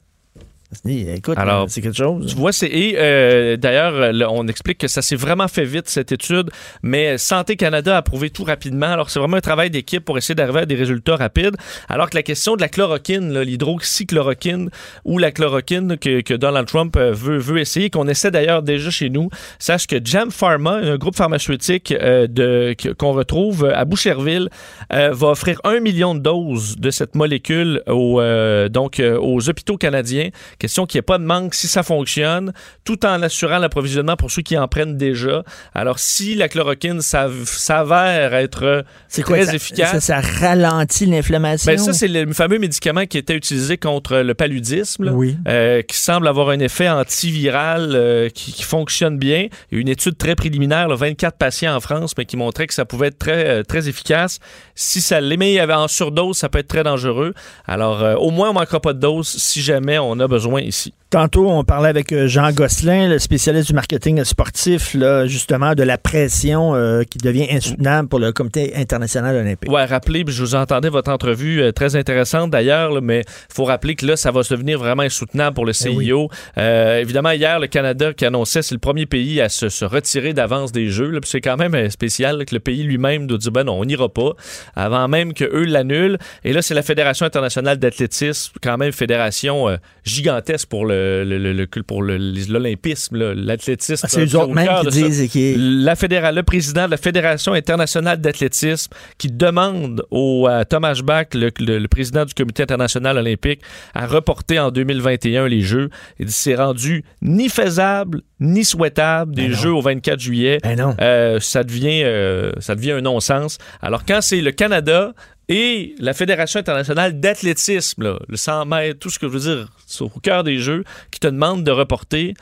Écoute, 0.86 1.38
Alors, 1.38 1.70
c'est 1.70 1.82
quelque 1.82 1.96
chose. 1.96 2.28
Tu 2.28 2.36
vois, 2.36 2.52
c'est 2.52 2.68
et 2.68 2.96
euh, 2.98 3.56
d'ailleurs, 3.56 4.14
on 4.32 4.48
explique 4.48 4.80
que 4.80 4.90
ça 4.90 5.02
s'est 5.02 5.16
vraiment 5.16 5.48
fait 5.48 5.64
vite 5.64 5.88
cette 5.88 6.12
étude, 6.12 6.50
mais 6.84 7.18
Santé 7.18 7.56
Canada 7.56 7.96
a 7.96 8.02
prouvé 8.02 8.30
tout 8.30 8.44
rapidement. 8.44 8.88
Alors, 8.88 9.10
c'est 9.10 9.20
vraiment 9.20 9.38
un 9.38 9.42
travail 9.42 9.70
d'équipe 9.70 10.04
pour 10.04 10.18
essayer 10.18 10.36
d'arriver 10.36 10.60
à 10.60 10.66
des 10.66 10.76
résultats 10.76 11.16
rapides. 11.16 11.56
Alors 11.88 12.10
que 12.10 12.16
la 12.16 12.24
question 12.24 12.58
de 12.58 12.62
la 12.62 12.68
chloroquine, 12.68 13.40
l'hydroxychloroquine 13.40 14.70
ou 15.06 15.18
la 15.18 15.32
chloroquine 15.32 15.98
que, 15.98 16.20
que 16.22 16.34
Donald 16.34 16.68
Trump 16.68 16.98
euh, 16.98 17.14
veut, 17.14 17.38
veut 17.38 17.60
essayer, 17.60 17.90
qu'on 17.90 18.08
essaie 18.10 18.32
d'ailleurs 18.32 18.62
déjà 18.62 18.90
chez 18.90 19.10
nous, 19.10 19.30
sache 19.60 19.88
que 19.88 19.96
Jam 20.04 20.32
Pharma, 20.32 20.74
un 20.74 20.98
groupe 20.98 21.16
pharmaceutique 21.16 21.94
euh, 21.94 22.28
de 22.28 22.76
qu'on 22.98 23.14
retrouve 23.14 23.72
à 23.74 23.86
Boucherville, 23.86 24.50
euh, 24.92 25.12
va 25.14 25.30
offrir 25.30 25.62
un 25.64 25.80
million 25.80 26.14
de 26.14 26.20
doses 26.20 26.76
de 26.76 26.92
cette 26.92 27.16
molécule 27.16 27.82
aux, 27.88 28.22
donc 28.70 29.02
aux 29.02 29.50
hôpitaux 29.50 29.78
canadiens. 29.78 30.30
Question 30.60 30.86
qu'il 30.86 30.98
n'y 30.98 31.00
ait 31.00 31.04
pas 31.04 31.18
de 31.20 31.24
manque 31.24 31.54
si 31.54 31.68
ça 31.68 31.84
fonctionne, 31.84 32.52
tout 32.84 33.06
en 33.06 33.22
assurant 33.22 33.60
l'approvisionnement 33.60 34.16
pour 34.16 34.32
ceux 34.32 34.42
qui 34.42 34.58
en 34.58 34.68
prennent 34.68 34.98
déjà. 34.98 35.44
Alors, 35.76 36.00
si 36.00 36.34
la 36.36 36.50
chloroquine 36.50 37.02
s'av- 37.02 37.46
s'avère 37.46 38.34
être 38.34 38.84
quoi, 39.24 39.36
très 39.38 39.46
ça, 39.46 39.54
efficace, 39.56 39.92
Ça, 40.00 40.22
ça 40.22 40.22
ralentit 40.40 41.06
l'inflammation? 41.06 41.72
ben 41.72 41.78
ça, 41.78 41.94
c'est 41.94 42.08
le 42.08 42.34
fameux 42.34 42.58
médicament 42.60 43.06
qui 43.06 43.18
était 43.18 43.36
utilisé 43.36 43.78
contre 43.78 44.18
le 44.18 44.34
paludisme, 44.34 45.06
là, 45.06 45.12
Oui. 45.14 45.38
euh, 45.48 45.82
qui 45.84 45.98
semble 45.98 46.28
avoir 46.28 46.50
un 46.50 46.60
effet 46.60 46.90
antiviral 46.90 47.92
euh, 47.94 48.30
qui, 48.30 48.52
qui 48.54 48.64
fonctionne 48.64 49.18
bien. 49.18 49.48
Il 49.72 49.76
y 49.76 49.78
a 49.78 49.82
une 49.82 49.88
étude 49.90 50.18
très 50.18 50.36
préliminaire, 50.36 50.88
là, 50.88 50.96
24 50.96 51.38
patients 51.38 51.76
en 51.76 51.80
France, 51.80 52.14
mais 52.18 52.26
qui 52.26 52.38
montrait 52.38 52.68
que 52.68 52.74
ça 52.74 52.86
pouvait 52.86 53.08
être 53.08 53.20
très, 53.20 53.48
euh, 53.48 53.64
très 53.64 53.88
efficace. 53.90 54.40
Si 54.76 55.02
ça 55.02 55.22
l'est, 55.22 55.38
mais 55.38 55.52
il 55.52 55.56
y 55.56 55.60
avait 55.60 55.74
en 55.74 55.88
surdose, 55.88 56.38
ça 56.38 56.50
peut 56.50 56.60
être 56.60 56.68
très 56.68 56.84
dangereux. 56.84 57.34
Alors, 57.68 58.02
euh, 58.04 58.16
au 58.16 58.32
moins, 58.32 58.50
on 58.50 58.54
ne 58.54 58.60
manquera 58.60 58.80
pas 58.80 58.94
de 58.94 59.00
dose 59.00 59.28
si 59.28 59.62
jamais 59.62 60.00
on 60.00 60.20
a 60.20 60.28
besoin 60.28 60.47
ici. 60.58 60.94
Tantôt, 61.10 61.50
on 61.50 61.64
parlait 61.64 61.88
avec 61.88 62.12
euh, 62.12 62.28
Jean 62.28 62.52
Gosselin, 62.52 63.08
le 63.08 63.18
spécialiste 63.18 63.70
du 63.70 63.74
marketing 63.74 64.26
sportif, 64.26 64.94
là, 64.94 65.26
justement, 65.26 65.74
de 65.74 65.84
la 65.84 65.98
pression 65.98 66.76
euh, 66.76 67.04
qui 67.04 67.18
devient 67.18 67.48
insoutenable 67.50 68.10
pour 68.10 68.20
le 68.20 68.34
Comité 68.34 68.74
international 68.76 69.38
olympique. 69.38 69.72
Ouais, 69.72 69.86
rappelez, 69.86 70.26
je 70.28 70.44
vous 70.44 70.56
entendais 70.56 70.90
votre 70.90 71.10
entrevue 71.10 71.62
euh, 71.62 71.72
très 71.72 71.96
intéressante 71.96 72.52
d'ailleurs, 72.52 73.02
mais 73.02 73.22
il 73.22 73.54
faut 73.54 73.64
rappeler 73.64 73.96
que 73.96 74.06
là, 74.06 74.18
ça 74.18 74.32
va 74.32 74.42
devenir 74.42 74.80
vraiment 74.80 75.04
insoutenable 75.04 75.56
pour 75.56 75.66
le 75.66 75.72
CIO. 75.74 76.30
Euh, 76.58 77.00
évidemment, 77.00 77.32
hier, 77.32 77.60
le 77.60 77.68
Canada 77.68 78.14
qui 78.14 78.26
annonçait 78.26 78.62
c'est 78.62 78.76
le 78.76 78.80
premier 78.80 79.06
pays 79.06 79.42
à 79.42 79.50
se, 79.50 79.70
se 79.70 79.86
retirer 79.86 80.34
d'avance 80.34 80.72
des 80.72 80.90
Jeux. 80.90 81.10
là, 81.10 81.20
puis 81.20 81.30
c'est 81.30 81.42
quand 81.42 81.58
même 81.58 81.76
euh, 81.76 81.90
spécial 81.90 82.38
là, 82.38 82.46
que 82.46 82.54
le 82.54 82.60
pays 82.60 82.84
lui-même 82.84 83.28
doit 83.28 83.38
dire 83.38 83.52
ben 83.52 83.64
non, 83.64 83.80
on 83.80 83.86
n'ira 83.86 84.10
pas, 84.10 84.32
avant 84.76 85.08
même 85.08 85.34
qu'eux 85.34 85.66
l'annulent. 85.66 86.18
Et 86.44 86.54
là, 86.54 86.62
c'est 86.62 86.74
la 86.74 86.84
Fédération 86.84 87.26
internationale 87.26 87.78
d'athlétisme, 87.78 88.54
quand 88.62 88.78
même 88.78 88.92
fédération 88.92 89.70
euh, 89.70 89.78
gigantesque 90.04 90.37
gigantesque 90.38 90.70
pour 90.70 90.86
le, 90.86 91.24
le- 91.24 91.38
le- 91.38 91.54
le- 91.54 91.68
pour 91.84 92.04
l'olympisme, 92.04 93.34
l'athlétisme. 93.34 94.06
Ah, 94.06 94.08
c'est 94.10 94.22
eux 94.34 94.38
au 94.38 94.42
autres 94.44 94.54
cœur 94.64 94.82
qui 94.82 94.88
disent 95.04 95.30
qui- 95.32 95.56
La 95.58 95.96
le 96.32 96.42
président 96.44 96.86
de 96.86 96.92
la 96.92 96.98
Fédération 96.98 97.54
internationale 97.54 98.20
d'athlétisme 98.22 98.92
qui 99.18 99.30
demande 99.32 100.04
au 100.12 100.48
à 100.48 100.66
Thomas 100.66 101.00
Bach, 101.04 101.28
le, 101.34 101.50
président 101.88 102.26
du 102.26 102.34
Comité 102.34 102.64
international 102.64 103.18
olympique, 103.18 103.62
à 103.94 104.06
reporter 104.08 104.60
en 104.60 104.72
2021 104.72 105.48
les 105.48 105.62
Jeux. 105.62 105.90
Il 106.20 106.26
dit 106.28 106.32
c'est 106.32 106.56
rendu 106.56 107.04
ni 107.22 107.50
faisable 107.50 108.22
ni 108.40 108.64
souhaitable 108.64 109.34
des 109.36 109.52
Jeux 109.52 109.74
au 109.74 109.82
24 109.82 110.20
juillet. 110.20 110.60
Euh, 111.02 111.40
ça 111.40 111.64
devient 111.64 112.02
euh, 112.04 112.52
ça 112.60 112.76
devient 112.76 112.92
un 112.92 113.02
non-sens. 113.02 113.58
Alors 113.82 114.06
quand 114.06 114.20
c'est 114.22 114.42
le 114.42 114.52
Canada 114.52 115.14
et 115.50 115.96
la 116.00 116.14
Fédération 116.14 116.60
internationale 116.60 117.20
d'athlétisme, 117.20 118.18
le 118.28 118.36
100 118.38 118.66
mètres, 118.66 119.00
tout 119.00 119.10
ce 119.10 119.20
que 119.20 119.28
je 119.28 119.32
veux 119.32 119.40
dire, 119.56 119.68
c'est 119.86 120.04
au 120.04 120.10
cœur 120.10 120.44
des 120.44 120.58
Jeux, 120.58 120.84
qui 121.12 121.20
te 121.20 121.28
demandent 121.28 121.64
de 121.64 121.72
reporter. 121.72 122.34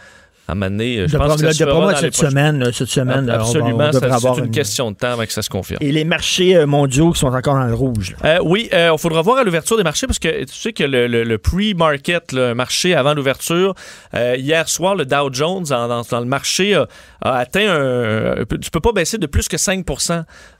À 0.48 0.52
un 0.52 0.56
moment 0.56 0.70
donné, 0.70 0.98
euh, 1.00 1.08
je 1.08 1.14
De 1.14 1.18
pense 1.18 1.42
que 1.42 1.52
ça 1.52 1.66
de 1.66 1.96
cette 1.98 2.14
semaine, 2.14 2.64
cette 2.72 2.88
semaine, 2.88 3.28
Absolument, 3.32 3.90
c'est 3.92 4.38
une 4.40 4.46
une- 4.46 4.52
question 4.52 4.92
de 4.92 4.96
temps 4.96 5.14
avant 5.14 5.26
que 5.26 5.32
ça 5.34 5.42
se 5.42 5.50
confirme. 5.50 5.80
Et 5.82 5.92
les 5.92 6.04
marchés 6.04 6.56
euh, 6.56 6.68
mondiaux 6.68 7.14
qui 7.14 7.20
sont 7.20 7.34
encore 7.34 7.56
dans 7.56 7.64
le 7.66 7.74
rouge. 7.74 8.16
Euh, 8.24 8.38
oui, 8.44 8.70
il 8.72 8.96
faudra 9.00 9.24
voir 9.24 9.40
à 9.40 9.44
l'ouverture 9.44 9.76
des 9.76 9.82
marchés 9.84 10.06
parce 10.06 10.20
que 10.20 10.44
tu 10.44 10.54
sais 10.54 10.72
que 10.72 10.84
le, 10.84 11.08
le- 11.08 11.24
le 11.24 11.38
pre-market, 11.40 12.32
le 12.32 12.54
marché 12.54 12.94
avant 12.94 13.16
l'ouverture, 13.16 13.74
euh, 14.14 14.36
hier 14.38 14.70
soir, 14.70 14.94
le 14.94 15.06
Dow 15.08 15.34
Jones 15.34 15.66
en- 15.74 15.88
dans, 15.88 16.02
dans 16.04 16.20
le 16.20 16.26
marché 16.28 16.76
a, 16.76 16.88
a 17.24 17.38
atteint 17.40 17.68
un. 17.68 18.46
Tu 18.62 18.70
peux 18.70 18.82
pas 18.82 18.92
baisser 18.92 19.18
de 19.18 19.26
plus 19.26 19.48
que 19.48 19.58
5 19.58 19.84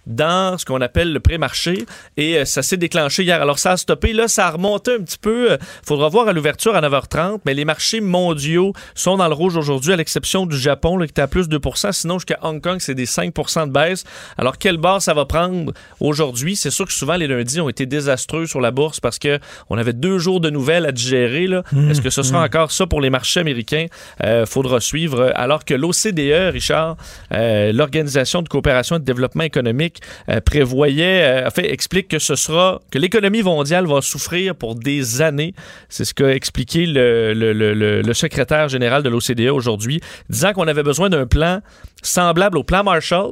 dans 0.08 0.58
ce 0.58 0.66
qu'on 0.66 0.82
appelle 0.82 1.14
le 1.14 1.20
pré-marché 1.20 1.86
et 2.18 2.38
euh, 2.38 2.46
ça 2.46 2.62
s'est 2.62 2.78
déclenché 2.78 3.24
hier. 3.24 3.42
Alors 3.42 3.60
ça 3.60 3.72
a 3.72 3.78
stoppé, 3.78 4.14
là 4.14 4.28
ça 4.28 4.48
a 4.48 4.52
remonté 4.52 4.94
un 4.94 5.02
petit 5.02 5.18
peu. 5.18 5.54
Il 5.54 5.86
faudra 5.86 6.10
voir 6.10 6.28
à 6.28 6.34
l'ouverture 6.34 6.76
à 6.76 6.82
9h30, 6.82 7.40
mais 7.46 7.54
les 7.54 7.66
marchés 7.66 8.02
mondiaux 8.02 8.74
sont 8.94 9.18
dans 9.18 9.28
le 9.28 9.34
rouge 9.34 9.58
aujourd'hui 9.58 9.94
à 9.94 9.96
l'exception 9.96 10.46
du 10.46 10.58
Japon 10.58 10.98
là, 10.98 11.08
qui 11.08 11.14
est 11.14 11.20
à 11.20 11.28
plus 11.28 11.50
de 11.50 11.58
2 11.58 11.92
sinon 11.92 12.20
jusqu'à 12.20 12.40
Hong 12.42 12.62
Kong 12.62 12.78
c'est 12.80 12.96
des 12.96 13.06
5% 13.06 13.68
de 13.68 13.72
baisse. 13.72 14.04
Alors 14.38 14.58
quel 14.58 14.78
bord 14.78 15.02
ça 15.02 15.14
va 15.14 15.26
prendre 15.26 15.74
aujourd'hui? 16.00 16.56
C'est 16.56 16.72
sûr 16.72 16.86
que 16.86 16.94
souvent 16.94 17.16
les 17.16 17.28
lundis 17.28 17.60
ont 17.60 17.70
été 17.70 17.86
désastreux 17.86 18.46
sur 18.46 18.62
la 18.62 18.72
bourse 18.72 19.00
parce 19.00 19.20
que 19.20 19.40
on 19.70 19.78
avait 19.78 19.94
deux 19.94 20.18
jours 20.20 20.40
de 20.40 20.50
nouvelles 20.50 20.86
à 20.86 20.92
digérer. 20.92 21.48
là. 21.48 21.64
Mmh, 21.72 21.92
Est-ce 21.92 22.02
que 22.02 22.10
ce 22.10 22.24
sera 22.24 22.42
mmh. 22.42 22.46
encore 22.46 22.72
ça 22.72 22.88
pour 22.88 23.02
les 23.02 23.10
marchés 23.10 23.40
américains? 23.40 23.88
Euh, 24.24 24.46
faudra 24.46 24.80
suivre. 24.80 25.32
Alors 25.36 25.66
que 25.66 25.74
l'OCDE, 25.74 26.52
Richard, 26.54 26.98
euh, 27.34 27.72
l'Organisation 27.72 28.42
de 28.42 28.50
coopération 28.50 28.98
et 28.98 29.00
de 29.00 29.06
développement 29.06 29.44
économique, 29.44 29.95
euh, 30.30 30.40
prévoyait, 30.42 31.46
euh, 31.46 31.50
fait, 31.50 31.72
explique 31.72 32.08
que 32.08 32.20
ce 32.20 32.36
sera, 32.36 32.82
que 32.92 32.98
l'économie 33.00 33.44
mondiale 33.44 33.86
va 33.88 34.02
souffrir 34.02 34.56
pour 34.56 34.76
des 34.76 35.22
années. 35.22 35.54
C'est 35.90 36.06
ce 36.06 36.14
qu'a 36.14 36.34
expliqué 36.34 36.86
le, 36.86 37.34
le- 37.34 37.54
le- 37.54 38.02
le- 38.02 38.14
secrétaire 38.14 38.70
général 38.70 39.04
de 39.04 39.10
l'OCDE 39.10 39.50
aujourd'hui, 39.52 40.02
disant 40.30 40.54
qu'on 40.54 40.68
avait 40.68 40.84
besoin 40.84 41.10
d'un 41.10 41.28
plan 41.28 41.60
semblable 42.02 42.58
au 42.58 42.64
plan 42.64 42.84
Marshall 42.84 43.32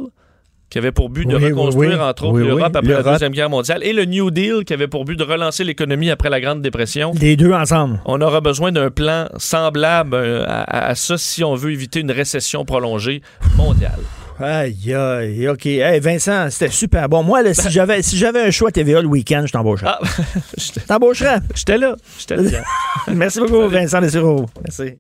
qui 0.70 0.80
avait 0.80 0.92
pour 0.92 1.10
but 1.12 1.28
de 1.28 1.36
Oui, 1.38 1.46
reconstruire, 1.46 2.00
oui. 2.00 2.04
entre 2.04 2.26
autres, 2.26 2.40
l'Europe 2.40 2.76
après 2.76 2.94
la. 2.94 3.04
Deuxième 3.04 3.32
Guerre 3.32 3.52
mondiale, 3.52 3.84
et 3.84 3.94
le 3.94 4.06
New 4.06 4.32
Deal, 4.32 4.64
qui 4.66 4.74
avait 4.74 4.88
pour 4.88 5.06
but 5.06 5.16
de 5.16 5.24
relancer 5.24 5.64
l'économie 5.64 6.10
après 6.10 6.32
la 6.32 6.42
Grande 6.42 6.64
Dépression. 6.64 7.12
Les 7.22 7.36
deux 7.36 7.54
ensemble. 7.54 8.02
On 8.06 8.20
aura 8.22 8.42
besoin 8.42 8.72
d'un 8.72 8.90
plan 8.90 9.28
semblable 9.38 10.16
euh, 10.16 10.44
à, 10.48 10.62
à- 10.64 10.88
à 10.88 10.96
ça 10.96 11.20
si 11.20 11.44
on 11.44 11.54
veut 11.54 11.72
éviter 11.72 12.00
une 12.00 12.12
récession 12.12 12.66
prolongée 12.66 13.22
mondiale. 13.56 14.00
Aïe, 14.40 14.94
aïe, 14.94 15.48
OK. 15.48 15.66
Hey, 15.66 16.00
Vincent, 16.00 16.50
c'était 16.50 16.72
super 16.72 17.08
bon. 17.08 17.24
Moi, 17.24 17.44
là, 17.44 17.54
si 17.54 17.70
j'avais 17.70 18.02
si 18.02 18.18
j'avais 18.18 18.42
un 18.42 18.52
choix 18.52 18.72
TVA 18.72 19.02
le 19.02 19.08
week-end, 19.08 19.44
je 19.46 19.52
t'embaucherais. 19.52 19.92
Ah, 19.92 20.00
T'embaucherais? 20.88 21.40
J'étais 21.56 21.78
là. 21.78 21.96
J'étais 22.18 22.38
là. 22.38 22.64
Merci 23.14 23.40
beaucoup, 23.40 23.68
Vincent 23.68 24.02
Dessureau. 24.02 24.46
Merci. 24.64 24.98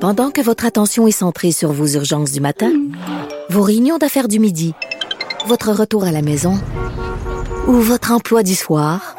Pendant 0.00 0.30
que 0.30 0.40
votre 0.40 0.66
attention 0.66 1.06
est 1.06 1.12
centrée 1.12 1.52
sur 1.52 1.72
vos 1.72 1.86
urgences 1.86 2.32
du 2.32 2.40
matin, 2.40 2.72
vos 3.48 3.62
réunions 3.62 3.98
d'affaires 3.98 4.28
du 4.28 4.38
midi, 4.38 4.74
votre 5.46 5.72
retour 5.72 6.04
à 6.04 6.10
la 6.12 6.22
maison 6.22 6.58
ou 7.66 7.72
votre 7.74 8.12
emploi 8.12 8.42
du 8.42 8.54
soir, 8.54 9.16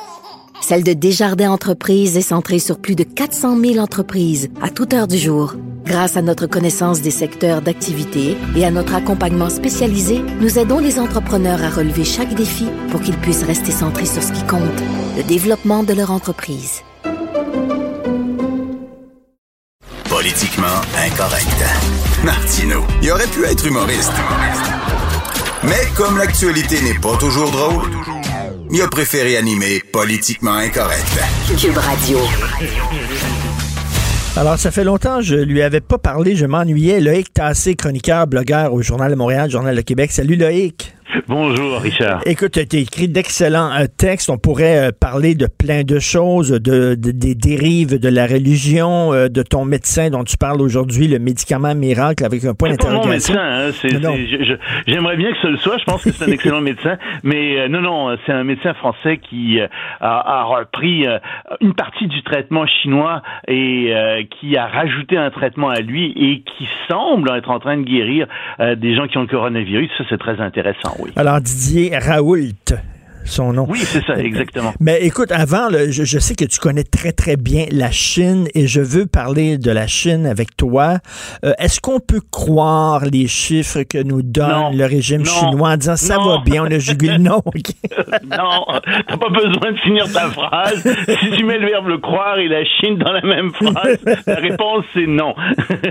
celle 0.61 0.83
de 0.83 0.93
Desjardins 0.93 1.51
Entreprises 1.51 2.17
est 2.17 2.21
centrée 2.21 2.59
sur 2.59 2.79
plus 2.79 2.95
de 2.95 3.03
400 3.03 3.59
000 3.59 3.77
entreprises 3.77 4.49
à 4.61 4.69
toute 4.69 4.93
heure 4.93 5.07
du 5.07 5.17
jour. 5.17 5.55
Grâce 5.85 6.17
à 6.17 6.21
notre 6.21 6.47
connaissance 6.47 7.01
des 7.01 7.11
secteurs 7.11 7.61
d'activité 7.61 8.35
et 8.55 8.65
à 8.65 8.71
notre 8.71 8.95
accompagnement 8.95 9.49
spécialisé, 9.49 10.21
nous 10.41 10.57
aidons 10.57 10.79
les 10.79 10.99
entrepreneurs 10.99 11.63
à 11.63 11.69
relever 11.69 12.03
chaque 12.03 12.33
défi 12.33 12.65
pour 12.89 13.01
qu'ils 13.01 13.17
puissent 13.17 13.43
rester 13.43 13.71
centrés 13.71 14.07
sur 14.07 14.23
ce 14.23 14.31
qui 14.31 14.43
compte, 14.47 14.61
le 15.15 15.23
développement 15.23 15.83
de 15.83 15.93
leur 15.93 16.09
entreprise. 16.11 16.81
Politiquement 20.09 20.81
incorrect. 20.97 21.63
Martino, 22.23 22.83
il 23.03 23.11
aurait 23.11 23.27
pu 23.27 23.45
être 23.45 23.67
humoriste. 23.67 24.13
Mais 25.63 25.87
comme 25.95 26.17
l'actualité 26.17 26.81
n'est 26.81 26.99
pas 26.99 27.17
toujours 27.17 27.51
drôle, 27.51 27.91
il 28.71 28.81
a 28.81 28.87
préféré 28.87 29.37
animer 29.37 29.81
Politiquement 29.91 30.55
incorrect. 30.55 31.05
Cube 31.59 31.77
Radio. 31.77 32.19
Alors, 34.37 34.57
ça 34.57 34.71
fait 34.71 34.83
longtemps 34.83 35.17
que 35.19 35.23
je 35.23 35.35
lui 35.35 35.61
avais 35.61 35.81
pas 35.81 35.97
parlé, 35.97 36.35
je 36.35 36.45
m'ennuyais. 36.45 36.99
Loïc 36.99 37.33
Tassé, 37.33 37.75
chroniqueur, 37.75 38.27
blogueur 38.27 38.73
au 38.73 38.81
Journal 38.81 39.09
de 39.11 39.15
Montréal, 39.15 39.49
Journal 39.49 39.75
de 39.75 39.81
Québec. 39.81 40.11
Salut 40.11 40.35
Loïc. 40.35 40.93
Bonjour, 41.27 41.79
Richard. 41.81 42.21
Écoute, 42.25 42.51
tu 42.53 42.59
as 42.77 42.79
écrit 42.79 43.07
d'excellents 43.07 43.71
euh, 43.71 43.85
textes. 43.97 44.29
On 44.29 44.37
pourrait 44.37 44.87
euh, 44.87 44.91
parler 44.91 45.35
de 45.35 45.47
plein 45.47 45.83
de 45.83 45.99
choses, 45.99 46.49
de, 46.51 46.95
de- 46.95 47.11
des 47.11 47.35
dérives 47.35 47.99
de 47.99 48.09
la 48.09 48.25
religion, 48.25 49.13
euh, 49.13 49.27
de 49.29 49.41
ton 49.43 49.65
médecin 49.65 50.09
dont 50.09 50.23
tu 50.23 50.37
parles 50.37 50.61
aujourd'hui, 50.61 51.07
le 51.07 51.19
médicament 51.19 51.75
miracle 51.75 52.25
avec 52.25 52.43
un 52.45 52.53
point 52.53 52.69
d'interrogation. 52.69 53.33
médecin, 53.35 53.39
hein, 53.39 53.71
j'aimerais 54.87 55.15
bien 55.17 55.31
que 55.31 55.37
ce 55.41 55.47
le 55.47 55.57
soit. 55.57 55.77
Je 55.77 55.83
pense 55.85 56.03
que 56.03 56.11
c'est 56.11 56.25
un 56.25 56.31
excellent 56.31 56.61
médecin, 56.61 56.97
mais 57.23 57.59
euh, 57.59 57.67
non, 57.67 57.81
non, 57.81 58.17
c'est 58.25 58.31
un 58.33 58.43
médecin 58.43 58.73
français 58.73 59.17
qui 59.17 59.59
euh, 59.59 59.67
a, 60.01 60.39
a 60.41 60.43
repris 60.43 61.07
euh, 61.07 61.19
une 61.61 61.73
partie 61.75 62.07
du 62.07 62.23
traitement 62.23 62.65
chinois 62.67 63.21
et 63.47 63.93
qui 64.39 64.57
a 64.57 64.67
rajouté 64.67 65.17
un 65.17 65.29
traitement 65.29 65.69
à 65.69 65.79
lui 65.81 66.11
et 66.15 66.41
qui 66.41 66.67
semble 66.87 67.31
être 67.35 67.49
en 67.49 67.59
train 67.59 67.77
de 67.77 67.83
guérir 67.83 68.27
des 68.59 68.95
gens 68.95 69.07
qui 69.07 69.17
ont 69.17 69.21
le 69.21 69.27
coronavirus. 69.27 69.89
Ça, 69.97 70.03
c'est 70.09 70.17
très 70.17 70.39
intéressant, 70.39 70.95
oui. 70.99 71.04
Alors, 71.15 71.41
Didier 71.41 71.97
Raoult, 71.97 72.75
son 73.25 73.53
nom. 73.53 73.65
Oui, 73.69 73.79
c'est 73.79 74.03
ça, 74.05 74.17
exactement. 74.17 74.73
Mais 74.79 74.99
écoute, 75.01 75.31
avant, 75.31 75.67
là, 75.69 75.89
je, 75.91 76.03
je 76.03 76.19
sais 76.19 76.35
que 76.35 76.45
tu 76.45 76.59
connais 76.59 76.83
très, 76.83 77.11
très 77.11 77.35
bien 77.37 77.65
la 77.71 77.91
Chine 77.91 78.47
et 78.53 78.67
je 78.67 78.81
veux 78.81 79.05
parler 79.05 79.57
de 79.57 79.71
la 79.71 79.87
Chine 79.87 80.25
avec 80.25 80.55
toi. 80.55 80.99
Euh, 81.43 81.53
Est-ce 81.59 81.81
qu'on 81.81 81.99
peut 81.99 82.21
croire 82.31 83.03
les 83.05 83.27
chiffres 83.27 83.83
que 83.83 84.01
nous 84.01 84.21
donne 84.21 84.49
Non. 84.49 84.71
le 84.73 84.85
régime 84.85 85.21
Non. 85.23 85.25
chinois 85.31 85.69
en 85.71 85.77
disant 85.77 85.95
ça 85.95 86.15
Non. 86.15 86.37
va 86.37 86.43
bien, 86.45 86.63
on 86.63 86.71
a 86.71 86.79
jugulé? 86.79 87.17
Non, 87.17 87.41
OK. 87.45 87.71
non, 88.23 88.65
t'as 89.07 89.17
pas 89.17 89.29
besoin 89.29 89.71
de 89.71 89.77
finir 89.79 90.11
ta 90.11 90.29
phrase. 90.29 90.83
Si 91.19 91.31
tu 91.37 91.43
mets 91.43 91.57
le 91.57 91.67
verbe 91.67 91.87
le 91.87 91.97
croire 91.97 92.37
et 92.39 92.47
la 92.47 92.63
Chine 92.65 92.97
dans 92.97 93.11
la 93.11 93.21
même 93.21 93.51
phrase, 93.53 93.99
la 94.27 94.35
réponse 94.35 94.85
c'est 94.93 95.07
non. 95.07 95.33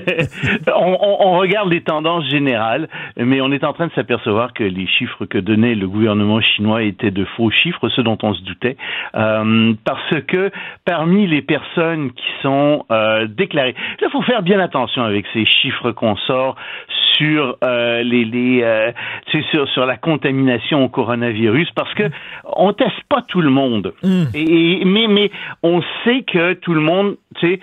on, 0.74 0.96
on- 1.00 1.16
on 1.26 1.38
regarde 1.38 1.70
les 1.72 1.82
tendances 1.82 2.28
générales, 2.28 2.88
mais 3.16 3.40
on 3.40 3.50
est 3.52 3.64
en 3.64 3.72
train 3.72 3.86
de 3.86 3.92
s'apercevoir 3.94 4.52
que 4.52 4.64
les 4.64 4.86
chiffres 4.86 5.24
que 5.26 5.38
donnait 5.38 5.74
le 5.74 5.88
gouvernement 5.88 6.40
chinois 6.40 6.82
étaient 6.82 7.10
de 7.10 7.23
faux 7.36 7.50
chiffres, 7.50 7.88
ceux 7.90 8.02
dont 8.02 8.18
on 8.22 8.34
se 8.34 8.42
doutait, 8.42 8.76
euh, 9.14 9.72
parce 9.84 10.20
que 10.28 10.50
parmi 10.84 11.26
les 11.26 11.42
personnes 11.42 12.12
qui 12.12 12.26
sont 12.42 12.84
euh, 12.90 13.26
déclarées, 13.26 13.74
il 14.00 14.10
faut 14.10 14.22
faire 14.22 14.42
bien 14.42 14.60
attention 14.60 15.02
avec 15.02 15.26
ces 15.32 15.44
chiffres 15.44 15.90
qu'on 15.92 16.16
sort 16.16 16.56
sur 17.16 17.56
euh, 17.62 18.02
les, 18.02 18.24
les 18.24 18.62
euh, 18.62 18.90
sur 19.50 19.68
sur 19.68 19.86
la 19.86 19.96
contamination 19.96 20.84
au 20.84 20.88
coronavirus 20.88 21.70
parce 21.76 21.92
que 21.94 22.04
on 22.56 22.72
teste 22.72 23.02
pas 23.08 23.22
tout 23.22 23.40
le 23.40 23.50
monde. 23.50 23.94
Et, 24.34 24.80
et- 24.80 24.84
mais 24.84 25.06
mais 25.08 25.30
on 25.62 25.80
sait 26.04 26.22
que 26.22 26.54
tout 26.54 26.74
le 26.74 26.80
monde 26.80 27.16
tu 27.36 27.46
sais 27.46 27.60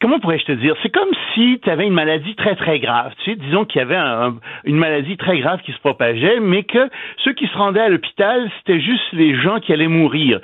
Comment 0.00 0.18
pourrais-je 0.18 0.44
te 0.44 0.52
dire? 0.52 0.74
C'est 0.82 0.92
comme 0.92 1.08
si 1.34 1.60
tu 1.62 1.70
avais 1.70 1.86
une 1.86 1.94
maladie 1.94 2.34
très 2.34 2.56
très 2.56 2.78
grave. 2.78 3.12
Tu 3.24 3.30
sais, 3.30 3.36
disons 3.36 3.64
qu'il 3.64 3.78
y 3.78 3.82
avait 3.82 3.96
un- 3.96 4.28
un- 4.28 4.34
une 4.64 4.76
maladie 4.76 5.16
très 5.16 5.38
grave 5.38 5.60
qui 5.62 5.72
se 5.72 5.78
propageait, 5.78 6.40
mais 6.40 6.64
que 6.64 6.90
ceux 7.24 7.32
qui 7.32 7.46
se 7.46 7.56
rendaient 7.56 7.80
à 7.80 7.88
l'hôpital, 7.88 8.50
c'était 8.58 8.80
juste 8.80 9.12
les 9.12 9.34
gens 9.40 9.60
qui 9.60 9.72
allaient 9.72 9.88
mourir 9.88 10.40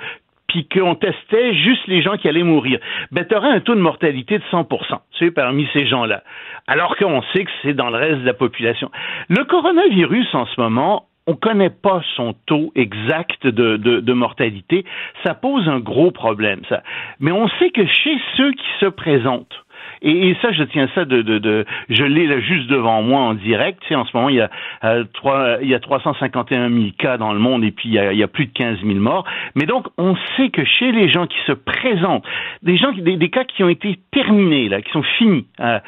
puis 0.47 0.67
qu'on 0.67 0.95
testait 0.95 1.53
juste 1.53 1.87
les 1.87 2.01
gens 2.01 2.17
qui 2.17 2.27
allaient 2.27 2.43
mourir, 2.43 2.77
ben 3.11 3.23
tu 3.25 3.33
aurais 3.35 3.47
un 3.49 3.61
taux 3.61 3.73
de 3.75 3.79
mortalité 3.79 4.37
de 4.37 4.43
100 4.51 4.65
tu 4.65 5.25
sais, 5.25 5.31
parmi 5.31 5.65
ces 5.71 5.87
gens-là. 5.87 6.23
Alors 6.67 6.97
qu'on 6.97 7.21
sait 7.31 7.45
que 7.45 7.51
c'est 7.61 7.73
dans 7.73 7.89
le 7.89 7.97
reste 7.97 8.19
de 8.19 8.25
la 8.25 8.33
population. 8.33 8.91
Le 9.29 9.45
coronavirus, 9.45 10.35
en 10.35 10.45
ce 10.47 10.59
moment, 10.59 11.05
on 11.27 11.31
ne 11.31 11.37
connaît 11.37 11.69
pas 11.69 12.01
son 12.15 12.33
taux 12.45 12.71
exact 12.75 13.45
de, 13.45 13.77
de, 13.77 13.99
de 13.99 14.13
mortalité. 14.13 14.85
Ça 15.23 15.33
pose 15.33 15.67
un 15.67 15.79
gros 15.79 16.11
problème, 16.11 16.61
ça. 16.67 16.83
Mais 17.19 17.31
on 17.31 17.47
sait 17.59 17.69
que 17.69 17.85
chez 17.85 18.17
ceux 18.37 18.51
qui 18.53 18.67
se 18.79 18.87
présentent, 18.87 19.63
Et, 20.01 20.29
et 20.29 20.37
ça, 20.41 20.51
je 20.51 20.63
tiens 20.63 20.89
ça 20.95 21.05
de, 21.05 21.21
de, 21.21 21.37
de 21.37 21.65
je 21.89 22.03
l'ai 22.03 22.25
là 22.25 22.39
juste 22.39 22.67
devant 22.67 23.03
moi 23.03 23.21
en 23.21 23.33
direct. 23.35 23.81
Tu 23.81 23.89
sais, 23.89 23.95
en 23.95 24.05
ce 24.05 24.17
moment, 24.17 24.29
il 24.29 24.37
y 24.37 24.41
a 24.41 24.49
euh, 24.83 25.03
trois, 25.13 25.57
il 25.61 25.69
y 25.69 25.75
a 25.75 25.79
351 25.79 26.69
000 26.69 26.85
cas 26.97 27.17
dans 27.17 27.33
le 27.33 27.39
monde 27.39 27.63
et 27.63 27.71
puis 27.71 27.89
il 27.89 27.93
y, 27.93 27.99
a, 27.99 28.11
il 28.11 28.17
y 28.17 28.23
a 28.23 28.27
plus 28.27 28.47
de 28.47 28.53
15 28.53 28.79
000 28.83 28.95
morts. 28.99 29.25
Mais 29.53 29.65
donc, 29.67 29.87
on 29.97 30.15
sait 30.35 30.49
que 30.49 30.65
chez 30.65 30.91
les 30.91 31.07
gens 31.09 31.27
qui 31.27 31.37
se 31.45 31.51
présentent, 31.51 32.25
des 32.63 32.77
gens, 32.77 32.91
des, 32.93 33.15
des 33.17 33.29
cas 33.29 33.43
qui 33.43 33.63
ont 33.63 33.69
été 33.69 33.99
terminés 34.11 34.69
là, 34.69 34.81
qui 34.81 34.91
sont 34.91 35.03
finis, 35.03 35.45
euh, 35.59 35.79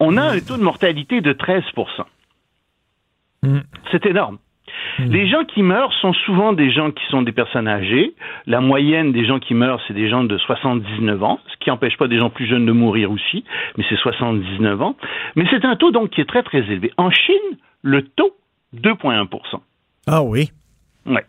on 0.00 0.18
a 0.18 0.22
un 0.22 0.40
taux 0.40 0.58
de 0.58 0.62
mortalité 0.62 1.22
de 1.22 1.32
13 1.32 1.62
C'est 3.90 4.06
énorme. 4.06 4.38
Les 4.98 5.28
gens 5.28 5.44
qui 5.44 5.62
meurent 5.62 5.92
sont 5.94 6.12
souvent 6.12 6.52
des 6.52 6.70
gens 6.70 6.90
qui 6.90 7.04
sont 7.10 7.22
des 7.22 7.32
personnes 7.32 7.68
âgées. 7.68 8.14
La 8.46 8.60
moyenne 8.60 9.12
des 9.12 9.24
gens 9.24 9.38
qui 9.38 9.54
meurent, 9.54 9.80
c'est 9.88 9.94
des 9.94 10.08
gens 10.08 10.24
de 10.24 10.38
79 10.38 11.22
ans, 11.22 11.40
ce 11.48 11.56
qui 11.58 11.70
n'empêche 11.70 11.96
pas 11.96 12.08
des 12.08 12.18
gens 12.18 12.30
plus 12.30 12.46
jeunes 12.46 12.66
de 12.66 12.72
mourir 12.72 13.10
aussi, 13.10 13.44
mais 13.76 13.84
c'est 13.88 13.96
79 13.96 14.82
ans. 14.82 14.96
Mais 15.36 15.44
c'est 15.50 15.64
un 15.64 15.76
taux 15.76 15.90
donc 15.90 16.10
qui 16.10 16.20
est 16.20 16.28
très 16.28 16.42
très 16.42 16.58
élevé. 16.58 16.92
En 16.96 17.10
Chine, 17.10 17.58
le 17.82 18.02
taux 18.02 18.32
2,1 18.76 19.26
Ah 20.06 20.22
oui. 20.22 20.50
Ouais. 21.06 21.24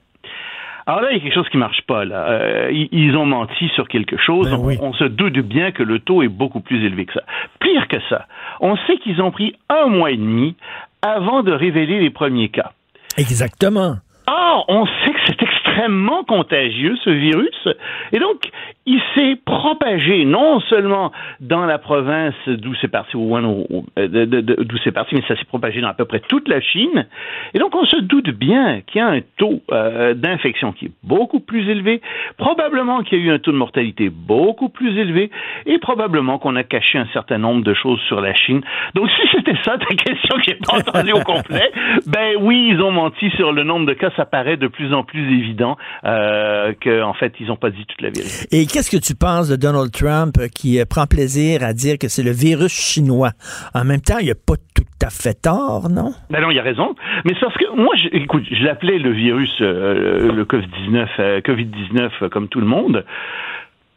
Alors 0.85 1.01
là, 1.01 1.11
il 1.11 1.17
y 1.17 1.19
a 1.19 1.23
quelque 1.23 1.33
chose 1.33 1.49
qui 1.49 1.57
marche 1.57 1.81
pas. 1.87 2.03
Là, 2.03 2.27
Euh, 2.29 2.87
ils, 2.91 3.15
ont 3.15 3.25
menti 3.25 3.69
sur 3.69 3.87
quelque 3.87 4.17
chose. 4.17 4.51
Ben 4.51 4.57
on, 4.57 4.89
on 4.89 4.93
se 4.93 5.05
doute 5.05 5.37
bien 5.39 5.71
que 5.71 5.83
le 5.83 5.99
taux 5.99 6.23
est 6.23 6.27
beaucoup 6.27 6.59
plus 6.59 6.83
élevé 6.85 7.05
que 7.05 7.13
ça. 7.13 7.23
Pire 7.61 7.87
que 7.87 8.01
ça, 8.09 8.27
on 8.59 8.75
sait 8.75 8.97
qu'ils 8.97 9.21
ont 9.21 9.31
pris 9.31 9.55
un 9.69 9.87
mois 9.87 10.11
et 10.11 10.17
demi 10.17 10.55
avant 11.01 11.43
de 11.43 11.51
révéler 11.51 11.99
les 11.99 12.09
premiers 12.09 12.49
cas. 12.49 12.71
Exactement. 13.17 13.97
Or, 14.27 14.65
on 14.69 14.85
sait 14.85 15.11
que 15.11 15.19
c'est 15.27 15.41
extrêmement 15.41 16.23
contagieux, 16.23 16.95
ce 17.03 17.09
virus. 17.09 17.67
Et 18.11 18.19
donc, 18.19 18.49
il 18.85 19.01
s'est 19.15 19.37
propagé 19.45 20.25
non 20.25 20.59
seulement 20.61 21.11
dans 21.39 21.65
la 21.65 21.77
province 21.77 22.33
d'où 22.47 22.73
c'est 22.81 22.89
parti, 22.89 23.15
euh, 23.15 24.07
d'où 24.07 24.77
c'est 24.83 24.91
parti, 24.91 25.15
mais 25.15 25.23
ça 25.27 25.37
s'est 25.37 25.45
propagé 25.45 25.79
dans 25.79 25.87
à 25.87 25.93
peu 25.93 26.05
près 26.05 26.19
toute 26.19 26.47
la 26.49 26.59
Chine. 26.59 27.07
Et 27.53 27.59
donc, 27.59 27.73
on 27.75 27.85
se 27.85 27.97
doute 28.01 28.29
bien 28.29 28.81
qu'il 28.81 28.99
y 28.99 29.01
a 29.01 29.07
un 29.07 29.21
taux 29.37 29.61
euh, 29.71 30.13
d'infection 30.13 30.73
qui 30.73 30.85
est 30.85 30.91
beaucoup 31.03 31.39
plus 31.39 31.69
élevé, 31.69 32.01
probablement 32.37 33.03
qu'il 33.03 33.19
y 33.19 33.21
a 33.21 33.25
eu 33.25 33.31
un 33.31 33.39
taux 33.39 33.51
de 33.51 33.57
mortalité 33.57 34.09
beaucoup 34.09 34.69
plus 34.69 34.97
élevé, 34.97 35.31
et 35.65 35.77
probablement 35.77 36.37
qu'on 36.37 36.55
a 36.55 36.63
caché 36.63 36.97
un 36.97 37.07
certain 37.13 37.37
nombre 37.37 37.63
de 37.63 37.73
choses 37.73 38.01
sur 38.07 38.19
la 38.19 38.33
Chine. 38.33 38.61
Donc, 38.95 39.09
si 39.09 39.27
c'était 39.31 39.57
ça 39.63 39.77
ta 39.77 39.95
question 39.95 40.35
que 40.35 40.43
j'ai 40.43 40.55
pas 40.55 40.77
entendue 40.77 41.13
au 41.13 41.23
complet, 41.23 41.71
ben 42.07 42.35
oui, 42.41 42.69
ils 42.71 42.81
ont 42.81 42.91
menti 42.91 43.29
sur 43.31 43.53
le 43.53 43.63
nombre 43.63 43.85
de 43.85 43.93
cas. 43.93 44.09
Ça 44.17 44.25
paraît 44.25 44.57
de 44.57 44.67
plus 44.67 44.93
en 44.93 45.03
plus 45.03 45.21
évident 45.21 45.77
euh, 46.03 46.73
qu'en 46.83 47.13
fait, 47.13 47.33
ils 47.39 47.47
n'ont 47.47 47.55
pas 47.55 47.69
dit 47.69 47.85
toute 47.85 48.01
la 48.01 48.09
vérité. 48.09 48.47
Et 48.51 48.65
qu'est-ce 48.73 48.89
que 48.89 48.97
tu 48.97 49.13
penses 49.13 49.49
de 49.49 49.55
Donald 49.55 49.91
Trump 49.91 50.35
euh, 50.39 50.47
qui 50.47 50.79
euh, 50.79 50.85
prend 50.85 51.05
plaisir 51.05 51.63
à 51.63 51.73
dire 51.73 51.99
que 51.99 52.07
c'est 52.07 52.23
le 52.23 52.31
virus 52.31 52.71
chinois? 52.71 53.29
En 53.75 53.85
même 53.85 54.01
temps, 54.01 54.17
il 54.17 54.27
n'a 54.27 54.33
pas 54.33 54.55
tout 54.73 54.83
à 55.05 55.09
fait 55.11 55.39
tort, 55.39 55.89
non? 55.89 56.13
Ben 56.31 56.41
non, 56.41 56.49
il 56.49 56.57
a 56.57 56.63
raison. 56.63 56.95
Mais 57.25 57.33
parce 57.39 57.55
que 57.55 57.75
moi, 57.75 57.93
écoute, 58.11 58.43
je 58.49 58.63
l'appelais 58.63 58.97
le 58.97 59.11
virus, 59.11 59.51
euh, 59.61 60.31
le 60.31 60.45
Covid-19, 60.45 61.07
euh, 61.19 61.41
Covid-19 61.41 62.09
euh, 62.21 62.29
comme 62.29 62.47
tout 62.47 62.59
le 62.59 62.65
monde. 62.65 63.05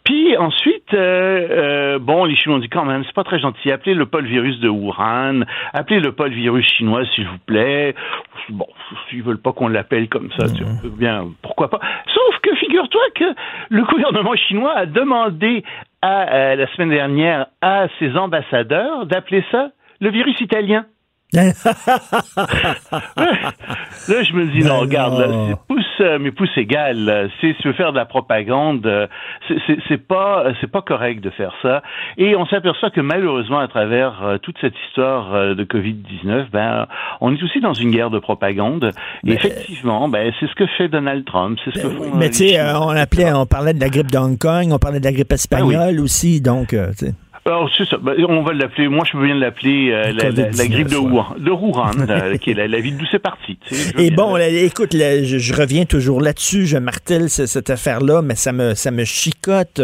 Puis 0.07 0.37
ensuite, 0.37 0.95
euh, 0.95 1.49
euh, 1.51 1.99
bon, 1.99 2.25
les 2.27 2.37
Chinois 2.37 2.59
ont 2.59 2.61
dit 2.61 2.69
quand 2.69 2.85
même, 2.85 3.03
c'est 3.05 3.15
pas 3.15 3.25
très 3.25 3.41
gentil. 3.41 3.73
Appelez 3.73 3.93
le 3.93 4.07
pas 4.07 4.21
le 4.21 4.29
virus 4.29 4.61
de 4.61 4.69
Wuhan, 4.69 5.41
appelez 5.73 5.99
le 5.99 6.13
pas 6.13 6.29
le 6.29 6.35
virus 6.35 6.65
chinois, 6.65 7.05
s'il 7.13 7.27
vous 7.27 7.39
plaît. 7.45 7.93
Bon, 8.51 8.69
s'ils 9.09 9.25
veulent 9.25 9.43
pas 9.43 9.53
qu'on 9.53 9.67
l'appelle 9.67 10.09
comme 10.09 10.31
ça, 10.39 10.47
tu 10.47 10.63
sais, 10.63 10.89
bien, 10.97 11.27
pourquoi 11.43 11.69
pas. 11.69 11.81
Sauf 12.07 12.39
que 12.41 12.55
figure-toi 12.55 13.03
que 13.17 13.25
le 13.71 13.83
gouvernement 13.83 14.37
chinois 14.37 14.75
a 14.77 14.87
demandé 14.87 15.65
à 16.03 16.33
euh, 16.33 16.55
la 16.55 16.69
semaine 16.69 16.91
dernière 16.91 17.47
à 17.61 17.89
ses 17.99 18.17
ambassadeurs 18.17 19.07
d'appeler 19.07 19.45
ça 19.51 19.71
le 20.01 20.11
virus 20.11 20.41
italien. 20.41 20.87
Là, 24.09 24.23
je 24.23 24.33
me 24.33 24.47
dis, 24.53 24.65
non, 24.67 24.81
regarde, 24.81 25.19
là, 25.19 25.57
pouce, 25.69 25.85
euh, 26.01 26.19
mais 26.21 26.31
pouce 26.31 26.51
égal. 26.57 27.31
si 27.41 27.55
tu 27.61 27.69
veux 27.69 27.75
faire 27.75 27.93
de 27.93 27.99
la 27.99 28.05
propagande, 28.05 28.87
euh, 28.87 29.07
c'est, 29.89 30.07
pas, 30.07 30.45
c'est 30.61 30.71
pas 30.71 30.83
correct 30.83 31.21
de 31.23 31.31
faire 31.31 31.53
ça. 31.63 31.83
Et 32.17 32.37
on 32.37 32.47
s'aperçoit 32.47 32.91
que 32.91 33.01
malheureusement, 33.01 33.59
à 33.59 33.69
travers 33.69 34.23
euh, 34.23 34.39
toute 34.39 34.57
cette 34.61 34.75
histoire 34.89 35.35
euh, 35.35 35.55
de 35.55 35.65
Covid-19, 35.65 36.51
ben, 36.51 36.87
on 37.21 37.35
est 37.35 37.43
aussi 37.43 37.61
dans 37.61 37.75
une 37.75 37.91
guerre 37.91 38.11
de 38.11 38.19
propagande. 38.19 38.93
Et 39.27 39.33
effectivement, 39.33 40.09
ben, 40.09 40.33
c'est 40.39 40.47
ce 40.47 40.55
que 40.55 40.67
fait 40.79 40.89
Donald 40.89 41.25
Trump, 41.25 41.59
c'est 41.65 41.75
ce 41.75 41.83
que 41.83 41.91
font. 41.91 42.17
Mais 42.17 42.27
euh, 42.27 42.31
tu 42.31 42.49
sais, 42.49 42.61
euh, 42.61 42.79
on 42.79 42.91
appelait, 42.91 43.33
on 43.33 43.47
parlait 43.47 43.75
de 43.75 43.81
la 43.81 43.89
grippe 43.89 44.11
de 44.11 44.19
Hong 44.19 44.39
Kong, 44.39 44.69
on 44.71 44.79
parlait 44.79 45.01
de 45.01 45.05
la 45.05 45.13
grippe 45.13 45.33
espagnole 45.33 46.01
aussi, 46.01 46.41
donc, 46.41 46.73
euh. 46.73 46.93
Alors, 47.47 47.71
c'est 47.77 47.89
ça. 47.89 47.97
Ben, 47.99 48.15
on 48.29 48.43
va 48.43 48.53
l'appeler, 48.53 48.89
moi, 48.89 49.05
je 49.07 49.13
peux 49.17 49.25
bien 49.25 49.35
l'appeler 49.37 49.91
euh, 49.93 50.13
la, 50.13 50.31
la- 50.31 50.51
la 50.51 50.67
grippe 50.69 50.89
de 50.89 50.97
Wuhan, 50.97 51.35
de 51.39 51.51
Wuhan, 51.51 51.93
euh, 52.11 52.37
qui 52.37 52.51
est 52.51 52.55
la, 52.55 52.67
la 52.69 52.81
ville 52.81 52.97
d'où 52.97 53.07
c'est 53.11 53.19
parti. 53.21 53.57
tu 53.67 53.75
sais. 53.75 53.91
Je 53.93 53.97
veux 53.97 54.05
Et 54.05 54.11
bon, 54.11 54.35
là, 54.37 54.49
écoute, 54.49 54.93
là, 54.95 55.23
je, 55.23 55.39
je 55.39 55.55
reviens 55.55 55.85
toujours 55.85 56.21
là-dessus, 56.21 56.67
je 56.67 56.77
martèle 56.77 57.31
ce- 57.31 57.47
cette 57.47 57.71
affaire-là, 57.71 58.21
mais 58.23 58.35
ça 58.35 58.53
me, 58.53 58.75
ça 58.75 58.91
me 58.91 59.05
chicote. 59.05 59.81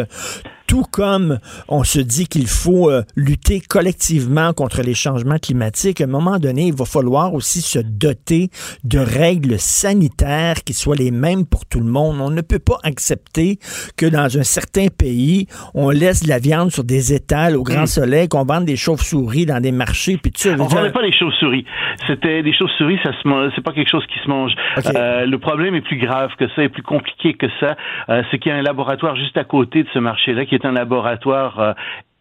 Tout 0.72 0.84
comme 0.90 1.38
on 1.68 1.84
se 1.84 2.00
dit 2.00 2.26
qu'il 2.26 2.46
faut 2.46 2.88
euh, 2.90 3.02
lutter 3.14 3.60
collectivement 3.60 4.54
contre 4.54 4.80
les 4.80 4.94
changements 4.94 5.36
climatiques, 5.36 6.00
à 6.00 6.04
un 6.04 6.06
moment 6.06 6.38
donné, 6.38 6.68
il 6.68 6.74
va 6.74 6.86
falloir 6.86 7.34
aussi 7.34 7.60
se 7.60 7.78
doter 7.78 8.48
de 8.82 8.98
règles 8.98 9.58
sanitaires 9.58 10.64
qui 10.64 10.72
soient 10.72 10.96
les 10.96 11.10
mêmes 11.10 11.44
pour 11.44 11.66
tout 11.66 11.78
le 11.80 11.84
monde. 11.90 12.16
On 12.22 12.30
ne 12.30 12.40
peut 12.40 12.58
pas 12.58 12.78
accepter 12.84 13.58
que 13.98 14.06
dans 14.06 14.38
un 14.38 14.44
certain 14.44 14.86
pays, 14.88 15.46
on 15.74 15.90
laisse 15.90 16.22
de 16.22 16.28
la 16.30 16.38
viande 16.38 16.70
sur 16.70 16.84
des 16.84 17.12
étals 17.12 17.54
au 17.56 17.62
grand 17.64 17.82
Mm. 17.82 17.86
soleil, 18.00 18.28
qu'on 18.28 18.44
vende 18.46 18.64
des 18.64 18.76
chauves-souris 18.76 19.44
dans 19.44 19.60
des 19.60 19.72
marchés, 19.72 20.16
puis 20.16 20.32
veux 20.42 20.52
On 20.52 20.66
dire- 20.68 20.68
parlait 20.76 20.92
pas 20.92 21.02
des 21.02 21.12
chauves-souris. 21.12 21.66
C'était 22.06 22.42
des 22.42 22.54
chauves-souris, 22.54 22.98
ça 23.02 23.10
se 23.22 23.28
mange, 23.28 23.52
c'est 23.54 23.62
pas 23.64 23.72
quelque 23.74 23.90
chose 23.90 24.06
qui 24.06 24.18
se 24.24 24.28
mange. 24.28 24.52
Euh, 24.96 25.26
le 25.26 25.38
problème 25.38 25.74
est 25.74 25.82
plus 25.82 25.98
grave 25.98 26.30
que 26.38 26.46
ça, 26.56 26.62
est 26.62 26.70
plus 26.70 26.82
compliqué 26.82 27.34
que 27.34 27.46
ça. 27.60 27.76
Euh, 28.08 28.22
c'est 28.30 28.38
qu'il 28.38 28.50
y 28.50 28.54
a 28.54 28.58
un 28.58 28.62
laboratoire 28.62 29.16
juste 29.16 29.36
à 29.36 29.44
côté 29.44 29.82
de 29.82 29.88
ce 29.92 29.98
marché-là, 29.98 30.46
qui 30.46 30.54
est 30.54 30.61
un 30.64 30.72
laboratoire 30.72 31.58
euh, 31.60 31.72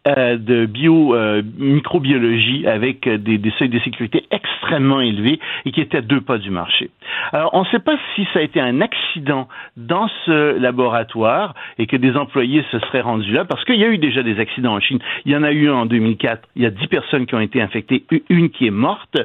euh, 0.08 0.38
de 0.38 0.66
bio 0.66 1.14
euh, 1.14 1.44
microbiologie 1.60 2.66
avec 2.66 3.08
des, 3.08 3.38
des 3.38 3.52
seuils 3.60 3.70
de 3.70 3.78
sécurité 3.80 4.26
extrêmement 4.32 5.00
élevés 5.00 5.40
et 5.64 5.72
qui 5.72 5.80
était 5.80 5.98
à 5.98 6.02
deux 6.02 6.22
pas 6.22 6.40
du 6.40 6.50
marché. 6.50 6.90
Alors, 7.32 7.52
on 7.54 7.62
ne 7.62 7.66
sait 7.68 7.80
pas 7.80 7.98
si 8.16 8.28
ça 8.34 8.40
a 8.40 8.42
été 8.42 8.60
un 8.60 8.82
accident 8.82 9.48
dans 9.78 10.10
ce 10.26 10.58
laboratoire 10.58 11.54
et 11.78 11.86
que 11.86 11.98
des 11.98 12.18
employés 12.18 12.66
se 12.72 12.80
seraient 12.80 13.02
rendus 13.02 13.32
là, 13.32 13.46
parce 13.46 13.64
qu'il 13.64 13.80
y 13.80 13.84
a 13.84 13.90
eu 13.90 14.00
déjà 14.00 14.24
des 14.24 14.40
accidents 14.40 14.74
en 14.74 14.80
Chine. 14.80 15.00
Il 15.26 15.32
y 15.32 15.36
en 15.36 15.44
a 15.44 15.52
eu 15.52 15.70
un 15.70 15.76
en 15.76 15.86
2004. 15.86 16.50
Il 16.56 16.64
y 16.64 16.66
a 16.66 16.72
dix 16.72 16.88
personnes 16.88 17.28
qui 17.28 17.36
ont 17.36 17.40
été 17.40 17.62
infectées, 17.62 18.04
une 18.30 18.50
qui 18.50 18.66
est 18.66 18.72
morte. 18.72 19.20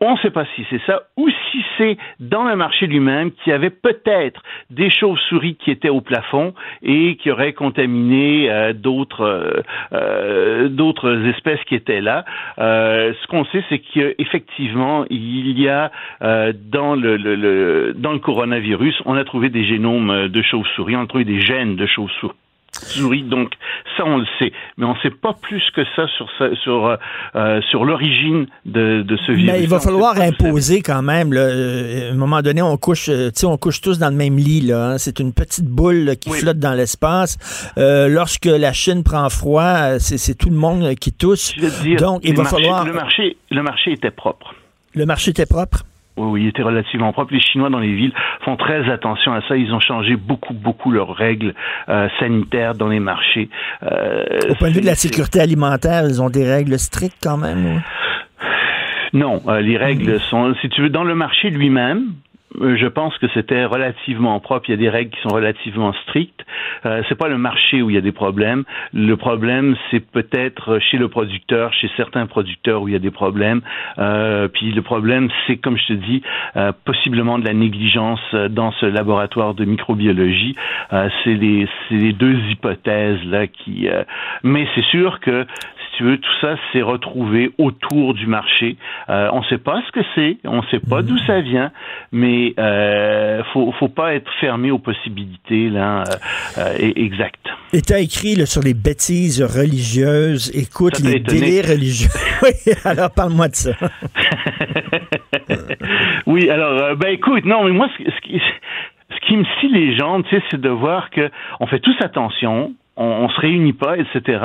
On 0.00 0.12
ne 0.12 0.18
sait 0.18 0.30
pas 0.30 0.44
si 0.54 0.64
c'est 0.70 0.80
ça 0.86 1.02
ou 1.16 1.28
si 1.50 1.64
c'est 1.76 1.96
dans 2.20 2.44
le 2.44 2.54
marché 2.54 2.86
lui-même 2.86 3.32
qu'il 3.32 3.50
y 3.50 3.54
avait 3.54 3.70
peut-être 3.70 4.40
des 4.70 4.90
chauves-souris 4.90 5.56
qui 5.56 5.72
étaient 5.72 5.88
au 5.88 6.00
plafond 6.00 6.54
et 6.82 7.16
qui 7.16 7.32
auraient 7.32 7.52
contaminé 7.52 8.48
euh, 8.48 8.72
d'autres 8.72 9.22
euh, 9.22 9.62
euh, 9.92 10.68
d'autres 10.68 11.26
espèces 11.26 11.62
qui 11.64 11.74
étaient 11.74 12.00
là. 12.00 12.24
Euh, 12.60 13.12
ce 13.20 13.26
qu'on 13.26 13.44
sait, 13.46 13.64
c'est 13.68 13.80
qu'effectivement, 13.80 15.04
il 15.10 15.58
y 15.58 15.68
a 15.68 15.90
euh, 16.22 16.52
dans 16.70 16.94
le, 16.94 17.16
le- 17.16 17.34
le- 17.34 17.92
dans 17.96 18.12
le 18.12 18.20
coronavirus, 18.20 19.02
on 19.04 19.14
a 19.16 19.24
trouvé 19.24 19.48
des 19.50 19.64
génomes 19.64 20.28
de 20.28 20.42
chauves-souris, 20.42 20.94
on 20.96 21.02
a 21.02 21.06
trouvé 21.06 21.24
des 21.24 21.40
gènes 21.40 21.74
de 21.74 21.86
chauves-souris. 21.86 22.36
Souris, 22.80 23.22
donc 23.22 23.52
ça 23.96 24.04
on 24.06 24.18
le 24.18 24.26
sait, 24.38 24.52
mais 24.76 24.86
on 24.86 24.94
ne 24.94 24.98
sait 25.00 25.10
pas 25.10 25.34
plus 25.40 25.62
que 25.74 25.82
ça 25.96 26.06
sur 26.16 26.28
sur 26.62 26.86
euh, 26.86 26.96
euh, 27.36 27.60
sur 27.70 27.84
l'origine 27.84 28.46
de, 28.66 29.02
de 29.02 29.16
ce 29.26 29.32
virus. 29.32 29.52
Mais 29.52 29.62
il 29.62 29.68
va 29.68 29.80
falloir 29.80 30.20
imposer 30.20 30.80
quand 30.82 31.02
même. 31.02 31.32
Là, 31.32 31.40
euh, 31.40 32.10
à 32.10 32.12
un 32.12 32.16
moment 32.16 32.42
donné, 32.42 32.62
on 32.62 32.76
couche, 32.76 33.10
on 33.44 33.56
couche 33.56 33.80
tous 33.80 33.98
dans 33.98 34.10
le 34.10 34.16
même 34.16 34.36
lit. 34.36 34.60
Là, 34.62 34.90
hein. 34.92 34.98
C'est 34.98 35.18
une 35.20 35.32
petite 35.32 35.66
boule 35.66 36.04
là, 36.04 36.16
qui 36.16 36.30
flotte 36.30 36.58
dans 36.58 36.74
l'espace. 36.74 37.36
Euh, 37.78 38.08
lorsque 38.08 38.46
la 38.46 38.72
Chine 38.72 39.02
prend 39.02 39.28
froid, 39.30 39.98
c'est 39.98 40.18
c'est 40.18 40.34
tout 40.34 40.50
le 40.50 40.56
monde 40.56 40.94
qui 40.96 41.12
tousse. 41.12 41.52
Je 41.56 41.62
veux 41.66 41.82
dire, 41.82 41.98
Donc, 42.00 42.20
il 42.24 42.34
va 42.36 42.42
marchés- 42.44 42.56
falloir. 42.56 42.84
Le 42.84 42.92
marché, 42.92 43.36
le 43.50 43.62
marché 43.62 43.92
était 43.92 44.10
propre. 44.10 44.54
Le 44.94 45.06
marché 45.06 45.30
était 45.30 45.46
propre. 45.46 45.84
Oui, 46.18 46.28
oui, 46.32 46.42
il 46.42 46.48
était 46.48 46.62
relativement 46.62 47.12
propre. 47.12 47.32
Les 47.32 47.40
Chinois 47.40 47.70
dans 47.70 47.78
les 47.78 47.94
villes 47.94 48.12
font 48.44 48.56
très 48.56 48.90
attention 48.90 49.32
à 49.32 49.40
ça. 49.48 49.56
Ils 49.56 49.72
ont 49.72 49.80
changé 49.80 50.16
beaucoup, 50.16 50.52
beaucoup 50.54 50.90
leurs 50.90 51.14
règles 51.14 51.54
euh, 51.88 52.08
sanitaires 52.18 52.74
dans 52.74 52.88
les 52.88 53.00
marchés. 53.00 53.48
Euh, 53.84 54.24
Au 54.50 54.54
point 54.56 54.68
de 54.70 54.74
vue 54.74 54.80
de 54.80 54.86
la 54.86 54.94
sécurité 54.94 55.40
alimentaire, 55.40 56.02
ils 56.04 56.20
ont 56.20 56.30
des 56.30 56.44
règles 56.44 56.78
strictes 56.78 57.18
quand 57.22 57.36
même. 57.36 57.64
oui. 57.64 57.80
Non, 59.14 59.40
euh, 59.48 59.60
les 59.60 59.78
règles 59.78 60.20
sont, 60.20 60.54
si 60.60 60.68
tu 60.68 60.82
veux, 60.82 60.90
dans 60.90 61.04
le 61.04 61.14
marché 61.14 61.48
lui-même. 61.48 62.08
Euh, 62.60 62.76
Je 62.76 62.86
pense 62.86 63.16
que 63.18 63.26
c'était 63.34 63.64
relativement 63.64 64.38
propre. 64.40 64.68
Il 64.68 64.72
y 64.72 64.74
a 64.74 64.78
des 64.78 64.88
règles 64.88 65.10
qui 65.10 65.20
sont 65.22 65.34
relativement 65.34 65.92
strictes. 66.04 66.44
Euh, 66.86 67.02
c'est 67.08 67.14
pas 67.18 67.28
le 67.28 67.38
marché 67.38 67.82
où 67.82 67.90
il 67.90 67.94
y 67.94 67.98
a 67.98 68.02
des 68.02 68.12
problèmes. 68.12 68.64
Le 68.92 69.16
problème, 69.16 69.76
c'est 69.90 70.00
peut-être 70.00 70.78
chez 70.78 70.98
le 70.98 71.08
producteur, 71.08 71.72
chez 71.72 71.90
certains 71.96 72.26
producteurs 72.26 72.82
où 72.82 72.88
il 72.88 72.92
y 72.92 72.96
a 72.96 73.00
des 73.00 73.10
problèmes. 73.10 73.60
Euh, 73.98 74.48
puis 74.48 74.72
le 74.72 74.82
problème, 74.82 75.28
c'est 75.46 75.56
comme 75.56 75.76
je 75.76 75.86
te 75.88 75.92
dis, 75.94 76.22
euh, 76.56 76.72
possiblement 76.84 77.38
de 77.38 77.44
la 77.44 77.54
négligence 77.54 78.20
dans 78.50 78.72
ce 78.72 78.86
laboratoire 78.86 79.54
de 79.54 79.64
microbiologie. 79.64 80.54
Euh, 80.92 81.08
c'est 81.22 81.34
les, 81.34 81.68
les 81.90 82.12
deux 82.12 82.36
hypothèses 82.50 83.22
là 83.24 83.46
qui. 83.46 83.88
euh, 83.88 84.04
mais 84.42 84.66
c'est 84.74 84.84
sûr 84.84 85.20
que 85.20 85.46
tu 85.98 86.04
veux, 86.04 86.16
tout 86.18 86.30
ça 86.40 86.54
s'est 86.72 86.80
retrouvé 86.80 87.50
autour 87.58 88.14
du 88.14 88.28
marché. 88.28 88.76
Euh, 89.08 89.28
on 89.32 89.40
ne 89.40 89.44
sait 89.46 89.58
pas 89.58 89.82
ce 89.84 89.90
que 89.90 90.06
c'est, 90.14 90.36
on 90.44 90.58
ne 90.62 90.66
sait 90.70 90.78
pas 90.78 91.02
d'où 91.02 91.18
ça 91.26 91.40
vient, 91.40 91.72
mais 92.12 92.54
euh, 92.56 93.42
faut, 93.52 93.72
faut 93.80 93.88
pas 93.88 94.14
être 94.14 94.30
fermé 94.38 94.70
aux 94.70 94.78
possibilités 94.78 95.68
là 95.68 96.04
euh, 96.56 96.60
euh, 96.78 96.92
exactes. 96.94 97.48
Et 97.72 97.82
tu 97.82 97.92
as 97.92 97.98
écrit 97.98 98.36
là, 98.36 98.46
sur 98.46 98.62
les 98.62 98.74
bêtises 98.74 99.42
religieuses. 99.42 100.52
Écoute, 100.56 100.94
Ça 100.94 101.08
les 101.08 101.16
étonné? 101.16 101.40
délires 101.40 101.64
religieux. 101.66 102.10
oui, 102.44 102.50
alors 102.84 103.10
parle-moi 103.10 103.48
de 103.48 103.56
ça. 103.56 103.72
Oui, 106.26 106.48
alors, 106.50 106.78
euh, 106.82 106.94
ben 106.94 107.08
écoute, 107.08 107.44
non, 107.46 107.64
mais 107.64 107.70
moi, 107.70 107.88
ce, 107.96 108.04
ce 108.04 108.20
qui, 108.20 108.38
ce 109.10 109.26
qui 109.26 109.36
me 109.36 109.44
scie 109.44 109.68
les 109.68 109.96
jambes, 109.96 110.24
c'est 110.30 110.60
de 110.60 110.68
voir 110.68 111.08
que 111.10 111.30
on 111.58 111.66
fait 111.66 111.80
tous 111.80 111.96
attention, 112.00 112.72
on, 112.98 113.24
on 113.24 113.28
se 113.28 113.40
réunit 113.40 113.72
pas, 113.72 113.96
etc. 113.96 114.40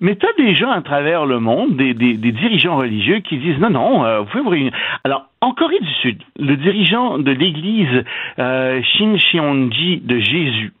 Mais 0.00 0.16
tu 0.16 0.26
as 0.26 0.32
des 0.36 0.54
gens 0.54 0.70
à 0.70 0.82
travers 0.82 1.24
le 1.24 1.40
monde, 1.40 1.76
des, 1.76 1.94
des, 1.94 2.14
des 2.14 2.32
dirigeants 2.32 2.76
religieux 2.76 3.20
qui 3.20 3.38
disent 3.38 3.58
non, 3.58 3.70
non, 3.70 4.04
euh, 4.04 4.20
vous 4.20 4.26
pouvez 4.26 4.42
vous 4.42 4.50
réunir. 4.50 4.72
Alors, 5.04 5.26
en 5.40 5.52
Corée 5.52 5.80
du 5.80 5.92
Sud, 6.02 6.22
le 6.38 6.56
dirigeant 6.56 7.18
de 7.18 7.30
l'église 7.30 8.04
euh, 8.38 8.82
Shin 8.82 9.14
de 9.14 10.18
Jésus, 10.18 10.72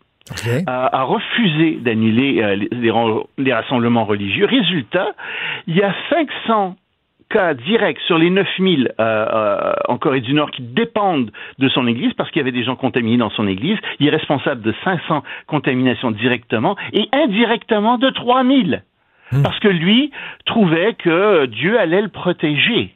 a, 0.66 0.98
a 0.98 1.02
refusé 1.02 1.78
d'annuler 1.80 2.42
euh, 2.42 3.26
les 3.38 3.52
rassemblements 3.52 4.04
religieux. 4.04 4.46
Résultat, 4.46 5.08
il 5.66 5.76
y 5.76 5.82
a 5.82 5.94
500 6.10 6.76
cas 7.32 7.54
directs 7.54 7.98
sur 8.06 8.18
les 8.18 8.30
9000 8.30 8.92
euh, 9.00 9.02
euh, 9.02 9.72
en 9.88 9.96
Corée 9.98 10.20
du 10.20 10.34
Nord 10.34 10.50
qui 10.50 10.62
dépendent 10.62 11.30
de 11.58 11.68
son 11.70 11.86
église 11.86 12.12
parce 12.14 12.30
qu'il 12.30 12.40
y 12.40 12.42
avait 12.42 12.52
des 12.52 12.64
gens 12.64 12.76
contaminés 12.76 13.16
dans 13.16 13.30
son 13.30 13.46
église. 13.48 13.78
Il 13.98 14.06
est 14.06 14.10
responsable 14.10 14.62
de 14.62 14.74
500 14.84 15.22
contaminations 15.46 16.10
directement 16.10 16.76
et 16.92 17.08
indirectement 17.12 17.98
de 17.98 18.10
3000 18.10 18.82
parce 19.42 19.58
que 19.60 19.68
lui 19.68 20.10
trouvait 20.44 20.92
que 20.94 21.46
Dieu 21.46 21.80
allait 21.80 22.02
le 22.02 22.08
protéger. 22.10 22.94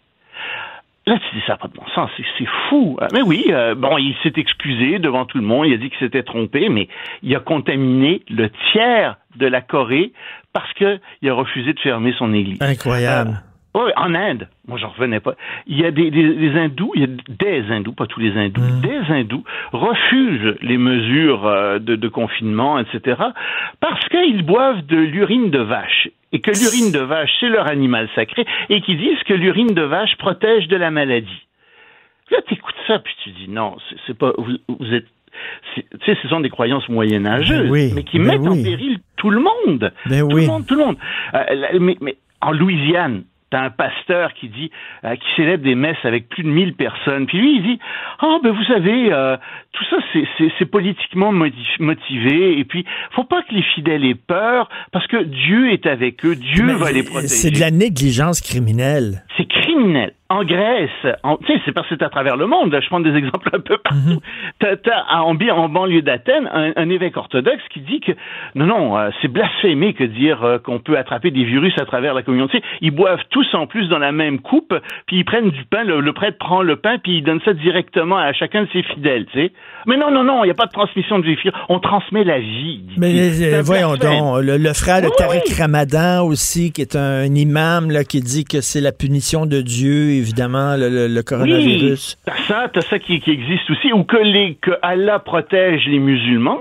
Là, 1.06 1.18
tu 1.18 1.36
dis 1.36 1.42
ça 1.46 1.56
pas 1.56 1.68
de 1.68 1.72
bon 1.72 1.86
sens, 1.94 2.10
c'est- 2.16 2.44
fou. 2.68 2.98
Euh, 3.00 3.06
Mais 3.12 3.22
oui, 3.22 3.44
euh, 3.50 3.74
bon, 3.76 3.96
il 3.96 4.14
s'est 4.22 4.32
excusé 4.36 4.98
devant 4.98 5.24
tout 5.24 5.38
le 5.38 5.44
monde, 5.44 5.66
il 5.66 5.72
a 5.72 5.76
dit 5.76 5.88
qu'il 5.88 5.98
s'était 6.00 6.24
trompé, 6.24 6.68
mais 6.68 6.88
il 7.22 7.34
a 7.34 7.38
contaminé 7.40 8.22
le 8.28 8.50
tiers 8.72 9.16
de 9.36 9.46
la 9.46 9.60
Corée 9.60 10.12
parce 10.52 10.70
qu'il 10.74 10.98
a 11.30 11.32
refusé 11.32 11.72
de 11.72 11.78
fermer 11.80 12.12
son 12.18 12.34
église. 12.34 12.60
Incroyable. 12.60 13.40
Oui, 13.84 13.90
en 13.96 14.14
Inde, 14.14 14.48
moi 14.66 14.78
j'en 14.78 14.88
revenais 14.88 15.20
pas. 15.20 15.34
Il 15.66 15.78
y 15.78 15.84
a 15.84 15.90
des, 15.90 16.10
des- 16.10 16.34
des 16.34 16.58
hindous, 16.58 16.92
il 16.94 17.00
y 17.02 17.04
a 17.04 17.08
des 17.28 17.70
hindous, 17.70 17.92
pas 17.92 18.06
tous 18.06 18.20
les 18.20 18.36
hindous, 18.36 18.62
des 18.80 19.12
hindous 19.12 19.44
refusent 19.72 20.56
les 20.62 20.78
mesures 20.78 21.46
euh, 21.46 21.78
de, 21.78 21.94
de 21.96 22.08
confinement, 22.08 22.78
etc. 22.78 23.20
parce 23.80 24.08
qu'ils 24.08 24.42
boivent 24.44 24.84
de 24.86 24.96
l'urine 24.96 25.50
de 25.50 25.58
vache 25.60 26.08
et 26.32 26.40
que 26.40 26.50
l'urine 26.50 26.90
de 26.92 27.00
vache 27.00 27.30
c'est 27.40 27.48
leur 27.48 27.66
animal 27.68 28.08
sacré 28.14 28.44
et 28.70 28.80
qu'ils 28.80 28.98
disent 28.98 29.22
que 29.26 29.34
l'urine 29.34 29.74
de 29.74 29.82
vache 29.82 30.16
protège 30.16 30.68
de 30.68 30.76
la 30.76 30.90
maladie. 30.90 31.46
Là, 32.30 32.38
tu 32.48 32.54
écoutes 32.54 32.74
ça 32.86 32.98
puis 32.98 33.14
tu 33.22 33.30
dis 33.30 33.48
non, 33.48 33.76
c'est- 34.06 34.14
pas 34.14 34.32
vous, 34.38 34.56
vous 34.68 34.94
êtes 34.94 35.06
tu 35.74 35.82
sais, 36.06 36.16
ce 36.22 36.28
sont 36.28 36.40
des 36.40 36.48
croyances 36.48 36.88
moyenâgeuses, 36.88 37.64
Ben 37.64 37.70
oui, 37.70 37.92
mais 37.94 38.04
qui 38.04 38.18
ben 38.18 38.24
mettent 38.28 38.48
en 38.48 38.54
péril 38.62 39.00
tout 39.16 39.28
le 39.28 39.40
monde. 39.40 39.92
Ben 40.06 40.20
tout 40.26 40.34
oui. 40.34 40.42
le 40.42 40.46
monde, 40.48 40.66
tout 40.66 40.74
le 40.76 40.84
monde. 40.86 40.96
Euh, 41.34 41.44
la- 41.54 41.78
mais, 41.78 41.96
mais 42.00 42.16
en 42.40 42.52
Louisiane, 42.52 43.24
t'as 43.50 43.60
un 43.62 43.70
pasteur 43.70 44.32
qui 44.34 44.48
dit, 44.48 44.70
euh, 45.04 45.14
qui 45.14 45.26
célèbre 45.36 45.62
des 45.62 45.74
messes 45.74 45.96
avec 46.04 46.28
plus 46.28 46.42
de 46.42 46.48
1000 46.48 46.74
personnes. 46.74 47.26
Puis 47.26 47.38
lui, 47.38 47.56
il 47.56 47.62
dit, 47.62 47.78
ah 48.20 48.38
ben 48.42 48.50
vous 48.50 48.64
savez, 48.64 49.12
euh, 49.12 49.36
tout 49.72 49.84
ça 49.90 49.96
c'est- 50.12 50.26
c'est 50.36 50.52
c'est 50.58 50.66
politiquement 50.66 51.32
moti- 51.32 51.56
motivé. 51.80 52.58
Et 52.58 52.64
puis, 52.64 52.84
faut 53.12 53.24
pas 53.24 53.42
que 53.42 53.54
les 53.54 53.62
fidèles 53.62 54.04
aient 54.04 54.14
peur, 54.14 54.68
parce 54.92 55.06
que 55.06 55.22
Dieu 55.22 55.70
est 55.72 55.86
avec 55.86 56.24
eux, 56.24 56.34
Dieu 56.34 56.64
Mais 56.64 56.74
va 56.74 56.90
les 56.92 57.02
protéger. 57.04 57.28
C'est 57.28 57.50
de 57.50 57.60
la 57.60 57.70
négligence 57.70 58.40
criminelle. 58.40 59.22
C'est 59.36 59.46
criminel. 59.48 60.12
En 60.28 60.44
Grèce, 60.44 60.90
tu 61.02 61.46
sais, 61.46 61.60
c'est 61.64 61.72
parce 61.72 61.88
que 61.88 61.94
c'est 61.96 62.04
à 62.04 62.08
travers 62.08 62.36
le 62.36 62.46
monde. 62.46 62.72
Là, 62.72 62.80
je 62.80 62.88
prends 62.88 63.00
des 63.00 63.14
exemples 63.16 63.50
un 63.52 63.60
peu 63.60 63.78
partout. 63.78 64.20
T'as, 64.58 64.76
t'as, 64.76 65.04
en, 65.10 65.34
banlieue 65.34 66.02
d'Athènes, 66.02 66.48
un, 66.52 66.72
un 66.76 66.90
évêque 66.90 67.16
orthodoxe 67.16 67.62
qui 67.72 67.80
dit 67.80 68.00
que 68.00 68.12
non, 68.54 68.66
non, 68.66 68.98
euh, 68.98 69.10
c'est 69.20 69.28
blasphémé 69.28 69.94
que 69.94 70.04
dire 70.04 70.42
euh, 70.44 70.58
qu'on 70.58 70.78
peut 70.78 70.98
attraper 70.98 71.30
des 71.30 71.44
virus 71.44 71.74
à 71.78 71.84
travers 71.84 72.14
la 72.14 72.22
sais, 72.22 72.62
ils 72.80 72.90
boivent 72.90 73.22
tous 73.30 73.46
en 73.54 73.66
plus 73.66 73.88
dans 73.88 73.98
la 73.98 74.12
même 74.12 74.40
coupe, 74.40 74.74
puis 75.06 75.18
ils 75.18 75.24
prennent 75.24 75.50
du 75.50 75.64
pain. 75.64 75.84
Le, 75.84 76.00
le 76.00 76.12
prêtre 76.12 76.38
prend 76.38 76.62
le 76.62 76.76
pain, 76.76 76.98
puis 76.98 77.18
il 77.18 77.22
donne 77.22 77.40
ça 77.44 77.52
directement 77.52 78.16
à 78.16 78.32
chacun 78.32 78.62
de 78.62 78.68
ses 78.72 78.82
fidèles. 78.82 79.26
Tu 79.26 79.40
sais. 79.40 79.52
Mais 79.86 79.96
non, 79.96 80.10
non, 80.10 80.24
non, 80.24 80.42
il 80.44 80.48
n'y 80.48 80.50
a 80.50 80.54
pas 80.54 80.66
de 80.66 80.72
transmission 80.72 81.18
de 81.18 81.24
vie. 81.24 81.36
On 81.68 81.78
transmet 81.78 82.24
la 82.24 82.40
vie. 82.40 82.82
Mais 82.96 83.12
euh, 83.14 83.60
un 83.60 83.62
voyons 83.62 83.94
donc, 83.94 84.42
le, 84.42 84.56
le 84.56 84.72
frère 84.72 85.00
de 85.00 85.06
Oui, 85.06 85.12
Tariq 85.16 85.42
oui. 85.46 85.54
Ramadan 85.58 86.24
aussi, 86.26 86.72
qui 86.72 86.82
est 86.82 86.96
un, 86.96 87.24
imam 87.24 87.90
là, 87.90 88.04
qui 88.04 88.20
dit 88.20 88.44
que 88.44 88.60
c'est 88.60 88.80
la 88.80 88.92
punition 88.92 89.46
de 89.46 89.60
Dieu, 89.60 90.15
évidemment, 90.18 90.76
le, 90.76 90.88
le- 90.88 91.08
le 91.08 91.22
coronavirus. 91.22 92.16
Oui, 92.18 92.22
t'as 92.32 92.42
ça, 92.48 92.70
t'as 92.72 92.80
ça 92.82 92.98
qui, 92.98 93.20
qui 93.20 93.30
existe 93.30 93.70
aussi, 93.70 93.92
ou 93.92 94.04
que, 94.04 94.16
les, 94.16 94.54
que 94.60 94.72
Allah 94.82 95.18
protège 95.18 95.86
les 95.86 95.98
musulmans. 95.98 96.60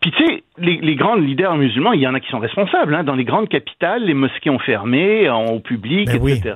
Puis 0.00 0.10
tu 0.10 0.24
sais, 0.24 0.42
les, 0.58 0.78
les 0.78 0.94
grands 0.94 1.14
leaders 1.14 1.56
musulmans, 1.56 1.92
il 1.92 2.00
y 2.00 2.06
en 2.06 2.14
a 2.14 2.20
qui 2.20 2.28
sont 2.28 2.38
responsables. 2.38 2.94
Hein. 2.94 3.04
Dans 3.04 3.14
les 3.14 3.24
grandes 3.24 3.48
capitales, 3.48 4.04
les 4.04 4.14
mosquées 4.14 4.50
ont 4.50 4.58
fermé, 4.58 5.28
au 5.30 5.60
public, 5.60 6.06
Ben 6.06 6.28
etc. 6.28 6.54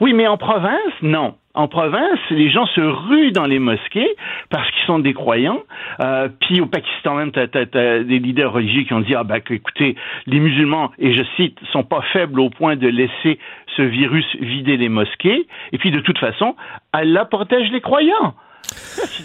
Oui, 0.00 0.12
mais 0.12 0.26
en 0.26 0.36
province, 0.36 0.92
non. 1.02 1.34
En 1.54 1.68
province, 1.68 2.18
les 2.30 2.50
gens 2.50 2.64
se 2.66 2.80
ruent 2.80 3.32
dans 3.32 3.44
les 3.44 3.58
mosquées 3.58 4.08
parce 4.48 4.70
qu'ils 4.70 4.86
sont 4.86 4.98
des 4.98 5.12
croyants. 5.12 5.60
Euh, 6.00 6.28
puis 6.40 6.62
au 6.62 6.66
Pakistan 6.66 7.14
même, 7.14 7.30
t'as 7.30 7.42
as, 7.42 7.98
des 8.04 8.18
leaders 8.18 8.52
religieux 8.52 8.84
qui 8.84 8.94
ont 8.94 9.00
dit 9.00 9.14
ah 9.14 9.22
ben 9.22 9.40
que, 9.40 9.52
écoutez, 9.52 9.94
les 10.26 10.40
musulmans 10.40 10.92
et 10.98 11.14
je 11.14 11.22
cite 11.36 11.58
sont 11.70 11.84
pas 11.84 12.00
faibles 12.12 12.40
au 12.40 12.48
point 12.48 12.76
de 12.76 12.88
laisser 12.88 13.38
ce 13.76 13.82
virus 13.82 14.24
vider 14.40 14.78
les 14.78 14.88
mosquées. 14.88 15.46
Et 15.72 15.78
puis 15.78 15.90
de 15.90 16.00
toute 16.00 16.18
façon, 16.18 16.56
Allah 16.94 17.26
protège 17.26 17.70
les 17.70 17.82
croyants. 17.82 18.34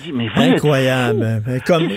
Dis 0.04 0.12
mais 0.12 0.26
êtes 0.26 0.38
Incroyable. 0.38 1.42
Comme, 1.66 1.90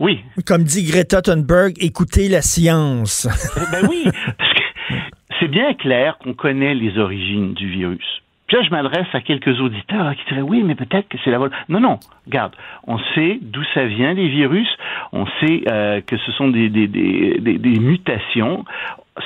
oui. 0.00 0.20
comme 0.46 0.64
dit 0.64 0.84
Greta 0.84 1.22
Thunberg, 1.22 1.74
écoutez 1.80 2.28
la 2.28 2.42
science. 2.42 3.26
Eh 3.56 3.70
Ben 3.72 3.88
oui, 3.88 4.04
parce 4.38 4.52
que 4.54 4.94
c'est 5.40 5.48
bien 5.48 5.74
clair 5.74 6.18
qu'on 6.18 6.34
connaît 6.34 6.74
les 6.74 6.98
origines 6.98 7.54
du 7.54 7.68
virus. 7.68 8.04
Puis 8.46 8.56
là, 8.56 8.62
je 8.64 8.70
m'adresse 8.70 9.06
à 9.12 9.20
quelques 9.20 9.60
auditeurs 9.60 10.14
qui 10.16 10.24
diraient 10.28 10.40
oui, 10.40 10.62
mais 10.64 10.74
peut-être 10.74 11.06
que 11.08 11.18
c'est 11.22 11.30
la 11.30 11.36
vol. 11.38 11.50
Non, 11.68 11.80
non. 11.80 11.98
Regarde, 12.26 12.54
on 12.86 12.98
sait 13.14 13.38
d'où 13.42 13.62
ça 13.74 13.84
vient 13.84 14.14
les 14.14 14.28
virus. 14.28 14.68
On 15.12 15.26
sait 15.40 15.64
euh, 15.68 16.00
que 16.00 16.16
ce 16.16 16.32
sont 16.32 16.48
des, 16.48 16.70
des, 16.70 16.86
des, 16.86 17.36
des, 17.40 17.58
des 17.58 17.78
mutations. 17.78 18.64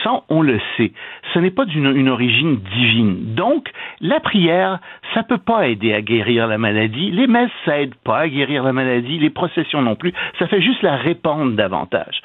Ça, 0.02 0.22
on 0.28 0.42
le 0.42 0.60
sait. 0.76 0.92
Ce 1.34 1.38
n'est 1.38 1.50
pas 1.50 1.64
d'une 1.64 1.96
une 1.96 2.08
origine 2.08 2.56
divine. 2.56 3.34
Donc, 3.34 3.70
la 4.00 4.20
prière, 4.20 4.78
ça 5.14 5.22
peut 5.22 5.38
pas 5.38 5.68
aider 5.68 5.92
à 5.92 6.00
guérir 6.00 6.46
la 6.46 6.58
maladie. 6.58 7.10
Les 7.10 7.26
messes, 7.26 7.50
ça 7.64 7.80
aide 7.80 7.94
pas 7.96 8.20
à 8.20 8.28
guérir 8.28 8.62
la 8.62 8.72
maladie. 8.72 9.18
Les 9.18 9.30
processions 9.30 9.82
non 9.82 9.96
plus. 9.96 10.12
Ça 10.38 10.46
fait 10.46 10.62
juste 10.62 10.82
la 10.82 10.96
répandre 10.96 11.52
davantage. 11.52 12.22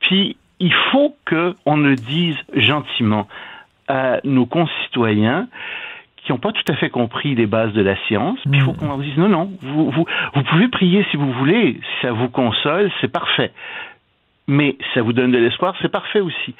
Puis, 0.00 0.36
il 0.60 0.72
faut 0.92 1.16
qu'on 1.28 1.76
le 1.76 1.96
dise 1.96 2.36
gentiment 2.54 3.26
à 3.88 4.20
nos 4.24 4.46
concitoyens 4.46 5.48
qui 6.24 6.32
n'ont 6.32 6.38
pas 6.38 6.52
tout 6.52 6.70
à 6.70 6.76
fait 6.76 6.90
compris 6.90 7.34
les 7.34 7.46
bases 7.46 7.72
de 7.72 7.80
la 7.80 7.96
science. 8.06 8.38
Puis 8.42 8.60
il 8.60 8.62
faut 8.62 8.74
qu'on 8.74 8.86
leur 8.86 8.98
dise 8.98 9.16
non, 9.16 9.28
non, 9.28 9.50
vous, 9.62 9.90
vous, 9.90 10.06
vous 10.34 10.42
pouvez 10.44 10.68
prier 10.68 11.04
si 11.10 11.16
vous 11.16 11.32
voulez, 11.32 11.80
si 11.82 12.06
ça 12.06 12.12
vous 12.12 12.28
console, 12.28 12.90
c'est 13.00 13.10
parfait. 13.10 13.52
Mais 14.46 14.76
ça 14.94 15.02
vous 15.02 15.12
donne 15.12 15.32
de 15.32 15.38
l'espoir, 15.38 15.74
c'est 15.80 15.90
parfait 15.90 16.20
aussi. 16.20 16.54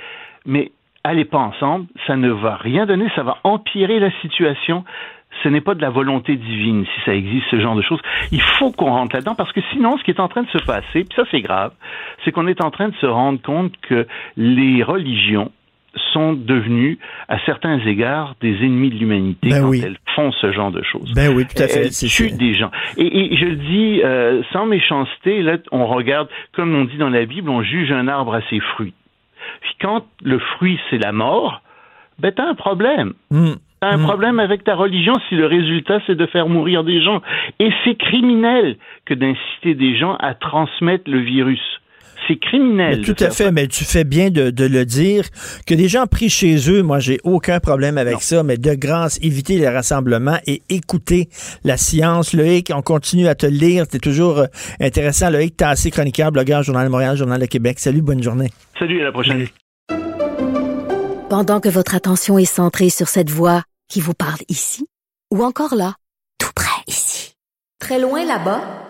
Mais 0.46 0.72
allez 1.04 1.24
pas 1.24 1.38
ensemble, 1.38 1.86
ça 2.06 2.16
ne 2.16 2.30
va 2.30 2.56
rien 2.56 2.86
donner, 2.86 3.08
ça 3.14 3.22
va 3.22 3.38
empirer 3.44 3.98
la 3.98 4.10
situation. 4.20 4.84
Ce 5.42 5.48
n'est 5.48 5.60
pas 5.60 5.74
de 5.74 5.80
la 5.80 5.90
volonté 5.90 6.36
divine, 6.36 6.84
si 6.84 7.00
ça 7.04 7.14
existe, 7.14 7.46
ce 7.50 7.60
genre 7.60 7.76
de 7.76 7.82
choses. 7.82 8.00
Il 8.32 8.42
faut 8.42 8.72
qu'on 8.72 8.90
rentre 8.90 9.14
là-dedans, 9.14 9.36
parce 9.36 9.52
que 9.52 9.60
sinon, 9.72 9.96
ce 9.96 10.04
qui 10.04 10.10
est 10.10 10.20
en 10.20 10.28
train 10.28 10.42
de 10.42 10.50
se 10.50 10.58
passer, 10.58 11.04
puis 11.04 11.14
ça 11.14 11.22
c'est 11.30 11.40
grave, 11.40 11.72
c'est 12.24 12.32
qu'on 12.32 12.46
est 12.46 12.62
en 12.62 12.70
train 12.70 12.88
de 12.88 12.96
se 12.96 13.06
rendre 13.06 13.40
compte 13.40 13.72
que 13.80 14.06
les 14.36 14.82
religions 14.82 15.50
sont 16.12 16.34
devenues, 16.34 16.98
à 17.28 17.38
certains 17.46 17.78
égards, 17.80 18.34
des 18.40 18.54
ennemis 18.56 18.90
de 18.90 18.96
l'humanité 18.96 19.50
Ben 19.50 19.62
quand 19.62 19.68
oui. 19.68 19.82
elles 19.84 19.98
font 20.14 20.30
ce 20.32 20.52
genre 20.52 20.70
de 20.70 20.82
choses. 20.82 21.12
Ben 21.14 21.32
oui, 21.34 21.44
tout 21.46 21.60
à 21.62 21.66
fait. 21.66 21.86
Elles 21.86 21.90
tuent 21.90 22.36
des 22.36 22.54
gens. 22.54 22.70
Et, 22.96 23.34
et 23.34 23.36
je 23.36 23.44
le 23.44 23.56
dis 23.56 24.00
euh, 24.04 24.42
sans 24.52 24.66
méchanceté, 24.66 25.42
là, 25.42 25.58
on 25.72 25.86
regarde, 25.86 26.28
comme 26.52 26.74
on 26.74 26.84
dit 26.84 26.96
dans 26.96 27.10
la 27.10 27.24
Bible, 27.24 27.48
on 27.48 27.62
juge 27.62 27.90
un 27.90 28.08
arbre 28.08 28.34
à 28.34 28.40
ses 28.50 28.60
fruits. 28.60 28.94
Puis 29.60 29.74
quand 29.80 30.04
le 30.22 30.38
fruit, 30.38 30.78
c'est 30.88 30.98
la 30.98 31.12
mort, 31.12 31.62
ben 32.18 32.32
t'as 32.32 32.48
un 32.48 32.54
problème. 32.54 33.14
Hmm. 33.30 33.54
T'as 33.80 33.94
un 33.94 33.98
problème 33.98 34.40
avec 34.40 34.62
ta 34.62 34.74
religion 34.74 35.14
si 35.28 35.36
le 35.36 35.46
résultat, 35.46 36.00
c'est 36.06 36.14
de 36.14 36.26
faire 36.26 36.48
mourir 36.48 36.84
des 36.84 37.02
gens. 37.02 37.22
Et 37.58 37.70
c'est 37.82 37.94
criminel 37.94 38.76
que 39.06 39.14
d'inciter 39.14 39.74
des 39.74 39.96
gens 39.96 40.16
à 40.16 40.34
transmettre 40.34 41.10
le 41.10 41.20
virus. 41.20 41.79
C'est 42.30 42.38
criminel. 42.38 42.90
Mais 42.90 42.96
de 42.98 43.12
tout 43.12 43.24
à 43.24 43.30
fait, 43.30 43.50
mais 43.50 43.66
tu 43.66 43.84
fais 43.84 44.04
bien 44.04 44.30
de, 44.30 44.50
de 44.50 44.64
le 44.64 44.84
dire. 44.84 45.24
Que 45.66 45.74
des 45.74 45.88
gens 45.88 46.06
pris 46.06 46.28
chez 46.28 46.70
eux, 46.70 46.82
moi, 46.82 47.00
j'ai 47.00 47.18
aucun 47.24 47.58
problème 47.58 47.98
avec 47.98 48.22
ça, 48.22 48.44
mais 48.44 48.56
de 48.56 48.72
grâce, 48.74 49.18
éviter 49.20 49.58
les 49.58 49.68
rassemblements 49.68 50.38
et 50.46 50.62
écouter 50.68 51.28
la 51.64 51.76
science. 51.76 52.32
Loïc, 52.32 52.70
on 52.72 52.82
continue 52.82 53.26
à 53.26 53.34
te 53.34 53.46
lire. 53.46 53.84
C'est 53.90 53.98
toujours 53.98 54.38
euh, 54.38 54.46
intéressant. 54.80 55.28
Loïc 55.28 55.56
Tassé, 55.56 55.90
chroniqueur, 55.90 56.30
blogueur, 56.30 56.62
Journal 56.62 56.86
de 56.86 56.92
Montréal, 56.92 57.16
Journal 57.16 57.40
de 57.40 57.46
Québec. 57.46 57.80
Salut, 57.80 58.00
bonne 58.00 58.22
journée. 58.22 58.50
Salut, 58.78 59.00
à 59.00 59.04
la 59.06 59.12
prochaine. 59.12 59.48
pendant 61.28 61.58
que 61.58 61.68
votre 61.68 61.96
attention 61.96 62.38
est 62.38 62.44
centrée 62.44 62.90
sur 62.90 63.08
cette 63.08 63.30
voix 63.30 63.64
qui 63.88 64.00
vous 64.00 64.14
parle 64.14 64.38
ici, 64.48 64.86
ou 65.32 65.42
encore 65.42 65.74
là, 65.74 65.94
tout 66.38 66.52
près 66.54 66.82
ici, 66.86 67.34
très 67.80 67.98
loin 67.98 68.24
là-bas, 68.24 68.89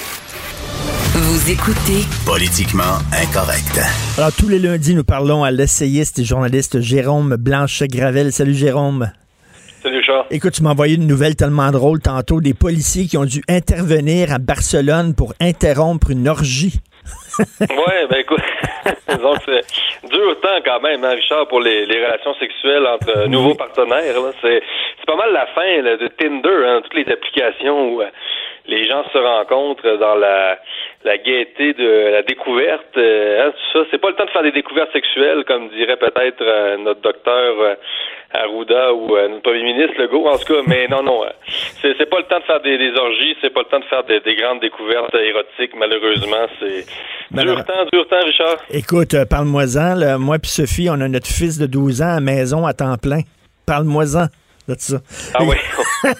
Vous 1.13 1.51
écoutez 1.51 2.07
Politiquement 2.25 3.03
incorrect. 3.11 3.75
Alors, 4.17 4.31
tous 4.31 4.47
les 4.47 4.59
lundis, 4.59 4.95
nous 4.95 5.03
parlons 5.03 5.43
à 5.43 5.51
l'essayiste 5.51 6.19
et 6.19 6.23
journaliste 6.23 6.79
Jérôme 6.79 7.35
Blanchet-Gravel. 7.37 8.31
Salut, 8.31 8.53
Jérôme. 8.53 9.11
Salut, 9.83 10.01
Charles. 10.05 10.27
Écoute, 10.31 10.53
tu 10.53 10.63
m'as 10.63 10.69
envoyé 10.69 10.95
une 10.95 11.07
nouvelle 11.07 11.35
tellement 11.35 11.69
drôle 11.71 11.99
tantôt. 11.99 12.39
Des 12.39 12.53
policiers 12.53 13.07
qui 13.07 13.17
ont 13.17 13.25
dû 13.25 13.41
intervenir 13.49 14.31
à 14.31 14.39
Barcelone 14.39 15.13
pour 15.13 15.33
interrompre 15.41 16.11
une 16.11 16.29
orgie. 16.29 16.79
ouais, 17.59 18.07
ben 18.09 18.19
écoute, 18.19 18.43
donc 19.21 19.37
c'est 19.43 20.07
dur 20.07 20.39
temps 20.39 20.61
quand 20.63 20.79
même, 20.79 21.03
hein, 21.03 21.15
Richard, 21.15 21.47
pour 21.47 21.59
les, 21.59 21.85
les 21.87 22.05
relations 22.05 22.35
sexuelles 22.35 22.87
entre 22.87 23.17
euh, 23.17 23.27
nouveaux 23.27 23.55
partenaires. 23.55 24.15
C'est 24.41 24.61
c'est 24.99 25.05
pas 25.05 25.15
mal 25.17 25.33
la 25.33 25.47
fin 25.47 25.81
là, 25.81 25.97
de 25.97 26.07
Tinder, 26.07 26.67
hein, 26.67 26.81
toutes 26.83 26.93
les 26.93 27.11
applications 27.11 27.95
où 27.95 28.01
euh, 28.01 28.07
les 28.67 28.87
gens 28.87 29.03
se 29.11 29.17
rencontrent 29.17 29.97
dans 29.97 30.15
la, 30.15 30.59
la 31.03 31.17
gaieté 31.17 31.73
de 31.73 32.11
la 32.11 32.21
découverte. 32.21 32.95
euh, 32.97 33.47
hein, 33.47 33.51
tout 33.51 33.79
ça, 33.79 33.85
c'est 33.91 33.97
pas 33.97 34.09
le 34.09 34.15
temps 34.15 34.25
de 34.25 34.29
faire 34.29 34.43
des 34.43 34.51
découvertes 34.51 34.91
sexuelles, 34.93 35.43
comme 35.47 35.69
dirait 35.69 35.97
peut-être 35.97 36.41
euh, 36.41 36.77
notre 36.77 37.01
docteur 37.01 37.59
euh, 37.59 37.75
Arruda 38.33 38.93
ou 38.93 39.15
euh, 39.15 39.27
notre 39.27 39.41
premier 39.43 39.63
ministre 39.63 39.99
Legault, 39.99 40.27
en 40.27 40.37
tout 40.37 40.53
cas. 40.53 40.61
Mais 40.67 40.87
non, 40.87 41.03
non, 41.03 41.23
c'est 41.81 41.95
c'est 41.97 42.09
pas 42.09 42.19
le 42.19 42.25
temps 42.25 42.39
de 42.39 42.43
faire 42.43 42.61
des, 42.61 42.77
des 42.77 42.93
orgies, 42.97 43.35
c'est 43.41 43.53
pas 43.53 43.61
le 43.61 43.65
temps 43.65 43.79
de 43.79 43.85
faire 43.85 44.03
des, 44.03 44.19
des 44.19 44.35
grandes 44.35 44.61
découvertes 44.61 45.15
érotiques. 45.15 45.75
Malheureusement, 45.75 46.45
c'est 46.59 46.85
dur 47.31 47.65
temps, 47.65 47.85
dur 47.91 48.07
temps, 48.07 48.23
Richard. 48.25 48.57
Écoute, 48.71 49.15
parle-moi-en. 49.29 50.19
Moi 50.19 50.37
puis 50.39 50.51
Sophie, 50.51 50.89
on 50.89 51.01
a 51.01 51.07
notre 51.07 51.27
fils 51.27 51.57
de 51.57 51.65
12 51.65 52.01
ans 52.01 52.17
à 52.17 52.19
maison 52.19 52.65
à 52.65 52.73
temps 52.73 52.95
plein. 53.01 53.21
Parle-moi-en 53.65 54.27
ça. 54.77 54.97
Ah 55.33 55.43
oui. 55.43 55.55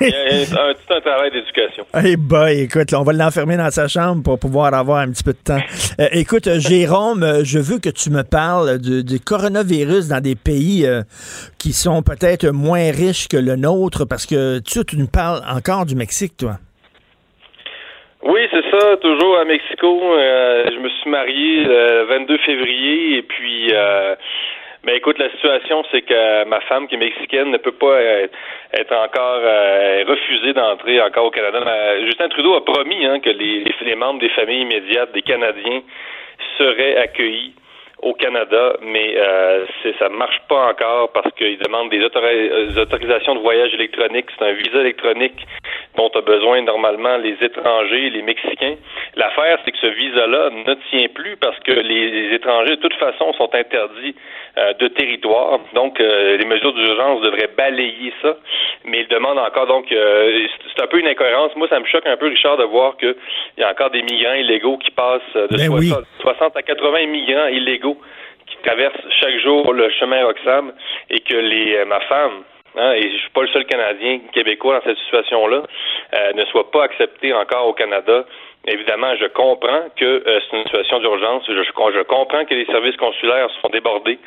Il 0.00 0.08
y 0.08 0.14
a 0.14 0.62
un, 0.62 0.72
tout 0.74 0.94
un 0.94 1.00
travail 1.00 1.30
d'éducation. 1.30 1.84
Hey 1.94 2.16
boy, 2.16 2.60
écoute, 2.60 2.90
là, 2.90 3.00
on 3.00 3.04
va 3.04 3.12
l'enfermer 3.12 3.56
dans 3.56 3.70
sa 3.70 3.88
chambre 3.88 4.22
pour 4.22 4.38
pouvoir 4.38 4.74
avoir 4.74 4.98
un 4.98 5.10
petit 5.10 5.24
peu 5.24 5.32
de 5.32 5.38
temps. 5.38 5.60
Euh, 6.00 6.08
écoute, 6.12 6.46
euh, 6.46 6.58
Jérôme, 6.58 7.22
euh, 7.22 7.44
je 7.44 7.58
veux 7.58 7.78
que 7.78 7.90
tu 7.90 8.10
me 8.10 8.22
parles 8.22 8.78
du, 8.78 9.04
du 9.04 9.20
coronavirus 9.20 10.08
dans 10.08 10.20
des 10.20 10.34
pays 10.34 10.86
euh, 10.86 11.02
qui 11.58 11.72
sont 11.72 12.02
peut-être 12.02 12.48
moins 12.48 12.90
riches 12.90 13.28
que 13.28 13.36
le 13.36 13.56
nôtre, 13.56 14.04
parce 14.04 14.26
que 14.26 14.60
tu, 14.60 14.84
tu 14.84 14.96
nous 14.96 15.08
parles 15.08 15.42
encore 15.48 15.86
du 15.86 15.94
Mexique, 15.94 16.36
toi. 16.36 16.58
Oui, 18.22 18.40
c'est 18.50 18.64
ça, 18.70 18.96
toujours 18.96 19.38
à 19.38 19.44
Mexico. 19.44 20.00
Euh, 20.02 20.64
je 20.72 20.78
me 20.78 20.88
suis 20.88 21.10
marié 21.10 21.64
le 21.64 22.04
22 22.08 22.38
février 22.38 23.18
et 23.18 23.22
puis 23.22 23.72
euh, 24.88 24.90
ben 24.90 24.96
écoute, 24.96 25.18
la 25.18 25.30
situation 25.30 25.84
c'est 25.90 26.02
que 26.02 26.44
ma 26.44 26.60
femme 26.60 26.88
qui 26.88 26.94
est 26.94 26.98
mexicaine 26.98 27.50
ne 27.50 27.58
peut 27.58 27.72
pas 27.72 27.86
euh, 27.86 28.26
être 28.72 28.92
encore 28.92 29.40
euh, 29.42 30.04
refusée 30.06 30.52
d'entrer 30.52 31.00
encore 31.00 31.26
au 31.26 31.30
Canada. 31.30 31.60
Justin 32.04 32.28
Trudeau 32.28 32.54
a 32.54 32.64
promis 32.64 33.04
hein, 33.04 33.20
que 33.20 33.30
les, 33.30 33.94
membres 33.96 34.20
des 34.20 34.28
familles 34.30 34.62
immédiates 34.62 35.12
des 35.12 35.22
Canadiens 35.22 35.82
seraient 36.56 36.96
accueillis 36.96 37.54
au 38.00 38.14
Canada, 38.14 38.76
mais 38.80 39.14
euh, 39.16 39.66
ça 39.98 40.08
marche 40.08 40.40
pas 40.48 40.68
encore 40.68 41.10
parce 41.12 41.34
qu'ils 41.34 41.58
demandent 41.58 41.90
des, 41.90 41.98
des 41.98 42.78
autorisations 42.78 43.34
de 43.34 43.40
voyage 43.40 43.74
électronique. 43.74 44.26
C'est 44.38 44.44
un 44.44 44.52
visa 44.52 44.80
électronique 44.80 45.44
dont 45.98 46.10
a 46.14 46.20
besoin 46.20 46.62
normalement 46.62 47.16
les 47.16 47.36
étrangers, 47.42 48.10
les 48.10 48.22
Mexicains. 48.22 48.76
L'affaire, 49.16 49.58
c'est 49.64 49.72
que 49.72 49.78
ce 49.78 49.88
visa-là 49.88 50.50
ne 50.50 50.74
tient 50.90 51.08
plus 51.08 51.36
parce 51.36 51.58
que 51.60 51.72
les, 51.72 52.34
étrangers, 52.34 52.76
de 52.76 52.80
toute 52.80 52.94
façon, 52.94 53.32
sont 53.32 53.52
interdits 53.52 54.14
euh, 54.56 54.72
de 54.74 54.88
territoire. 54.88 55.58
Donc, 55.74 56.00
euh, 56.00 56.36
les 56.36 56.44
mesures 56.46 56.72
d'urgence 56.72 57.20
devraient 57.22 57.50
balayer 57.56 58.12
ça. 58.22 58.36
Mais 58.84 59.00
ils 59.00 59.08
demandent 59.08 59.38
encore, 59.40 59.66
donc, 59.66 59.90
euh, 59.90 60.46
c'est- 60.64 60.82
un 60.82 60.86
peu 60.86 61.00
une 61.00 61.08
incohérence. 61.08 61.56
Moi, 61.56 61.66
ça 61.68 61.80
me 61.80 61.86
choque 61.86 62.06
un 62.06 62.16
peu, 62.16 62.28
Richard, 62.28 62.56
de 62.56 62.62
voir 62.62 62.96
qu'il 62.96 63.16
y 63.58 63.64
a 63.64 63.70
encore 63.70 63.90
des 63.90 64.02
migrants 64.02 64.34
illégaux 64.34 64.78
qui 64.78 64.92
passent 64.92 65.20
euh, 65.34 65.48
de 65.48 65.56
Ben 65.56 65.66
60, 65.66 66.04
60 66.20 66.56
à 66.56 66.62
80 66.62 67.06
migrants 67.06 67.48
illégaux 67.48 67.98
qui 68.46 68.56
traversent 68.62 68.94
chaque 69.20 69.36
jour 69.40 69.72
le 69.72 69.90
chemin 69.90 70.24
Roxham 70.24 70.72
et 71.10 71.18
que 71.18 71.34
les 71.34 71.78
euh, 71.78 71.84
ma 71.86 71.98
femme 72.02 72.44
hein, 72.76 72.92
et 72.92 73.02
je 73.10 73.16
suis 73.18 73.30
pas 73.30 73.42
le 73.42 73.48
seul 73.48 73.64
Canadien 73.66 74.20
québécois 74.32 74.78
dans 74.78 74.84
cette 74.84 74.98
situation-là, 74.98 75.62
euh, 76.14 76.32
ne 76.34 76.44
soit 76.46 76.70
pas 76.70 76.84
accepté 76.84 77.32
encore 77.32 77.66
au 77.68 77.72
Canada. 77.72 78.24
Évidemment, 78.66 79.14
je 79.18 79.26
comprends 79.28 79.88
que 79.96 80.04
euh, 80.04 80.40
c'est 80.50 80.56
une 80.58 80.64
situation 80.64 80.98
d'urgence. 80.98 81.44
Je, 81.48 81.54
je, 81.54 81.70
je 81.70 82.02
comprends 82.04 82.44
que 82.44 82.54
les 82.54 82.66
services 82.66 82.96
consulaires 82.96 83.48
sont 83.62 83.68
débordés. 83.70 84.18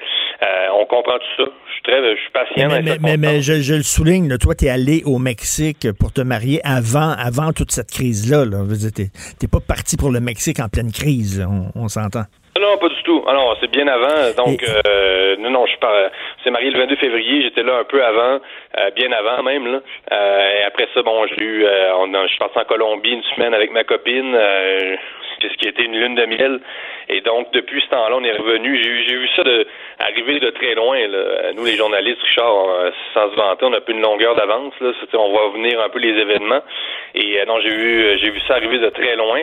Euh, 0.41 0.67
on 0.79 0.85
comprend 0.85 1.19
tout 1.19 1.43
ça. 1.43 1.51
Je 1.67 1.73
suis 1.73 1.81
très, 1.83 2.15
je 2.15 2.21
suis 2.21 2.31
patient. 2.31 2.69
Mais, 2.69 2.81
mais, 2.81 2.91
cette 2.91 3.01
mais- 3.01 3.17
mais 3.17 3.41
je, 3.41 3.61
je 3.61 3.73
le 3.75 3.83
souligne, 3.83 4.29
là, 4.29 4.37
toi, 4.37 4.55
tu 4.55 4.65
es 4.65 4.69
allé 4.69 5.03
au 5.05 5.19
Mexique 5.19 5.85
pour 5.99 6.11
te 6.13 6.21
marier 6.21 6.59
avant, 6.63 7.11
avant 7.11 7.51
toute 7.51 7.71
cette 7.71 7.91
crise-là. 7.91 8.45
Là. 8.45 8.63
T'es 8.95 9.09
t'es 9.39 9.47
pas 9.47 9.59
parti 9.59 9.97
pour 9.97 10.09
le 10.11 10.19
Mexique 10.21 10.59
en 10.59 10.69
pleine 10.69 10.91
crise, 10.91 11.39
là. 11.41 11.47
on, 11.49 11.71
on 11.83 11.87
s'entend. 11.87 12.23
Non, 12.59 12.77
pas 12.77 12.89
du 12.89 13.01
tout. 13.03 13.23
Alors, 13.27 13.57
c'est 13.61 13.71
bien 13.71 13.87
avant. 13.87 14.33
Donc, 14.45 14.61
euh, 14.63 15.35
non, 15.39 15.49
non, 15.51 15.65
je 15.65 15.71
suis 15.71 15.79
pas. 15.79 16.11
C'est 16.43 16.51
marié 16.51 16.69
le 16.69 16.79
22 16.79 16.95
février. 16.97 17.43
J'étais 17.43 17.63
là 17.63 17.77
un 17.77 17.83
peu 17.85 18.03
avant, 18.03 18.39
euh, 18.77 18.91
bien 18.95 19.11
avant 19.13 19.41
même. 19.41 19.71
Là. 19.71 19.79
Euh, 20.11 20.59
et 20.59 20.63
après 20.63 20.87
ça, 20.93 21.01
bon, 21.01 21.25
j'ai 21.27 21.43
eu. 21.43 21.63
euh, 21.65 21.95
on 21.97 22.13
a- 22.13 22.23
je 22.23 22.29
suis 22.29 22.37
parti 22.39 22.59
en 22.59 22.65
Colombie 22.65 23.11
une 23.13 23.23
semaine 23.35 23.53
avec 23.53 23.71
ma 23.71 23.83
copine. 23.83 24.35
Euh, 24.35 24.95
ce 25.41 25.57
qui 25.57 25.67
était 25.67 25.81
une 25.81 25.95
lune 25.99 26.13
de 26.13 26.25
miel. 26.25 26.59
Et 27.09 27.21
donc, 27.21 27.51
depuis 27.51 27.81
ce 27.81 27.87
temps-là, 27.89 28.15
on 28.15 28.23
est 28.23 28.31
revenu. 28.33 28.77
J'ai 29.07 29.15
vu 29.15 29.27
ça 29.35 29.41
de, 29.43 29.65
arriver 29.97 30.39
de 30.39 30.51
très 30.51 30.75
loin. 30.75 30.99
Là. 31.07 31.51
Nous, 31.55 31.65
les 31.65 31.75
journalistes, 31.77 32.21
Richard, 32.21 32.53
on- 32.53 32.91
sans 33.15 33.31
se 33.31 33.35
vanter, 33.35 33.65
on 33.65 33.73
a 33.73 33.81
peu 33.81 33.91
une 33.93 34.01
longueur 34.01 34.35
d'avance. 34.35 34.73
On 35.13 35.31
va 35.33 35.47
venir 35.53 35.81
un 35.81 35.89
peu 35.89 35.97
les 35.97 36.09
événements. 36.19 36.61
Et 37.15 37.39
euh, 37.41 37.45
non, 37.45 37.59
j'ai 37.61 37.69
vu, 37.69 38.19
j'ai 38.19 38.29
vu 38.29 38.39
ça 38.47 38.55
arriver 38.55 38.77
de 38.77 38.89
très 38.89 39.15
loin. 39.15 39.39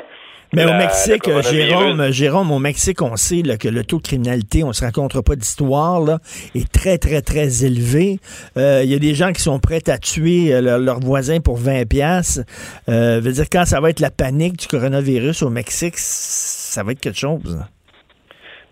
Mais 0.54 0.64
La- 0.64 0.72
au 0.72 0.78
Mexique. 0.78 1.28
Jérôme, 1.50 2.10
Jérôme, 2.10 2.50
au 2.52 2.58
Mexique, 2.58 3.02
on 3.02 3.16
sait 3.16 3.42
là, 3.44 3.56
que 3.58 3.68
le 3.68 3.84
taux 3.84 3.98
de 3.98 4.02
criminalité, 4.02 4.64
on 4.64 4.72
se 4.72 4.84
raconte 4.84 5.12
pas 5.24 5.36
d'histoire, 5.36 6.00
là, 6.00 6.18
est 6.54 6.70
très, 6.72 6.96
très, 6.98 7.20
très 7.20 7.64
élevé. 7.66 8.18
Euh, 8.56 8.80
Il 8.82 8.90
y 8.90 8.94
a 8.94 8.98
des 8.98 9.14
gens 9.14 9.32
qui 9.32 9.42
sont 9.42 9.58
prêts 9.58 9.88
à 9.88 9.98
tuer 9.98 10.52
euh, 10.54 10.60
leur, 10.62 10.78
leur 10.78 11.00
voisin 11.00 11.40
pour 11.40 11.56
20 11.58 11.86
pièces. 11.88 12.40
Euh, 12.88 13.20
veut 13.22 13.32
dire 13.32 13.44
quand 13.52 13.66
ça 13.66 13.80
va 13.80 13.90
être 13.90 14.00
la 14.00 14.10
panique 14.10 14.56
du 14.58 14.66
coronavirus 14.68 15.42
au 15.42 15.50
Mexique, 15.50 15.94
ça 15.98 16.82
va 16.82 16.92
être 16.92 17.00
quelque 17.00 17.18
chose. 17.18 17.58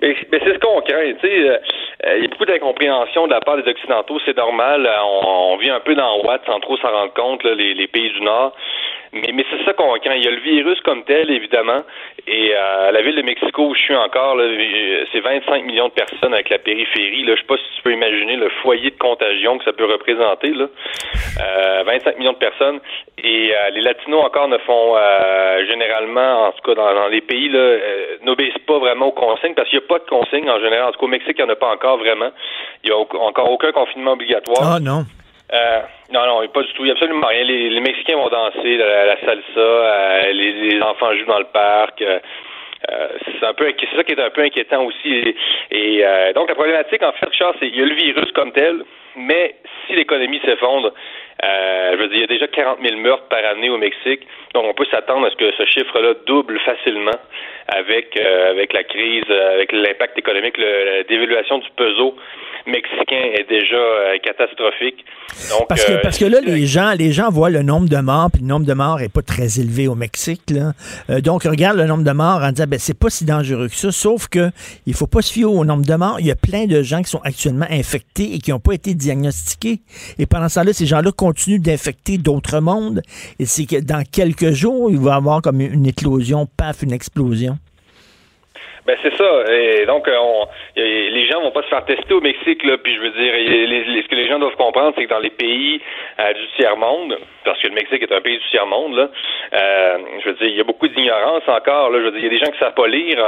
Mais, 0.01 0.15
mais 0.33 0.39
c'est 0.45 0.55
ce 0.55 0.59
qu'on 0.59 0.81
craint. 0.83 1.13
Tu 1.21 1.27
sais, 1.29 1.49
euh, 1.49 1.57
euh, 2.07 2.17
il 2.19 2.23
y 2.25 2.27
a 2.27 2.29
beaucoup 2.29 2.45
d'incompréhension 2.45 3.27
de 3.27 3.33
la 3.33 3.41
part 3.41 3.57
des 3.57 3.69
Occidentaux. 3.71 4.19
C'est 4.25 4.37
normal. 4.37 4.87
On, 5.05 5.55
on 5.55 5.57
vit 5.59 5.71
un 5.71 5.81
peu 5.81 5.95
dans 5.95 6.23
Watt 6.25 6.43
sans 6.47 6.61
trop 6.61 6.77
s'en 6.79 6.91
rendre 6.91 7.15
compte, 7.15 7.43
là, 7.45 7.55
les, 7.55 7.75
les 7.75 7.89
pays 7.89 8.13
du 8.13 8.21
Nord. 8.23 8.55
Mais, 9.23 9.45
c'est 9.51 9.65
ça 9.65 9.73
qu'on 9.73 9.93
craint. 9.99 10.15
Il 10.15 10.25
y 10.25 10.29
a 10.29 10.31
le 10.31 10.41
virus 10.41 10.81
comme 10.81 11.05
tel, 11.05 11.31
évidemment. 11.31 11.83
Et 12.27 12.53
euh, 12.55 12.91
la 12.91 13.03
ville 13.03 13.17
de 13.17 13.23
Mexico 13.23 13.69
où 13.69 13.75
je 13.75 13.81
suis 13.81 13.97
encore, 13.97 14.37
euh, 14.39 15.05
c'est 15.13 15.21
25 15.21 15.65
millions 15.65 15.89
de 15.89 15.93
personnes 15.93 16.35
avec 16.35 16.51
la 16.51 16.59
périphérie. 16.59 17.25
Là, 17.25 17.35
je 17.37 17.41
sais 17.41 17.47
pas 17.47 17.57
si 17.57 17.77
tu 17.77 17.83
peux 17.83 17.93
imaginer 17.93 18.37
le 18.37 18.49
foyer 18.63 18.91
de 18.91 18.99
contagion 18.99 19.59
que 19.59 19.65
ça 19.65 19.73
peut 19.73 19.87
représenter. 19.87 20.51
Là. 20.51 20.67
Euh, 21.41 21.83
25 21.87 22.19
millions 22.19 22.33
de 22.33 22.39
personnes. 22.39 22.81
Et 23.19 23.53
euh, 23.55 23.71
les 23.71 23.81
Latinos 23.81 24.25
encore 24.25 24.49
ne 24.49 24.59
font 24.59 24.95
euh, 24.97 25.67
généralement, 25.67 26.49
en 26.49 26.53
tout 26.53 26.63
cas 26.63 26.75
dans, 26.75 27.09
les 27.09 27.23
pays, 27.23 27.51
euh, 27.55 28.19
n'obéissent 28.25 28.59
pas 28.67 28.79
vraiment 28.79 29.07
aux 29.07 29.13
consignes 29.13 29.55
parce 29.55 29.69
qu'il 29.69 29.79
n'y 29.79 29.85
a 29.85 29.89
pas 29.89 29.99
de 29.99 30.09
consignes 30.09 30.51
en 30.51 30.61
général. 30.61 30.89
En 30.89 30.93
tout 30.93 31.01
cas, 31.01 31.07
au 31.07 31.09
Mexique, 31.09 31.37
il 31.39 31.45
n'y 31.45 31.51
en 31.51 31.53
a 31.53 31.57
pas 31.57 31.73
encore 31.73 31.99
vraiment. 31.99 32.31
Il 32.85 32.91
n'y 32.91 32.95
a 32.95 32.99
encore 32.99 33.51
aucun 33.51 33.73
confinement 33.73 34.13
obligatoire. 34.13 34.75
Ah 34.77 34.81
non. 34.81 35.05
Euh, 35.53 35.81
non, 36.13 36.27
non, 36.27 36.49
pas 36.49 36.63
du 36.63 36.73
tout. 36.73 36.83
Il 36.83 36.87
n'y 36.87 36.91
a 36.91 36.95
absolument 36.95 37.27
rien. 37.27 37.45
Les, 37.45 37.81
Mexicains 37.81 38.17
vont 38.17 38.29
danser 38.29 38.77
la, 38.77 39.07
la 39.07 39.21
salsa, 39.21 39.43
euh, 39.59 40.33
les, 40.33 40.81
enfants 40.83 41.15
jouent 41.15 41.27
dans 41.27 41.39
le 41.39 41.53
parc. 41.53 42.03
euh, 42.03 42.19
euh, 42.91 43.09
c'est 43.25 43.47
un 43.47 43.55
peu 43.55 43.73
c'est 43.81 43.97
ça 43.97 44.05
qui 44.05 44.13
est 44.13 44.21
un 44.21 44.31
peu 44.31 44.43
inquiétant 44.43 44.85
aussi. 44.85 45.09
Et, 45.09 45.37
et, 45.71 46.07
euh, 46.07 46.33
donc 46.33 46.49
la 46.49 46.55
problématique, 46.55 47.03
en 47.03 47.13
fait, 47.13 47.27
Richard, 47.27 47.55
c'est 47.59 47.69
qu'il 47.71 47.79
y 47.79 47.83
a 47.83 47.87
le 47.87 47.95
virus 47.95 48.31
comme 48.33 48.53
tel, 48.53 48.83
mais 49.17 49.57
si 49.87 49.95
l'économie 49.95 50.41
s'effondre, 50.45 50.93
euh, 51.45 51.93
je 51.93 51.97
veux 52.03 52.09
dire, 52.09 52.17
il 52.17 52.21
y 52.21 52.25
a 52.25 52.27
déjà 52.27 52.47
40 52.49 52.79
000 52.83 52.97
meurtres 53.01 53.29
par 53.29 53.45
année 53.45 53.69
au 53.71 53.77
Mexique, 53.79 54.27
donc 54.55 54.65
on 54.69 54.75
peut 54.75 54.87
s'attendre 54.91 55.27
à 55.27 55.31
ce 55.31 55.37
que 55.37 55.51
ce 55.57 55.65
chiffre-là 55.67 56.15
double 56.27 56.59
facilement 56.61 57.19
avec 57.69 58.19
euh, 58.19 58.51
avec 58.51 58.73
la 58.73 58.85
crise, 58.85 59.25
euh, 59.31 59.55
avec 59.55 59.73
l'impact 59.73 60.19
économique, 60.19 60.57
le- 60.57 60.97
la 60.99 61.03
dévaluation 61.05 61.59
du 61.59 61.69
peso 61.77 62.17
mexicain 62.67 63.23
est 63.35 63.49
déjà 63.49 63.77
euh, 63.77 64.19
catastrophique. 64.19 65.05
Donc, 65.51 65.69
Parce 65.69 65.85
que, 65.85 65.93
euh, 65.93 65.99
parce 66.03 66.19
que 66.19 66.25
là, 66.25 66.39
les 66.45 66.67
gens, 66.67 66.93
les 66.99 67.13
gens 67.13 67.29
voient 67.31 67.51
le 67.51 67.63
nombre 67.63 67.89
de 67.89 67.97
morts, 67.99 68.29
puis 68.33 68.43
le 68.43 68.49
nombre 68.49 68.67
de 68.67 68.73
morts 68.75 69.01
est 69.01 69.13
pas 69.13 69.23
très 69.23 69.61
élevé 69.61 69.87
au 69.89 69.95
Mexique. 69.95 70.43
Là. 70.51 70.73
Euh, 71.11 71.21
donc, 71.21 71.45
regarde 71.45 71.77
le 71.77 71.85
nombre 71.87 72.03
de 72.05 72.11
morts 72.13 72.41
en 72.43 72.51
disant, 72.51 72.67
ben, 72.69 72.79
c'est 72.79 72.99
pas 72.99 73.11
si 73.11 73.25
dangereux 73.25 73.69
que 73.69 73.75
ça, 73.75 73.93
sauf 73.93 74.29
que 74.29 74.51
il 74.87 74.95
faut 74.95 75.07
pas 75.07 75.23
se 75.23 75.33
fier 75.33 75.45
au 75.45 75.65
nombre 75.65 75.85
de 75.87 75.95
morts. 75.95 76.17
Il 76.19 76.27
y 76.27 76.31
a 76.33 76.37
plein 76.37 76.67
de 76.67 76.83
gens 76.83 76.99
qui 77.03 77.11
sont 77.11 77.21
actuellement 77.23 77.67
infectés 77.71 78.35
et 78.35 78.39
qui 78.39 78.51
n'ont 78.51 78.59
pas 78.61 78.73
été 78.73 78.95
diagnostiqués. 78.95 79.76
Et 80.19 80.27
pendant 80.27 80.49
ce 80.49 80.61
temps-là, 80.61 80.73
ces 80.73 80.87
gens-là 80.87 81.11
continuent 81.13 81.61
d'infecter 81.61 82.19
d'autres 82.19 82.61
mondes. 82.61 83.03
Et 83.39 83.47
c'est 83.47 83.67
que 83.67 83.81
dans 83.81 84.03
quelques 84.05 84.53
jours, 84.53 84.91
il 84.91 84.99
va 84.99 85.13
y 85.13 85.17
avoir 85.17 85.43
comme 85.43 85.61
une 85.61 85.87
éclosion, 85.87 86.47
paf, 86.57 86.83
une 86.83 86.93
explosion. 86.93 87.59
Ben 88.87 88.97
c'est 89.03 89.17
ça. 89.17 89.53
Et 89.53 89.85
donc, 89.85 90.07
euh, 90.07 90.45
les 90.77 91.27
gens 91.27 91.43
vont 91.43 91.51
pas 91.51 91.63
se 91.63 91.69
faire 91.69 91.85
tester 91.85 92.15
au 92.15 92.21
Mexique, 92.21 92.63
là. 92.63 92.79
Puis 92.79 92.95
je 92.95 93.01
veux 93.01 93.11
dire, 93.11 93.33
ce 93.35 94.09
que 94.09 94.15
les 94.15 94.29
gens 94.29 94.39
doivent 94.39 94.55
comprendre, 94.55 94.93
c'est 94.97 95.05
que 95.05 95.11
dans 95.11 95.19
les 95.19 95.31
pays 95.31 95.81
euh, 96.21 96.33
du 96.33 96.47
tiers 96.57 96.77
monde, 96.77 97.19
parce 97.45 97.61
que 97.61 97.67
le 97.67 97.75
Mexique 97.75 98.03
est 98.03 98.13
un 98.13 98.21
pays 98.21 98.39
du 98.39 98.45
tiers 98.51 98.67
monde, 98.67 98.95
là, 98.95 99.11
euh, 99.55 99.99
je 100.23 100.29
veux 100.29 100.35
dire, 100.37 100.47
il 100.47 100.57
y 100.57 100.61
a 100.61 100.65
beaucoup 100.65 100.87
d'ignorance 100.87 101.43
encore. 101.49 101.93
Je 101.93 101.99
veux 101.99 102.11
dire, 102.13 102.21
il 102.21 102.25
y 102.25 102.29
a 102.29 102.39
des 102.39 102.45
gens 102.45 102.53
qui 102.53 102.59
savent 102.59 102.75
pas 102.75 102.87
lire. 102.87 103.19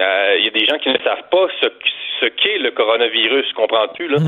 Euh, 0.00 0.36
il 0.38 0.44
y 0.44 0.48
a 0.48 0.50
des 0.50 0.66
gens 0.66 0.78
qui 0.78 0.88
ne 0.90 0.98
savent 0.98 1.28
pas 1.30 1.46
ce, 1.60 1.66
ce 2.20 2.26
qu'est 2.26 2.58
le 2.58 2.70
coronavirus, 2.70 3.52
comprends-tu 3.54 4.08
là? 4.08 4.18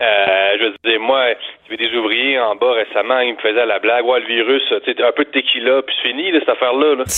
Euh, 0.00 0.56
Je 0.58 0.64
veux 0.64 0.74
dire, 0.84 1.00
moi, 1.00 1.24
il 1.70 1.80
y 1.80 1.84
avait 1.84 1.90
des 1.90 1.96
ouvriers 1.96 2.38
en 2.40 2.56
bas 2.56 2.72
récemment, 2.72 3.20
ils 3.20 3.34
me 3.34 3.38
faisaient 3.38 3.64
la 3.66 3.78
blague, 3.78 4.04
ouais, 4.04 4.20
le 4.20 4.26
virus, 4.26 4.62
tu 4.84 4.92
sais, 4.92 5.02
un 5.02 5.12
peu 5.12 5.24
de 5.24 5.30
tequila, 5.30 5.82
puis 5.82 5.94
c'est 6.02 6.08
fini, 6.08 6.30
là, 6.32 6.40
cette 6.40 6.48
affaire-là. 6.48 6.94
Là. 6.96 7.04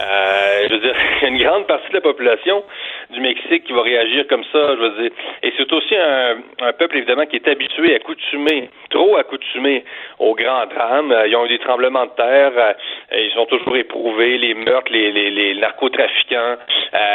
Euh, 0.00 0.68
je 0.68 0.72
veux 0.72 0.80
dire, 0.80 0.94
il 1.20 1.22
y 1.22 1.26
a 1.26 1.28
une 1.28 1.42
grande 1.42 1.66
partie 1.66 1.90
de 1.90 1.96
la 1.96 2.00
population 2.00 2.64
du 3.10 3.20
Mexique 3.20 3.64
qui 3.64 3.74
va 3.74 3.82
réagir 3.82 4.26
comme 4.26 4.42
ça, 4.44 4.74
je 4.74 4.80
veux 4.80 5.02
dire. 5.02 5.10
Et 5.42 5.52
c'est 5.54 5.70
aussi 5.70 5.94
un, 5.94 6.36
un 6.62 6.72
peuple, 6.72 6.96
évidemment, 6.96 7.26
qui 7.26 7.36
est 7.36 7.46
habitué, 7.46 7.94
accoutumé, 7.94 8.70
trop 8.88 9.18
accoutumé 9.18 9.84
aux 10.18 10.34
grands 10.34 10.64
drames. 10.64 11.12
Euh, 11.12 11.28
Ils 11.28 11.36
ont 11.36 11.44
eu 11.44 11.48
des 11.48 11.58
tremblements 11.58 12.06
de 12.06 12.10
terre, 12.16 12.52
euh, 12.56 12.72
ils 13.18 13.32
sont 13.32 13.44
toujours 13.44 13.76
éprouvés, 13.76 14.38
les 14.38 14.54
meurtres, 14.54 14.90
les, 14.90 15.12
les, 15.12 15.30
les 15.30 15.54
narcotrafiquants, 15.56 16.56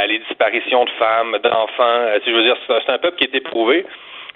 les 0.08 0.20
disparitions 0.20 0.86
de 0.86 0.92
femmes, 0.92 1.36
d'enfants. 1.44 2.06
Je 2.28 2.32
veux 2.32 2.44
dire, 2.44 2.58
c'est 2.68 2.92
un 2.92 3.00
peuple 3.00 3.18
qui 3.18 3.24
est 3.24 3.36
éprouvé. 3.36 3.86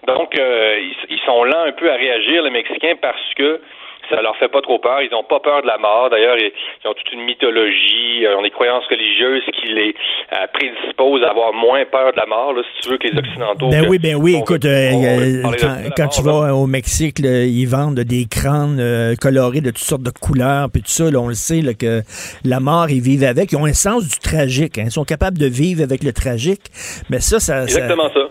Donc, 0.07 0.37
euh, 0.37 0.79
ils, 0.81 0.95
ils 1.15 1.19
sont 1.25 1.43
lents 1.43 1.63
un 1.67 1.71
peu 1.73 1.91
à 1.91 1.95
réagir, 1.95 2.43
les 2.43 2.49
Mexicains, 2.51 2.95
parce 3.01 3.21
que 3.35 3.61
ça 4.09 4.19
leur 4.21 4.35
fait 4.37 4.49
pas 4.49 4.61
trop 4.61 4.77
peur. 4.79 5.01
Ils 5.03 5.11
n'ont 5.11 5.23
pas 5.23 5.39
peur 5.39 5.61
de 5.61 5.67
la 5.67 5.77
mort. 5.77 6.09
D'ailleurs, 6.09 6.35
ils, 6.37 6.51
ils 6.83 6.87
ont 6.87 6.93
toute 6.93 7.13
une 7.13 7.21
mythologie, 7.23 8.25
euh, 8.25 8.35
ont 8.37 8.41
des 8.41 8.49
croyances 8.49 8.83
religieuses 8.89 9.43
qui 9.53 9.67
les 9.67 9.95
euh, 10.33 10.47
prédisposent 10.53 11.23
à 11.23 11.29
avoir 11.29 11.53
moins 11.53 11.85
peur 11.85 12.11
de 12.11 12.17
la 12.17 12.25
mort, 12.25 12.51
là, 12.53 12.61
si 12.63 12.81
tu 12.81 12.89
veux, 12.89 12.97
que 12.97 13.07
les 13.07 13.17
Occidentaux. 13.17 13.69
Ben 13.69 13.85
oui, 13.87 13.99
ben 13.99 14.15
oui, 14.15 14.35
écoute, 14.37 14.65
euh, 14.65 14.91
euh, 14.91 15.41
quand, 15.43 15.57
ça, 15.59 15.67
la 15.67 15.89
quand 15.91 16.03
mort, 16.03 16.09
tu 16.13 16.23
là. 16.25 16.31
vas 16.47 16.55
au 16.55 16.65
Mexique, 16.67 17.19
là, 17.19 17.43
ils 17.43 17.65
vendent 17.67 17.99
des 17.99 18.25
crânes 18.29 19.15
colorés 19.21 19.61
de 19.61 19.69
toutes 19.69 19.77
sortes 19.77 20.03
de 20.03 20.09
couleurs, 20.11 20.67
puis 20.73 20.81
tout 20.81 20.89
ça, 20.91 21.09
là, 21.11 21.19
on 21.19 21.27
le 21.29 21.35
sait, 21.35 21.61
là, 21.61 21.73
que 21.73 22.01
la 22.43 22.59
mort, 22.59 22.87
ils 22.89 23.01
vivent 23.01 23.23
avec. 23.23 23.51
Ils 23.51 23.57
ont 23.57 23.65
un 23.65 23.73
sens 23.73 24.03
du 24.09 24.17
tragique. 24.19 24.77
hein. 24.79 24.83
Ils 24.87 24.91
sont 24.91 25.05
capables 25.05 25.37
de 25.37 25.45
vivre 25.47 25.83
avec 25.83 26.03
le 26.03 26.11
tragique. 26.11 26.63
Mais 27.09 27.19
ça, 27.19 27.39
ça... 27.39 27.67
ça- 27.67 27.79
Exactement 27.79 28.09
ça. 28.13 28.27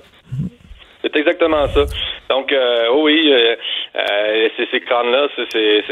C'est 1.02 1.16
exactement 1.16 1.66
ça. 1.68 1.84
Donc, 2.28 2.52
euh, 2.52 2.88
oh 2.90 3.02
oui, 3.04 3.32
euh, 3.32 3.56
euh, 3.96 4.48
ces, 4.70 4.80
crânes-là, 4.80 5.28
c'est- 5.50 5.82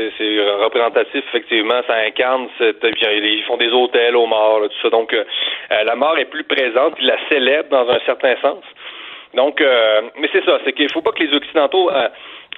représentatif, 0.63 1.25
effectivement. 1.29 1.81
Ça 1.87 1.95
incarne, 2.07 2.49
cette, 2.59 2.85
euh, 2.85 2.93
ils 2.93 3.43
font 3.45 3.57
des 3.57 3.71
hôtels 3.71 4.17
aux 4.17 4.27
morts, 4.27 4.61
là, 4.61 4.69
tout 4.69 4.81
ça. 4.83 4.91
Donc, 4.91 5.13
euh, 5.13 5.25
euh, 5.73 5.85
la 5.85 5.95
mort 5.97 6.19
est 6.19 6.27
plus 6.27 6.45
présente, 6.45 6.95
ils 7.01 7.07
la 7.07 7.17
célèbrent 7.29 7.71
dans 7.71 7.89
un 7.91 7.99
certain 8.07 8.37
sens. 8.43 8.63
Donc, 9.35 9.61
mais 10.19 10.29
c'est 10.33 10.45
ça, 10.47 10.59
c'est 10.65 10.73
qu'il 10.73 10.91
faut 10.91 11.03
pas 11.03 11.13
que 11.13 11.23
les 11.23 11.35
Occidentaux 11.35 11.91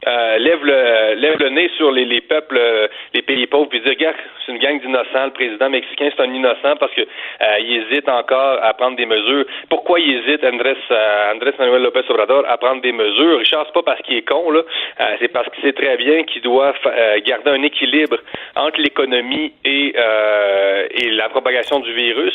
euh, 0.07 0.39
lèvent, 0.39 0.65
le, 0.65 1.15
lèvent 1.15 1.39
le 1.39 1.49
nez 1.51 1.71
sur 1.77 1.91
les, 1.91 2.05
les 2.05 2.21
peuples, 2.21 2.59
euh, 2.59 2.89
les 3.15 3.23
pays 3.23 3.47
pauvres, 3.47 3.69
puis 3.69 3.81
dire, 3.81 3.91
regarde, 3.91 4.17
c'est 4.45 4.53
une 4.53 4.59
gang 4.59 4.81
d'innocents, 4.81 5.27
le 5.27 5.33
président 5.33 5.71
mexicain, 5.71 6.11
c'est 6.15 6.23
un 6.23 6.33
innocent 6.33 6.77
parce 6.79 6.93
que 6.95 7.03
euh, 7.03 7.59
il 7.61 7.85
hésite 7.85 8.09
encore 8.09 8.59
à 8.63 8.73
prendre 8.75 8.97
des 8.97 9.07
mesures. 9.07 9.45
Pourquoi 9.69 10.01
il 10.01 10.17
hésite, 10.17 10.45
Andrés, 10.45 10.77
euh, 10.91 11.33
Andrés 11.35 11.53
Manuel 11.59 11.83
López 11.83 12.03
Obrador, 12.09 12.45
à 12.49 12.57
prendre 12.57 12.83
des 12.83 12.93
mesures? 12.93 13.39
Richard, 13.39 13.67
c'est 13.67 13.75
pas 13.75 13.83
parce 13.83 14.01
qu'il 14.03 14.17
est 14.17 14.29
con, 14.29 14.51
là, 14.51 14.61
euh, 15.01 15.05
c'est 15.21 15.29
parce 15.29 15.49
qu'il 15.51 15.63
sait 15.63 15.73
très 15.73 15.97
bien 15.97 16.25
qu'il 16.25 16.43
doit 16.43 16.75
garder 17.25 17.51
un 17.51 17.63
équilibre 17.63 18.17
entre 18.57 18.81
l'économie 18.81 19.53
et, 19.65 19.95
et 19.95 21.11
la 21.11 21.29
propagation 21.29 21.81
du 21.81 21.93
virus 21.93 22.35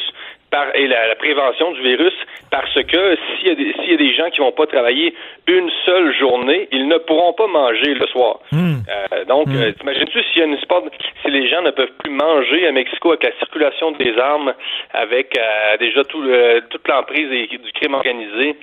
par, 0.52 0.74
et 0.76 0.88
la, 0.88 1.08
la 1.08 1.16
prévention 1.16 1.72
du 1.74 1.82
virus 1.82 2.14
parce 2.52 2.74
que 2.74 3.18
s'il 3.38 3.48
y, 3.48 3.52
a 3.52 3.56
des- 3.56 3.74
s'il 3.74 3.92
y 3.92 3.94
a 3.94 3.98
des 3.98 4.14
gens 4.16 4.30
qui 4.32 4.40
vont 4.40 4.52
pas 4.52 4.66
travailler 4.68 5.14
une 5.48 5.70
seule 5.86 6.16
journée, 6.18 6.68
ils 6.72 6.88
ne 6.88 6.98
pourront 7.00 7.34
pas 7.34 7.48
manger 7.48 7.94
le 7.94 8.08
soir. 8.08 8.40
Euh, 8.54 9.26
donc, 9.26 9.48
euh, 9.50 9.72
t'imagines-tu 9.74 10.20
s'il 10.32 10.40
y 10.40 10.42
a 10.44 10.46
une 10.46 10.58
sport, 10.60 10.84
si 11.24 11.32
les 11.32 11.50
gens 11.50 11.62
ne 11.62 11.72
peuvent 11.72 11.92
plus 12.00 12.12
manger 12.12 12.68
à 12.68 12.72
Mexico 12.72 13.10
avec 13.10 13.24
la 13.24 13.32
circulation 13.40 13.92
des 13.94 14.18
armes, 14.18 14.54
avec 14.94 15.38
euh, 15.38 15.78
déjà 15.78 16.04
tout, 16.06 16.22
le- 16.22 16.62
toute 16.70 16.88
l'emprise 16.88 17.30
du 17.30 17.72
crime 17.74 17.94
organisé, 17.96 18.56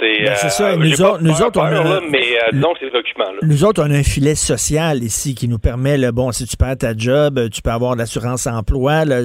c'est 0.00 0.22
Ben, 0.24 0.34
c'est 0.34 0.48
ça, 0.50 0.76
nous 0.76 1.02
autres- 1.02 1.22
nous 1.22 1.34
peur, 1.34 1.46
autres, 1.48 1.60
on 1.60 1.64
a- 1.64 1.70
là, 1.84 2.00
mais 2.08 2.20
disons 2.52 2.72
que 2.72 2.78
c'est 2.80 2.90
préoccupant. 2.90 3.32
Là. 3.32 3.38
Nous 3.42 3.64
autres, 3.64 3.82
on 3.86 3.90
a 3.90 3.94
un 3.94 4.02
filet 4.02 4.34
social 4.34 4.98
ici 5.02 5.34
qui 5.34 5.48
nous 5.48 5.58
permet, 5.58 5.96
là, 5.98 6.10
bon, 6.12 6.32
si 6.32 6.46
tu 6.46 6.56
perds 6.56 6.78
ta 6.78 6.96
job, 6.96 7.38
tu 7.52 7.60
peux 7.62 7.70
avoir 7.70 7.94
l'assurance 7.96 8.46
emploi, 8.46 9.04
là, 9.04 9.20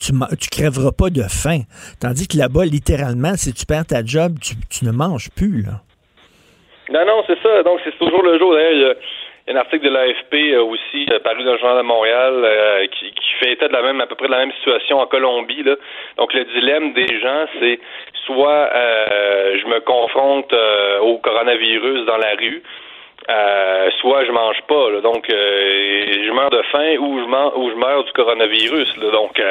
tu, 0.00 0.12
tu 0.40 0.48
crèveras 0.50 0.90
pas 0.92 1.10
de 1.10 1.22
faim. 1.22 1.41
Tandis 2.00 2.28
que 2.28 2.36
là-bas, 2.38 2.64
littéralement, 2.64 3.34
si 3.36 3.52
tu 3.52 3.66
perds 3.66 3.86
ta 3.86 4.04
job, 4.04 4.34
tu, 4.40 4.84
ne 4.84 4.92
manges 4.92 5.30
plus, 5.36 5.62
là. 5.62 5.80
Non, 6.90 7.06
non, 7.06 7.22
c'est 7.26 7.40
ça. 7.42 7.62
Donc, 7.62 7.80
c'est 7.84 7.96
toujours 7.98 8.22
le 8.22 8.38
jour. 8.38 8.52
D'ailleurs, 8.54 8.72
il 8.72 8.80
y 8.80 8.84
a- 8.84 8.94
un 9.48 9.56
article 9.56 9.84
de 9.84 9.90
l'AFP 9.90 10.34
euh, 10.54 10.62
aussi 10.62 11.06
euh, 11.10 11.18
paru 11.20 11.42
dans 11.44 11.52
le 11.52 11.58
journal 11.58 11.78
de 11.78 11.82
Montréal 11.82 12.32
euh, 12.44 12.86
qui, 12.86 13.12
fait 13.40 13.52
état 13.52 13.66
de 13.66 13.72
la 13.72 13.82
même, 13.82 14.00
à 14.00 14.06
peu 14.06 14.14
près 14.14 14.26
de 14.26 14.32
la 14.32 14.38
même 14.38 14.52
situation 14.52 15.00
en 15.00 15.06
Colombie. 15.06 15.64
Donc, 16.16 16.32
le 16.32 16.44
dilemme 16.44 16.92
des 16.92 17.20
gens, 17.20 17.46
c'est 17.58 17.80
soit 18.24 18.68
euh, 18.72 19.58
je 19.60 19.66
me 19.66 19.80
confronte 19.80 20.52
euh, 20.52 21.00
au 21.00 21.18
coronavirus 21.18 22.06
dans 22.06 22.18
la 22.18 22.30
rue, 22.38 22.62
soit 24.00 24.24
je 24.24 24.30
mange 24.30 24.60
pas. 24.68 25.00
Donc, 25.00 25.26
je 25.28 26.32
meurs 26.32 26.50
de 26.50 26.62
faim 26.70 26.96
ou 27.00 27.18
je, 27.18 27.74
meurs 27.76 28.04
du 28.04 28.12
coronavirus. 28.12 28.94
Donc, 28.98 29.42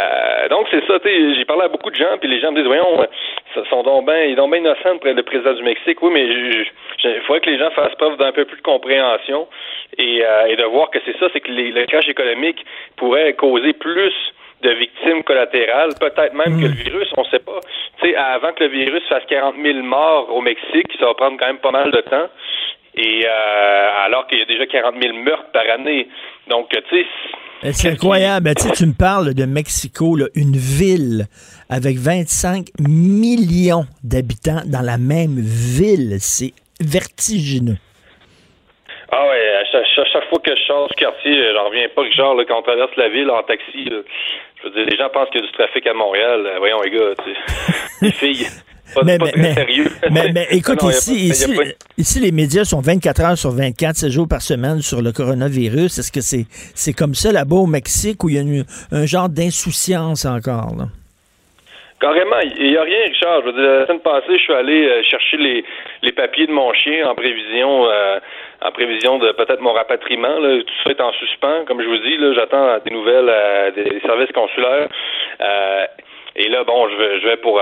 euh, 0.00 0.48
donc 0.48 0.66
c'est 0.70 0.84
ça. 0.86 0.98
tu 1.00 1.08
sais, 1.08 1.34
J'ai 1.34 1.44
parlé 1.44 1.64
à 1.64 1.68
beaucoup 1.68 1.90
de 1.90 1.96
gens, 1.96 2.16
puis 2.18 2.28
les 2.28 2.40
gens 2.40 2.50
me 2.52 2.56
disent, 2.56 2.66
voyons, 2.66 3.02
euh, 3.02 3.06
ça 3.54 3.62
sont 3.68 3.82
donc 3.82 4.06
ben, 4.06 4.28
ils 4.30 4.36
sont 4.36 4.48
bien 4.48 4.58
innocents 4.60 4.98
près 4.98 5.12
le 5.14 5.22
président 5.22 5.52
du 5.54 5.62
Mexique. 5.62 6.00
Oui, 6.02 6.10
mais 6.12 6.24
il 6.26 7.20
faudrait 7.26 7.40
que 7.40 7.50
les 7.50 7.58
gens 7.58 7.70
fassent 7.72 7.94
preuve 7.96 8.16
d'un 8.18 8.32
peu 8.32 8.44
plus 8.44 8.56
de 8.56 8.62
compréhension 8.62 9.48
et, 9.98 10.24
euh, 10.24 10.46
et 10.46 10.56
de 10.56 10.64
voir 10.64 10.90
que 10.90 10.98
c'est 11.04 11.16
ça, 11.18 11.26
c'est 11.32 11.40
que 11.40 11.50
les- 11.50 11.70
le 11.72 11.86
crash 11.86 12.08
économique 12.08 12.64
pourrait 12.96 13.32
causer 13.34 13.72
plus 13.72 14.14
de 14.62 14.70
victimes 14.72 15.22
collatérales, 15.24 15.90
peut-être 15.98 16.34
même 16.34 16.60
que 16.60 16.66
le 16.66 16.74
virus, 16.74 17.08
on 17.16 17.24
sait 17.24 17.38
pas. 17.38 17.60
Tu 18.02 18.10
sais, 18.10 18.14
avant 18.16 18.52
que 18.52 18.64
le 18.64 18.70
virus 18.70 19.02
fasse 19.08 19.24
40 19.26 19.54
000 19.56 19.78
morts 19.78 20.28
au 20.36 20.42
Mexique, 20.42 20.92
ça 20.98 21.06
va 21.06 21.14
prendre 21.14 21.38
quand 21.38 21.46
même 21.46 21.58
pas 21.60 21.70
mal 21.70 21.90
de 21.90 22.00
temps. 22.02 22.28
Et 22.94 23.24
euh, 23.24 23.88
alors 24.04 24.26
qu'il 24.26 24.38
y 24.38 24.42
a 24.42 24.44
déjà 24.44 24.66
40 24.66 24.96
000 25.02 25.14
meurtres 25.16 25.50
par 25.52 25.62
année. 25.70 26.08
Donc, 26.48 26.68
tu 26.68 26.78
sais, 26.90 27.06
C'est 27.62 27.88
incroyable. 27.92 28.52
Tu 28.56 28.62
sais, 28.62 28.72
tu 28.72 28.86
me 28.86 28.94
parles 28.94 29.34
de 29.34 29.44
Mexico, 29.44 30.16
là, 30.16 30.26
une 30.34 30.56
ville 30.56 31.26
avec 31.68 31.96
25 31.98 32.66
millions 32.78 33.84
d'habitants 34.02 34.62
dans 34.66 34.82
la 34.82 34.98
même 34.98 35.38
ville. 35.38 36.16
C'est 36.20 36.52
vertigineux. 36.80 37.76
Ah 39.12 39.26
ouais, 39.26 39.54
à 39.56 39.64
chaque, 39.64 40.28
fois 40.28 40.38
que 40.38 40.54
je 40.54 40.62
sors 40.62 40.86
du 40.86 40.94
quartier, 40.94 41.36
euh, 41.36 41.52
j'en 41.54 41.66
reviens 41.66 41.88
pas, 41.88 42.02
Richard, 42.02 42.34
là, 42.36 42.44
quand 42.46 42.58
on 42.58 42.62
traverse 42.62 42.94
la 42.96 43.08
ville 43.08 43.28
en 43.28 43.42
taxi, 43.42 43.84
là, 43.84 43.98
je 44.62 44.68
veux 44.68 44.70
dire, 44.70 44.86
les 44.86 44.96
gens 44.96 45.08
pensent 45.08 45.28
qu'il 45.30 45.40
y 45.40 45.44
a 45.44 45.46
du 45.46 45.52
trafic 45.52 45.84
à 45.88 45.94
Montréal. 45.94 46.46
Euh, 46.46 46.58
voyons, 46.58 46.80
les 46.80 46.90
gars, 46.90 47.14
tu 47.24 47.32
sais, 47.32 47.38
les 48.02 48.12
filles, 48.12 48.46
pas, 48.94 49.02
Mais, 49.04 49.18
pas 49.18 49.24
mais, 49.26 49.32
très 49.32 49.40
mais, 49.42 49.54
sérieux. 49.54 49.86
mais- 50.10 50.46
écoute, 50.50 50.82
Non, 50.82 50.90
ici, 50.90 51.10
pas- 51.28 51.34
ici, 51.34 51.54
pas- 51.56 51.62
ici, 51.98 52.20
les 52.20 52.32
médias 52.32 52.64
sont 52.64 52.80
24 52.80 53.20
heures 53.22 53.38
sur 53.38 53.50
24, 53.50 53.96
7 53.96 54.10
jours 54.10 54.28
par 54.28 54.42
semaine 54.42 54.80
sur 54.82 55.02
le 55.02 55.12
coronavirus. 55.12 55.98
Est-ce 55.98 56.12
que 56.12 56.20
c'est 56.20 56.46
c'est 56.74 56.92
comme 56.92 57.14
ça 57.14 57.32
là-bas 57.32 57.56
au 57.56 57.66
Mexique 57.66 58.22
où 58.24 58.28
il 58.28 58.34
y 58.36 58.38
a 58.38 58.42
une- 58.42 58.64
un 58.92 59.06
genre 59.06 59.28
d'insouciance 59.28 60.24
encore? 60.24 60.74
Là? 60.78 60.86
Carrément, 62.00 62.40
il 62.40 62.70
n'y 62.70 62.76
a 62.78 62.82
rien, 62.82 62.98
Richard. 63.08 63.42
Je 63.42 63.46
veux 63.46 63.52
dire, 63.52 63.62
la 63.80 63.86
semaine 63.86 64.00
passée, 64.00 64.32
je 64.38 64.42
suis 64.42 64.54
allé 64.54 64.88
euh, 64.88 65.02
chercher 65.02 65.36
les, 65.36 65.62
les 66.02 66.12
papiers 66.12 66.46
de 66.46 66.52
mon 66.52 66.72
chien 66.72 67.06
en 67.06 67.14
prévision 67.14 67.84
euh, 67.90 68.18
en 68.62 68.72
prévision 68.72 69.18
de 69.18 69.30
peut-être 69.32 69.60
mon 69.60 69.74
rapatriement. 69.74 70.38
Là. 70.38 70.62
Tout 70.62 70.74
ça 70.84 70.90
est 70.92 71.00
en 71.02 71.12
suspens, 71.12 71.64
comme 71.66 71.82
je 71.82 71.86
vous 71.86 71.98
dis. 71.98 72.16
Là, 72.16 72.32
j'attends 72.34 72.78
des 72.86 72.90
nouvelles 72.90 73.28
euh, 73.28 73.70
des, 73.72 74.00
services 74.00 74.32
consulaires. 74.32 74.88
Euh, 75.42 75.84
et 76.36 76.48
là, 76.48 76.64
bon, 76.64 76.88
je 76.88 76.96
vais, 76.96 77.20
je 77.20 77.26
vais 77.26 77.36
pour 77.36 77.60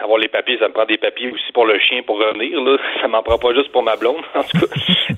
avoir 0.00 0.18
les 0.18 0.28
papiers, 0.28 0.58
ça 0.58 0.68
me 0.68 0.72
prend 0.72 0.84
des 0.84 0.98
papiers 0.98 1.30
aussi 1.32 1.52
pour 1.52 1.66
le 1.66 1.78
chien 1.78 2.02
pour 2.02 2.18
revenir. 2.18 2.60
Là. 2.62 2.76
Ça 3.00 3.08
m'en 3.08 3.22
prend 3.22 3.38
pas 3.38 3.54
juste 3.54 3.72
pour 3.72 3.82
ma 3.82 3.96
blonde, 3.96 4.24
en 4.34 4.42
tout 4.42 4.58
cas. 4.58 4.66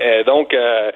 Euh, 0.00 0.22
donc, 0.24 0.54
euh, 0.54 0.90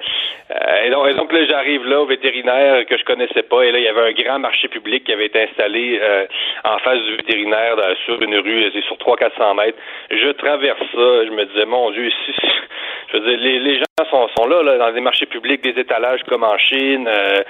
euh, 0.51 0.85
et 0.85 0.89
donc, 0.89 1.09
et 1.09 1.13
donc 1.13 1.31
là, 1.33 1.45
j'arrive 1.45 1.85
là 1.85 2.01
au 2.01 2.05
vétérinaire 2.05 2.85
que 2.85 2.97
je 2.97 3.03
connaissais 3.05 3.43
pas. 3.43 3.63
Et 3.63 3.71
là, 3.71 3.79
il 3.79 3.83
y 3.85 3.87
avait 3.87 4.09
un 4.09 4.11
grand 4.13 4.39
marché 4.39 4.67
public 4.67 5.03
qui 5.03 5.13
avait 5.13 5.25
été 5.27 5.41
installé 5.43 5.99
euh, 6.01 6.25
en 6.63 6.77
face 6.79 6.99
du 7.01 7.15
vétérinaire 7.15 7.75
sur 8.05 8.21
une 8.21 8.35
rue, 8.37 8.71
c'est 8.73 8.83
sur 8.83 8.95
300-400 8.97 9.55
mètres. 9.57 9.77
Je 10.11 10.29
traverse 10.31 10.79
ça. 10.79 11.25
Je 11.25 11.31
me 11.31 11.45
disais, 11.45 11.65
mon 11.65 11.91
Dieu, 11.91 12.07
ici, 12.07 12.33
je 13.13 13.17
veux 13.17 13.37
dire, 13.37 13.39
les, 13.39 13.75
gens 13.77 14.27
sont, 14.37 14.45
là, 14.47 14.61
là, 14.63 14.77
dans 14.77 14.91
des 14.91 15.01
marchés 15.01 15.25
publics, 15.25 15.61
des 15.63 15.79
étalages 15.79 16.21
comme 16.29 16.43
en 16.43 16.57
Chine. 16.57 17.07
euh, 17.07 17.41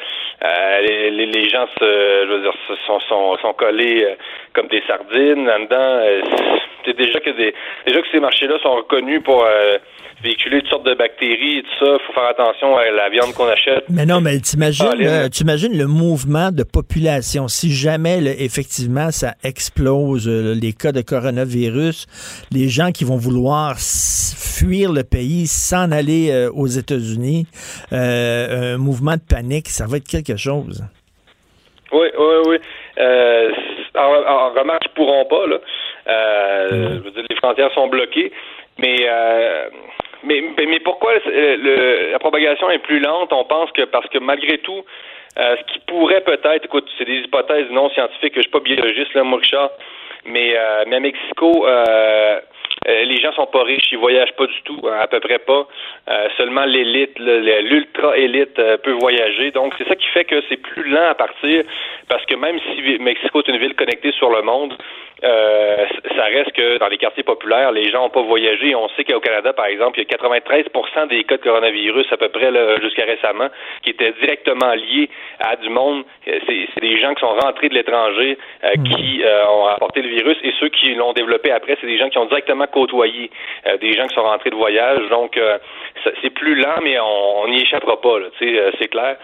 euh, 0.44 0.82
les, 0.82 1.10
les- 1.28 1.50
gens 1.50 1.68
se, 1.80 1.86
je 1.86 2.28
veux 2.28 2.42
dire, 2.42 2.54
se- 2.68 2.76
sont, 2.88 3.00
sont, 3.02 3.38
sont 3.38 3.54
collés 3.54 4.04
euh, 4.04 4.16
comme 4.54 4.68
des 4.68 4.82
sardines 4.88 5.46
là-dedans. 5.46 5.78
Euh, 6.04 6.22
c'est 6.86 6.98
déjà 6.98 7.20
que 7.20 7.30
des, 7.38 7.54
déjà 7.88 8.02
que 8.02 8.08
ces 8.12 8.20
marchés-là 8.20 8.56
sont 8.62 8.74
reconnus 8.76 9.22
pour 9.24 9.44
euh, 9.44 9.78
véhiculer 10.22 10.62
toutes 10.62 10.70
sortes 10.70 10.86
de 10.86 10.94
bactéries 10.94 11.60
et 11.60 11.64
tout 11.64 11.86
ça. 11.86 11.98
faut 12.06 12.14
faire 12.14 12.26
attention 12.30 12.76
à 12.78 12.90
la 12.92 13.10
viande 13.10 13.34
qu'on 13.34 13.48
achète. 13.48 13.84
Mais 13.90 14.06
non, 14.06 14.22
mais 14.22 14.40
t'imagines, 14.40 14.86
Ah, 15.08 15.30
t'imagines 15.30 15.78
le 15.78 15.88
mouvement 15.88 16.52
de 16.52 16.64
population. 16.64 17.48
Si 17.48 17.72
jamais, 17.72 18.22
là, 18.22 18.32
effectivement, 18.38 19.12
ça 19.12 19.34
explose, 19.44 20.28
euh, 20.28 20.54
les 20.62 20.74
cas 20.74 20.92
de 20.92 21.02
coronavirus, 21.02 22.06
les 22.52 22.68
gens 22.70 22.92
qui 22.92 23.04
vont 23.06 23.18
vouloir 23.18 23.76
fuir 23.78 24.92
le 24.92 25.04
pays, 25.04 25.48
s'en 25.48 25.92
aller 25.92 26.30
euh, 26.32 26.50
aux 26.54 26.68
États-Unis, 26.68 27.46
euh, 27.92 28.76
un 28.76 28.78
mouvement 28.78 29.14
de 29.16 29.22
panique, 29.28 29.68
ça 29.70 29.86
va 29.88 29.98
être 29.98 30.08
quelque 30.08 30.38
chose. 30.38 30.84
Oui, 31.92 32.08
oui, 32.18 32.36
oui. 32.48 32.58
Euh, 32.98 33.50
en, 33.96 34.02
en 34.02 34.50
remarque, 34.54 34.84
ils 34.86 34.94
pourront 34.96 35.26
pas, 35.26 35.48
là. 35.48 35.58
Euh, 36.08 36.70
je 36.98 37.04
veux 37.04 37.12
dire, 37.12 37.24
les 37.30 37.36
frontières 37.36 37.72
sont 37.74 37.88
bloquées. 37.88 38.32
Mais, 38.78 38.98
euh, 39.02 39.70
mais, 40.24 40.42
mais, 40.58 40.66
mais 40.66 40.80
pourquoi 40.80 41.14
euh, 41.14 41.58
le- 41.58 42.12
la 42.12 42.20
propagation 42.20 42.70
est 42.72 42.80
plus 42.80 43.00
lente? 43.00 43.32
On 43.32 43.46
pense 43.46 43.72
que 43.72 43.84
parce 43.84 44.08
que 44.10 44.18
malgré 44.18 44.58
tout, 44.60 44.84
euh, 45.38 45.56
ce 45.58 45.74
qui 45.74 45.80
pourrait 45.88 46.22
peut-être, 46.22 46.66
écoute, 46.66 46.90
c'est 46.98 47.06
des 47.06 47.20
hypothèses 47.20 47.70
non 47.72 47.90
scientifiques, 47.92 48.34
je 48.36 48.42
suis 48.42 48.52
pas 48.52 48.60
biologiste, 48.60 49.14
là, 49.14 49.24
moi, 49.24 49.40
Richard, 49.40 49.72
mais, 50.26 50.56
euh, 50.58 50.84
mais 50.88 50.96
à 50.98 51.00
Mexico, 51.00 51.68
euh, 52.88 53.04
les 53.06 53.20
gens 53.22 53.32
sont 53.34 53.46
pas 53.48 53.64
riches, 53.64 53.92
ils 53.92 53.98
voyagent 53.98 54.34
pas 54.36 54.46
du 54.48 54.62
tout, 54.64 54.80
hein, 54.86 54.98
à 55.02 55.08
peu 55.08 55.20
près 55.20 55.40
pas. 55.40 55.68
Euh, 56.10 56.28
seulement 56.38 56.66
l'élite, 56.66 57.18
le- 57.20 57.62
l'ultra-élite 57.62 58.60
euh, 58.60 58.78
peut 58.78 58.92
voyager. 58.92 59.52
Donc, 59.52 59.74
c'est 59.78 59.88
ça 59.88 59.96
qui 59.96 60.08
fait 60.08 60.26
que 60.26 60.42
c'est 60.50 60.58
plus 60.58 60.84
lent 60.90 61.08
à 61.10 61.16
partir, 61.16 61.64
parce 62.10 62.26
que 62.26 62.36
même 62.36 62.60
si 62.76 62.98
Mexico 63.00 63.40
est 63.40 63.48
une 63.48 63.58
ville 63.58 63.76
connectée 63.76 64.12
sur 64.14 64.30
le 64.30 64.42
monde, 64.42 64.74
euh, 65.24 65.86
ça 66.18 66.24
reste 66.26 66.52
que 66.52 66.78
dans 66.80 66.88
les 66.90 66.98
quartiers 66.98 67.24
populaires, 67.24 67.72
les 67.72 67.90
gens 67.90 68.02
n'ont 68.04 68.10
pas 68.10 68.22
voyagé. 68.22 68.76
On 68.76 68.90
sait 68.90 69.06
qu'au 69.06 69.22
Canada, 69.22 69.54
par 69.54 69.68
exemple, 69.68 69.98
il 70.00 70.04
y 70.04 70.14
a 70.14 70.18
93% 70.18 71.08
des 71.08 71.24
cas 71.24 71.38
de 71.38 71.44
coronavirus, 71.44 72.08
à 72.12 72.18
peu 72.18 72.28
près 72.28 72.52
jusqu'à 72.82 73.06
récemment, 73.06 73.48
qui 73.84 73.92
étaient 73.92 74.12
directement 74.20 74.74
liés 74.74 75.10
à 75.40 75.56
du 75.56 75.70
monde. 75.70 76.04
Euh, 76.28 76.40
C'est 76.46 76.82
des 76.82 77.00
gens 77.00 77.14
qui 77.14 77.22
sont 77.22 77.36
rentrés 77.36 77.70
de 77.70 77.74
l'étranger, 77.76 78.38
euh, 78.66 78.70
qui 78.84 79.24
euh, 79.24 79.48
ont 79.48 79.64
rapporté 79.64 80.02
le 80.02 80.10
virus, 80.10 80.38
et 80.44 80.52
ceux 80.60 80.68
qui 80.70 80.94
l'ont 80.96 81.14
développé 81.14 81.52
après, 81.52 81.78
c'est 81.80 81.88
des 81.88 81.98
gens 81.98 82.10
qui 82.10 82.18
ont 82.18 82.26
directement 82.26 82.68
côtoyé 82.74 83.30
euh, 83.68 83.78
des 83.78 83.94
gens 83.94 84.08
qui 84.08 84.16
sont 84.16 84.24
rentrés 84.24 84.50
de 84.50 84.56
voyage. 84.56 85.08
Donc, 85.10 85.38
euh, 85.38 85.58
c'est 86.22 86.32
plus 86.32 86.56
lent, 86.56 86.82
mais 86.84 87.00
on 87.00 87.48
n'y 87.48 87.62
échappera 87.62 88.02
pas, 88.02 88.18
euh, 88.18 88.72
c'est 88.80 88.88
clair. 88.90 89.16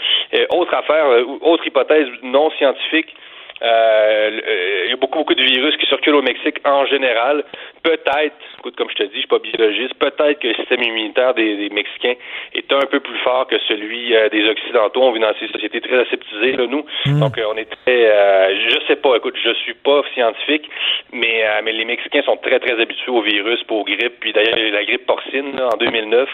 Autre 0.51 0.73
affaire, 0.73 1.05
autre 1.41 1.65
hypothèse 1.67 2.07
non 2.23 2.49
scientifique, 2.51 3.13
euh, 3.61 4.31
euh, 4.47 4.83
il 4.85 4.89
y 4.89 4.93
a 4.93 4.95
beaucoup, 4.95 5.19
beaucoup 5.19 5.35
de 5.35 5.43
virus 5.43 5.75
qui 5.77 5.85
circulent 5.87 6.15
au 6.15 6.21
Mexique 6.21 6.57
en 6.65 6.85
général. 6.85 7.43
Peut-être, 7.83 8.35
écoute, 8.59 8.75
comme 8.75 8.89
je 8.89 8.95
te 8.95 9.03
dis, 9.03 9.15
je 9.15 9.19
suis 9.19 9.27
pas 9.27 9.39
biologiste, 9.39 9.93
peut-être 9.95 10.39
que 10.39 10.47
le 10.47 10.55
système 10.55 10.81
immunitaire 10.83 11.33
des, 11.33 11.55
des 11.55 11.69
Mexicains 11.69 12.15
est 12.53 12.71
un 12.71 12.85
peu 12.89 12.99
plus 12.99 13.17
fort 13.19 13.47
que 13.47 13.57
celui 13.67 14.15
euh, 14.15 14.29
des 14.29 14.47
Occidentaux. 14.49 15.01
On 15.03 15.11
vit 15.11 15.19
dans 15.19 15.33
ces 15.39 15.47
sociétés 15.47 15.81
très 15.81 15.99
aseptisées, 16.01 16.53
là, 16.53 16.67
nous. 16.67 16.85
Donc, 17.19 17.37
euh, 17.37 17.43
on 17.51 17.57
est 17.57 17.69
très... 17.69 18.05
euh, 18.05 18.69
je 18.69 18.79
sais 18.87 18.95
pas, 18.95 19.15
écoute, 19.17 19.35
je 19.43 19.53
suis 19.55 19.73
pas 19.73 20.01
scientifique, 20.13 20.69
mais, 21.11 21.43
euh, 21.45 21.61
mais 21.63 21.71
les 21.71 21.85
Mexicains 21.85 22.23
sont 22.23 22.37
très, 22.37 22.59
très 22.59 22.79
habitués 22.79 23.11
au 23.11 23.21
virus, 23.21 23.59
aux 23.69 23.83
grippes. 23.83 24.19
Puis 24.19 24.33
d'ailleurs, 24.33 24.57
il 24.57 24.63
y 24.63 24.65
a 24.65 24.69
eu 24.69 24.71
la 24.71 24.85
grippe 24.85 25.05
porcine 25.05 25.55
là, 25.55 25.69
en 25.73 25.77
2009. 25.77 26.29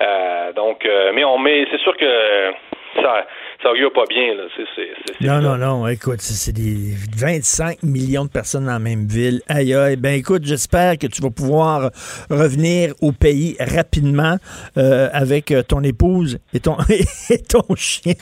Euh, 0.00 0.52
donc, 0.52 0.84
euh, 0.84 1.12
mais 1.14 1.24
on 1.24 1.38
met... 1.38 1.66
C'est 1.70 1.80
sûr 1.80 1.96
que 1.96 2.52
ça, 2.94 3.26
ça 3.62 3.70
augure 3.70 3.92
pas 3.92 4.04
bien, 4.08 4.34
là. 4.34 4.44
C'est, 4.56 4.64
c'est, 4.74 4.88
c'est- 5.20 5.26
Non, 5.26 5.40
non, 5.40 5.56
non. 5.56 5.86
Écoute, 5.88 6.20
c'est 6.20 6.34
c'est 6.34 6.52
des 6.52 6.94
25 7.16 7.82
millions 7.82 8.24
de 8.24 8.30
personnes 8.30 8.66
dans 8.66 8.72
la 8.72 8.78
même 8.78 9.06
ville. 9.06 9.40
Aïe, 9.48 9.74
aïe. 9.74 9.96
Ben, 9.96 10.14
écoute, 10.14 10.42
j'espère 10.44 10.98
que 10.98 11.06
tu 11.06 11.20
vas 11.22 11.30
pouvoir 11.30 11.90
revenir 12.30 12.94
au 13.00 13.12
pays 13.12 13.56
rapidement 13.60 14.36
euh, 14.76 15.08
avec 15.12 15.50
euh, 15.52 15.62
ton 15.62 15.82
épouse 15.82 16.38
et 16.54 16.60
ton, 16.60 16.76
et 17.30 17.38
ton 17.38 17.64
chien. 17.76 18.14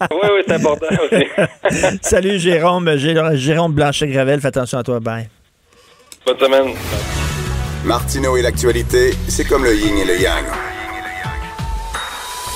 Oui, 0.00 0.06
oui, 0.22 0.42
c'est 0.46 0.54
important 0.54 0.86
aussi. 1.04 1.98
Salut, 2.02 2.38
Jérôme. 2.38 2.88
Jé- 2.96 3.36
Jérôme 3.36 3.72
Blanchet-Gravel. 3.72 4.40
Fais 4.40 4.48
attention 4.48 4.78
à 4.78 4.82
toi. 4.82 5.00
Bye. 5.00 5.28
Bonne 6.26 6.38
semaine. 6.38 6.74
Martineau 7.84 8.36
et 8.36 8.42
l'actualité, 8.42 9.12
c'est 9.28 9.44
comme 9.46 9.62
le 9.64 9.74
yin 9.74 9.96
et 9.98 10.04
le 10.04 10.20
yang. 10.20 10.44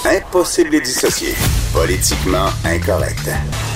Impossible 0.04 0.70
de 0.70 0.80
dissocier. 0.80 1.34
Politiquement 1.72 2.50
incorrect. 2.64 3.69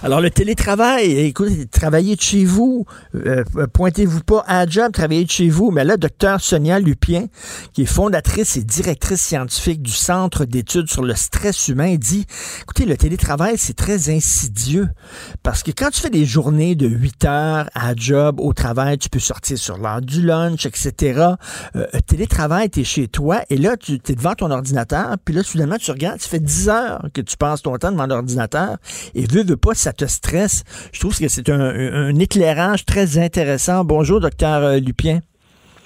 Alors, 0.00 0.20
le 0.20 0.30
télétravail, 0.30 1.18
écoutez, 1.18 1.66
travaillez 1.66 2.14
de 2.14 2.20
chez 2.20 2.44
vous, 2.44 2.86
euh, 3.16 3.42
pointez-vous 3.72 4.20
pas 4.20 4.44
à 4.46 4.64
job, 4.64 4.92
travaillez 4.92 5.24
de 5.24 5.30
chez 5.30 5.48
vous. 5.48 5.72
Mais 5.72 5.84
là, 5.84 5.96
docteur 5.96 6.40
Sonia 6.40 6.78
Lupien, 6.78 7.26
qui 7.72 7.82
est 7.82 7.86
fondatrice 7.86 8.56
et 8.56 8.62
directrice 8.62 9.20
scientifique 9.20 9.82
du 9.82 9.90
Centre 9.90 10.44
d'études 10.44 10.88
sur 10.88 11.02
le 11.02 11.16
stress 11.16 11.66
humain, 11.66 11.96
dit, 11.96 12.26
écoutez, 12.62 12.84
le 12.84 12.96
télétravail, 12.96 13.58
c'est 13.58 13.76
très 13.76 14.08
insidieux. 14.08 14.88
Parce 15.42 15.64
que 15.64 15.72
quand 15.72 15.90
tu 15.90 16.00
fais 16.00 16.10
des 16.10 16.24
journées 16.26 16.76
de 16.76 16.86
8 16.86 17.24
heures 17.24 17.70
à 17.74 17.96
job, 17.96 18.38
au 18.38 18.52
travail, 18.52 18.98
tu 18.98 19.08
peux 19.08 19.18
sortir 19.18 19.58
sur 19.58 19.78
l'heure 19.78 20.00
du 20.00 20.22
lunch, 20.22 20.64
etc. 20.64 21.32
Euh, 21.74 21.86
télétravail, 22.06 22.70
tu 22.70 22.84
chez 22.84 23.08
toi, 23.08 23.40
et 23.50 23.56
là, 23.56 23.76
tu 23.76 23.94
es 23.94 24.14
devant 24.14 24.34
ton 24.36 24.52
ordinateur, 24.52 25.16
puis 25.24 25.34
là, 25.34 25.42
soudainement, 25.42 25.76
tu 25.76 25.90
regardes, 25.90 26.20
ça 26.20 26.28
fait 26.28 26.38
10 26.38 26.68
heures 26.68 27.08
que 27.12 27.20
tu 27.20 27.36
passes 27.36 27.62
ton 27.62 27.76
temps 27.78 27.90
devant 27.90 28.06
l'ordinateur, 28.06 28.76
et 29.16 29.26
veux, 29.26 29.42
veux 29.42 29.56
pas, 29.56 29.74
ça 29.74 29.87
te 29.92 30.04
stresse. 30.06 30.64
Je 30.92 31.00
trouve 31.00 31.18
que 31.18 31.28
c'est 31.28 31.48
un, 31.48 32.14
éclairage 32.18 32.84
très 32.84 33.18
intéressant. 33.18 33.84
Bonjour, 33.84 34.20
docteur 34.20 34.62
euh, 34.62 34.78
Lupien. 34.78 35.20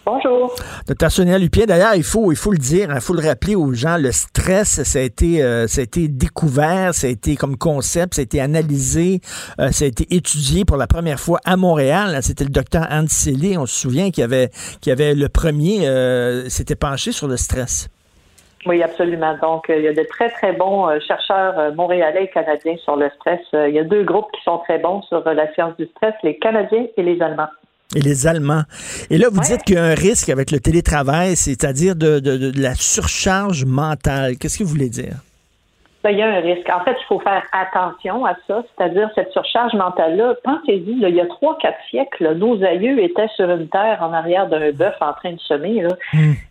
Bonjour. 0.04 0.52
Docteur 0.88 1.12
Sonia 1.12 1.38
Lupien, 1.38 1.64
d'ailleurs, 1.64 1.94
il 1.94 2.02
faut, 2.02 2.32
il 2.32 2.36
faut 2.36 2.50
le 2.50 2.58
dire, 2.58 2.90
il 2.92 3.00
faut 3.00 3.14
le 3.14 3.24
rappeler 3.24 3.54
aux 3.54 3.72
gens, 3.72 3.96
le 3.98 4.10
stress, 4.10 4.82
ça 4.82 4.98
a 4.98 5.02
été, 5.02 5.44
euh, 5.44 5.68
ça 5.68 5.80
a 5.80 5.84
été 5.84 6.08
découvert, 6.08 6.92
ça 6.92 7.06
a 7.06 7.10
été 7.10 7.36
comme 7.36 7.56
concept, 7.56 8.14
ça 8.14 8.20
a 8.20 8.24
été 8.24 8.40
analysé, 8.40 9.20
euh, 9.60 9.70
ça 9.70 9.84
a 9.84 9.88
été 9.88 10.12
étudié 10.12 10.64
pour 10.64 10.76
la 10.76 10.88
première 10.88 11.20
fois 11.20 11.38
à 11.44 11.56
Montréal. 11.56 12.18
C'était 12.22 12.42
le 12.42 12.50
docteur 12.50 12.84
Anne 12.90 13.06
Célé, 13.06 13.56
on 13.56 13.66
se 13.66 13.78
souvient, 13.78 14.10
qui 14.10 14.22
avait, 14.22 14.50
qui 14.80 14.90
avait 14.90 15.14
le 15.14 15.28
premier, 15.28 15.86
euh, 15.86 16.48
s'était 16.48 16.74
penché 16.74 17.12
sur 17.12 17.28
le 17.28 17.36
stress. 17.36 17.88
Oui, 18.66 18.82
absolument. 18.82 19.36
Donc, 19.42 19.68
euh, 19.70 19.76
il 19.78 19.84
y 19.84 19.88
a 19.88 19.92
de 19.92 20.04
très, 20.08 20.30
très 20.30 20.52
bons 20.52 20.88
euh, 20.88 20.98
chercheurs 21.06 21.58
euh, 21.58 21.72
montréalais 21.72 22.24
et 22.24 22.28
canadiens 22.28 22.76
sur 22.84 22.96
le 22.96 23.10
stress. 23.16 23.40
Il 23.52 23.74
y 23.74 23.78
a 23.78 23.84
deux 23.84 24.04
groupes 24.04 24.30
qui 24.32 24.42
sont 24.44 24.58
très 24.58 24.78
bons 24.78 25.02
sur 25.02 25.22
la 25.28 25.52
science 25.54 25.76
du 25.78 25.86
stress, 25.86 26.14
les 26.22 26.38
Canadiens 26.38 26.86
et 26.96 27.02
les 27.02 27.20
Allemands. 27.20 27.48
Et 27.96 28.00
les 28.00 28.26
Allemands. 28.26 28.62
Et 29.10 29.18
là, 29.18 29.26
vous 29.30 29.40
dites 29.40 29.62
qu'il 29.64 29.74
y 29.74 29.78
a 29.78 29.84
un 29.84 29.94
risque 29.94 30.28
avec 30.30 30.50
le 30.50 30.60
télétravail, 30.60 31.34
c'est-à-dire 31.36 31.94
de, 31.96 32.20
de- 32.20 32.36
de- 32.38 32.50
de 32.52 32.62
la 32.62 32.74
surcharge 32.74 33.64
mentale. 33.64 34.38
Qu'est-ce 34.38 34.58
que 34.58 34.64
vous 34.64 34.70
voulez 34.70 34.88
dire? 34.88 35.16
Il 36.10 36.18
y 36.18 36.22
a 36.22 36.26
un 36.26 36.40
risque. 36.40 36.68
En 36.68 36.80
fait, 36.80 36.96
il 37.00 37.04
faut 37.06 37.20
faire 37.20 37.44
attention 37.52 38.24
à 38.24 38.34
ça, 38.48 38.62
c'est-à-dire 38.76 39.08
cette 39.14 39.30
surcharge 39.32 39.72
mentale-là. 39.74 40.34
Pensez-y, 40.42 40.98
il 41.00 41.08
y 41.14 41.20
a 41.20 41.26
trois, 41.26 41.56
quatre 41.58 41.78
siècles, 41.90 42.24
là, 42.24 42.34
nos 42.34 42.62
aïeux 42.64 42.98
étaient 43.00 43.28
sur 43.36 43.48
une 43.48 43.68
terre 43.68 43.98
en 44.02 44.12
arrière 44.12 44.48
d'un 44.48 44.72
bœuf 44.72 44.96
en 45.00 45.12
train 45.12 45.32
de 45.34 45.40
semer. 45.40 45.80
Là. 45.82 45.90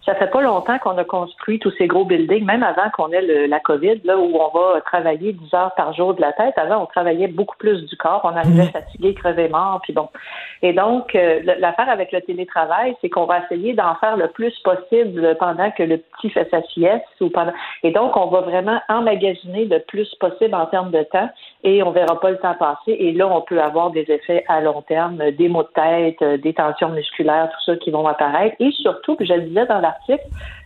Ça 0.05 0.15
fait 0.15 0.27
pas 0.31 0.41
longtemps 0.41 0.77
qu'on 0.79 0.97
a 0.97 1.03
construit 1.03 1.59
tous 1.59 1.71
ces 1.77 1.87
gros 1.87 2.05
buildings, 2.05 2.45
même 2.45 2.63
avant 2.63 2.89
qu'on 2.93 3.11
ait 3.11 3.21
le- 3.21 3.45
la 3.47 3.59
COVID, 3.59 3.99
là, 4.05 4.17
où 4.17 4.37
on 4.39 4.57
va 4.57 4.79
travailler 4.81 5.33
10 5.33 5.53
heures 5.53 5.73
par 5.75 5.93
jour 5.93 6.13
de 6.13 6.21
la 6.21 6.31
tête. 6.33 6.57
Avant, 6.57 6.83
on 6.83 6.85
travaillait 6.85 7.27
beaucoup 7.27 7.57
plus 7.57 7.85
du 7.87 7.97
corps. 7.97 8.21
On 8.23 8.29
arrivait 8.35 8.67
fatigué, 8.71 9.13
crevé, 9.13 9.49
mort, 9.49 9.79
puis 9.83 9.91
bon. 9.91 10.07
Et 10.61 10.71
donc, 10.73 11.13
euh, 11.15 11.41
l'affaire 11.59 11.89
avec 11.89 12.11
le 12.13 12.21
télétravail, 12.21 12.95
c'est 13.01 13.09
qu'on 13.09 13.25
va 13.25 13.39
essayer 13.43 13.73
d'en 13.73 13.95
faire 13.95 14.15
le 14.15 14.27
plus 14.29 14.57
possible 14.59 15.35
pendant 15.39 15.71
que 15.71 15.83
le 15.83 15.97
petit 15.97 16.29
fait 16.29 16.47
sa 16.49 16.61
sieste 16.63 17.03
ou 17.19 17.29
pendant. 17.29 17.53
Et 17.83 17.91
donc, 17.91 18.15
on 18.15 18.27
va 18.27 18.41
vraiment 18.41 18.79
emmagasiner 18.87 19.40
le 19.45 19.79
plus 19.79 20.13
possible 20.15 20.55
en 20.55 20.65
termes 20.67 20.91
de 20.91 21.03
temps 21.03 21.29
et 21.63 21.83
on 21.83 21.91
verra 21.91 22.19
pas 22.19 22.31
le 22.31 22.37
temps 22.37 22.55
passer. 22.55 22.91
Et 22.91 23.11
là, 23.13 23.27
on 23.27 23.41
peut 23.41 23.61
avoir 23.61 23.91
des 23.91 24.05
effets 24.09 24.43
à 24.47 24.61
long 24.61 24.81
terme, 24.81 25.21
euh, 25.21 25.31
des 25.31 25.49
maux 25.49 25.63
de 25.63 25.69
tête, 25.69 26.21
euh, 26.21 26.37
des 26.37 26.53
tensions 26.53 26.89
musculaires, 26.89 27.49
tout 27.51 27.71
ça 27.71 27.77
qui 27.77 27.91
vont 27.91 28.07
apparaître. 28.07 28.55
Et 28.59 28.71
surtout, 28.71 29.15
que 29.15 29.25
je 29.25 29.33
le 29.33 29.41
disais 29.41 29.65
dans 29.65 29.79
l'article, 29.79 30.23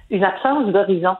une 0.10 0.24
absence 0.24 0.68
d'horizon. 0.68 1.16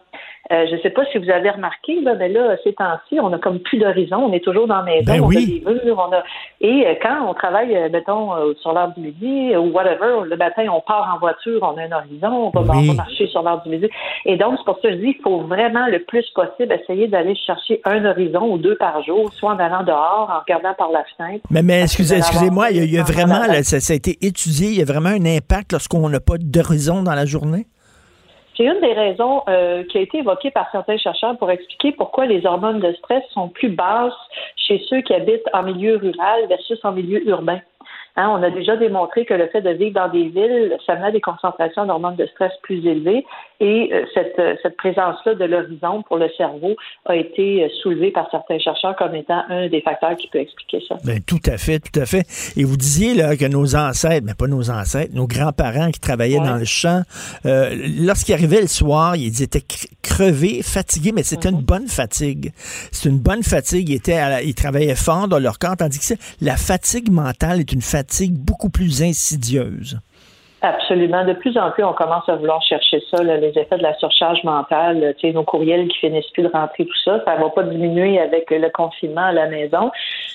Euh, 0.52 0.66
je 0.70 0.76
ne 0.76 0.80
sais 0.82 0.92
pas 0.92 1.04
si 1.12 1.18
vous 1.18 1.30
avez 1.30 1.50
remarqué, 1.50 2.02
là, 2.02 2.14
mais 2.16 2.30
là, 2.30 2.56
ces 2.64 2.74
temps-ci, 2.74 3.20
on 3.20 3.34
a 3.34 3.40
comme 3.40 3.60
plus 3.60 3.80
d'horizon. 3.80 4.18
On 4.18 4.34
est 4.34 4.44
toujours 4.44 4.68
dans 4.68 4.78
la 4.78 4.84
maison, 4.84 5.12
Ben 5.14 5.22
on 5.22 5.28
oui. 5.28 5.38
a 5.66 5.72
des 5.74 5.84
murs, 5.86 5.98
on 6.08 6.14
a... 6.14 6.24
Et 6.62 6.86
euh, 6.88 6.94
quand 7.02 7.28
on 7.28 7.34
travaille, 7.34 7.76
euh, 7.76 7.90
mettons, 7.92 8.30
sur 8.62 8.74
l'heure 8.74 8.94
du 8.96 9.02
midi 9.02 9.56
ou 9.58 9.72
whatever, 9.72 10.28
le 10.30 10.38
matin, 10.38 10.66
on 10.72 10.82
part 10.82 11.12
en 11.16 11.20
voiture, 11.20 11.60
on 11.64 11.78
a 11.78 11.84
un 11.84 11.92
horizon, 11.92 12.52
on 12.54 12.62
va, 12.62 12.74
Oui. 12.76 12.94
marcher 12.96 13.28
sur 13.28 13.42
l'heure 13.42 13.62
du 13.64 13.70
midi. 13.70 13.88
Et 14.26 14.38
donc, 14.38 14.56
c'est 14.60 14.66
pour 14.66 14.76
ça 14.82 14.90
que 14.90 14.92
je 14.92 15.00
dis, 15.00 15.16
il 15.18 15.22
faut 15.24 15.40
vraiment 15.42 15.88
le 15.88 16.00
plus 16.04 16.26
possible 16.36 16.74
essayer 16.80 17.08
d'aller 17.08 17.36
chercher 17.36 17.82
un 17.86 18.06
horizon 18.06 18.52
ou 18.54 18.58
deux 18.58 18.76
par 18.76 19.04
jour, 19.04 19.32
soit 19.34 19.54
en 19.54 19.60
allant 19.60 19.84
dehors, 19.84 20.30
en 20.32 20.40
regardant 20.42 20.74
par 20.76 20.92
la 20.92 21.04
fenêtre. 21.18 21.44
Mais, 21.50 21.64
mais 21.64 21.82
excusez, 21.82 22.18
excusez-moi, 22.18 22.70
il 22.72 22.78
y 22.78 22.80
a, 22.82 22.84
il 22.84 22.94
y 22.94 22.98
a 22.98 23.02
avoir- 23.02 23.18
vraiment, 23.18 23.48
là, 23.52 23.64
ça, 23.64 23.80
ça 23.80 23.94
a 23.94 23.96
été 23.96 24.18
étudié, 24.22 24.68
il 24.70 24.78
y 24.78 24.82
a 24.82 24.86
vraiment 24.86 25.10
un 25.10 25.26
impact 25.26 25.72
lorsqu'on 25.72 26.08
n'a 26.10 26.20
pas 26.20 26.36
d'horizon 26.40 27.02
dans 27.04 27.16
la 27.16 27.26
journée? 27.26 27.66
C'est 28.56 28.64
une 28.64 28.80
des 28.80 28.94
raisons 28.94 29.44
euh, 29.50 29.84
qui 29.84 29.98
a 29.98 30.02
été 30.02 30.20
évoquée 30.20 30.52
par 30.52 30.70
certains 30.72 30.98
chercheurs 30.98 31.38
pour 31.38 31.52
expliquer 31.52 31.92
pourquoi 31.92 32.26
les 32.26 32.46
hormones 32.46 32.80
de 32.80 32.94
stress 32.94 33.24
sont 33.34 33.50
plus 33.50 33.70
basses 33.70 34.14
chez 34.56 34.82
ceux 34.90 35.02
qui 35.02 35.14
habitent 35.14 35.50
en 35.54 35.64
milieu 35.64 35.98
rural 35.98 36.48
versus 36.48 36.80
en 36.84 36.94
milieu 36.94 37.28
urbain. 37.28 37.60
Hein, 38.18 38.30
on 38.30 38.42
a 38.42 38.50
déjà 38.50 38.78
démontré 38.78 39.26
que 39.26 39.34
le 39.34 39.48
fait 39.48 39.62
de 39.62 39.72
vivre 39.72 39.96
dans 39.96 40.08
des 40.08 40.30
villes, 40.30 40.78
ça 40.86 41.12
des 41.12 41.20
concentrations 41.20 41.86
d'hormones 41.86 42.16
de 42.16 42.26
stress 42.28 42.54
plus 42.64 42.86
élevées 42.88 43.26
et 43.60 43.90
euh, 43.94 44.04
cette, 44.14 44.38
euh, 44.40 44.56
cette 44.62 44.76
présence-là 44.78 45.36
de 45.36 45.46
l'horizon 45.46 46.04
pour 46.08 46.18
le 46.18 46.28
cerveau 46.38 46.76
a 47.06 47.16
été 47.16 47.64
euh, 47.64 47.68
soulevée 47.82 48.12
par 48.12 48.28
certains 48.32 48.60
chercheurs 48.60 48.96
comme 48.98 49.16
étant 49.16 49.44
un 49.50 49.68
des 49.70 49.82
facteurs 49.82 50.16
qui 50.18 50.28
peut 50.28 50.40
expliquer 50.40 50.82
ça. 50.88 50.98
Ben, 51.06 51.22
tout 51.22 51.40
à 51.46 51.58
fait, 51.58 51.80
tout 51.80 52.00
à 52.00 52.06
fait. 52.06 52.26
Et 52.58 52.64
vous 52.64 52.78
disiez 52.78 53.14
là, 53.14 53.36
que 53.38 53.46
nos 53.46 53.76
ancêtres, 53.76 54.26
mais 54.26 54.34
pas 54.34 54.48
nos 54.48 54.70
ancêtres, 54.70 55.14
nos 55.16 55.28
grands-parents 55.28 55.92
qui 55.92 56.00
travaillaient 56.00 56.38
dans 56.40 56.58
le 56.58 56.66
champ, 56.66 57.04
euh, 57.46 57.76
lorsqu'ils 58.00 58.34
arrivaient 58.34 58.62
le 58.62 58.68
soir, 58.68 59.16
ils 59.16 59.42
étaient 59.42 59.60
cr- 59.60 59.88
crevés, 60.02 60.62
fatigués, 60.62 61.12
mais 61.14 61.24
c'était 61.24 61.50
une 61.50 61.62
bonne 61.62 61.88
fatigue. 61.88 62.52
C'est 62.92 63.10
une 63.10 63.20
bonne 63.20 63.44
fatigue. 63.44 63.90
Ils, 63.90 63.96
étaient 63.96 64.14
à 64.18 64.30
la- 64.30 64.42
ils 64.44 64.56
travaillaient 64.56 64.96
fort 64.96 65.28
dans 65.28 65.40
leur 65.40 65.60
corps, 65.60 65.78
tandis 65.78 66.00
que 66.00 66.14
la 66.42 66.58
fatigue 66.58 67.10
mentale 67.12 67.62
est 67.62 67.72
une 67.72 67.82
fatigue 67.82 68.34
beaucoup 68.34 68.70
plus 68.70 69.02
insidieuse. 69.02 70.00
Absolument. 70.66 71.24
De 71.26 71.34
plus 71.34 71.56
en 71.60 71.70
plus, 71.70 71.84
on 71.84 71.94
commence 71.94 72.28
à 72.28 72.36
vouloir 72.38 72.60
chercher 72.64 73.00
ça, 73.12 73.24
les 73.24 73.50
effets 73.50 73.78
de 73.78 73.84
la 73.84 73.94
surcharge 74.00 74.44
mentale, 74.44 75.16
nos 75.24 75.44
courriels 75.44 75.88
qui 75.90 76.00
finissent 76.00 76.30
plus 76.32 76.42
de 76.42 76.50
rentrer, 76.50 76.86
tout 76.86 77.00
ça. 77.04 77.24
Ça 77.24 77.36
va 77.36 77.50
pas 77.50 77.62
diminuer 77.62 78.20
avec 78.20 78.50
le 78.50 78.68
confinement 78.70 79.26
à 79.26 79.32
la 79.32 79.48
maison. 79.48 79.92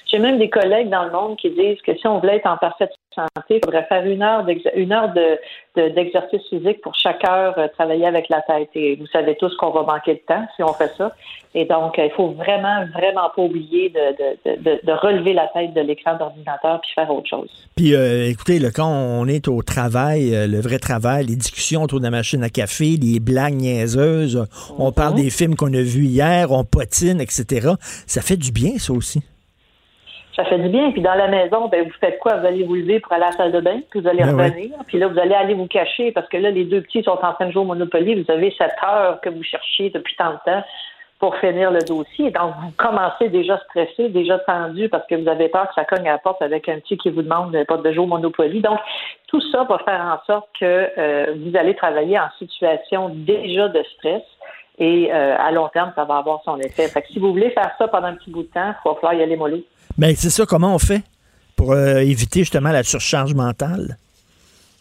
J'ai 0.07 0.21
même 0.21 0.39
des 0.39 0.49
collègues 0.49 0.89
dans 0.89 1.03
le 1.03 1.11
monde 1.11 1.37
qui 1.37 1.51
disent 1.51 1.83
que 1.83 1.97
si 1.97 2.07
on 2.07 2.19
voulait 2.21 2.37
être 2.37 2.47
en 2.47 2.57
parfaite 2.59 2.93
santé, 3.15 3.57
il 3.57 3.61
faudrait 3.65 3.85
faire 3.85 4.05
une 4.05 4.23
heure 4.23 4.47
une 4.75 4.93
heure 4.93 5.13
de, 5.13 5.39
de- 5.77 5.89
d'exercice 5.95 6.43
physique 6.49 6.81
pour 6.83 6.95
chaque 6.95 7.23
heure 7.29 7.55
euh, 7.59 7.69
travailler 7.69 8.07
avec 8.07 8.29
la 8.29 8.41
tête. 8.43 8.69
Et 8.75 8.97
vous 8.97 9.07
savez 9.07 9.37
tous 9.37 9.55
qu'on 9.57 9.71
va 9.71 9.83
manquer 9.83 10.15
de 10.15 10.21
temps 10.27 10.47
si 10.57 10.63
on 10.63 10.73
fait 10.73 10.93
ça. 10.97 11.13
Et 11.55 11.65
donc, 11.65 11.99
euh, 11.99 12.05
il 12.07 12.13
faut 12.13 12.31
vraiment, 12.31 12.85
vraiment 12.95 13.29
pas 13.35 13.43
oublier 13.43 13.91
de, 13.91 13.99
de, 14.49 14.63
de, 14.63 14.81
de 14.87 14.93
relever 14.93 15.33
la 15.33 15.49
tête 15.49 15.75
de 15.75 15.81
l'écran 15.81 16.17
d'ordinateur 16.17 16.81
puis 16.81 16.91
faire 16.95 17.11
autre 17.13 17.29
chose. 17.29 17.51
Puis, 17.77 17.95
euh, 17.95 18.29
écoutez, 18.29 18.59
là, 18.61 18.69
quand 18.73 18.89
on 18.89 19.27
est 19.27 19.49
au 19.49 19.63
travail, 19.63 20.35
euh, 20.35 20.47
le 20.47 20.61
vrai 20.61 20.79
travail, 20.79 21.27
les 21.27 21.37
discussions 21.37 21.83
autour 21.83 21.99
de 21.99 22.05
la 22.05 22.11
machine 22.11 22.43
à 22.45 22.51
café, 22.51 22.97
les 23.01 23.19
blagues 23.19 23.55
niaiseuses, 23.55 24.47
on 24.79 24.93
parle 24.93 25.17
des 25.17 25.31
films 25.31 25.57
qu'on 25.57 25.73
a 25.75 25.83
vus 25.83 26.05
hier, 26.05 26.53
on 26.53 26.63
potine, 26.65 27.21
etc. 27.21 27.71
Ça 28.07 28.23
fait 28.23 28.37
du 28.37 28.53
bien, 28.53 28.79
ça 28.79 28.93
aussi. 28.93 29.21
Ça 30.37 30.45
fait 30.45 30.59
du 30.59 30.69
bien. 30.69 30.91
Puis 30.93 31.03
dans 31.03 31.15
la 31.15 31.29
maison, 31.29 31.69
ben 31.69 31.85
vous 31.85 31.95
faites 32.01 32.19
quoi? 32.19 32.37
Vous 32.37 32.47
allez 32.47 32.65
vous 32.65 32.75
lever 32.75 33.01
pour 33.01 33.13
aller 33.13 33.25
à 33.25 33.31
la 33.31 33.37
salle 33.37 33.53
de 33.53 33.61
bain, 33.61 33.81
puis 33.91 34.01
vous 34.01 34.09
allez 34.09 34.23
Ben 34.23 34.33
revenir. 34.33 34.71
Puis 34.87 34.99
là, 34.99 35.09
vous 35.09 35.19
allez 35.19 35.35
aller 35.35 35.55
vous 35.55 35.67
cacher 35.67 36.13
parce 36.13 36.29
que 36.29 36.37
là, 36.37 36.51
les 36.51 36.65
deux 36.65 36.83
petits 36.83 37.03
sont 37.03 37.19
en 37.23 37.33
train 37.33 37.47
de 37.47 37.53
jouer 37.53 37.63
au 37.63 37.67
Monopoly. 37.67 38.23
Vous 38.23 38.31
avez 38.31 38.55
cette 38.57 38.77
heure 38.85 39.21
que 39.21 39.29
vous 39.29 39.43
cherchiez 39.43 39.91
depuis 39.91 40.15
tant 40.17 40.33
de 40.33 40.39
temps 40.45 40.63
pour 41.21 41.37
finir 41.37 41.71
le 41.71 41.81
dossier. 41.81 42.31
Donc, 42.31 42.55
vous 42.63 42.73
commencez 42.79 43.29
déjà 43.29 43.59
stressé, 43.69 44.09
déjà 44.09 44.39
tendu 44.39 44.89
parce 44.89 45.07
que 45.07 45.15
vous 45.15 45.29
avez 45.29 45.49
peur 45.49 45.69
que 45.69 45.75
ça 45.75 45.85
cogne 45.85 46.09
à 46.09 46.13
la 46.13 46.19
porte 46.19 46.41
avec 46.41 46.69
un 46.69 46.81
petit 46.81 46.97
qui 46.97 47.11
vous 47.11 47.23
demande 47.23 47.57
pas 47.69 47.77
de 47.77 47.93
jouer 47.93 48.05
au 48.05 48.07
Monopoly. 48.07 48.63
Donc, 48.63 48.79
tout 49.29 49.41
ça 49.53 49.65
va 49.65 49.79
faire 49.81 50.01
en 50.01 50.25
sorte 50.27 50.49
que 50.59 50.89
euh, 50.97 51.35
vous 51.37 51.57
allez 51.57 51.77
travailler 51.77 52.19
en 52.19 52.31
situation 52.39 53.11
déjà 53.11 53.69
de 53.69 53.83
stress. 53.95 54.23
Et 54.79 55.13
euh, 55.13 55.37
à 55.39 55.53
long 55.53 55.69
terme, 55.69 55.93
ça 55.95 56.05
va 56.05 56.17
avoir 56.17 56.41
son 56.43 56.59
effet. 56.59 56.89
Fait 56.89 57.03
que 57.03 57.09
si 57.09 57.19
vous 57.19 57.33
voulez 57.33 57.51
faire 57.51 57.71
ça 57.77 57.87
pendant 57.87 58.07
un 58.07 58.15
petit 58.15 58.31
bout 58.31 58.45
de 58.45 58.49
temps, 58.49 58.73
il 58.83 58.89
va 58.89 58.95
falloir 58.95 59.13
y 59.13 59.23
aller 59.23 59.37
mollo. 59.37 59.59
Mais 59.99 60.15
c'est 60.15 60.31
ça, 60.31 60.47
comment 60.47 60.75
on 60.75 60.79
fait 60.79 61.03
pour 61.57 61.73
euh, 61.73 61.99
éviter 61.99 62.41
justement 62.41 62.71
la 62.71 62.83
surcharge 62.83 63.35
mentale? 63.35 63.97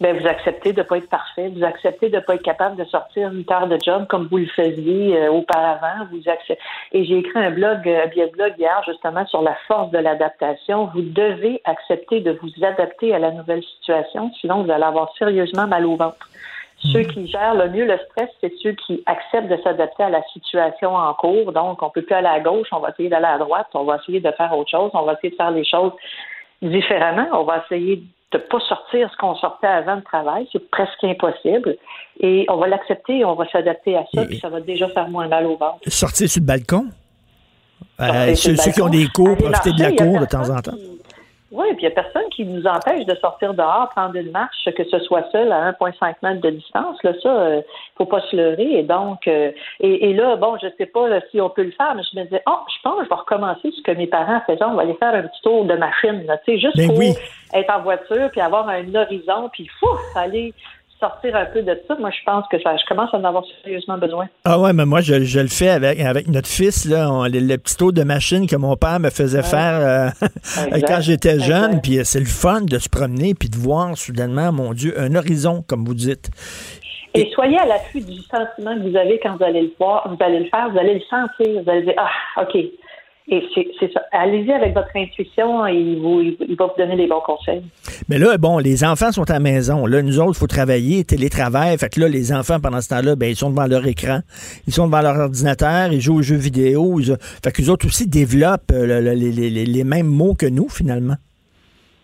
Ben, 0.02 0.18
vous 0.18 0.26
acceptez 0.28 0.72
de 0.72 0.80
ne 0.80 0.86
pas 0.86 0.98
être 0.98 1.10
parfait, 1.10 1.52
vous 1.54 1.64
acceptez 1.64 2.10
de 2.10 2.16
ne 2.16 2.22
pas 2.22 2.36
être 2.36 2.42
capable 2.42 2.78
de 2.78 2.86
sortir 2.86 3.34
une 3.34 3.44
heure 3.52 3.68
de 3.68 3.78
job 3.84 4.08
comme 4.08 4.28
vous 4.32 4.38
le 4.38 4.46
faisiez 4.46 5.18
euh, 5.18 5.30
auparavant. 5.30 6.08
Vous 6.10 6.22
acceptez... 6.30 6.58
Et 6.94 7.04
j'ai 7.04 7.18
écrit 7.18 7.38
un 7.38 7.52
blog, 7.52 7.86
euh, 7.86 8.06
un 8.06 8.28
blog 8.32 8.54
hier 8.58 8.82
justement 8.88 9.28
sur 9.28 9.42
la 9.42 9.58
force 9.68 9.92
de 9.92 9.98
l'adaptation. 9.98 10.90
Vous 10.94 11.02
devez 11.02 11.62
accepter 11.66 12.22
de 12.22 12.32
vous 12.42 12.64
adapter 12.64 13.14
à 13.14 13.20
la 13.20 13.32
nouvelle 13.32 13.62
situation, 13.62 14.32
sinon 14.40 14.64
vous 14.64 14.72
allez 14.72 14.86
avoir 14.86 15.12
sérieusement 15.18 15.68
mal 15.68 15.86
au 15.86 15.98
ventre. 15.98 16.30
Ceux 16.82 17.04
qui 17.04 17.28
gèrent 17.28 17.56
le 17.56 17.70
mieux 17.70 17.86
le 17.86 17.98
stress, 18.10 18.30
c'est 18.40 18.54
ceux 18.64 18.72
qui 18.72 19.04
acceptent 19.06 19.50
de 19.50 19.58
s'adapter 19.64 20.04
à 20.04 20.10
la 20.10 20.24
situation 20.32 20.96
en 20.96 21.14
cours. 21.14 21.52
Donc, 21.52 21.84
on 21.84 21.90
peut 21.90 22.02
plus 22.02 22.16
aller 22.16 22.28
à 22.28 22.40
gauche, 22.40 22.68
on 22.72 22.80
va 22.80 22.90
essayer 22.90 23.10
d'aller 23.10 23.26
à 23.26 23.38
droite, 23.38 23.68
on 23.74 23.84
va 23.84 23.98
essayer 23.98 24.22
de 24.22 24.32
faire 24.32 24.58
autre 24.58 24.70
chose, 24.70 24.92
on 24.94 25.04
va 25.04 25.14
essayer 25.14 25.32
de 25.32 25.36
faire 25.36 25.52
les 25.52 25.66
choses 25.66 25.92
différemment. 26.62 27.28
On 27.34 27.44
va 27.44 27.64
essayer 27.66 28.02
de 28.32 28.38
pas 28.38 28.60
sortir 28.60 29.10
ce 29.12 29.18
qu'on 29.18 29.36
sortait 29.36 29.68
avant 29.68 29.96
le 29.96 30.04
travail, 30.04 30.48
c'est 30.52 30.70
presque 30.70 31.04
impossible. 31.04 31.76
Et 32.20 32.46
on 32.48 32.58
va 32.58 32.68
l'accepter, 32.68 33.26
on 33.26 33.34
va 33.34 33.50
s'adapter 33.50 33.98
à 33.98 34.06
ça, 34.14 34.26
puis 34.26 34.38
ça 34.40 34.50
va 34.50 34.62
déjà 34.62 34.88
faire 34.90 35.10
moins 35.10 35.28
mal 35.28 35.48
au 35.48 35.58
ventre. 35.58 35.80
Sortir 35.88 36.30
sur 36.30 36.42
le 36.42 36.46
balcon? 36.46 36.86
Euh, 38.00 38.36
ceux, 38.36 38.54
qui 38.72 38.82
ont 38.82 38.90
des 38.90 39.08
cours, 39.08 39.36
profiter 39.36 39.72
de 39.72 39.82
la 39.82 39.92
cour 39.92 40.20
de 40.20 40.26
temps 40.26 40.50
en 40.50 40.62
temps. 40.62 40.78
Oui, 41.52 41.66
puis 41.74 41.86
il 41.86 41.88
n'y 41.88 41.94
a 41.94 42.04
personne 42.04 42.30
qui 42.30 42.46
nous 42.46 42.66
empêche 42.68 43.06
de 43.06 43.16
sortir 43.16 43.56
dehors, 43.56 43.90
prendre 43.90 44.16
une 44.16 44.30
marche, 44.30 44.70
que 44.78 44.84
ce 44.84 45.00
soit 45.00 45.24
seul 45.32 45.52
à 45.52 45.72
1,5 45.72 46.16
mètres 46.22 46.42
de 46.42 46.52
distance. 46.52 47.02
Là, 47.04 47.14
ça, 47.24 47.30
euh, 47.30 47.62
faut 47.98 48.06
pas 48.06 48.22
se 48.22 48.36
leurrer. 48.36 48.80
Et 48.80 48.84
donc, 48.84 49.28
euh, 49.28 49.52
et, 49.80 50.10
et 50.10 50.14
là, 50.14 50.36
bon, 50.36 50.58
je 50.62 50.68
sais 50.78 50.86
pas 50.86 51.08
là, 51.08 51.22
si 51.32 51.42
on 51.42 51.50
peut 51.50 51.64
le 51.64 51.72
faire, 51.72 51.96
mais 51.96 52.04
je 52.12 52.20
me 52.20 52.24
disais, 52.26 52.44
oh, 52.48 52.60
je 52.68 52.82
pense 52.84 53.00
que 53.00 53.06
je 53.06 53.10
vais 53.10 53.16
recommencer 53.16 53.72
ce 53.76 53.82
que 53.82 53.92
mes 53.92 54.06
parents 54.06 54.42
faisaient. 54.46 54.64
On 54.64 54.76
va 54.76 54.84
aller 54.84 54.94
faire 54.96 55.16
un 55.16 55.24
petit 55.24 55.42
tour 55.42 55.66
de 55.66 55.74
machine, 55.74 56.24
là, 56.28 56.38
tu 56.38 56.54
sais, 56.54 56.60
juste 56.60 56.78
Ben 56.78 56.88
pour 56.88 57.00
oui. 57.00 57.16
être 57.54 57.76
en 57.76 57.82
voiture, 57.82 58.30
puis 58.32 58.42
avoir 58.42 58.70
un 58.70 58.94
horizon, 58.94 59.50
puis 59.52 59.68
fouf, 59.80 60.00
aller 60.16 60.54
sortir 61.00 61.36
un 61.36 61.46
peu 61.46 61.62
de 61.62 61.80
ça. 61.88 61.96
Moi, 62.00 62.10
je 62.12 62.24
pense 62.26 62.46
que 62.52 62.62
ça, 62.62 62.76
je 62.78 62.86
commence 62.88 63.14
à 63.14 63.18
en 63.18 63.24
avoir 63.24 63.44
sérieusement 63.64 63.98
besoin. 63.98 64.28
Ah 64.46 64.60
ouais, 64.60 64.74
mais 64.74 64.86
moi, 64.86 65.02
je, 65.02 65.24
je 65.24 65.40
le 65.40 65.48
fais 65.48 65.70
avec, 65.70 66.00
avec 66.00 66.28
notre 66.28 66.48
fils, 66.48 66.86
là, 66.86 67.12
on- 67.12 67.24
le, 67.24 67.40
le 67.40 67.58
petit 67.58 67.78
tour 67.78 67.94
de 67.94 68.04
machine 68.04 68.48
que 68.48 68.56
mon 68.56 68.76
père 68.76 69.00
me 69.00 69.10
faisait 69.10 69.44
faire 69.44 70.14
euh, 70.22 70.28
quand 70.88 71.02
j'étais 71.02 71.40
jeune. 71.40 71.82
Puis 71.82 72.00
c'est 72.04 72.20
le 72.20 72.26
fun 72.26 72.62
de 72.62 72.78
se 72.80 72.90
promener 72.90 73.34
puis 73.34 73.50
de 73.50 73.58
voir 73.58 73.98
soudainement, 73.98 74.52
mon 74.52 74.74
Dieu, 74.74 74.94
un 75.00 75.16
horizon, 75.16 75.64
comme 75.68 75.86
vous 75.86 75.94
dites. 75.96 76.30
Et 77.16 77.30
soyez 77.34 77.58
à 77.58 77.66
l'affût 77.66 78.02
du 78.02 78.18
sentiment 78.22 78.76
que 78.76 78.88
vous 78.88 78.96
avez 78.96 79.20
quand 79.24 79.36
vous 79.36 79.44
allez 79.44 79.62
le 79.64 79.72
voir, 79.80 80.08
vous 80.08 80.24
allez 80.24 80.40
le 80.40 80.46
faire, 80.50 80.70
vous 80.72 80.78
allez 80.78 80.94
le 80.94 81.02
sentir, 81.10 81.64
vous 81.64 81.70
allez 81.70 81.82
dire 81.84 81.96
Ah, 81.98 82.44
OK. 82.44 82.56
Et 83.32 83.44
c'est 83.80 83.94
ça. 83.94 84.02
Allez-y 84.12 84.52
avec 84.52 84.74
votre 84.74 84.90
intuition 84.96 85.68
et 85.68 85.76
il, 85.76 86.00
vous, 86.00 86.22
il, 86.22 86.56
va 86.58 86.66
vous 86.66 86.74
donner 86.78 86.96
les 86.96 87.06
bons 87.06 87.20
conseils. 87.22 87.62
Mais 88.08 88.18
là, 88.18 88.38
bon, 88.40 88.58
les 88.58 88.84
enfants 88.84 89.12
sont 89.12 89.30
à 89.30 89.34
la 89.34 89.40
maison. 89.40 89.86
Là, 89.86 90.02
nous 90.02 90.20
autres, 90.20 90.32
il 90.36 90.40
faut 90.40 90.48
travailler, 90.48 91.04
télétravail. 91.04 91.78
Fait 91.78 91.90
que 91.94 92.00
là, 92.00 92.08
les 92.08 92.34
enfants, 92.34 92.60
pendant 92.60 92.82
ce 92.82 92.90
temps-là, 92.90 93.16
ben, 93.16 93.30
ils 93.30 93.36
sont 93.36 93.52
devant 93.52 93.68
leur 93.68 93.86
écran. 93.86 94.22
Ils 94.66 94.74
sont 94.74 94.88
devant 94.88 95.02
leur 95.02 95.16
ordinateur, 95.18 95.92
ils 95.92 96.02
jouent 96.02 96.18
aux 96.18 96.22
jeux 96.24 96.38
vidéo. 96.38 97.00
Ils, 97.00 97.16
fait 97.44 97.52
qu'eux 97.52 97.70
autres 97.70 97.86
aussi 97.86 98.08
développent 98.10 98.72
euh, 98.72 98.88
le- 98.88 99.02
le- 99.02 99.14
les, 99.14 99.32
les- 99.32 99.66
les 99.66 99.84
mêmes 99.84 100.08
mots 100.08 100.34
que 100.34 100.48
nous, 100.48 100.68
finalement. 100.68 101.16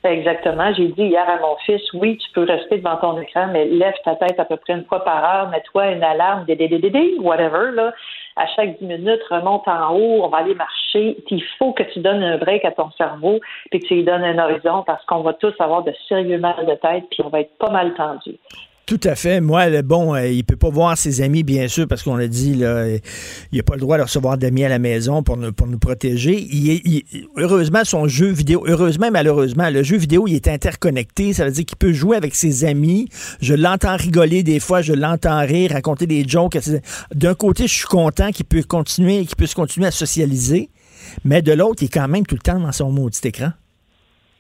Exactement. 0.03 0.71
J'ai 0.77 0.89
dit 0.89 1.01
hier 1.05 1.27
à 1.27 1.39
mon 1.41 1.55
fils, 1.65 1.81
oui, 1.95 2.19
tu 2.19 2.29
peux 2.35 2.43
rester 2.43 2.77
devant 2.77 2.97
ton 2.97 3.19
écran, 3.19 3.47
mais 3.51 3.65
lève 3.65 3.95
ta 4.03 4.13
tête 4.15 4.39
à 4.39 4.45
peu 4.45 4.57
près 4.57 4.73
une 4.73 4.85
fois 4.85 5.03
par 5.03 5.23
heure, 5.23 5.49
mets-toi 5.49 5.93
une 5.93 6.03
alarme, 6.03 6.45
des, 6.45 6.55
des, 6.55 6.67
des, 6.67 6.77
des, 6.77 6.91
des, 6.91 7.15
whatever, 7.19 7.71
là. 7.73 7.91
À 8.37 8.47
chaque 8.47 8.77
10 8.79 8.85
minutes, 8.85 9.21
remonte 9.29 9.67
en 9.67 9.93
haut, 9.95 10.23
on 10.23 10.27
va 10.27 10.39
aller 10.39 10.55
marcher. 10.55 11.17
Il 11.29 11.43
faut 11.57 11.71
que 11.71 11.83
tu 11.83 11.99
donnes 11.99 12.21
un 12.21 12.37
break 12.37 12.65
à 12.65 12.71
ton 12.71 12.91
cerveau, 12.91 13.39
puis 13.71 13.79
que 13.79 13.87
tu 13.87 13.95
lui 13.95 14.03
donnes 14.03 14.23
un 14.23 14.37
horizon, 14.37 14.83
parce 14.83 15.03
qu'on 15.05 15.21
va 15.21 15.33
tous 15.33 15.53
avoir 15.59 15.83
de 15.83 15.93
sérieux 16.09 16.37
mal 16.37 16.65
de 16.65 16.75
tête, 16.75 17.05
puis 17.09 17.23
on 17.23 17.29
va 17.29 17.41
être 17.41 17.57
pas 17.57 17.69
mal 17.69 17.93
tendu. 17.93 18.37
Tout 18.85 18.99
à 19.03 19.15
fait. 19.15 19.41
Moi, 19.41 19.67
le 19.69 19.81
bon, 19.81 20.13
euh, 20.13 20.27
il 20.27 20.43
peut 20.43 20.57
pas 20.57 20.69
voir 20.69 20.95
ses 20.95 21.21
amis, 21.21 21.41
bien 21.41 21.67
sûr, 21.67 21.87
parce 21.87 22.03
qu'on 22.03 22.17
a 22.17 22.27
dit, 22.27 22.53
là, 22.53 22.87
il 23.51 23.57
n'a 23.57 23.63
pas 23.63 23.73
le 23.73 23.79
droit 23.79 23.97
de 23.97 24.03
recevoir 24.03 24.37
d'amis 24.37 24.63
à 24.63 24.69
la 24.69 24.77
maison 24.77 25.23
pour 25.23 25.37
nous, 25.37 25.51
protéger. 25.79 26.47
Heureusement, 27.35 27.83
son 27.83 28.07
jeu 28.07 28.27
vidéo, 28.27 28.63
heureusement, 28.67 29.09
malheureusement, 29.11 29.71
le 29.71 29.81
jeu 29.81 29.97
vidéo, 29.97 30.27
il 30.27 30.35
est 30.35 30.47
interconnecté. 30.47 31.33
Ça 31.33 31.45
veut 31.45 31.51
dire 31.51 31.65
qu'il 31.65 31.77
peut 31.77 31.93
jouer 31.93 32.15
avec 32.15 32.35
ses 32.35 32.63
amis. 32.63 33.09
Je 33.41 33.55
l'entends 33.55 33.97
rigoler 33.97 34.43
des 34.43 34.59
fois, 34.59 34.83
je 34.83 34.93
l'entends 34.93 35.43
rire, 35.43 35.71
raconter 35.71 36.05
des 36.05 36.23
jokes. 36.27 36.59
D'un 37.13 37.33
côté, 37.33 37.67
je 37.67 37.73
suis 37.73 37.87
content 37.87 38.31
qu'il 38.31 38.45
peut 38.45 38.61
continuer, 38.61 39.25
qu'il 39.25 39.35
puisse 39.35 39.55
continuer 39.55 39.87
à 39.87 39.91
socialiser. 39.91 40.69
Mais 41.23 41.41
de 41.41 41.53
l'autre, 41.53 41.81
il 41.81 41.85
est 41.85 41.93
quand 41.93 42.07
même 42.07 42.25
tout 42.25 42.35
le 42.35 42.41
temps 42.41 42.59
dans 42.59 42.71
son 42.71 42.91
maudit 42.91 43.19
écran. 43.23 43.51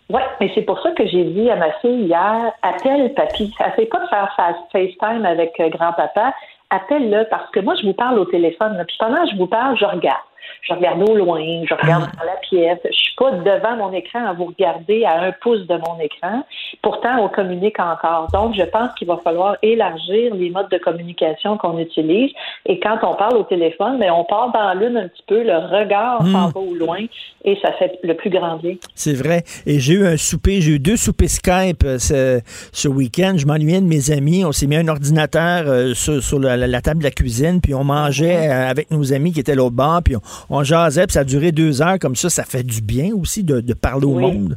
Oui, 0.09 0.21
mais 0.39 0.51
c'est 0.53 0.61
pour 0.61 0.79
ça 0.81 0.91
que 0.91 1.05
j'ai 1.07 1.23
dit 1.23 1.49
à 1.49 1.55
ma 1.55 1.71
fille 1.79 2.05
hier, 2.05 2.51
appelle 2.61 3.13
papy. 3.15 3.51
Essaye 3.59 3.87
pas 3.87 3.99
de 3.99 4.07
faire 4.07 4.31
fa- 4.35 4.55
FaceTime 4.71 5.25
avec 5.25 5.59
euh, 5.59 5.69
grand-papa. 5.69 6.33
appelle-le 6.69 7.27
parce 7.29 7.49
que 7.51 7.59
moi, 7.59 7.73
je 7.81 7.87
vous 7.87 7.93
parle 7.93 8.19
au 8.19 8.25
téléphone, 8.25 8.83
puis 8.87 8.97
pendant 8.99 9.23
que 9.23 9.31
je 9.31 9.35
vous 9.37 9.47
parle, 9.47 9.77
je 9.77 9.85
regarde. 9.85 10.21
Je 10.67 10.73
regarde 10.73 11.01
au 11.07 11.15
loin, 11.15 11.39
je 11.69 11.73
regarde 11.73 12.09
dans 12.17 12.23
la 12.25 12.37
pièce. 12.41 12.79
Je 12.85 12.91
suis 12.91 13.15
pas 13.15 13.31
devant 13.31 13.77
mon 13.77 13.93
écran 13.93 14.25
à 14.27 14.33
vous 14.33 14.45
regarder 14.45 15.05
à 15.05 15.21
un 15.21 15.31
pouce 15.41 15.65
de 15.67 15.75
mon 15.75 15.99
écran. 15.99 16.43
Pourtant, 16.81 17.19
on 17.23 17.29
communique 17.29 17.79
encore. 17.79 18.27
Donc, 18.33 18.55
je 18.55 18.63
pense 18.63 18.89
qu'il 18.97 19.07
va 19.07 19.17
falloir 19.23 19.57
élargir 19.61 20.33
les 20.33 20.49
modes 20.49 20.69
de 20.71 20.77
communication 20.79 21.57
qu'on 21.57 21.77
utilise. 21.77 22.31
Et 22.65 22.79
quand 22.79 22.97
on 23.03 23.15
parle 23.15 23.37
au 23.37 23.43
téléphone, 23.43 23.97
mais 23.99 24.09
on 24.09 24.23
part 24.25 24.51
dans 24.51 24.73
l'une 24.73 24.97
un 24.97 25.07
petit 25.07 25.23
peu, 25.27 25.43
le 25.43 25.55
regard 25.55 26.23
Hmm. 26.23 26.31
s'en 26.31 26.47
va 26.49 26.59
au 26.59 26.73
loin 26.73 26.99
et 27.43 27.57
ça 27.61 27.71
fait 27.73 27.99
le 28.03 28.15
plus 28.15 28.29
grand 28.29 28.57
bien. 28.57 28.73
C'est 28.95 29.13
vrai. 29.13 29.43
Et 29.65 29.79
j'ai 29.79 29.93
eu 29.93 30.05
un 30.07 30.17
souper, 30.17 30.61
j'ai 30.61 30.71
eu 30.73 30.79
deux 30.79 30.97
soupers 30.97 31.29
Skype 31.29 31.83
euh, 31.83 31.99
ce, 31.99 32.41
ce 32.73 32.87
week-end. 32.87 33.33
Je 33.37 33.45
m'ennuyais 33.45 33.81
de 33.81 33.85
mes 33.85 34.11
amis. 34.11 34.43
On 34.45 34.51
s'est 34.51 34.65
mis 34.67 34.77
un 34.77 34.87
ordinateur 34.87 35.65
euh, 35.67 35.93
sur, 35.93 36.21
sur 36.23 36.39
la, 36.39 36.57
la- 36.57 36.67
la 36.67 36.81
table 36.81 36.99
de 36.99 37.03
la 37.03 37.11
cuisine, 37.11 37.61
puis 37.61 37.73
on 37.73 37.83
mangeait 37.83 38.49
euh, 38.49 38.69
avec 38.69 38.91
nos 38.91 39.13
amis 39.13 39.31
qui 39.31 39.39
étaient 39.41 39.51
à 39.51 39.55
l'autre 39.55 39.75
bord, 39.75 40.01
puis 40.03 40.15
on, 40.15 40.21
on 40.49 40.54
jasait, 40.63 41.05
puis 41.07 41.13
ça 41.13 41.21
a 41.21 41.23
duré 41.23 41.51
deux 41.51 41.81
heures 41.81 41.99
comme 41.99 42.15
ça. 42.15 42.29
Ça 42.29 42.43
fait 42.43 42.63
du 42.63 42.81
bien 42.81 43.09
aussi 43.19 43.43
de, 43.43 43.61
de 43.61 43.73
parler 43.73 44.05
au 44.05 44.15
Oui. 44.15 44.23
monde. 44.23 44.55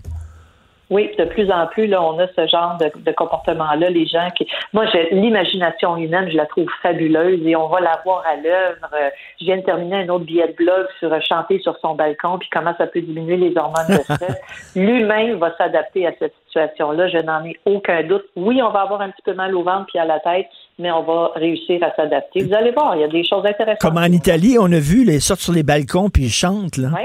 Oui, 0.90 1.10
de 1.18 1.24
plus 1.26 1.50
en 1.52 1.66
plus, 1.66 1.86
là, 1.86 2.02
on 2.02 2.18
a 2.18 2.26
ce 2.28 2.46
genre 2.46 2.78
de, 2.78 2.90
de 3.04 3.12
comportement-là. 3.12 3.90
Les 3.90 4.06
gens 4.06 4.30
qui. 4.34 4.46
Moi, 4.72 4.86
j'ai 4.90 5.10
l'imagination 5.14 5.98
humaine, 5.98 6.30
je 6.30 6.36
la 6.38 6.46
trouve 6.46 6.66
fabuleuse 6.82 7.46
et 7.46 7.54
on 7.56 7.68
va 7.68 7.80
la 7.80 8.00
voir 8.06 8.24
à 8.26 8.36
l'œuvre. 8.36 8.88
Euh, 8.94 9.10
Je 9.38 9.44
viens 9.44 9.58
de 9.58 9.62
terminer 9.64 9.96
un 9.96 10.08
autre 10.08 10.24
billet 10.24 10.48
de 10.48 10.54
blog 10.54 10.86
sur 10.98 11.12
euh, 11.12 11.18
chanter 11.20 11.58
sur 11.60 11.76
son 11.82 11.94
balcon, 11.94 12.38
puis 12.38 12.48
comment 12.50 12.72
ça 12.78 12.86
peut 12.86 13.02
diminuer 13.02 13.36
les 13.36 13.54
hormones 13.58 13.86
de 13.98 14.02
stress. 14.02 14.40
L'humain 14.76 15.34
va 15.36 15.54
s'adapter 15.58 16.06
à 16.06 16.12
cette 16.18 16.32
situation-là, 16.46 17.08
je 17.08 17.18
n'en 17.18 17.44
ai 17.44 17.54
aucun 17.66 18.02
doute. 18.04 18.24
Oui, 18.34 18.62
on 18.62 18.70
va 18.70 18.80
avoir 18.80 19.02
un 19.02 19.10
petit 19.10 19.22
peu 19.26 19.34
mal 19.34 19.54
au 19.54 19.62
ventre 19.64 19.84
puis 19.88 19.98
à 19.98 20.06
la 20.06 20.20
tête, 20.20 20.46
mais 20.78 20.90
on 20.92 21.02
va 21.02 21.32
réussir 21.34 21.82
à 21.82 21.94
s'adapter. 21.96 22.44
Vous 22.44 22.54
allez 22.54 22.70
voir, 22.70 22.94
il 22.96 23.00
y 23.00 23.04
a 23.04 23.08
des 23.08 23.24
choses 23.24 23.44
intéressantes. 23.46 23.80
Comme 23.80 23.96
en 23.98 24.04
Italie, 24.04 24.56
on 24.60 24.70
a 24.72 24.78
vu, 24.78 25.04
les 25.04 25.20
sortent 25.20 25.40
sur 25.40 25.52
les 25.52 25.62
balcons, 25.62 26.08
puis 26.10 26.24
ils 26.24 26.30
chantent. 26.32 26.76
Là. 26.76 26.88
Oui, 26.94 27.02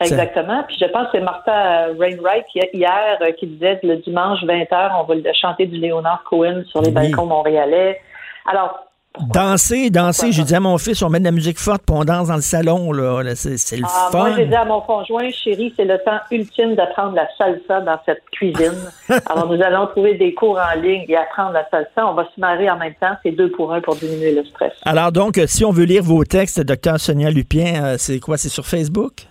exactement. 0.00 0.62
Puis 0.66 0.76
je 0.80 0.86
pense 0.86 1.06
que 1.06 1.12
c'est 1.18 1.20
Martha 1.24 1.86
Rainwright 1.98 2.44
hi- 2.54 2.68
hier 2.74 3.18
euh, 3.20 3.32
qui 3.32 3.46
disait 3.46 3.78
le 3.82 3.96
dimanche 3.98 4.40
20h, 4.42 4.90
on 5.00 5.04
va 5.04 5.14
chanter 5.32 5.66
du 5.66 5.78
Leonard 5.78 6.24
Cohen 6.28 6.62
sur 6.66 6.80
les 6.82 6.88
Oui. 6.88 6.94
balcons 6.94 7.26
montréalais. 7.26 8.00
Alors, 8.50 8.86
Danser, 9.20 9.90
danser. 9.90 10.32
J'ai 10.32 10.42
dit 10.42 10.54
à 10.54 10.60
mon 10.60 10.78
fils, 10.78 11.02
on 11.02 11.10
met 11.10 11.20
de 11.20 11.24
la 11.24 11.32
musique 11.32 11.58
forte, 11.58 11.82
puis 11.86 11.94
on 11.94 12.04
danse 12.04 12.28
dans 12.28 12.36
le 12.36 12.40
salon. 12.40 12.92
Là. 12.92 13.22
Là, 13.22 13.34
c'est, 13.34 13.76
le 13.76 13.84
ah, 13.84 14.08
fun. 14.10 14.18
moi, 14.18 14.36
j'ai 14.36 14.46
dit 14.46 14.54
à 14.54 14.64
mon 14.64 14.80
conjoint, 14.80 15.30
chérie, 15.30 15.72
c'est 15.76 15.84
le 15.84 15.98
temps 15.98 16.18
ultime 16.30 16.74
d'apprendre 16.74 17.14
la 17.14 17.28
salsa 17.36 17.82
dans 17.82 17.98
cette 18.06 18.22
cuisine. 18.32 18.72
Alors, 19.26 19.52
nous 19.52 19.62
allons 19.62 19.86
trouver 19.88 20.14
des 20.14 20.32
cours 20.32 20.58
en 20.58 20.80
ligne 20.80 21.04
et 21.08 21.16
apprendre 21.16 21.52
la 21.52 21.68
salsa. 21.70 22.06
On 22.06 22.14
va 22.14 22.24
se 22.34 22.40
marrer 22.40 22.70
en 22.70 22.78
même 22.78 22.94
temps. 22.94 23.14
C'est 23.22 23.32
deux 23.32 23.50
pour 23.50 23.72
un 23.74 23.80
pour 23.82 23.96
diminuer 23.96 24.34
le 24.34 24.44
stress. 24.44 24.72
Alors 24.84 25.12
donc, 25.12 25.38
si 25.46 25.64
on 25.64 25.72
veut 25.72 25.84
lire 25.84 26.02
vos 26.02 26.24
textes, 26.24 26.60
docteur 26.60 26.98
Sonia 26.98 27.30
Lupien, 27.30 27.84
euh, 27.84 27.94
c'est 27.98 28.18
quoi? 28.18 28.38
C'est 28.38 28.48
sur 28.48 28.66
Facebook? 28.66 29.26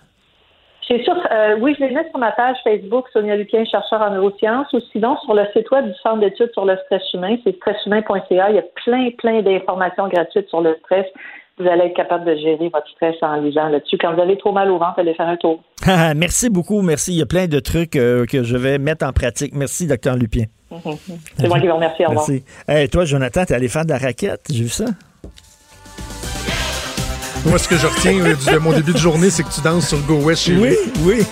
C'est 0.92 1.04
sûr, 1.04 1.14
euh, 1.32 1.56
oui, 1.58 1.74
je 1.78 1.86
les 1.86 1.94
mets 1.94 2.06
sur 2.10 2.18
ma 2.18 2.32
page 2.32 2.56
Facebook, 2.64 3.06
Sonia 3.14 3.34
Lupien, 3.34 3.64
chercheur 3.64 4.02
en 4.02 4.10
neurosciences, 4.10 4.70
ou 4.74 4.80
sinon 4.92 5.16
sur 5.24 5.32
le 5.32 5.44
site 5.54 5.70
web 5.70 5.86
du 5.86 5.94
Centre 6.02 6.20
d'études 6.20 6.50
sur 6.52 6.66
le 6.66 6.76
stress 6.84 7.02
humain, 7.14 7.34
c'est 7.42 7.56
stresshumain.ca. 7.56 8.50
Il 8.50 8.56
y 8.56 8.58
a 8.58 8.64
plein, 8.84 9.08
plein 9.16 9.40
d'informations 9.40 10.08
gratuites 10.08 10.50
sur 10.50 10.60
le 10.60 10.76
stress. 10.84 11.06
Vous 11.58 11.66
allez 11.66 11.84
être 11.84 11.96
capable 11.96 12.26
de 12.26 12.34
gérer 12.34 12.68
votre 12.68 12.86
stress 12.88 13.14
en 13.22 13.36
lisant 13.36 13.68
là-dessus. 13.70 13.96
Quand 13.96 14.12
vous 14.12 14.20
avez 14.20 14.36
trop 14.36 14.52
mal 14.52 14.70
au 14.70 14.76
ventre, 14.76 14.98
allez 14.98 15.14
faire 15.14 15.28
un 15.28 15.36
tour. 15.36 15.62
Ah, 15.86 16.12
merci 16.14 16.50
beaucoup, 16.50 16.80
merci. 16.82 17.12
Il 17.12 17.18
y 17.18 17.22
a 17.22 17.26
plein 17.26 17.46
de 17.48 17.58
trucs 17.58 17.96
euh, 17.96 18.24
que 18.26 18.42
je 18.44 18.56
vais 18.56 18.78
mettre 18.78 19.04
en 19.04 19.12
pratique. 19.12 19.52
Merci, 19.54 19.88
docteur 19.88 20.16
Lupien. 20.16 20.44
C'est 21.38 21.48
moi 21.48 21.58
qui 21.58 21.66
vous 21.66 21.74
remercie. 21.74 22.04
Au 22.04 22.10
revoir. 22.10 22.26
Merci. 22.28 22.44
Hey, 22.68 22.88
toi, 22.88 23.04
Jonathan, 23.04 23.44
t'es 23.44 23.54
allé 23.54 23.68
faire 23.68 23.84
de 23.84 23.90
la 23.90 23.98
raquette. 23.98 24.42
J'ai 24.48 24.64
vu 24.64 24.68
ça. 24.68 24.84
Moi, 27.46 27.58
ce 27.58 27.66
que 27.68 27.76
je 27.76 27.86
retiens 27.86 28.18
euh, 28.20 28.34
du- 28.34 28.50
de 28.52 28.58
mon 28.58 28.72
début 28.72 28.92
de 28.92 28.98
journée, 28.98 29.30
c'est 29.30 29.42
que 29.42 29.52
tu 29.52 29.60
danses 29.60 29.88
sur 29.88 29.98
Go 30.00 30.14
West 30.16 30.42
chez 30.44 30.56
Oui, 30.56 30.76
oui. 31.00 31.22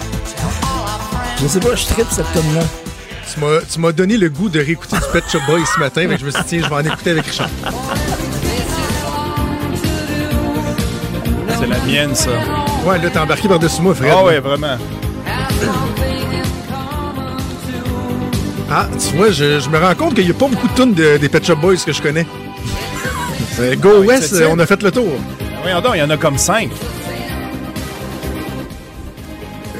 Je 1.41 1.47
sais 1.47 1.61
pas, 1.61 1.75
je 1.75 1.85
tripe 1.87 2.07
cette 2.11 2.31
tune-là. 2.33 2.63
Tu 3.33 3.41
m'as, 3.41 3.61
tu 3.73 3.79
m'as 3.79 3.93
donné 3.93 4.17
le 4.17 4.29
goût 4.29 4.49
de 4.49 4.59
réécouter 4.59 4.97
du 4.97 5.03
Pet 5.13 5.23
Shop 5.31 5.39
Boys 5.47 5.61
ce 5.73 5.79
matin, 5.79 6.07
mais 6.09 6.19
je 6.19 6.27
me 6.27 6.31
suis 6.31 6.41
dit, 6.43 6.47
tiens, 6.49 6.61
je 6.65 6.69
vais 6.69 6.75
en 6.75 6.85
écouter 6.93 7.11
avec 7.11 7.27
Richard. 7.27 7.49
C'est 11.61 11.67
la 11.67 11.79
mienne, 11.87 12.15
ça. 12.15 12.31
Ouais, 12.85 12.99
là, 12.99 13.09
t'es 13.11 13.19
embarqué 13.19 13.47
par-dessus 13.49 13.81
moi, 13.83 13.95
Fred. 13.95 14.11
Ah 14.13 14.25
ouais, 14.25 14.41
vraiment. 14.41 14.77
Ah, 18.73 18.89
tu 18.99 19.17
vois, 19.17 19.31
je, 19.31 19.61
je 19.61 19.69
me 19.69 19.79
rends 19.79 19.95
compte 19.95 20.15
qu'il 20.15 20.25
n'y 20.25 20.31
a 20.31 20.35
pas 20.35 20.47
beaucoup 20.49 20.69
de 20.69 20.75
tunes 20.75 20.95
de- 20.95 21.17
des 21.19 21.29
Pet 21.29 21.45
Shop 21.45 21.57
Boys 21.57 21.77
que 21.85 21.93
je 21.93 22.03
connais. 22.03 22.27
Euh, 23.61 23.75
Go 23.77 23.91
Ah 23.97 24.01
West, 24.07 24.35
on 24.51 24.59
a 24.59 24.67
fait 24.67 24.83
le 24.83 24.91
tour. 24.91 25.13
Voyons 25.63 25.81
donc, 25.81 25.93
il 25.95 25.99
y 25.99 26.03
en 26.03 26.11
a 26.11 26.17
comme 26.17 26.39
cinq. 26.39 26.71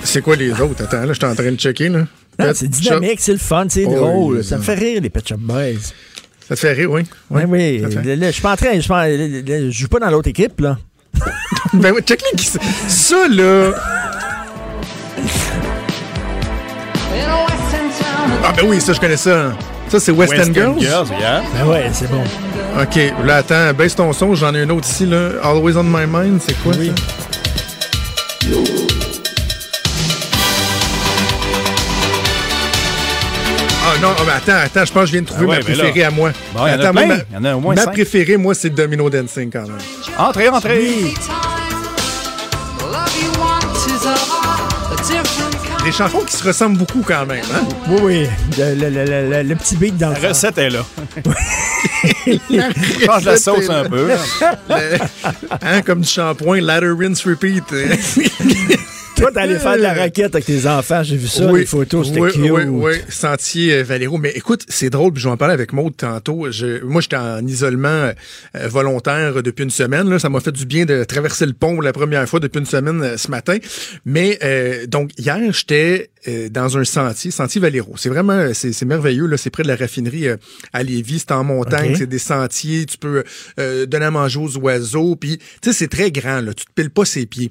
C'est 0.05 0.23
quoi 0.23 0.37
les 0.37 0.53
autres? 0.61 0.83
Attends, 0.85 1.01
là, 1.01 1.09
je 1.09 1.13
suis 1.15 1.25
en 1.25 1.35
train 1.35 1.53
de 1.53 1.57
checker, 1.57 1.89
là. 1.89 2.07
C'est 2.55 2.69
dynamique, 2.69 3.21
c'est 3.21 3.33
le 3.33 3.39
fun, 3.39 3.67
c'est 3.69 3.85
Oh, 3.87 3.95
drôle. 3.95 4.37
oui, 4.39 4.45
ça 4.45 4.57
me 4.57 4.63
fait 4.63 4.75
rire, 4.75 5.01
les 5.03 5.11
Pet 5.11 5.27
Shop 5.27 5.37
Boys. 5.39 5.93
Ça 6.49 6.55
te 6.57 6.61
fait 6.61 6.73
rire, 6.73 6.91
oui. 6.91 7.03
Oui, 7.31 7.43
oui. 7.47 7.79
Là, 7.79 8.27
je 8.27 8.33
suis 8.33 8.43
pas 8.43 8.53
en 8.53 8.57
train. 8.57 8.81
Je, 8.81 9.71
joue 9.71 9.89
pas 9.89 9.99
dans 10.01 10.11
l'autre 10.11 10.29
équipe, 10.29 10.61
là. 10.61 10.79
ben 11.75 11.93
oui, 11.95 12.01
check 12.03 12.23
les 12.33 12.43
Ça, 12.89 13.29
là. 13.29 13.73
Ah, 18.43 18.53
ben 18.57 18.65
oui, 18.67 18.81
ça, 18.81 18.95
je 18.95 19.01
connais 19.01 19.19
ça. 19.19 19.53
Ça, 19.91 19.99
c'est 19.99 20.13
West, 20.13 20.33
End 20.35 20.53
Girls? 20.55 20.81
yeah. 20.81 21.43
Ben 21.55 21.67
ouais, 21.69 21.91
c'est 21.93 22.09
bon. 22.11 22.23
OK, 22.81 22.99
là, 23.27 23.37
attends, 23.37 23.73
baisse 23.77 23.97
ton 23.97 24.13
son, 24.13 24.35
j'en 24.37 24.55
ai 24.55 24.63
un 24.63 24.71
autre 24.71 24.89
ici, 24.89 25.05
là. 25.05 25.31
Always 25.43 25.77
on 25.77 25.83
my 25.83 26.07
mind, 26.07 26.41
c'est 26.47 26.57
quoi, 26.63 26.73
ça? 26.75 26.81
Ah 33.83 33.95
non, 34.01 34.09
ah, 34.17 34.23
mais 34.27 34.33
attends, 34.33 34.65
attends, 34.67 34.85
je 34.85 34.93
pense 34.93 35.03
que 35.03 35.07
je 35.07 35.13
viens 35.13 35.23
de 35.23 35.27
trouver 35.27 35.47
Ah 35.47 35.49
ouais, 35.49 35.59
ma 35.59 35.69
mais 35.69 35.75
là- 35.75 35.85
préférée 35.85 36.05
à 36.07 36.11
moi. 36.11 36.31
Bon, 36.55 36.67
il 36.67 36.71
y 36.71 36.75
en 36.75 36.79
a 36.79 36.83
Attends, 36.89 36.93
ma- 36.93 37.03
y 37.15 37.37
en 37.39 37.45
a 37.45 37.55
au 37.57 37.61
moins 37.61 37.75
Ma 37.75 37.83
cinq. 37.83 37.93
préférée, 37.93 38.37
moi, 38.37 38.55
c'est 38.55 38.71
Domino 38.71 39.09
Dancing, 39.09 39.51
quand 39.51 39.63
même. 39.63 39.79
Entrez, 40.19 40.49
entrez. 40.49 40.91
Des 45.85 45.93
chansons 45.93 46.21
qui 46.21 46.37
se 46.37 46.45
ressemblent 46.45 46.77
beaucoup, 46.77 47.03
quand 47.07 47.25
même, 47.27 47.43
hein? 47.55 47.67
Oui, 47.89 47.99
oui. 48.03 48.27
Le, 48.59 48.75
le- 48.75 48.91
le- 48.91 49.31
le- 49.31 49.43
le 49.43 49.57
petit 49.57 49.77
beat 49.77 49.97
dans 49.97 50.11
le 50.11 50.21
La 50.21 50.29
recette 50.29 50.59
est 50.59 50.69
là. 50.71 50.85
La 52.51 52.63
Change 53.07 53.25
la 53.25 53.33
recette 53.33 53.39
sauce 53.39 53.65
est 53.65 53.71
un 53.71 53.83
là. 53.85 53.89
peu. 53.89 54.09
Le- 54.69 54.99
hein, 55.63 55.83
comme 55.83 56.03
du 56.03 56.09
shampoing, 56.09 56.61
ladder, 56.61 56.93
rinse, 56.99 57.25
repeat. 57.27 57.65
Toi, 59.21 59.31
t'es 59.33 59.41
allé 59.41 59.59
faire 59.59 59.77
de 59.77 59.83
la 59.83 59.93
raquette 59.93 60.35
avec 60.35 60.47
tes 60.47 60.67
enfants. 60.67 61.03
J'ai 61.03 61.17
vu 61.17 61.29
ça, 61.29 61.47
Oui, 61.53 61.61
les 61.61 61.67
photos, 61.67 62.07
c'était 62.09 62.21
oui, 62.21 62.33
cute. 62.33 62.51
Oui, 62.51 62.63
oui, 62.67 62.93
Sentier 63.11 63.75
euh, 63.75 63.83
Valero. 63.83 64.17
Mais 64.17 64.31
écoute, 64.35 64.65
c'est 64.69 64.89
drôle, 64.89 65.13
puis 65.13 65.23
je 65.23 65.29
vais 65.29 65.33
en 65.33 65.37
parler 65.37 65.53
avec 65.53 65.75
Maude 65.75 65.95
tantôt. 65.97 66.51
Je- 66.51 66.83
moi, 66.83 67.03
j'étais 67.03 67.17
en 67.17 67.47
isolement 67.47 67.89
euh, 67.89 68.13
volontaire 68.69 69.43
depuis 69.43 69.65
une 69.65 69.71
semaine. 69.71 70.09
Là. 70.09 70.19
Ça 70.19 70.31
m'a 70.31 70.41
fait 70.41 70.53
du 70.53 70.65
bien 70.65 70.87
de 70.87 71.05
traverser 71.05 71.45
le 71.45 71.53
pont 71.53 71.81
la 71.83 71.93
première 71.93 72.27
fois 72.29 72.41
depuis 72.41 72.61
une 72.61 72.67
semaine 72.67 73.03
euh, 73.03 73.17
ce 73.19 73.31
matin. 73.31 73.59
Mais 74.07 74.39
euh, 74.43 74.87
donc, 74.87 75.11
hier, 75.19 75.39
j'étais 75.53 76.11
euh, 76.29 76.49
dans 76.49 76.77
un 76.77 76.85
sentier, 76.85 77.31
Sentier 77.31 77.61
Valero. 77.61 77.95
C'est 77.97 78.09
vraiment, 78.09 78.53
c'est 78.53 78.73
c'est 78.73 78.85
merveilleux. 78.85 79.27
là. 79.27 79.37
C'est 79.37 79.51
près 79.51 79.63
de 79.63 79.69
la 79.69 79.77
raffinerie 79.77 80.29
euh, 80.29 80.37
à 80.73 80.83
Lévis. 80.83 81.21
C'est 81.21 81.33
en 81.33 81.45
montagne, 81.45 81.95
c'est 81.97 82.07
des 82.07 82.19
sentiers. 82.19 82.87
Tu 82.87 82.99
peux 82.99 83.25
euh, 83.59 83.87
donner 83.87 84.07
à 84.07 84.11
manger 84.11 84.39
aux 84.39 84.57
oiseaux. 84.59 85.17
Puis, 85.17 85.39
tu 85.39 85.45
sais, 85.65 85.73
c'est 85.73 85.89
très 85.89 86.11
grand. 86.11 86.41
Là. 86.41 86.53
Tu 86.55 86.65
te 86.67 86.73
piles 86.75 86.91
pas 86.91 87.05
ses 87.05 87.27
pieds. 87.27 87.51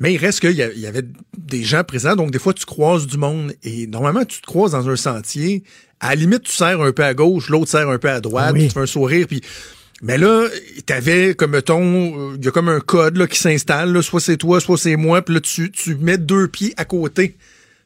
Mais 0.00 0.14
il 0.14 0.18
reste 0.18 0.40
qu'il 0.40 0.52
y, 0.52 0.80
y 0.80 0.86
avait 0.86 1.04
des 1.38 1.62
gens 1.62 1.84
présents, 1.84 2.16
donc 2.16 2.30
des 2.30 2.38
fois 2.38 2.54
tu 2.54 2.64
croises 2.64 3.06
du 3.06 3.18
monde 3.18 3.52
et 3.62 3.86
normalement 3.86 4.24
tu 4.24 4.40
te 4.40 4.46
croises 4.46 4.72
dans 4.72 4.88
un 4.88 4.96
sentier. 4.96 5.62
À 6.00 6.10
la 6.10 6.14
limite, 6.14 6.44
tu 6.44 6.52
serres 6.52 6.80
un 6.80 6.92
peu 6.92 7.04
à 7.04 7.12
gauche, 7.12 7.48
l'autre 7.50 7.70
serre 7.70 7.90
un 7.90 7.98
peu 7.98 8.08
à 8.08 8.20
droite, 8.20 8.46
Ah 8.48 8.52
oui. 8.54 8.68
tu 8.68 8.74
fais 8.74 8.80
un 8.80 8.86
sourire, 8.86 9.26
puis. 9.26 9.42
Mais 10.02 10.16
là, 10.16 10.48
t'avais 10.86 11.34
comme 11.34 11.50
mettons, 11.50 11.82
euh, 12.32 12.36
il 12.38 12.42
y 12.44 12.48
a 12.48 12.50
comme 12.50 12.70
un 12.70 12.80
code 12.80 13.18
là, 13.18 13.26
qui 13.26 13.38
s'installe, 13.38 13.92
là, 13.92 14.00
soit 14.00 14.20
c'est 14.20 14.38
toi, 14.38 14.58
soit 14.58 14.78
c'est 14.78 14.96
moi, 14.96 15.20
puis 15.20 15.34
là 15.34 15.40
tu, 15.42 15.70
tu 15.70 15.94
mets 15.96 16.16
deux 16.16 16.48
pieds 16.48 16.72
à 16.78 16.86
côté. 16.86 17.36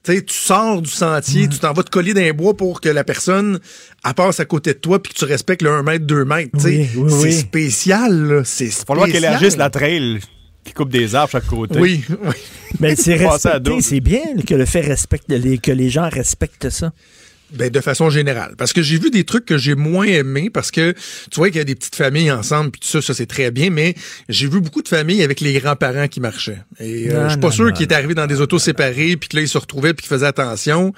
Tu 0.05 0.13
sais, 0.15 0.23
tu 0.23 0.35
sors 0.35 0.83
du 0.83 0.91
sentier, 0.91 1.49
tu 1.49 1.59
t'en 1.59 1.73
vas 1.73 1.83
te 1.83 1.91
coller 1.91 2.13
d'un 2.13 2.33
bois 2.33 2.55
pour 2.55 2.81
que 2.83 2.91
la 2.91 3.05
personne 3.05 3.59
elle 4.07 4.15
passe 4.15 4.39
à 4.39 4.45
côté 4.45 4.75
de 4.75 4.79
toi 4.79 5.03
puis 5.03 5.13
que 5.15 5.19
tu 5.19 5.25
respectes 5.25 5.63
le 5.63 5.71
1 5.71 5.83
mètre, 5.83 6.05
2 6.05 6.25
mètres. 6.27 6.51
Oui, 6.63 6.87
oui, 6.97 7.11
c'est 7.11 7.23
oui. 7.25 7.33
spécial, 7.33 8.23
là. 8.27 8.43
C'est 8.45 8.67
Il 8.67 8.71
va 8.71 8.85
falloir 8.87 9.07
qu'il 9.07 9.15
spécial. 9.17 9.33
élargisse 9.33 9.57
la 9.57 9.71
trail 9.71 10.21
qui 10.63 10.73
coupe 10.75 10.91
des 10.91 11.15
arbres 11.15 11.31
chaque 11.33 11.47
côté. 11.47 11.79
Oui, 11.79 12.05
oui. 12.09 12.35
Mais 12.81 12.97
c'est 12.97 13.17
Passer 13.17 13.49
à 13.49 13.53
respecté, 13.55 13.81
c'est 13.83 14.01
bien 14.01 14.21
que 14.47 14.55
le 14.55 14.67
fait 14.67 14.81
respecte 14.83 15.25
les, 15.29 15.57
que 15.59 15.71
les 15.73 15.89
gens 15.89 16.09
respectent 16.11 16.71
ça. 16.71 16.93
Ben, 17.57 17.71
de 17.71 17.81
façon 17.81 18.11
générale. 18.11 18.55
Parce 18.59 18.73
que 18.73 18.83
j'ai 18.83 18.99
vu 18.99 19.11
des 19.11 19.25
trucs 19.25 19.45
que 19.45 19.59
j'ai 19.59 19.75
moins 19.75 20.07
aimés 20.07 20.51
parce 20.51 20.71
que 20.71 20.93
tu 21.31 21.37
vois 21.37 21.49
qu'il 21.49 21.59
y 21.59 21.61
a 21.61 21.65
des 21.65 21.75
petites 21.75 21.95
familles 21.95 22.33
ensemble 22.33 22.71
puis 22.73 22.81
tout 22.81 22.89
ça, 22.89 23.01
ça 23.01 23.15
c'est 23.15 23.27
très 23.27 23.51
bien, 23.51 23.71
mais 23.71 23.95
j'ai 24.29 24.49
vu 24.49 24.61
beaucoup 24.61 24.83
de 24.83 24.89
familles 24.89 25.23
avec 25.23 25.41
les 25.41 25.53
grands-parents 25.61 26.09
qui 26.09 26.21
marchaient. 26.21 26.59
Et 26.81 27.11
euh, 27.11 27.25
je 27.25 27.31
suis 27.31 27.41
pas 27.41 27.49
non, 27.49 27.53
sûr 27.53 27.73
qu'ils 27.73 27.85
étaient 27.85 27.95
arrivés 27.95 28.15
dans 28.15 28.27
des 28.27 28.41
autos 28.41 28.59
séparés 28.59 29.17
puis 29.17 29.29
que 29.29 29.37
là 29.37 29.43
ils 29.43 29.49
se 29.49 29.59
retrouvaient 29.59 29.95
puis 29.95 30.07
qu'ils 30.07 30.15
faisaient 30.15 30.27
attention. 30.27 30.93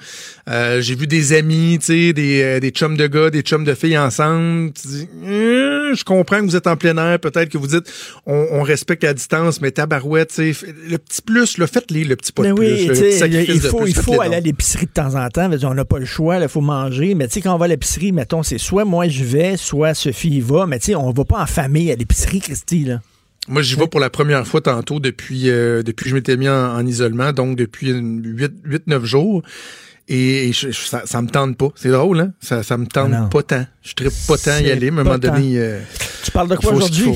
Euh, 0.49 0.81
j'ai 0.81 0.95
vu 0.95 1.05
des 1.07 1.33
amis, 1.33 1.77
tu 1.79 1.85
sais, 1.85 2.13
des, 2.13 2.41
euh, 2.41 2.59
des 2.59 2.69
chums 2.69 2.97
de 2.97 3.07
gars, 3.07 3.29
des 3.29 3.41
chums 3.41 3.63
de 3.63 3.73
filles 3.73 3.97
ensemble. 3.97 4.71
Tu 4.73 4.87
dis, 4.87 5.07
Hum, 5.23 5.95
je 5.95 6.03
comprends 6.03 6.39
que 6.39 6.45
vous 6.45 6.55
êtes 6.55 6.67
en 6.67 6.75
plein 6.75 6.97
air, 6.97 7.19
peut-être 7.19 7.49
que 7.49 7.57
vous 7.57 7.67
dites 7.67 7.85
on, 8.25 8.47
on 8.51 8.63
respecte 8.63 9.03
la 9.03 9.13
distance, 9.13 9.61
mais 9.61 9.71
tabarouette, 9.71 10.29
tu 10.33 10.53
sais, 10.53 10.65
le 10.89 10.97
petit 10.97 11.21
plus, 11.21 11.57
là, 11.57 11.67
faites-les 11.67 12.03
le 12.03 12.15
petit 12.15 12.31
pas 12.31 12.43
de 12.43 12.49
Mais 12.49 12.55
plus. 12.55 12.87
le 12.87 12.93
petit 12.93 13.53
il 13.53 13.61
de 13.61 13.67
faut, 13.67 13.79
plus, 13.81 13.91
il 13.91 13.95
faut 13.95 14.21
aller 14.21 14.35
à 14.35 14.39
l'épicerie 14.39 14.85
de 14.85 14.91
temps 14.91 15.15
en 15.15 15.27
temps. 15.29 15.47
Dire, 15.49 15.69
On 15.69 15.73
n'a 15.73 15.85
pas 15.85 15.99
le 15.99 16.05
choix, 16.05 16.39
il 16.47 16.51
faut 16.51 16.61
manger. 16.61 17.13
Mais 17.15 17.27
tu 17.27 17.35
sais, 17.35 17.41
quand 17.41 17.53
on 17.53 17.57
va 17.57 17.65
à 17.65 17.67
l'épicerie, 17.69 18.11
mettons, 18.11 18.43
c'est 18.43 18.57
soit 18.57 18.85
moi 18.85 19.07
je 19.07 19.23
vais, 19.23 19.55
soit 19.57 19.93
Sophie 19.93 20.29
y 20.37 20.39
va. 20.41 20.65
Mais 20.65 20.79
tu 20.79 20.87
sais, 20.87 20.95
on 20.95 21.11
va 21.11 21.25
pas 21.25 21.41
en 21.41 21.45
famille 21.45 21.91
à 21.91 21.95
l'épicerie, 21.95 22.39
Christy. 22.39 22.85
Là. 22.85 23.01
Moi, 23.49 23.61
j'y 23.61 23.75
vais 23.75 23.87
pour 23.87 23.99
la 24.01 24.09
première 24.09 24.45
fois 24.45 24.59
tantôt 24.59 24.99
depuis, 24.99 25.49
euh, 25.49 25.81
depuis 25.83 26.03
que 26.05 26.09
je 26.09 26.15
m'étais 26.15 26.35
mis 26.35 26.49
en, 26.49 26.75
en 26.75 26.85
isolement, 26.85 27.31
donc 27.31 27.55
depuis 27.55 27.93
8-9 27.93 29.03
jours. 29.05 29.41
Et, 30.09 30.47
et 30.49 30.53
je- 30.53 30.71
je- 30.71 30.85
ça, 30.87 31.01
ça 31.05 31.21
me 31.21 31.27
tente 31.27 31.57
pas. 31.57 31.69
C'est 31.75 31.89
drôle, 31.89 32.19
hein? 32.21 32.31
Ça, 32.41 32.63
ça 32.63 32.77
me 32.77 32.85
tente 32.85 33.11
Ah 33.13 33.21
non. 33.21 33.29
pas 33.29 33.43
tant. 33.43 33.65
Je 33.83 33.93
ne 34.05 34.09
pas 34.27 34.37
tant 34.37 34.57
y 34.59 34.71
aller, 34.71 34.89
mais 34.91 34.99
à 34.99 35.01
un 35.01 35.03
moment 35.03 35.17
donné. 35.17 35.57
euh, 35.57 35.79
Tu 36.23 36.31
parles 36.31 36.47
de 36.49 36.55
quoi 36.55 36.71
aujourd'hui? 36.73 37.11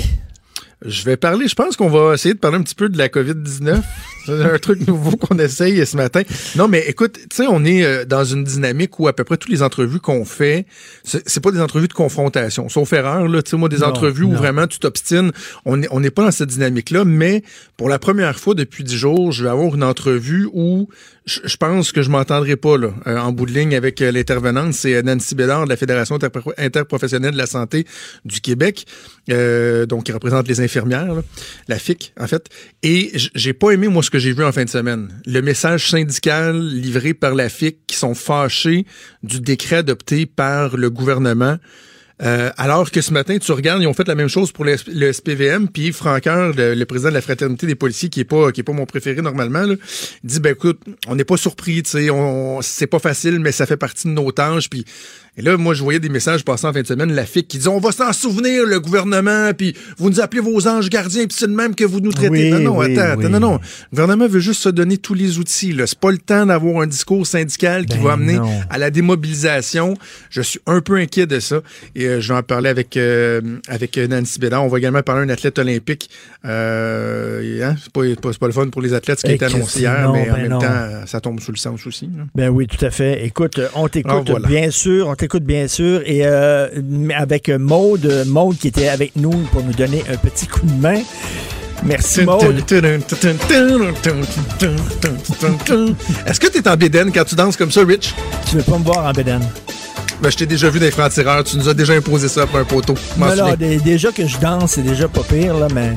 Je 0.84 1.04
vais 1.04 1.16
parler, 1.16 1.48
je 1.48 1.54
pense 1.54 1.76
qu'on 1.76 1.90
va 1.90 2.16
essayer 2.16 2.34
de 2.34 2.40
parler 2.40 2.58
un 2.58 2.64
petit 2.64 2.76
peu 2.76 2.90
de 2.90 2.98
la 2.98 3.08
COVID-19. 3.08 3.82
C'est 4.26 4.44
un 4.44 4.58
truc 4.60 4.88
nouveau 4.88 5.18
qu'on 5.18 5.38
essaye 5.40 5.84
ce 5.86 5.98
matin. 5.98 6.22
Non, 6.56 6.68
mais 6.68 6.84
écoute, 6.88 7.18
tu 7.30 7.36
sais, 7.38 7.46
on 7.50 7.66
est 7.66 7.84
euh, 7.84 8.06
dans 8.06 8.24
une 8.24 8.44
dynamique 8.44 9.00
où 9.00 9.08
à 9.08 9.14
peu 9.14 9.24
près 9.24 9.38
toutes 9.38 9.52
les 9.52 9.64
entrevues 9.64 10.00
qu'on 10.00 10.26
fait, 10.26 10.68
c'est 11.04 11.40
pas 11.40 11.52
des 11.52 11.60
entrevues 11.60 11.88
de 11.88 11.94
confrontation. 11.94 12.70
Sauf 12.70 12.94
erreur, 12.94 13.28
là, 13.28 13.42
tu 13.42 13.52
sais, 13.52 13.58
moi, 13.58 13.68
des 13.68 13.80
Non, 13.80 13.88
entrevues 13.88 14.26
où 14.26 14.34
vraiment 14.34 14.68
tu 14.68 14.78
t'obstines, 14.78 15.32
on 15.66 15.78
n'est 15.78 15.88
on 15.90 16.00
n'est 16.00 16.12
pas 16.12 16.24
dans 16.24 16.32
cette 16.32 16.50
dynamique-là, 16.50 17.04
mais 17.04 17.44
pour 17.78 17.90
la 17.90 17.98
première 17.98 18.40
fois 18.40 18.54
depuis 18.54 18.84
dix 18.84 18.96
jours, 18.96 19.32
je 19.32 19.44
vais 19.44 19.50
avoir 19.50 19.74
une 19.74 19.84
entrevue 19.84 20.48
où 20.54 20.88
je, 21.26 21.56
pense 21.58 21.92
que 21.92 22.02
je 22.02 22.10
m'entendrai 22.10 22.56
pas, 22.56 22.78
là, 22.78 22.90
euh, 23.06 23.18
en 23.18 23.32
bout 23.32 23.46
de 23.46 23.52
ligne 23.52 23.76
avec 23.76 24.02
euh, 24.02 24.12
l'intervenante. 24.12 24.74
C'est 24.74 24.96
euh, 24.96 25.02
Nancy 25.02 25.36
Bédard 25.36 25.66
de 25.66 25.70
la 25.70 25.78
Fédération 25.78 26.18
interpro- 26.18 26.54
interprofessionnelle 26.58 27.34
de 27.34 27.38
la 27.38 27.46
santé 27.46 27.86
du 28.26 28.42
Québec, 28.42 28.86
euh, 29.30 29.86
donc 29.86 30.06
qui 30.06 30.12
représente 30.12 30.48
les 30.48 30.62
infirmières, 30.62 31.14
là, 31.14 31.22
la 31.68 31.78
FIC, 31.78 32.14
en 32.20 32.28
fait. 32.28 32.48
Et 32.84 33.12
j'ai 33.36 33.54
pas 33.54 33.72
aimé, 33.72 33.88
moi, 33.88 34.02
ce 34.02 34.10
que 34.10 34.20
j'ai 34.20 34.34
vu 34.34 34.44
en 34.44 34.52
fin 34.52 34.66
de 34.66 34.70
semaine. 34.70 35.22
Le 35.26 35.42
message 35.42 35.90
syndical 35.90 36.60
livré 36.60 37.14
par 37.14 37.36
la 37.36 37.50
FIC 37.50 37.86
qui 37.86 37.96
sont 37.96 38.16
fâchés 38.16 38.86
du 39.22 39.42
décret 39.42 39.78
adopté 39.78 40.26
par 40.26 40.76
le 40.76 40.90
gouvernement. 40.90 41.58
Euh, 42.22 42.52
alors 42.58 42.92
que 42.92 43.02
ce 43.02 43.12
matin, 43.12 43.38
tu 43.40 43.52
regardes, 43.52 43.82
ils 43.82 43.88
ont 43.88 43.94
fait 43.94 44.08
la 44.08 44.16
même 44.16 44.28
chose 44.28 44.52
pour 44.52 44.66
le, 44.66 44.76
le 44.94 45.12
SPVM, 45.12 45.68
puis 45.68 45.92
Franqueur, 45.92 46.54
le, 46.56 46.76
le 46.76 46.86
président 46.86 47.10
de 47.10 47.16
la 47.16 47.22
fraternité 47.22 47.66
des 47.66 47.76
policiers, 47.76 48.10
qui 48.10 48.20
est 48.20 48.26
pas 48.26 48.52
qui 48.52 48.62
est 48.62 48.64
pas 48.64 48.74
mon 48.74 48.86
préféré 48.86 49.22
normalement, 49.22 49.64
là, 49.64 49.76
dit 50.24 50.40
ben 50.40 50.54
écoute, 50.54 50.82
on 51.08 51.16
n'est 51.16 51.24
pas 51.24 51.38
surpris, 51.38 51.84
tu 51.84 51.92
sais, 51.92 52.10
on, 52.10 52.62
c'est 52.62 52.88
pas 52.88 53.00
facile, 53.00 53.40
mais 53.40 53.52
ça 53.52 53.66
fait 53.66 53.78
partie 53.78 54.08
de 54.08 54.14
nos 54.14 54.32
tâches, 54.32 54.70
puis 54.70 54.86
et 55.38 55.42
là, 55.42 55.56
moi, 55.56 55.74
je 55.74 55.82
voyais 55.82 56.02
des 56.02 56.10
messages 56.10 56.44
passer 56.44 56.68
en 56.68 56.74
fin 56.74 56.82
de 56.82 56.88
semaine, 56.88 57.14
la 57.14 57.26
FIC 57.26 57.48
qui 57.48 57.58
dit 57.58 57.68
on 57.70 57.80
va 57.80 57.94
s'en 57.94 58.12
souvenir, 58.12 58.66
le 58.66 58.82
gouvernement, 58.82 59.54
puis 59.58 59.74
vous 59.98 60.10
nous 60.10 60.20
appelez 60.20 60.42
vos 60.42 60.68
anges 60.68 60.90
gardiens, 60.90 61.26
puis 61.26 61.38
c'est 61.40 61.48
de 61.48 61.56
même 61.56 61.74
que 61.74 61.86
vous 61.86 62.02
nous 62.02 62.12
traitez. 62.12 62.30
Oui, 62.30 62.50
non, 62.52 62.60
non, 62.60 62.78
oui, 62.78 62.98
attends, 62.98 63.18
oui. 63.18 63.26
attends, 63.26 63.30
non, 63.30 63.40
non. 63.40 63.54
Le 63.54 63.96
gouvernement 63.96 64.28
veut 64.28 64.42
juste 64.42 64.62
se 64.62 64.68
donner 64.68 64.98
tous 64.98 65.14
les 65.14 65.40
outils. 65.40 65.74
C'est 65.86 66.00
pas 66.00 66.12
le 66.12 66.18
temps 66.18 66.46
d'avoir 66.46 66.82
un 66.82 66.88
discours 66.88 67.26
syndical 67.26 67.86
qui 67.86 67.98
Ben 67.98 68.04
va 68.04 68.14
amener 68.14 68.34
non. 68.34 68.62
à 68.70 68.78
la 68.78 68.92
démobilisation. 68.92 69.94
Je 70.30 70.42
suis 70.42 70.60
un 70.66 70.82
peu 70.82 70.98
inquiet 70.98 71.28
de 71.28 71.40
ça. 71.40 71.62
Et 71.96 72.11
euh, 72.12 72.22
je 72.22 72.32
vais 72.34 72.40
en 72.40 72.44
parler 72.44 72.70
avec, 72.70 72.96
euh, 72.98 73.42
avec 73.68 73.98
euh, 73.98 74.08
Nancy 74.08 74.40
Bédard. 74.40 74.64
On 74.64 74.68
va 74.68 74.78
également 74.78 75.02
parler 75.02 75.26
d'un 75.26 75.34
athlète 75.34 75.58
olympique. 75.60 76.10
Euh, 76.46 77.64
hein, 77.64 77.76
c'est, 77.82 77.92
pas, 77.92 78.02
le 78.48 78.52
fun 78.54 78.68
pour 78.70 78.82
les 78.82 78.94
athlètes, 78.94 79.20
ce 79.20 79.26
qui 79.26 79.32
Eh, 79.32 79.36
été 79.36 79.46
annoncé 79.46 79.80
hier, 79.82 80.02
non, 80.08 80.14
mais 80.14 80.30
en 80.30 80.34
ben 80.34 80.42
même 80.42 80.52
non. 80.52 80.60
temps, 80.60 81.06
ça 81.06 81.20
tombe 81.22 81.40
sous 81.40 81.52
le 81.52 81.58
sens 81.58 81.86
aussi. 81.88 82.06
là. 82.16 82.24
Ben 82.36 82.50
oui, 82.50 82.68
tout 82.68 82.84
à 82.86 82.92
fait. 82.92 83.26
Écoute, 83.26 83.60
euh, 83.60 83.68
on 83.76 83.88
t'écoute 83.88 84.12
Ah, 84.28 84.32
voilà. 84.32 84.48
bien 84.48 84.72
sûr, 84.72 85.08
on 85.08 85.16
t'écoute 85.16 85.44
bien 85.44 85.68
sûr. 85.68 86.02
Et 86.06 86.22
euh, 86.26 86.68
avec 87.16 87.50
euh, 87.50 87.58
Maude, 87.58 88.06
euh, 88.06 88.26
Maude 88.26 88.58
qui 88.58 88.68
était 88.68 88.90
avec 88.90 89.16
nous 89.16 89.32
pour 89.52 89.64
nous 89.64 89.74
donner 89.74 90.04
un 90.12 90.18
petit 90.18 90.48
coup 90.48 90.66
de 90.66 90.82
main. 90.82 91.02
Merci 91.84 92.24
Maude. 92.24 92.44
Est-ce 96.28 96.40
que 96.40 96.48
tu 96.48 96.58
es 96.60 96.68
en 96.68 96.78
bédaine 96.78 97.12
quand 97.12 97.24
tu 97.24 97.36
danses 97.36 97.58
comme 97.58 97.72
ça, 97.72 97.84
Rich? 97.84 98.14
Tu 98.50 98.58
veux 98.58 98.64
pas 98.64 98.78
me 98.78 98.84
voir 98.84 99.06
en 99.06 99.12
bédaine? 99.12 99.42
Ben, 100.22 100.30
je 100.30 100.38
t'ai 100.38 100.46
déjà 100.46 100.70
vu 100.70 100.80
les 100.80 100.92
francs-tireurs. 100.92 101.44
Tu 101.44 101.58
nous 101.58 101.68
as 101.68 101.74
déjà 101.74 101.94
imposé 101.94 102.28
ça 102.28 102.46
pour 102.46 102.60
un 102.60 102.64
poteau. 102.64 102.94
Déjà 103.84 104.12
que 104.12 104.28
je 104.28 104.38
danse, 104.38 104.74
c'est 104.74 104.84
déjà 104.84 105.08
pas 105.08 105.24
pire, 105.24 105.58
là, 105.58 105.68
mais. 105.74 105.96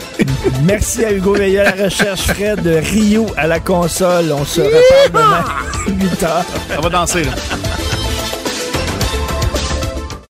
Merci 0.64 1.04
à 1.04 1.12
Hugo 1.12 1.34
Veilleux 1.34 1.60
à 1.60 1.76
la 1.76 1.84
recherche, 1.84 2.22
Fred 2.22 2.66
Rio 2.66 3.26
à 3.36 3.46
la 3.46 3.60
console. 3.60 4.32
On 4.32 4.44
se 4.44 4.60
reparle 4.60 5.12
demain, 5.86 6.00
8 6.00 6.22
heures. 6.24 6.44
On 6.78 6.80
va 6.80 6.88
danser, 6.88 7.24
là. 7.24 7.32